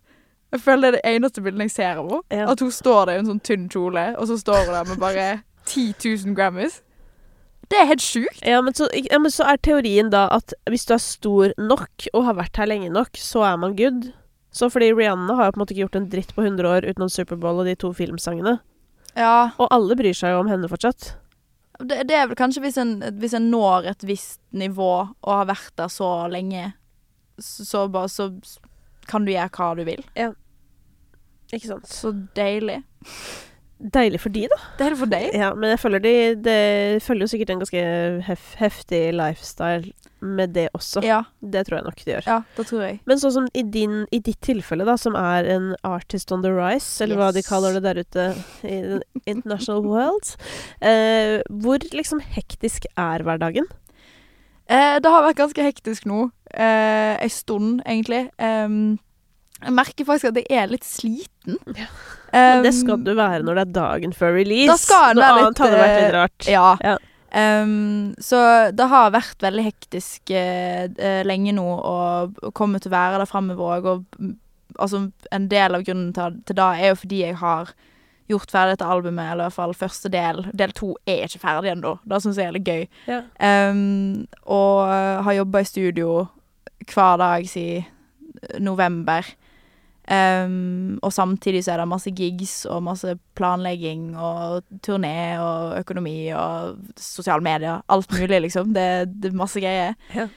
Jeg 0.52 0.62
føler 0.62 0.92
det 0.92 1.00
er 1.04 1.10
det 1.10 1.16
eneste 1.16 1.42
bildet 1.42 1.68
jeg 1.68 1.72
ser 1.72 1.98
av 1.98 2.10
henne. 2.10 2.22
Ja. 2.34 2.52
At 2.52 2.62
hun 2.62 2.72
står 2.74 3.06
der 3.06 3.18
i 3.18 3.24
en 3.24 3.30
sånn 3.30 3.42
tynn 3.46 3.68
kjole, 3.70 4.06
og 4.18 4.30
så 4.30 4.38
står 4.38 4.64
hun 4.66 4.78
der 4.78 4.88
med 4.90 5.02
bare 5.02 5.26
10 5.70 5.94
000 6.26 6.38
Grammys. 6.38 6.80
Det 7.70 7.78
er 7.78 7.86
helt 7.86 8.02
sjukt. 8.02 8.40
Ja 8.46 8.62
men, 8.66 8.74
så, 8.74 8.88
ja, 8.98 9.20
men 9.22 9.30
så 9.34 9.46
er 9.46 9.60
teorien 9.62 10.10
da 10.10 10.24
at 10.34 10.56
hvis 10.70 10.88
du 10.90 10.96
er 10.96 11.04
stor 11.04 11.54
nok 11.62 12.08
og 12.14 12.26
har 12.26 12.38
vært 12.40 12.58
her 12.58 12.70
lenge 12.70 12.90
nok, 12.94 13.14
så 13.18 13.46
er 13.46 13.60
man 13.62 13.76
good. 13.78 14.10
Så 14.50 14.72
fordi 14.74 14.90
Rihanna 14.98 15.36
har 15.38 15.50
jo 15.50 15.54
på 15.54 15.60
en 15.60 15.64
måte 15.64 15.76
ikke 15.76 15.86
gjort 15.86 16.00
en 16.00 16.10
dritt 16.10 16.34
på 16.34 16.42
100 16.42 16.66
år 16.70 16.88
utenom 16.90 17.12
Superbowl 17.14 17.62
og 17.62 17.70
de 17.70 17.76
to 17.78 17.92
filmsangene. 17.94 18.58
Ja. 19.14 19.52
Og 19.62 19.70
alle 19.70 19.98
bryr 20.00 20.18
seg 20.18 20.34
jo 20.34 20.42
om 20.42 20.50
henne 20.50 20.70
fortsatt. 20.72 21.12
Det, 21.80 22.02
det 22.10 22.16
er 22.18 22.28
vel 22.28 22.36
kanskje 22.40 22.64
hvis 22.66 22.78
en, 22.82 22.98
hvis 23.22 23.36
en 23.38 23.50
når 23.52 23.88
et 23.94 24.06
visst 24.08 24.42
nivå 24.52 24.92
og 25.08 25.32
har 25.32 25.48
vært 25.48 25.76
der 25.80 25.92
så 25.92 26.28
lenge, 26.32 26.74
så, 27.40 27.86
bare 27.88 28.12
så 28.12 28.30
kan 29.08 29.24
du 29.26 29.32
gjøre 29.32 29.52
hva 29.56 29.70
du 29.80 29.86
vil. 29.88 30.04
Ikke 31.56 31.70
sant? 31.72 31.88
Så 31.90 32.12
deilig. 32.38 32.82
Deilig 33.80 34.20
for 34.20 34.30
de, 34.36 34.42
da. 34.52 34.58
Deilig 34.80 34.98
for 35.00 35.08
deg. 35.08 35.30
Ja, 35.40 35.54
men 35.56 35.70
jeg 35.72 35.80
føler 35.80 36.02
de 36.04 36.12
Det 36.44 36.56
følger 37.06 37.24
jo 37.24 37.30
sikkert 37.32 37.54
en 37.54 37.62
ganske 37.62 37.84
hef, 38.28 38.50
heftig 38.60 39.00
lifestyle 39.16 39.94
med 40.20 40.52
det 40.52 40.66
også. 40.76 41.00
Ja, 41.08 41.22
Det 41.40 41.62
tror 41.66 41.78
jeg 41.78 41.86
nok 41.86 42.02
de 42.04 42.12
gjør. 42.12 42.26
ja, 42.28 42.40
det 42.58 42.66
tror 42.68 42.82
jeg. 42.84 43.00
Men 43.08 43.22
sånn 43.22 43.32
som 43.38 43.48
i, 43.56 43.64
din, 43.64 44.02
i 44.12 44.20
ditt 44.20 44.42
tilfelle, 44.44 44.84
da, 44.84 44.98
som 45.00 45.16
er 45.16 45.48
en 45.48 45.70
artist 45.88 46.32
on 46.36 46.44
the 46.44 46.52
rise, 46.52 47.00
eller 47.06 47.16
hva 47.22 47.30
de 47.32 47.42
kaller 47.48 47.78
det 47.80 47.84
der 47.88 48.02
ute 48.04 48.26
i 48.68 48.82
den 48.84 49.02
international 49.26 49.80
world, 49.88 50.34
eh, 50.84 51.40
hvor 51.48 51.80
liksom 51.96 52.20
hektisk 52.36 52.84
er 53.00 53.24
hverdagen? 53.24 53.70
Eh, 54.68 55.00
det 55.00 55.10
har 55.10 55.24
vært 55.24 55.40
ganske 55.40 55.64
hektisk 55.72 56.04
nå. 56.06 56.26
Eh, 56.52 57.24
stund, 57.32 57.80
egentlig. 57.88 58.26
Em, 58.44 59.00
jeg 59.60 59.76
merker 59.76 60.08
faktisk 60.08 60.32
at 60.32 60.40
jeg 60.40 60.62
er 60.62 60.72
litt 60.72 60.88
sliten. 60.88 61.60
Ja. 61.76 61.90
Um, 62.30 62.64
det 62.64 62.72
skal 62.78 63.02
du 63.04 63.12
være 63.18 63.42
når 63.44 63.58
det 63.58 63.64
er 63.66 63.72
dagen 63.76 64.14
før 64.16 64.36
release. 64.38 64.70
Da 64.70 64.78
skal 64.80 65.18
det 65.18 65.20
Noe 65.20 65.26
være 65.26 65.40
annet 65.40 65.50
litt, 65.50 65.64
hadde 65.66 65.80
vært 65.82 65.96
litt 65.96 66.06
eh, 66.06 66.16
rart. 66.16 66.50
Ja. 66.50 66.68
Ja. 66.86 66.98
Um, 67.30 68.14
så 68.24 68.40
det 68.74 68.88
har 68.90 69.12
vært 69.14 69.44
veldig 69.46 69.66
hektisk 69.68 70.32
eh, 70.34 70.88
lenge 71.28 71.54
nå, 71.58 71.66
og, 71.66 72.40
komme 72.40 72.56
kommer 72.58 72.84
til 72.84 72.94
å 72.94 72.96
være 72.96 73.20
der 73.22 73.30
framover 73.30 73.76
òg. 73.76 73.92
Og 73.92 74.80
altså, 74.80 75.04
en 75.36 75.52
del 75.52 75.78
av 75.78 75.86
grunnen 75.86 76.16
til, 76.16 76.40
til 76.48 76.60
det 76.62 76.72
er 76.80 76.94
jo 76.94 77.00
fordi 77.04 77.22
jeg 77.26 77.40
har 77.44 77.76
gjort 78.30 78.52
ferdig 78.54 78.78
dette 78.78 78.88
albumet, 78.94 79.34
eller 79.34 79.48
i 79.48 79.50
hvert 79.50 79.58
fall 79.58 79.78
første 79.78 80.14
del. 80.14 80.44
Del 80.54 80.74
to 80.78 80.94
er 81.10 81.26
ikke 81.26 81.42
ferdig 81.42 81.74
ennå. 81.74 81.96
Det 82.06 82.24
syns 82.24 82.40
jeg 82.40 82.52
er 82.52 82.56
litt 82.56 82.70
gøy. 82.70 82.84
Ja. 83.10 83.24
Um, 83.42 84.28
og 84.46 84.86
har 85.26 85.42
jobba 85.42 85.66
i 85.66 85.72
studio 85.74 86.12
hver 86.88 87.18
dag 87.20 87.50
siden 87.50 87.90
november. 88.62 89.26
Em, 90.10 90.98
og 91.06 91.14
samtidig 91.14 91.62
så 91.64 91.76
er 91.76 91.84
det 91.84 91.90
masse 91.92 92.12
gigs 92.18 92.54
og 92.66 92.82
masse 92.82 93.14
planlegging 93.38 94.16
og 94.18 94.64
turné 94.86 95.38
og 95.38 95.78
økonomi 95.84 96.32
og 96.34 96.80
sosiale 96.98 97.46
medier. 97.46 97.84
Alt 97.90 98.12
mulig, 98.18 98.42
liksom. 98.48 98.74
Det, 98.74 98.88
det 99.22 99.32
er 99.32 99.42
masse 99.46 99.62
greier. 99.62 99.98
Ja. 100.20 100.28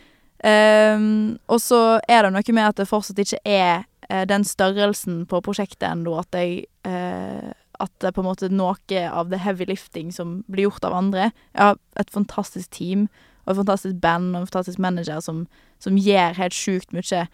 Um, 0.42 1.36
og 1.46 1.60
så 1.62 2.00
er 2.10 2.24
det 2.24 2.32
noe 2.34 2.54
med 2.56 2.64
at 2.66 2.80
det 2.80 2.88
fortsatt 2.90 3.20
ikke 3.22 3.38
er 3.46 3.84
uh, 4.10 4.24
den 4.26 4.42
størrelsen 4.42 5.20
på 5.30 5.38
prosjektet 5.46 5.86
ennå 5.86 6.16
at 6.18 6.34
jeg 6.34 6.64
uh, 6.82 7.52
At 7.78 7.92
det 8.02 8.08
er 8.08 8.16
på 8.16 8.24
en 8.24 8.26
måte 8.26 8.48
noe 8.50 9.04
av 9.06 9.30
det 9.30 9.38
heavy 9.38 9.68
lifting 9.70 10.10
som 10.10 10.40
blir 10.50 10.66
gjort 10.66 10.84
av 10.84 10.96
andre. 10.98 11.30
Jeg 11.54 11.62
har 11.62 11.78
et 11.98 12.10
fantastisk 12.10 12.70
team 12.74 13.06
og 13.44 13.54
et 13.54 13.60
fantastisk 13.62 13.96
band 14.02 14.34
og 14.34 14.40
en 14.40 14.50
fantastisk 14.50 14.78
manager 14.78 15.20
som, 15.20 15.46
som 15.78 15.98
gjør 15.98 16.36
helt 16.38 16.54
sjukt 16.54 16.92
mye. 16.94 17.24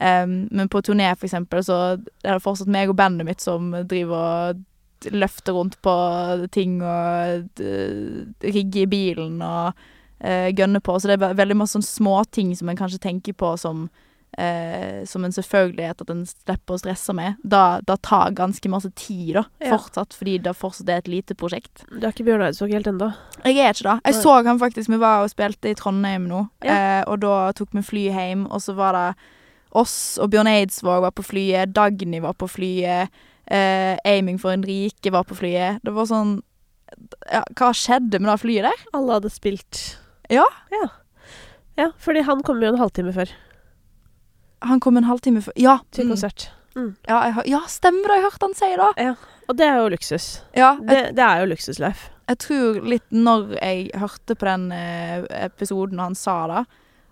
Men 0.00 0.68
på 0.70 0.82
turné, 0.86 1.08
for 1.18 1.26
eksempel, 1.26 1.64
så 1.66 1.76
er 2.22 2.36
det 2.36 2.42
fortsatt 2.44 2.70
meg 2.70 2.88
og 2.92 2.96
bandet 3.00 3.26
mitt 3.26 3.40
som 3.42 3.72
driver 3.90 4.14
og 4.54 5.10
løfter 5.14 5.54
rundt 5.54 5.76
på 5.82 5.94
ting 6.54 6.80
og 6.82 7.48
rigger 8.42 8.82
i 8.82 8.90
bilen 8.90 9.40
og 9.42 9.72
uh, 10.24 10.48
gønner 10.54 10.80
på. 10.80 10.98
Så 10.98 11.10
det 11.10 11.18
er 11.22 11.38
veldig 11.38 11.56
masse 11.58 11.74
sånne 11.76 11.90
småting 11.90 12.54
som 12.58 12.70
en 12.70 12.78
kanskje 12.78 13.02
tenker 13.02 13.34
på 13.38 13.56
som 13.58 13.88
eh, 14.38 15.04
som 15.08 15.24
en 15.24 15.32
selvfølgelighet 15.32 16.02
at 16.04 16.10
en 16.12 16.24
slipper 16.28 16.76
å 16.76 16.80
stresse 16.80 17.14
med. 17.16 17.38
Da, 17.42 17.80
da 17.86 17.96
tar 17.96 18.34
ganske 18.38 18.70
masse 18.70 18.90
tid, 18.98 19.34
da, 19.38 19.44
Ja. 19.64 19.72
fortsatt, 19.78 20.14
fordi 20.14 20.38
det 20.44 20.54
fortsatt 20.56 20.88
er 20.92 20.98
et 21.02 21.08
lite 21.08 21.34
prosjekt. 21.34 21.84
Du 21.90 22.04
er 22.06 22.12
ikke 22.12 22.26
Bjørn 22.28 22.44
Eidsvåg 22.46 22.74
helt 22.76 22.86
ennå? 22.86 23.08
Jeg 23.44 23.56
er 23.58 23.72
ikke 23.72 23.88
det. 23.88 23.96
Jeg 24.04 24.14
Nei. 24.14 24.22
så 24.22 24.36
han 24.44 24.60
faktisk, 24.60 24.88
vi 24.92 25.00
var 25.00 25.24
og 25.24 25.32
spilte 25.32 25.70
i 25.72 25.74
Trondheim 25.74 26.28
nå, 26.28 26.48
Ja. 26.62 26.76
eh, 27.00 27.04
og 27.08 27.20
da 27.20 27.52
tok 27.52 27.72
vi 27.72 27.82
fly 27.82 28.04
hjem, 28.12 28.46
og 28.50 28.60
så 28.60 28.74
var 28.76 28.92
det 28.92 29.16
oss 29.76 30.18
og 30.22 30.30
Bjørn 30.32 30.48
Eidsvåg 30.50 31.02
var 31.04 31.10
på 31.12 31.24
flyet, 31.26 31.72
Dagny 31.76 32.20
var 32.24 32.32
på 32.38 32.48
flyet, 32.48 33.08
eh, 33.46 33.96
Aiming 34.04 34.38
for 34.40 34.52
en 34.52 34.62
rike 34.64 35.12
var 35.12 35.24
på 35.28 35.36
flyet. 35.38 35.80
Det 35.84 35.92
var 35.92 36.06
sånn 36.08 36.38
ja, 37.30 37.42
Hva 37.58 37.72
skjedde 37.76 38.18
med 38.20 38.30
det 38.32 38.38
flyet 38.40 38.64
der? 38.64 38.86
Alle 38.96 39.18
hadde 39.18 39.30
spilt 39.30 39.98
Ja. 40.32 40.46
Ja, 40.72 40.88
ja 41.76 41.90
fordi 42.00 42.22
han 42.24 42.40
kom 42.42 42.62
jo 42.62 42.68
en 42.72 42.78
halvtime 42.80 43.12
før 43.12 43.28
Han 44.64 44.80
kom 44.80 44.96
en 44.96 45.04
halvtime 45.08 45.42
før 45.44 45.52
Ja, 45.60 45.78
til 45.92 46.06
mm, 46.08 46.14
konsert. 46.14 46.48
ja, 47.08 47.18
jeg, 47.28 47.44
ja 47.52 47.60
stemmer 47.68 48.08
det, 48.08 48.16
jeg 48.18 48.24
hørte 48.24 48.46
han 48.48 48.54
si 48.58 48.70
det. 48.80 49.16
Og 49.48 49.56
det 49.56 49.66
er 49.66 49.76
jo 49.80 49.88
luksus. 49.92 50.26
Ja, 50.56 50.72
jeg, 50.80 50.88
Det, 50.88 51.16
det 51.16 51.24
er 51.24 51.40
jo 51.40 51.46
luksuslife. 51.52 52.10
jeg 52.28 52.38
tror 52.44 52.80
litt 52.84 53.10
når 53.10 53.54
jeg 53.62 53.90
hørte 53.96 54.34
på 54.36 54.46
den 54.48 54.72
eh, 54.72 55.24
episoden 55.44 55.98
og 56.00 56.04
han 56.10 56.14
sa 56.18 56.46
det, 56.50 56.64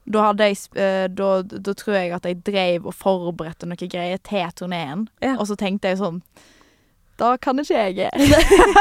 da, 0.07 0.33
jeg, 0.39 0.59
eh, 0.79 1.07
da, 1.11 1.31
da 1.43 1.75
tror 1.75 1.97
jeg 1.99 2.13
at 2.15 2.27
jeg 2.29 2.43
drev 2.47 2.87
og 2.87 2.95
forberedte 2.95 3.69
noe 3.69 3.89
greier 3.91 4.21
til 4.23 4.53
turneen. 4.57 5.09
Ja. 5.25 5.37
Og 5.41 5.49
så 5.51 5.59
tenkte 5.59 5.91
jeg 5.91 6.01
sånn 6.03 6.23
Da 7.19 7.37
kan 7.41 7.59
ikke 7.63 7.87
jeg 7.97 8.11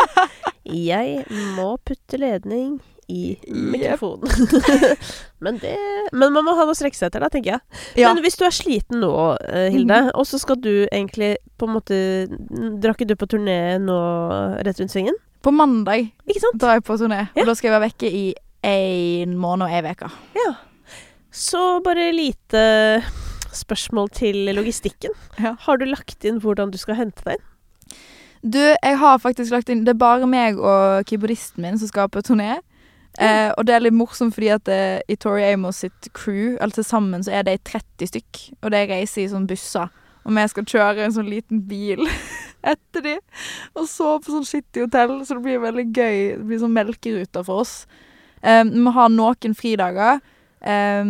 Jeg 0.89 1.39
må 1.55 1.75
putte 1.85 2.17
ledning 2.17 2.77
i 3.07 3.35
mikrofonen. 3.45 4.29
men 5.45 5.59
det 5.61 5.75
Men 6.11 6.33
man 6.33 6.45
må 6.45 6.55
ha 6.57 6.65
noe 6.65 6.73
å 6.73 6.77
strekke 6.77 6.97
seg 6.97 7.11
etter, 7.11 7.21
da, 7.21 7.29
tenker 7.29 7.51
jeg. 7.53 7.81
Ja. 8.01 8.09
Men 8.13 8.23
hvis 8.25 8.37
du 8.39 8.45
er 8.47 8.55
sliten 8.55 9.01
nå, 9.03 9.11
Hilde, 9.45 9.69
Hilde, 9.75 9.99
og 10.17 10.25
så 10.25 10.39
skal 10.41 10.57
du 10.61 10.87
egentlig 10.87 11.35
på 11.59 11.69
en 11.69 11.75
måte 11.77 11.99
Drar 12.81 12.95
ikke 12.95 13.09
du 13.11 13.13
på 13.19 13.29
turné 13.29 13.77
nå 13.81 13.99
rett 14.65 14.81
rundt 14.81 14.93
svingen? 14.93 15.17
På 15.45 15.53
mandag 15.53 16.07
drar 16.57 16.79
jeg 16.79 16.85
på 16.87 16.97
turné, 16.97 17.27
Ja. 17.27 17.43
og 17.43 17.51
da 17.51 17.53
skal 17.53 17.69
jeg 17.69 17.75
være 17.75 17.89
vekke 17.91 18.09
i 18.09 18.25
en 18.65 19.35
måned 19.37 19.67
og 19.67 19.75
ei 19.77 19.93
uke. 19.93 20.09
Ja. 20.33 20.53
Så 21.35 21.81
bare 21.83 22.13
lite 22.15 23.03
spørsmål 23.51 24.09
til 24.09 24.55
logistikken. 24.55 25.11
Ja. 25.43 25.55
Har 25.59 25.77
du 25.77 25.85
lagt 25.85 26.23
inn 26.23 26.39
hvordan 26.39 26.71
du 26.71 26.77
skal 26.79 26.95
hente 26.95 27.23
deg 27.25 27.35
inn? 27.35 27.49
Du, 28.45 28.61
jeg 28.61 28.97
har 29.01 29.17
faktisk 29.17 29.51
lagt 29.51 29.71
inn 29.73 29.81
Det 29.83 29.95
er 29.95 29.97
bare 29.99 30.27
meg 30.29 30.59
og 30.61 31.03
keyboardisten 31.09 31.65
min 31.65 31.79
som 31.81 31.89
skal 31.89 32.07
på 32.13 32.21
turné. 32.23 32.61
Eh, 33.19 33.49
og 33.57 33.65
det 33.67 33.75
er 33.75 33.83
litt 33.83 33.95
morsomt 33.95 34.35
fordi 34.35 34.51
at 34.53 34.63
det, 34.67 35.03
i 35.11 35.15
Tori 35.19 35.43
Amos 35.47 35.81
sitt 35.83 36.09
crew, 36.13 36.55
eller 36.59 36.75
til 36.75 36.87
sammen, 36.87 37.23
så 37.23 37.31
er 37.35 37.47
de 37.47 37.57
30 37.67 38.11
stykk. 38.11 38.41
Og 38.61 38.71
de 38.71 38.81
reiser 38.91 39.23
i 39.23 39.29
sånne 39.31 39.49
busser. 39.49 39.91
Og 40.25 40.35
vi 40.35 40.45
skal 40.51 40.67
kjøre 40.71 41.05
en 41.05 41.15
sånn 41.15 41.31
liten 41.31 41.65
bil 41.67 42.05
etter 42.73 43.03
de. 43.03 43.17
Og 43.75 43.89
så 43.91 44.15
på 44.21 44.35
sånn 44.37 44.47
skittig 44.47 44.85
hotell, 44.85 45.17
så 45.25 45.37
det 45.37 45.45
blir 45.47 45.63
veldig 45.63 45.87
gøy. 45.89 46.17
Det 46.37 46.47
blir 46.47 46.63
sånn 46.63 46.75
melkeruter 46.75 47.43
for 47.47 47.65
oss. 47.65 47.75
Eh, 48.39 48.63
vi 48.71 48.95
har 48.99 49.11
noen 49.11 49.57
fridager. 49.57 50.23
Eh, 50.61 51.05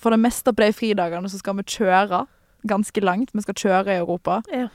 for 0.00 0.10
det 0.10 0.22
meste 0.22 0.54
på 0.54 0.64
de 0.64 0.72
fridagene 0.72 1.28
så 1.28 1.38
skal 1.38 1.58
vi 1.60 1.68
kjøre 1.78 2.24
ganske 2.68 3.00
langt. 3.04 3.34
Vi 3.34 3.44
skal 3.44 3.54
kjøre 3.54 3.94
i 3.94 4.00
Europa. 4.00 4.40
Ja. 4.52 4.68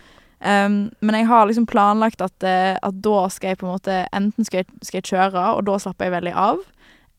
Um, 0.46 0.92
men 1.00 1.16
jeg 1.16 1.28
har 1.28 1.46
liksom 1.48 1.66
planlagt 1.66 2.22
at, 2.22 2.44
eh, 2.44 2.76
at 2.84 2.98
da 3.02 3.30
skal 3.32 3.54
jeg 3.54 3.58
på 3.58 3.66
en 3.66 3.72
måte 3.72 4.02
Enten 4.14 4.46
skal 4.46 4.62
jeg, 4.62 4.68
skal 4.84 5.00
jeg 5.00 5.08
kjøre, 5.10 5.44
og 5.56 5.66
da 5.66 5.78
slapper 5.80 6.10
jeg 6.10 6.16
veldig 6.18 6.34
av. 6.36 6.60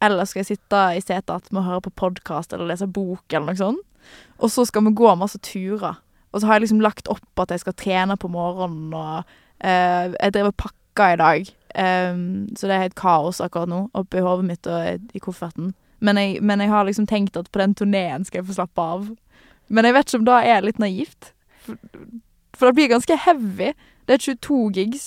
Eller 0.04 0.28
skal 0.28 0.44
jeg 0.44 0.50
sitte 0.52 0.82
i 0.94 1.00
setet 1.00 1.48
igjen 1.48 1.58
og 1.62 1.66
høre 1.66 1.84
på 1.86 1.94
podkast 1.96 2.52
eller 2.52 2.68
lese 2.68 2.86
bok 2.86 3.24
eller 3.32 3.50
noe 3.50 3.58
sånt. 3.58 4.12
Og 4.38 4.52
så 4.52 4.66
skal 4.68 4.84
vi 4.86 4.94
gå 4.94 5.14
masse 5.18 5.40
turer. 5.42 5.96
Og 6.32 6.40
så 6.40 6.46
har 6.46 6.58
jeg 6.58 6.66
liksom 6.66 6.84
lagt 6.84 7.08
opp 7.08 7.42
at 7.42 7.54
jeg 7.54 7.64
skal 7.64 7.74
trene 7.80 8.16
på 8.20 8.28
morgenen, 8.28 8.92
og 8.94 9.24
uh, 9.64 10.12
jeg 10.12 10.34
driver 10.36 10.52
pakka 10.52 11.08
i 11.14 11.18
dag. 11.22 11.50
Um, 11.72 12.46
så 12.54 12.68
det 12.68 12.76
er 12.76 12.84
helt 12.84 12.98
kaos 13.00 13.40
akkurat 13.40 13.72
nå, 13.72 13.86
oppi 13.96 14.20
hodet 14.20 14.44
mitt 14.44 14.68
og 14.68 15.16
i 15.16 15.22
kofferten. 15.22 15.72
Men 15.98 16.20
jeg, 16.20 16.42
men 16.42 16.60
jeg, 16.60 16.68
har 16.68 16.84
liksom 16.84 17.06
tenkt 17.06 17.36
at 17.36 17.50
på 17.50 17.60
den 17.62 17.74
turneen 17.74 18.24
skal 18.24 18.42
jeg 18.42 18.48
få 18.50 18.58
slappe 18.58 18.82
av. 18.82 19.06
Men 19.68 19.88
jeg 19.88 19.96
vet 19.96 20.08
ikke 20.08 20.20
om 20.20 20.26
det 20.28 20.40
er 20.46 20.64
litt 20.66 20.80
naivt. 20.82 21.30
For, 21.64 21.78
for 22.56 22.68
det 22.68 22.78
blir 22.78 22.90
ganske 22.92 23.16
heavy. 23.26 23.72
Det 24.06 24.18
er 24.18 24.24
22 24.28 24.58
gigs. 24.76 25.06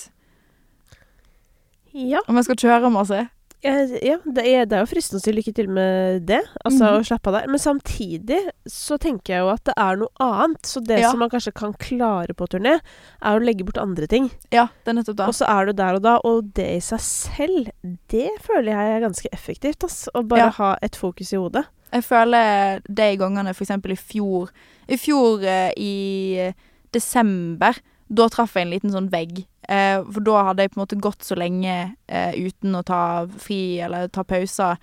Ja. 1.94 2.22
Om 2.28 2.36
jeg 2.40 2.50
skal 2.50 2.60
kjøre 2.66 2.92
masse. 2.94 3.28
Eh, 3.62 3.92
ja, 4.08 4.18
det 4.24 4.44
er, 4.48 4.66
det 4.66 4.78
er 4.78 4.86
jo 4.86 4.88
fristende 4.88 5.20
å 5.20 5.24
si 5.26 5.34
lykke 5.36 5.52
til 5.54 5.68
med 5.68 6.26
det, 6.30 6.40
altså 6.64 6.86
Mhm. 6.86 7.00
å 7.02 7.06
slappe 7.10 7.28
av 7.28 7.34
der. 7.42 7.48
Men 7.48 7.60
samtidig 7.60 8.38
så 8.66 8.98
tenker 8.98 9.34
jeg 9.34 9.40
jo 9.44 9.50
at 9.50 9.64
det 9.66 9.74
er 9.76 9.98
noe 9.98 10.08
annet. 10.22 10.62
Så 10.64 10.80
det 10.82 11.00
Ja. 11.02 11.10
som 11.12 11.20
man 11.20 11.30
kanskje 11.30 11.54
kan 11.54 11.74
klare 11.74 12.34
på 12.34 12.48
turné, 12.48 12.80
er 13.22 13.40
å 13.40 13.44
legge 13.44 13.66
bort 13.66 13.78
andre 13.78 14.08
ting. 14.08 14.32
Ja, 14.52 14.68
det 14.86 14.92
er 14.92 14.94
nettopp 15.04 15.16
da. 15.18 15.26
Og 15.28 15.34
så 15.34 15.46
er 15.50 15.66
du 15.66 15.74
der 15.74 15.96
og 15.96 16.02
da, 16.02 16.20
og 16.24 16.54
det 16.54 16.78
i 16.78 16.80
seg 16.80 17.00
selv, 17.00 17.70
det 18.08 18.30
føler 18.40 18.72
jeg 18.72 18.96
er 19.04 19.08
ganske 19.10 19.28
effektivt, 19.34 19.84
ass. 19.84 20.08
Å 20.16 20.26
bare 20.26 20.40
Ja. 20.40 20.50
ha 20.52 20.78
et 20.82 20.96
fokus 20.96 21.34
i 21.34 21.36
hodet. 21.36 21.66
Jeg 21.92 22.04
føler 22.04 22.82
de 22.88 23.18
gangene 23.18 23.54
for 23.54 23.66
eksempel 23.66 23.92
i 23.92 23.96
fjor 23.96 24.50
I 24.88 24.96
fjor 24.96 25.44
eh, 25.44 25.72
i 25.76 26.54
desember, 26.94 27.76
da 28.12 28.28
traff 28.30 28.54
jeg 28.54 28.66
en 28.68 28.72
liten 28.74 28.92
sånn 28.92 29.10
vegg. 29.12 29.46
Eh, 29.70 30.00
for 30.10 30.26
da 30.26 30.46
hadde 30.48 30.66
jeg 30.66 30.74
på 30.74 30.80
en 30.80 30.84
måte 30.84 31.02
gått 31.02 31.26
så 31.28 31.38
lenge 31.38 31.76
eh, 32.10 32.34
uten 32.34 32.78
å 32.80 32.86
ta 32.86 33.02
fri 33.42 33.80
eller 33.86 34.10
ta 34.14 34.26
pauser. 34.26 34.80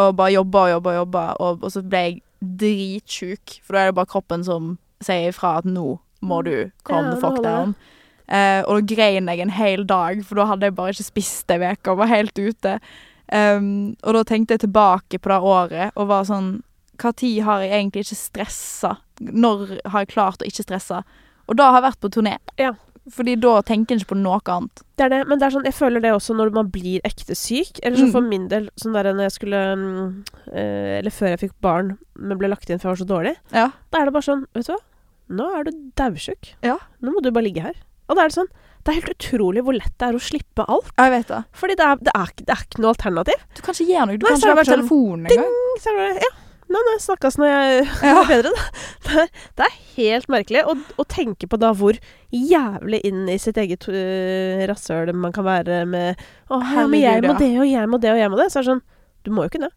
Og 0.00 0.14
bare 0.18 0.34
jobba 0.34 0.64
og 0.64 0.72
jobba 0.72 0.92
og 0.94 1.00
jobba, 1.02 1.24
og, 1.44 1.66
og 1.66 1.74
så 1.74 1.82
ble 1.84 2.00
jeg 2.06 2.22
dritsjuk. 2.62 3.58
For 3.62 3.76
da 3.76 3.82
er 3.82 3.92
det 3.92 3.98
bare 4.00 4.10
kroppen 4.10 4.46
som 4.46 4.76
sier 5.04 5.30
ifra 5.30 5.58
at 5.60 5.68
nå 5.68 5.98
må 6.24 6.40
du 6.46 6.70
calm 6.88 7.10
Ja, 7.10 7.14
the 7.14 7.20
fuck 7.20 7.42
down. 7.44 7.74
Eh, 8.26 8.62
og 8.64 8.80
da 8.80 8.94
grein 8.94 9.28
jeg 9.28 9.42
en 9.44 9.52
hel 9.52 9.84
dag, 9.86 10.22
for 10.24 10.40
da 10.40 10.48
hadde 10.48 10.70
jeg 10.70 10.76
bare 10.78 10.94
ikke 10.94 11.10
spist 11.10 11.52
ei 11.52 11.60
uke 11.60 11.92
og 11.92 12.00
var 12.00 12.12
helt 12.12 12.38
ute. 12.38 12.78
Um, 13.32 13.96
og 14.04 14.16
da 14.18 14.22
tenkte 14.28 14.56
jeg 14.56 14.64
tilbake 14.66 15.18
på 15.20 15.30
det 15.32 15.38
året 15.48 15.94
og 15.96 16.10
var 16.10 16.26
sånn 16.28 16.58
Hva 17.00 17.08
tid 17.16 17.38
har 17.46 17.62
jeg 17.64 17.72
egentlig 17.72 18.02
ikke 18.04 18.18
stressa? 18.20 18.90
Når 19.18 19.62
har 19.90 20.04
jeg 20.04 20.10
klart 20.12 20.44
å 20.44 20.46
ikke 20.46 20.66
stresse? 20.66 21.00
Og 21.48 21.56
da 21.56 21.70
har 21.72 21.80
jeg 21.80 21.86
vært 21.88 22.02
på 22.04 22.10
turné. 22.14 22.34
Ja. 22.60 22.74
Fordi 23.12 23.34
da 23.36 23.58
tenker 23.62 23.92
en 23.92 24.00
ikke 24.00 24.14
på 24.14 24.16
noe 24.16 24.38
annet. 24.48 24.80
Det 24.96 25.04
er 25.04 25.10
det, 25.12 25.18
men 25.28 25.38
det 25.38 25.44
er 25.46 25.54
sånn, 25.58 25.66
jeg 25.68 25.74
føler 25.76 26.00
det 26.00 26.12
også 26.16 26.34
når 26.38 26.52
man 26.56 26.70
blir 26.72 27.00
ekte 27.04 27.34
syk. 27.36 27.80
Eller 27.82 27.98
så 28.00 28.06
Mm. 28.08 28.12
for 28.12 28.20
min 28.22 28.48
del, 28.48 28.70
sånn 28.80 28.94
der 28.96 29.10
når 29.12 29.26
jeg 29.28 29.34
skulle 29.36 29.60
mm, 29.76 30.24
eh, 30.54 30.98
Eller 31.02 31.10
før 31.12 31.28
jeg 31.34 31.40
fikk 31.40 31.52
barn, 31.60 31.98
men 32.16 32.38
ble 32.38 32.48
lagt 32.48 32.70
inn 32.70 32.78
for 32.80 32.88
jeg 32.88 32.96
var 32.96 33.04
så 33.04 33.08
dårlig. 33.12 33.36
Ja. 33.52 33.66
Da 33.92 34.00
er 34.00 34.04
det 34.08 34.14
bare 34.16 34.22
sånn, 34.28 34.46
vet 34.54 34.66
du 34.66 34.72
hva? 34.72 34.80
Nå 35.36 35.50
er 35.58 35.64
du 35.64 35.70
daudsjuk. 35.96 36.54
Ja. 36.62 36.78
Nå 37.02 37.12
må 37.12 37.20
du 37.22 37.30
bare 37.30 37.44
ligge 37.44 37.62
her. 37.62 37.74
Og 38.08 38.16
da 38.16 38.24
er 38.24 38.28
det 38.28 38.36
sånn 38.36 38.48
Det 38.84 38.92
er 38.92 39.00
helt 39.00 39.14
utrolig 39.16 39.62
hvor 39.64 39.72
lett 39.72 39.94
det 39.96 40.08
er 40.08 40.12
å 40.16 40.20
slippe 40.20 40.64
alt. 40.68 40.90
Jeg 40.98 41.10
vet 41.10 41.28
det. 41.28 41.42
Fordi 41.56 41.74
det 41.80 41.84
er, 41.88 41.96
det 42.04 42.12
er, 42.14 42.32
det 42.36 42.52
er 42.52 42.64
ikke 42.68 42.82
noe 42.84 42.90
alternativ. 42.92 43.44
Du 43.56 43.62
kan 43.64 43.72
ikke 43.72 43.86
gjøre 43.92 44.06
noe. 44.10 44.18
Du 44.20 44.26
Nei, 44.26 44.32
kan 44.32 44.36
ikke 44.36 44.48
være 44.48 44.60
på 44.60 44.64
sånn, 44.68 44.82
telefonen 44.82 45.26
engang. 45.32 45.54
Ja, 46.20 46.32
men 46.72 46.86
nei, 46.88 46.96
snakkes 47.02 47.36
når 47.40 47.50
jeg 47.50 47.84
Ja. 48.08 48.14
er 48.22 48.28
bedre, 48.30 48.50
da. 48.54 48.64
Det 49.04 49.20
er, 49.24 49.30
det 49.60 49.66
er 49.68 49.76
helt 49.98 50.28
merkelig 50.32 50.64
å, 50.70 50.74
å 50.98 51.04
tenke 51.10 51.48
på 51.50 51.58
da 51.60 51.72
hvor 51.76 51.98
jævlig 52.34 53.00
inn 53.06 53.24
i 53.30 53.38
sitt 53.38 53.58
eget 53.60 53.86
uh, 53.90 54.64
rasshøl 54.70 55.12
man 55.14 55.34
kan 55.36 55.46
være 55.46 55.84
med 55.86 56.20
Å, 56.48 56.58
ja, 56.60 56.86
men 56.88 57.00
jeg 57.02 57.24
må 57.26 57.36
det, 57.38 57.52
og 57.60 57.68
jeg 57.68 57.88
må 57.92 58.00
det, 58.02 58.12
og 58.16 58.20
jeg 58.22 58.32
må 58.32 58.40
det. 58.40 58.50
Så 58.52 58.60
er 58.60 58.66
det 58.66 58.72
sånn 58.72 58.84
Du 59.26 59.30
må 59.34 59.44
jo 59.46 59.52
ikke 59.52 59.62
det. 59.66 59.72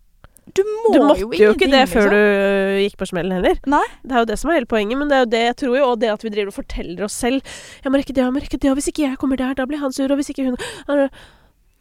Du 0.55 0.61
må 0.63 0.93
Du 0.95 1.01
måtte 1.03 1.19
jo, 1.35 1.51
ikke 1.51 1.67
det 1.67 1.81
før 1.91 2.07
liksom. 2.07 2.13
du 2.15 2.17
øh, 2.17 2.77
gikk 2.85 2.93
på 3.01 3.05
smellen 3.09 3.35
heller. 3.35 3.57
Nei. 3.67 3.83
Det 4.07 4.15
er 4.15 4.21
jo 4.23 4.29
det 4.29 4.37
som 4.39 4.49
er 4.53 4.61
hele 4.61 4.69
poenget, 4.71 4.95
men 4.97 5.09
det 5.11 5.17
er 5.17 5.25
jo 5.25 5.31
det 5.33 5.41
jeg 5.43 5.57
tror 5.59 5.73
jo, 5.75 5.87
og 5.91 5.97
det 5.99 6.11
at 6.13 6.23
vi 6.23 6.31
driver 6.31 6.53
og 6.53 6.55
forteller 6.55 7.03
oss 7.03 7.17
selv 7.19 7.43
Jeg 7.83 7.91
må 7.91 7.99
rekke 7.99 8.15
det, 8.15 8.23
jeg 8.23 8.35
må 8.35 8.43
rekke 8.45 8.59
det, 8.63 8.69
og 8.71 8.77
hvis 8.79 8.87
ikke 8.93 9.03
jeg 9.09 9.19
kommer 9.19 9.39
der, 9.41 9.57
da 9.59 9.65
blir 9.67 9.83
han 9.83 9.91
sur, 9.95 10.07
og 10.07 10.21
hvis 10.21 10.31
ikke 10.31 10.47
hun 10.47 10.55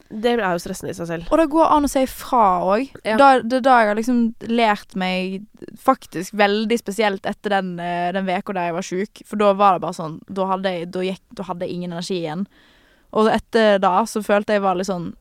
Det 0.09 0.37
er 0.37 0.41
jo 0.55 0.61
stressende 0.61 0.93
i 0.93 0.95
seg 0.95 1.09
selv. 1.09 1.27
Og 1.31 1.41
det 1.41 1.49
går 1.51 1.71
an 1.75 1.87
å 1.87 1.91
si 1.91 2.03
fra 2.07 2.45
òg. 2.63 2.93
Ja. 3.03 3.17
Det 3.19 3.59
er 3.59 3.65
da 3.65 3.75
jeg 3.81 3.91
har 3.91 3.99
liksom 3.99 4.21
lært 4.47 4.95
meg 4.99 5.43
faktisk 5.83 6.35
veldig 6.37 6.79
spesielt 6.79 7.27
etter 7.27 7.57
den 7.57 7.75
eh, 7.83 8.09
den 8.15 8.27
veka 8.29 8.55
der 8.55 8.69
jeg 8.69 8.77
var 8.77 8.87
sjuk. 8.87 9.21
For 9.27 9.41
da 9.41 9.51
var 9.57 9.77
det 9.77 9.85
bare 9.85 9.97
sånn 9.97 10.19
Da 10.27 10.47
hadde 10.53 10.73
jeg, 10.73 10.89
da 10.95 11.05
gikk, 11.05 11.23
da 11.35 11.47
hadde 11.49 11.67
jeg 11.67 11.75
ingen 11.75 11.95
energi 11.95 12.21
igjen. 12.21 12.47
Og 13.17 13.31
etter 13.31 13.81
da 13.83 14.01
så 14.07 14.23
følte 14.23 14.55
jeg 14.55 14.63
var 14.63 14.79
litt 14.79 14.89
sånn 14.89 15.13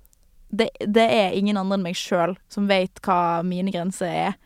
Det, 0.50 0.68
det 0.78 1.06
er 1.10 1.34
ingen 1.34 1.58
andre 1.58 1.78
enn 1.78 1.86
meg 1.86 1.98
sjøl 1.98 2.36
som 2.52 2.68
vet 2.70 3.02
hva 3.02 3.42
mine 3.46 3.74
grenser 3.74 4.10
er. 4.10 4.36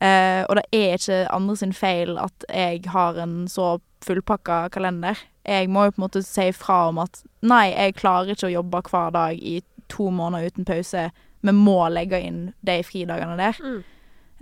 Eh, 0.00 0.42
og 0.48 0.56
det 0.58 0.64
er 0.72 0.96
ikke 0.96 1.20
andre 1.30 1.56
sin 1.60 1.74
feil 1.76 2.16
at 2.18 2.46
jeg 2.48 2.80
har 2.90 3.20
en 3.20 3.44
så 3.50 3.76
fullpakka 4.04 4.68
kalender. 4.74 5.18
Jeg 5.44 5.68
må 5.68 5.84
jo 5.84 5.94
på 5.94 6.00
en 6.00 6.06
måte 6.06 6.24
si 6.24 6.48
fra 6.56 6.86
om 6.88 7.02
at 7.04 7.20
nei, 7.44 7.68
jeg 7.72 7.98
klarer 8.00 8.32
ikke 8.32 8.48
å 8.48 8.56
jobbe 8.56 8.82
hver 8.88 9.12
dag 9.14 9.38
i 9.38 9.58
to 9.94 10.10
måneder 10.10 10.50
uten 10.52 10.66
pause. 10.68 11.06
Vi 11.44 11.52
må 11.54 11.78
legge 11.92 12.18
inn 12.24 12.40
de 12.66 12.78
fridagene 12.86 13.36
der. 13.40 13.60
Mm. 13.62 13.82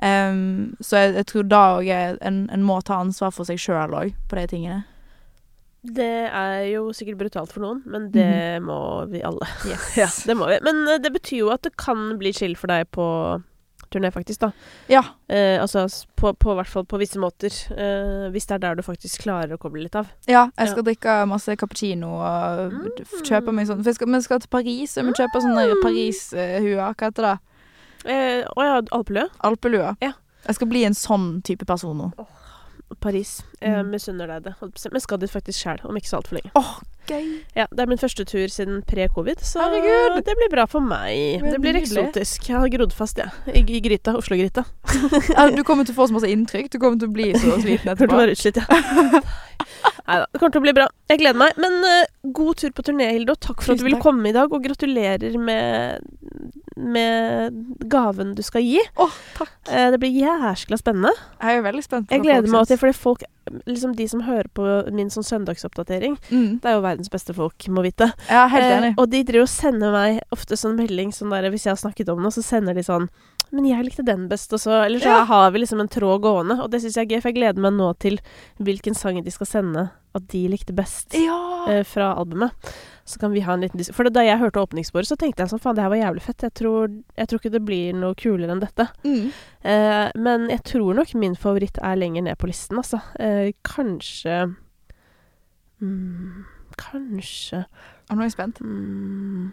Um, 0.02 0.76
så 0.82 0.98
jeg, 1.04 1.14
jeg 1.20 1.26
tror 1.30 1.44
da 1.46 1.60
òg 1.76 1.90
en, 1.92 2.38
en 2.50 2.64
må 2.66 2.80
ta 2.82 2.96
ansvar 3.04 3.30
for 3.36 3.46
seg 3.46 3.60
sjøl 3.62 3.92
òg, 3.94 4.16
på 4.30 4.38
de 4.40 4.46
tingene. 4.50 4.80
Det 5.82 6.08
er 6.30 6.60
jo 6.70 6.88
sikkert 6.94 7.18
brutalt 7.18 7.50
for 7.54 7.62
noen, 7.64 7.80
men 7.90 8.04
det 8.14 8.26
Mhm. 8.26 8.66
må 8.68 8.80
vi 9.10 9.22
alle. 9.26 9.46
Ja, 9.98 10.06
det 10.26 10.36
må 10.38 10.46
vi. 10.50 10.58
Men 10.62 10.84
øh, 10.88 10.98
det 11.02 11.10
betyr 11.12 11.38
jo 11.42 11.50
at 11.54 11.62
det 11.66 11.72
kan 11.76 12.16
bli 12.20 12.30
chill 12.32 12.54
for 12.58 12.70
deg 12.70 12.86
på 12.94 13.06
turné, 13.92 14.10
faktisk, 14.12 14.40
da. 14.40 14.50
Ja. 14.88 15.02
Eh, 15.28 15.60
altså 15.60 15.84
på, 16.16 16.32
på 16.34 16.54
hvert 16.56 16.66
fall 16.72 16.84
på 16.88 16.98
visse 16.98 17.20
måter. 17.22 17.52
Eh, 17.76 18.30
hvis 18.32 18.46
det 18.48 18.56
er 18.56 18.58
der 18.64 18.74
du 18.80 18.82
faktisk 18.82 19.22
klarer 19.26 19.52
å 19.54 19.58
koble 19.60 19.82
litt 19.84 19.94
av. 19.94 20.08
Ja, 20.26 20.46
jeg 20.56 20.66
Ja. 20.66 20.72
skal 20.72 20.84
drikke 20.84 21.28
masse 21.28 21.56
cappuccino 21.56 22.14
og 22.18 22.72
Mm. 22.72 23.04
kjøpe 23.22 23.52
meg 23.52 23.66
sånn 23.68 23.84
For 23.84 23.92
skal, 23.92 24.06
vi 24.08 24.20
skal 24.22 24.40
til 24.40 24.48
Paris, 24.48 24.96
og 24.98 25.04
vi 25.06 25.12
kjøper 25.12 25.40
sånne 25.44 25.66
Mm. 25.74 25.82
Paris-huer. 25.82 26.94
Hva 26.94 27.06
heter 27.10 27.22
det? 27.22 27.38
Eh, 28.04 28.44
Å 28.56 28.62
ja, 28.66 28.80
alpelue. 28.90 29.28
Alpelue. 29.44 29.96
Ja. 30.02 30.12
Jeg 30.46 30.54
skal 30.56 30.66
bli 30.68 30.84
en 30.84 30.92
sånn 30.94 31.42
type 31.44 31.64
person 31.66 31.96
nå. 31.96 32.26
Paris. 33.00 33.42
Jeg 33.60 33.84
Mm. 33.84 33.90
misunner 33.90 34.26
deg 34.26 34.42
det. 34.44 34.54
Men 34.92 35.00
skal 35.00 35.18
dit 35.18 35.30
faktisk 35.30 35.62
sjæl, 35.64 35.84
om 35.88 35.94
ikke 35.96 36.08
så 36.08 36.18
altfor 36.20 36.38
lenge. 36.40 36.50
Åh, 36.54 36.80
gøy! 37.08 37.26
Ja, 37.56 37.66
Det 37.70 37.80
er 37.80 37.86
min 37.90 37.98
første 37.98 38.24
tur 38.24 38.46
siden 38.52 38.82
pre-covid, 38.88 39.40
så 39.42 39.60
Herregud! 39.64 40.22
det 40.24 40.34
blir 40.38 40.50
bra 40.52 40.64
for 40.70 40.80
meg. 40.80 41.40
Det 41.42 41.52
Det 41.52 41.60
blir 41.60 41.72
nydelig. 41.78 41.98
eksotisk. 41.98 42.48
Jeg 42.48 42.56
har 42.58 42.68
grodd 42.68 42.92
fast, 42.92 43.18
jeg. 43.18 43.30
I, 43.58 43.64
i 43.76 43.80
gryta. 43.80 44.14
Oslo-gryta. 44.16 44.64
Ja, 45.36 45.48
du 45.50 45.62
kommer 45.64 45.84
til 45.84 45.94
å 45.94 45.98
få 46.02 46.08
så 46.08 46.16
masse 46.18 46.30
inntrykk. 46.30 46.72
Du 46.72 46.78
kommer 46.78 46.98
til 46.98 47.08
å 47.08 47.12
bli 47.12 47.30
så 47.34 47.56
sliten 47.60 47.90
etterpå. 47.92 48.06
etterpå. 48.06 48.20
være 48.22 48.36
utslitt, 48.36 48.56
ja. 48.56 49.22
Nei 50.06 50.18
da. 50.18 50.26
Det 50.32 50.40
kommer 50.40 50.54
til 50.54 50.62
å 50.62 50.64
bli 50.66 50.74
bra. 50.76 50.86
Jeg 51.12 51.20
gleder 51.20 51.38
meg. 51.38 51.58
Men 51.62 51.76
uh, 51.84 52.30
god 52.34 52.62
tur 52.62 52.72
på 52.74 52.84
turné, 52.86 53.08
Hilde, 53.14 53.36
og 53.36 53.42
takk 53.42 53.62
for 53.62 53.74
at 53.74 53.82
du 53.82 53.86
ville 53.86 53.98
takk. 53.98 54.06
komme 54.06 54.30
i 54.30 54.34
dag. 54.36 54.52
Og 54.52 54.64
gratulerer 54.64 55.36
med, 55.40 56.06
med 56.76 57.60
gaven 57.92 58.34
du 58.38 58.42
skal 58.46 58.64
gi. 58.66 58.80
Åh, 59.02 59.20
takk. 59.38 59.52
Uh, 59.70 59.88
det 59.94 60.00
blir 60.02 60.16
jæskla 60.22 60.78
spennende. 60.80 61.12
Jeg 61.38 61.60
er 61.60 61.66
veldig 61.68 61.84
spent. 61.86 62.10
Jeg 62.12 62.24
gleder 62.24 62.50
meg 62.50 62.68
til, 62.70 62.82
fordi 62.82 62.98
folk 62.98 63.28
Liksom 63.66 63.96
de 63.98 64.04
som 64.06 64.20
hører 64.22 64.46
på 64.54 64.64
min 64.94 65.08
sånn 65.10 65.24
søndagsoppdatering, 65.26 66.14
mm. 66.30 66.60
det 66.62 66.68
er 66.70 66.76
jo 66.76 66.84
verdens 66.84 67.10
beste 67.10 67.34
folk, 67.34 67.66
må 67.74 67.82
vite. 67.82 68.06
Er 68.30 68.46
helt 68.52 68.68
enig. 68.68 68.92
Uh, 68.94 69.00
og 69.02 69.10
de 69.10 69.24
driver 69.26 69.48
og 69.48 69.50
sender 69.50 69.90
meg 69.92 70.20
ofte 70.32 70.56
sånn 70.56 70.76
melding 70.78 71.10
sånn 71.12 71.34
der, 71.34 71.50
Hvis 71.50 71.66
jeg 71.66 71.74
har 71.74 71.80
snakket 71.82 72.12
om 72.14 72.22
noe, 72.22 72.30
så 72.32 72.44
sender 72.46 72.78
de 72.78 72.86
sånn 72.86 73.10
Men 73.52 73.66
jeg 73.68 73.84
likte 73.84 74.04
den 74.04 74.28
best, 74.30 74.52
og 74.56 74.60
så 74.62 74.78
Eller 74.86 74.98
så 74.98 75.10
Ja. 75.12 75.24
har 75.28 75.50
vi 75.52 75.58
liksom 75.60 75.80
en 75.80 75.88
tråd 75.88 76.22
gående, 76.24 76.56
og 76.62 76.70
det 76.70 76.80
syns 76.80 76.94
jeg 76.96 77.04
er 77.10 77.16
gøy, 77.16 77.20
for 77.22 77.28
jeg 77.28 77.36
gleder 77.36 77.60
meg 77.60 77.72
nå 77.76 77.90
til 77.98 78.18
hvilken 78.58 78.94
sang 78.96 79.22
de 79.22 79.30
skal 79.30 79.46
sende 79.46 79.90
at 80.14 80.26
de 80.28 80.48
likte 80.48 80.72
best 80.74 81.12
Ja. 81.14 81.66
eh, 81.68 81.82
fra 81.84 82.14
albumet. 82.16 82.52
Så 83.04 83.18
kan 83.18 83.32
vi 83.32 83.40
ha 83.40 83.52
en 83.52 83.60
liten 83.60 83.76
dis 83.76 83.90
For 83.92 84.04
da 84.08 84.20
jeg 84.22 84.38
hørte 84.38 84.60
åpningssporet, 84.62 85.06
så 85.08 85.16
tenkte 85.18 85.40
jeg 85.42 85.48
sånn 85.50 85.60
Faen, 85.60 85.74
det 85.74 85.82
her 85.82 85.90
var 85.90 85.96
jævlig 86.00 86.22
fett. 86.22 86.38
Jeg 86.42 86.54
tror, 86.54 86.88
jeg 87.18 87.28
tror 87.28 87.38
ikke 87.40 87.50
det 87.52 87.64
blir 87.64 87.92
noe 87.94 88.14
kulere 88.14 88.50
enn 88.52 88.60
dette. 88.60 88.88
Mm. 89.04 89.32
Eh, 89.64 90.10
men 90.16 90.48
jeg 90.48 90.62
tror 90.64 90.94
nok 90.94 91.14
min 91.14 91.34
favoritt 91.34 91.76
er 91.82 91.96
lenger 91.96 92.22
ned 92.22 92.38
på 92.38 92.46
listen, 92.46 92.78
altså. 92.78 93.02
Eh, 93.18 93.52
kanskje 93.64 94.54
mm, 95.82 96.44
Kanskje 96.78 97.66
nå 98.10 98.18
er 98.18 98.22
jeg 98.28 98.32
spent. 98.32 98.60
mm, 98.62 99.52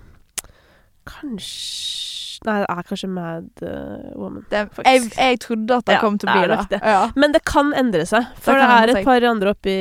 Kanskje 1.05 2.28
Nei, 2.47 2.55
det 2.63 2.67
er 2.71 2.85
kanskje 2.87 3.09
Mad 3.11 3.63
uh, 3.63 4.13
Woman. 4.15 4.45
Det, 4.51 4.61
jeg, 4.85 5.09
jeg 5.17 5.39
trodde 5.43 5.79
at 5.81 5.85
det 5.89 5.97
Ja, 5.97 5.99
kom 6.03 6.17
til 6.21 6.29
å 6.31 6.35
bli 6.37 6.47
det. 6.51 6.59
det. 6.71 6.79
Ja. 6.83 7.01
Men 7.19 7.35
det 7.35 7.41
kan 7.49 7.73
endre 7.77 8.05
seg, 8.09 8.29
for 8.39 8.55
Det 8.55 8.67
det, 8.69 8.77
er 8.77 8.93
et 8.93 9.09
par 9.09 9.25
andre 9.31 9.53
oppi, 9.55 9.75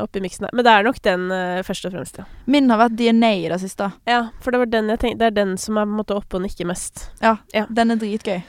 oppi 0.00 0.22
miksen 0.24 0.48
her. 0.48 0.54
Men 0.56 0.66
det 0.66 0.72
er 0.76 0.88
nok 0.88 1.02
den 1.06 1.26
uh, 1.34 1.60
først 1.66 1.88
og 1.90 1.94
fremst, 1.96 2.22
ja. 2.22 2.26
Min 2.50 2.70
har 2.72 2.80
vært 2.86 2.96
DNA 3.00 3.32
i 3.42 3.46
det 3.52 3.60
siste. 3.62 3.90
Ja, 4.08 4.22
for 4.40 4.54
det 4.54 4.62
var 4.64 4.72
den 4.72 4.88
jeg 4.94 5.02
tenkte 5.02 5.20
Det 5.24 5.28
er 5.32 5.36
den 5.42 5.56
som 5.60 5.76
er 5.78 5.84
på 5.86 5.92
en 5.94 6.00
måte 6.00 6.16
oppe 6.16 6.40
og 6.40 6.44
nikker 6.46 6.68
mest. 6.70 7.06
Ja, 7.22 7.36
Ja. 7.54 7.66
Den 7.70 7.90
er 7.94 8.00
dritgøy. 8.00 8.40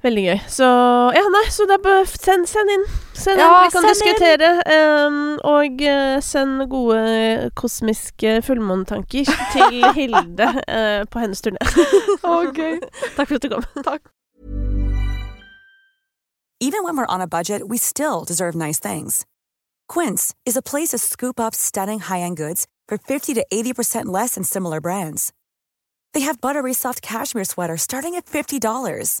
Veldig 0.00 0.22
gøy. 0.24 0.38
Så 0.48 0.66
ja, 1.12 1.22
nei, 1.34 1.42
så 1.52 1.66
det 1.68 1.76
er 1.76 1.82
bare 1.84 2.04
send, 2.08 2.46
send 2.48 2.72
inn. 2.72 2.86
Send 3.12 3.36
inn, 3.36 3.42
Ja, 3.44 3.64
vi 3.66 3.72
kan 3.74 3.84
send 3.84 3.90
diskutere. 3.92 4.52
Um, 4.64 5.18
og 5.44 5.82
eh, 5.84 6.20
send 6.24 6.64
gode 6.72 7.50
kosmiske 7.60 8.38
fullmånetanker 8.46 9.28
til 9.54 9.84
Hilde 9.98 10.48
uh, 10.56 11.02
på 11.04 11.20
hennes 11.20 11.44
turné. 11.44 11.60
okay. 12.40 12.80
Takk 13.16 13.28
for 13.28 13.36
at 13.36 13.44
du 13.44 13.52
kom. 13.52 13.68
Takk. 13.84 14.08
Even 16.62 16.84
when 16.84 16.96
we're 16.96 17.14
on 17.14 17.20
a 17.20 17.26
budget, 17.26 17.68
we 17.68 17.78
still 17.78 18.24
deserve 18.24 18.54
nice 18.54 18.78
things. 18.78 19.26
Quince 19.88 20.34
is 20.44 20.56
a 20.56 20.62
place 20.62 20.90
to 20.90 20.98
scoop 20.98 21.40
up 21.40 21.54
stunning 21.54 22.00
high-end 22.00 22.36
goods 22.36 22.66
for 22.86 22.98
50 22.98 23.34
to 23.34 23.46
80% 23.52 24.06
less 24.06 24.34
than 24.34 24.44
similar 24.44 24.80
brands. 24.80 25.32
They 26.12 26.20
have 26.20 26.40
buttery 26.40 26.74
soft 26.74 27.00
cashmere 27.00 27.44
sweaters 27.44 27.82
starting 27.82 28.14
at 28.14 28.26
$50, 28.26 29.20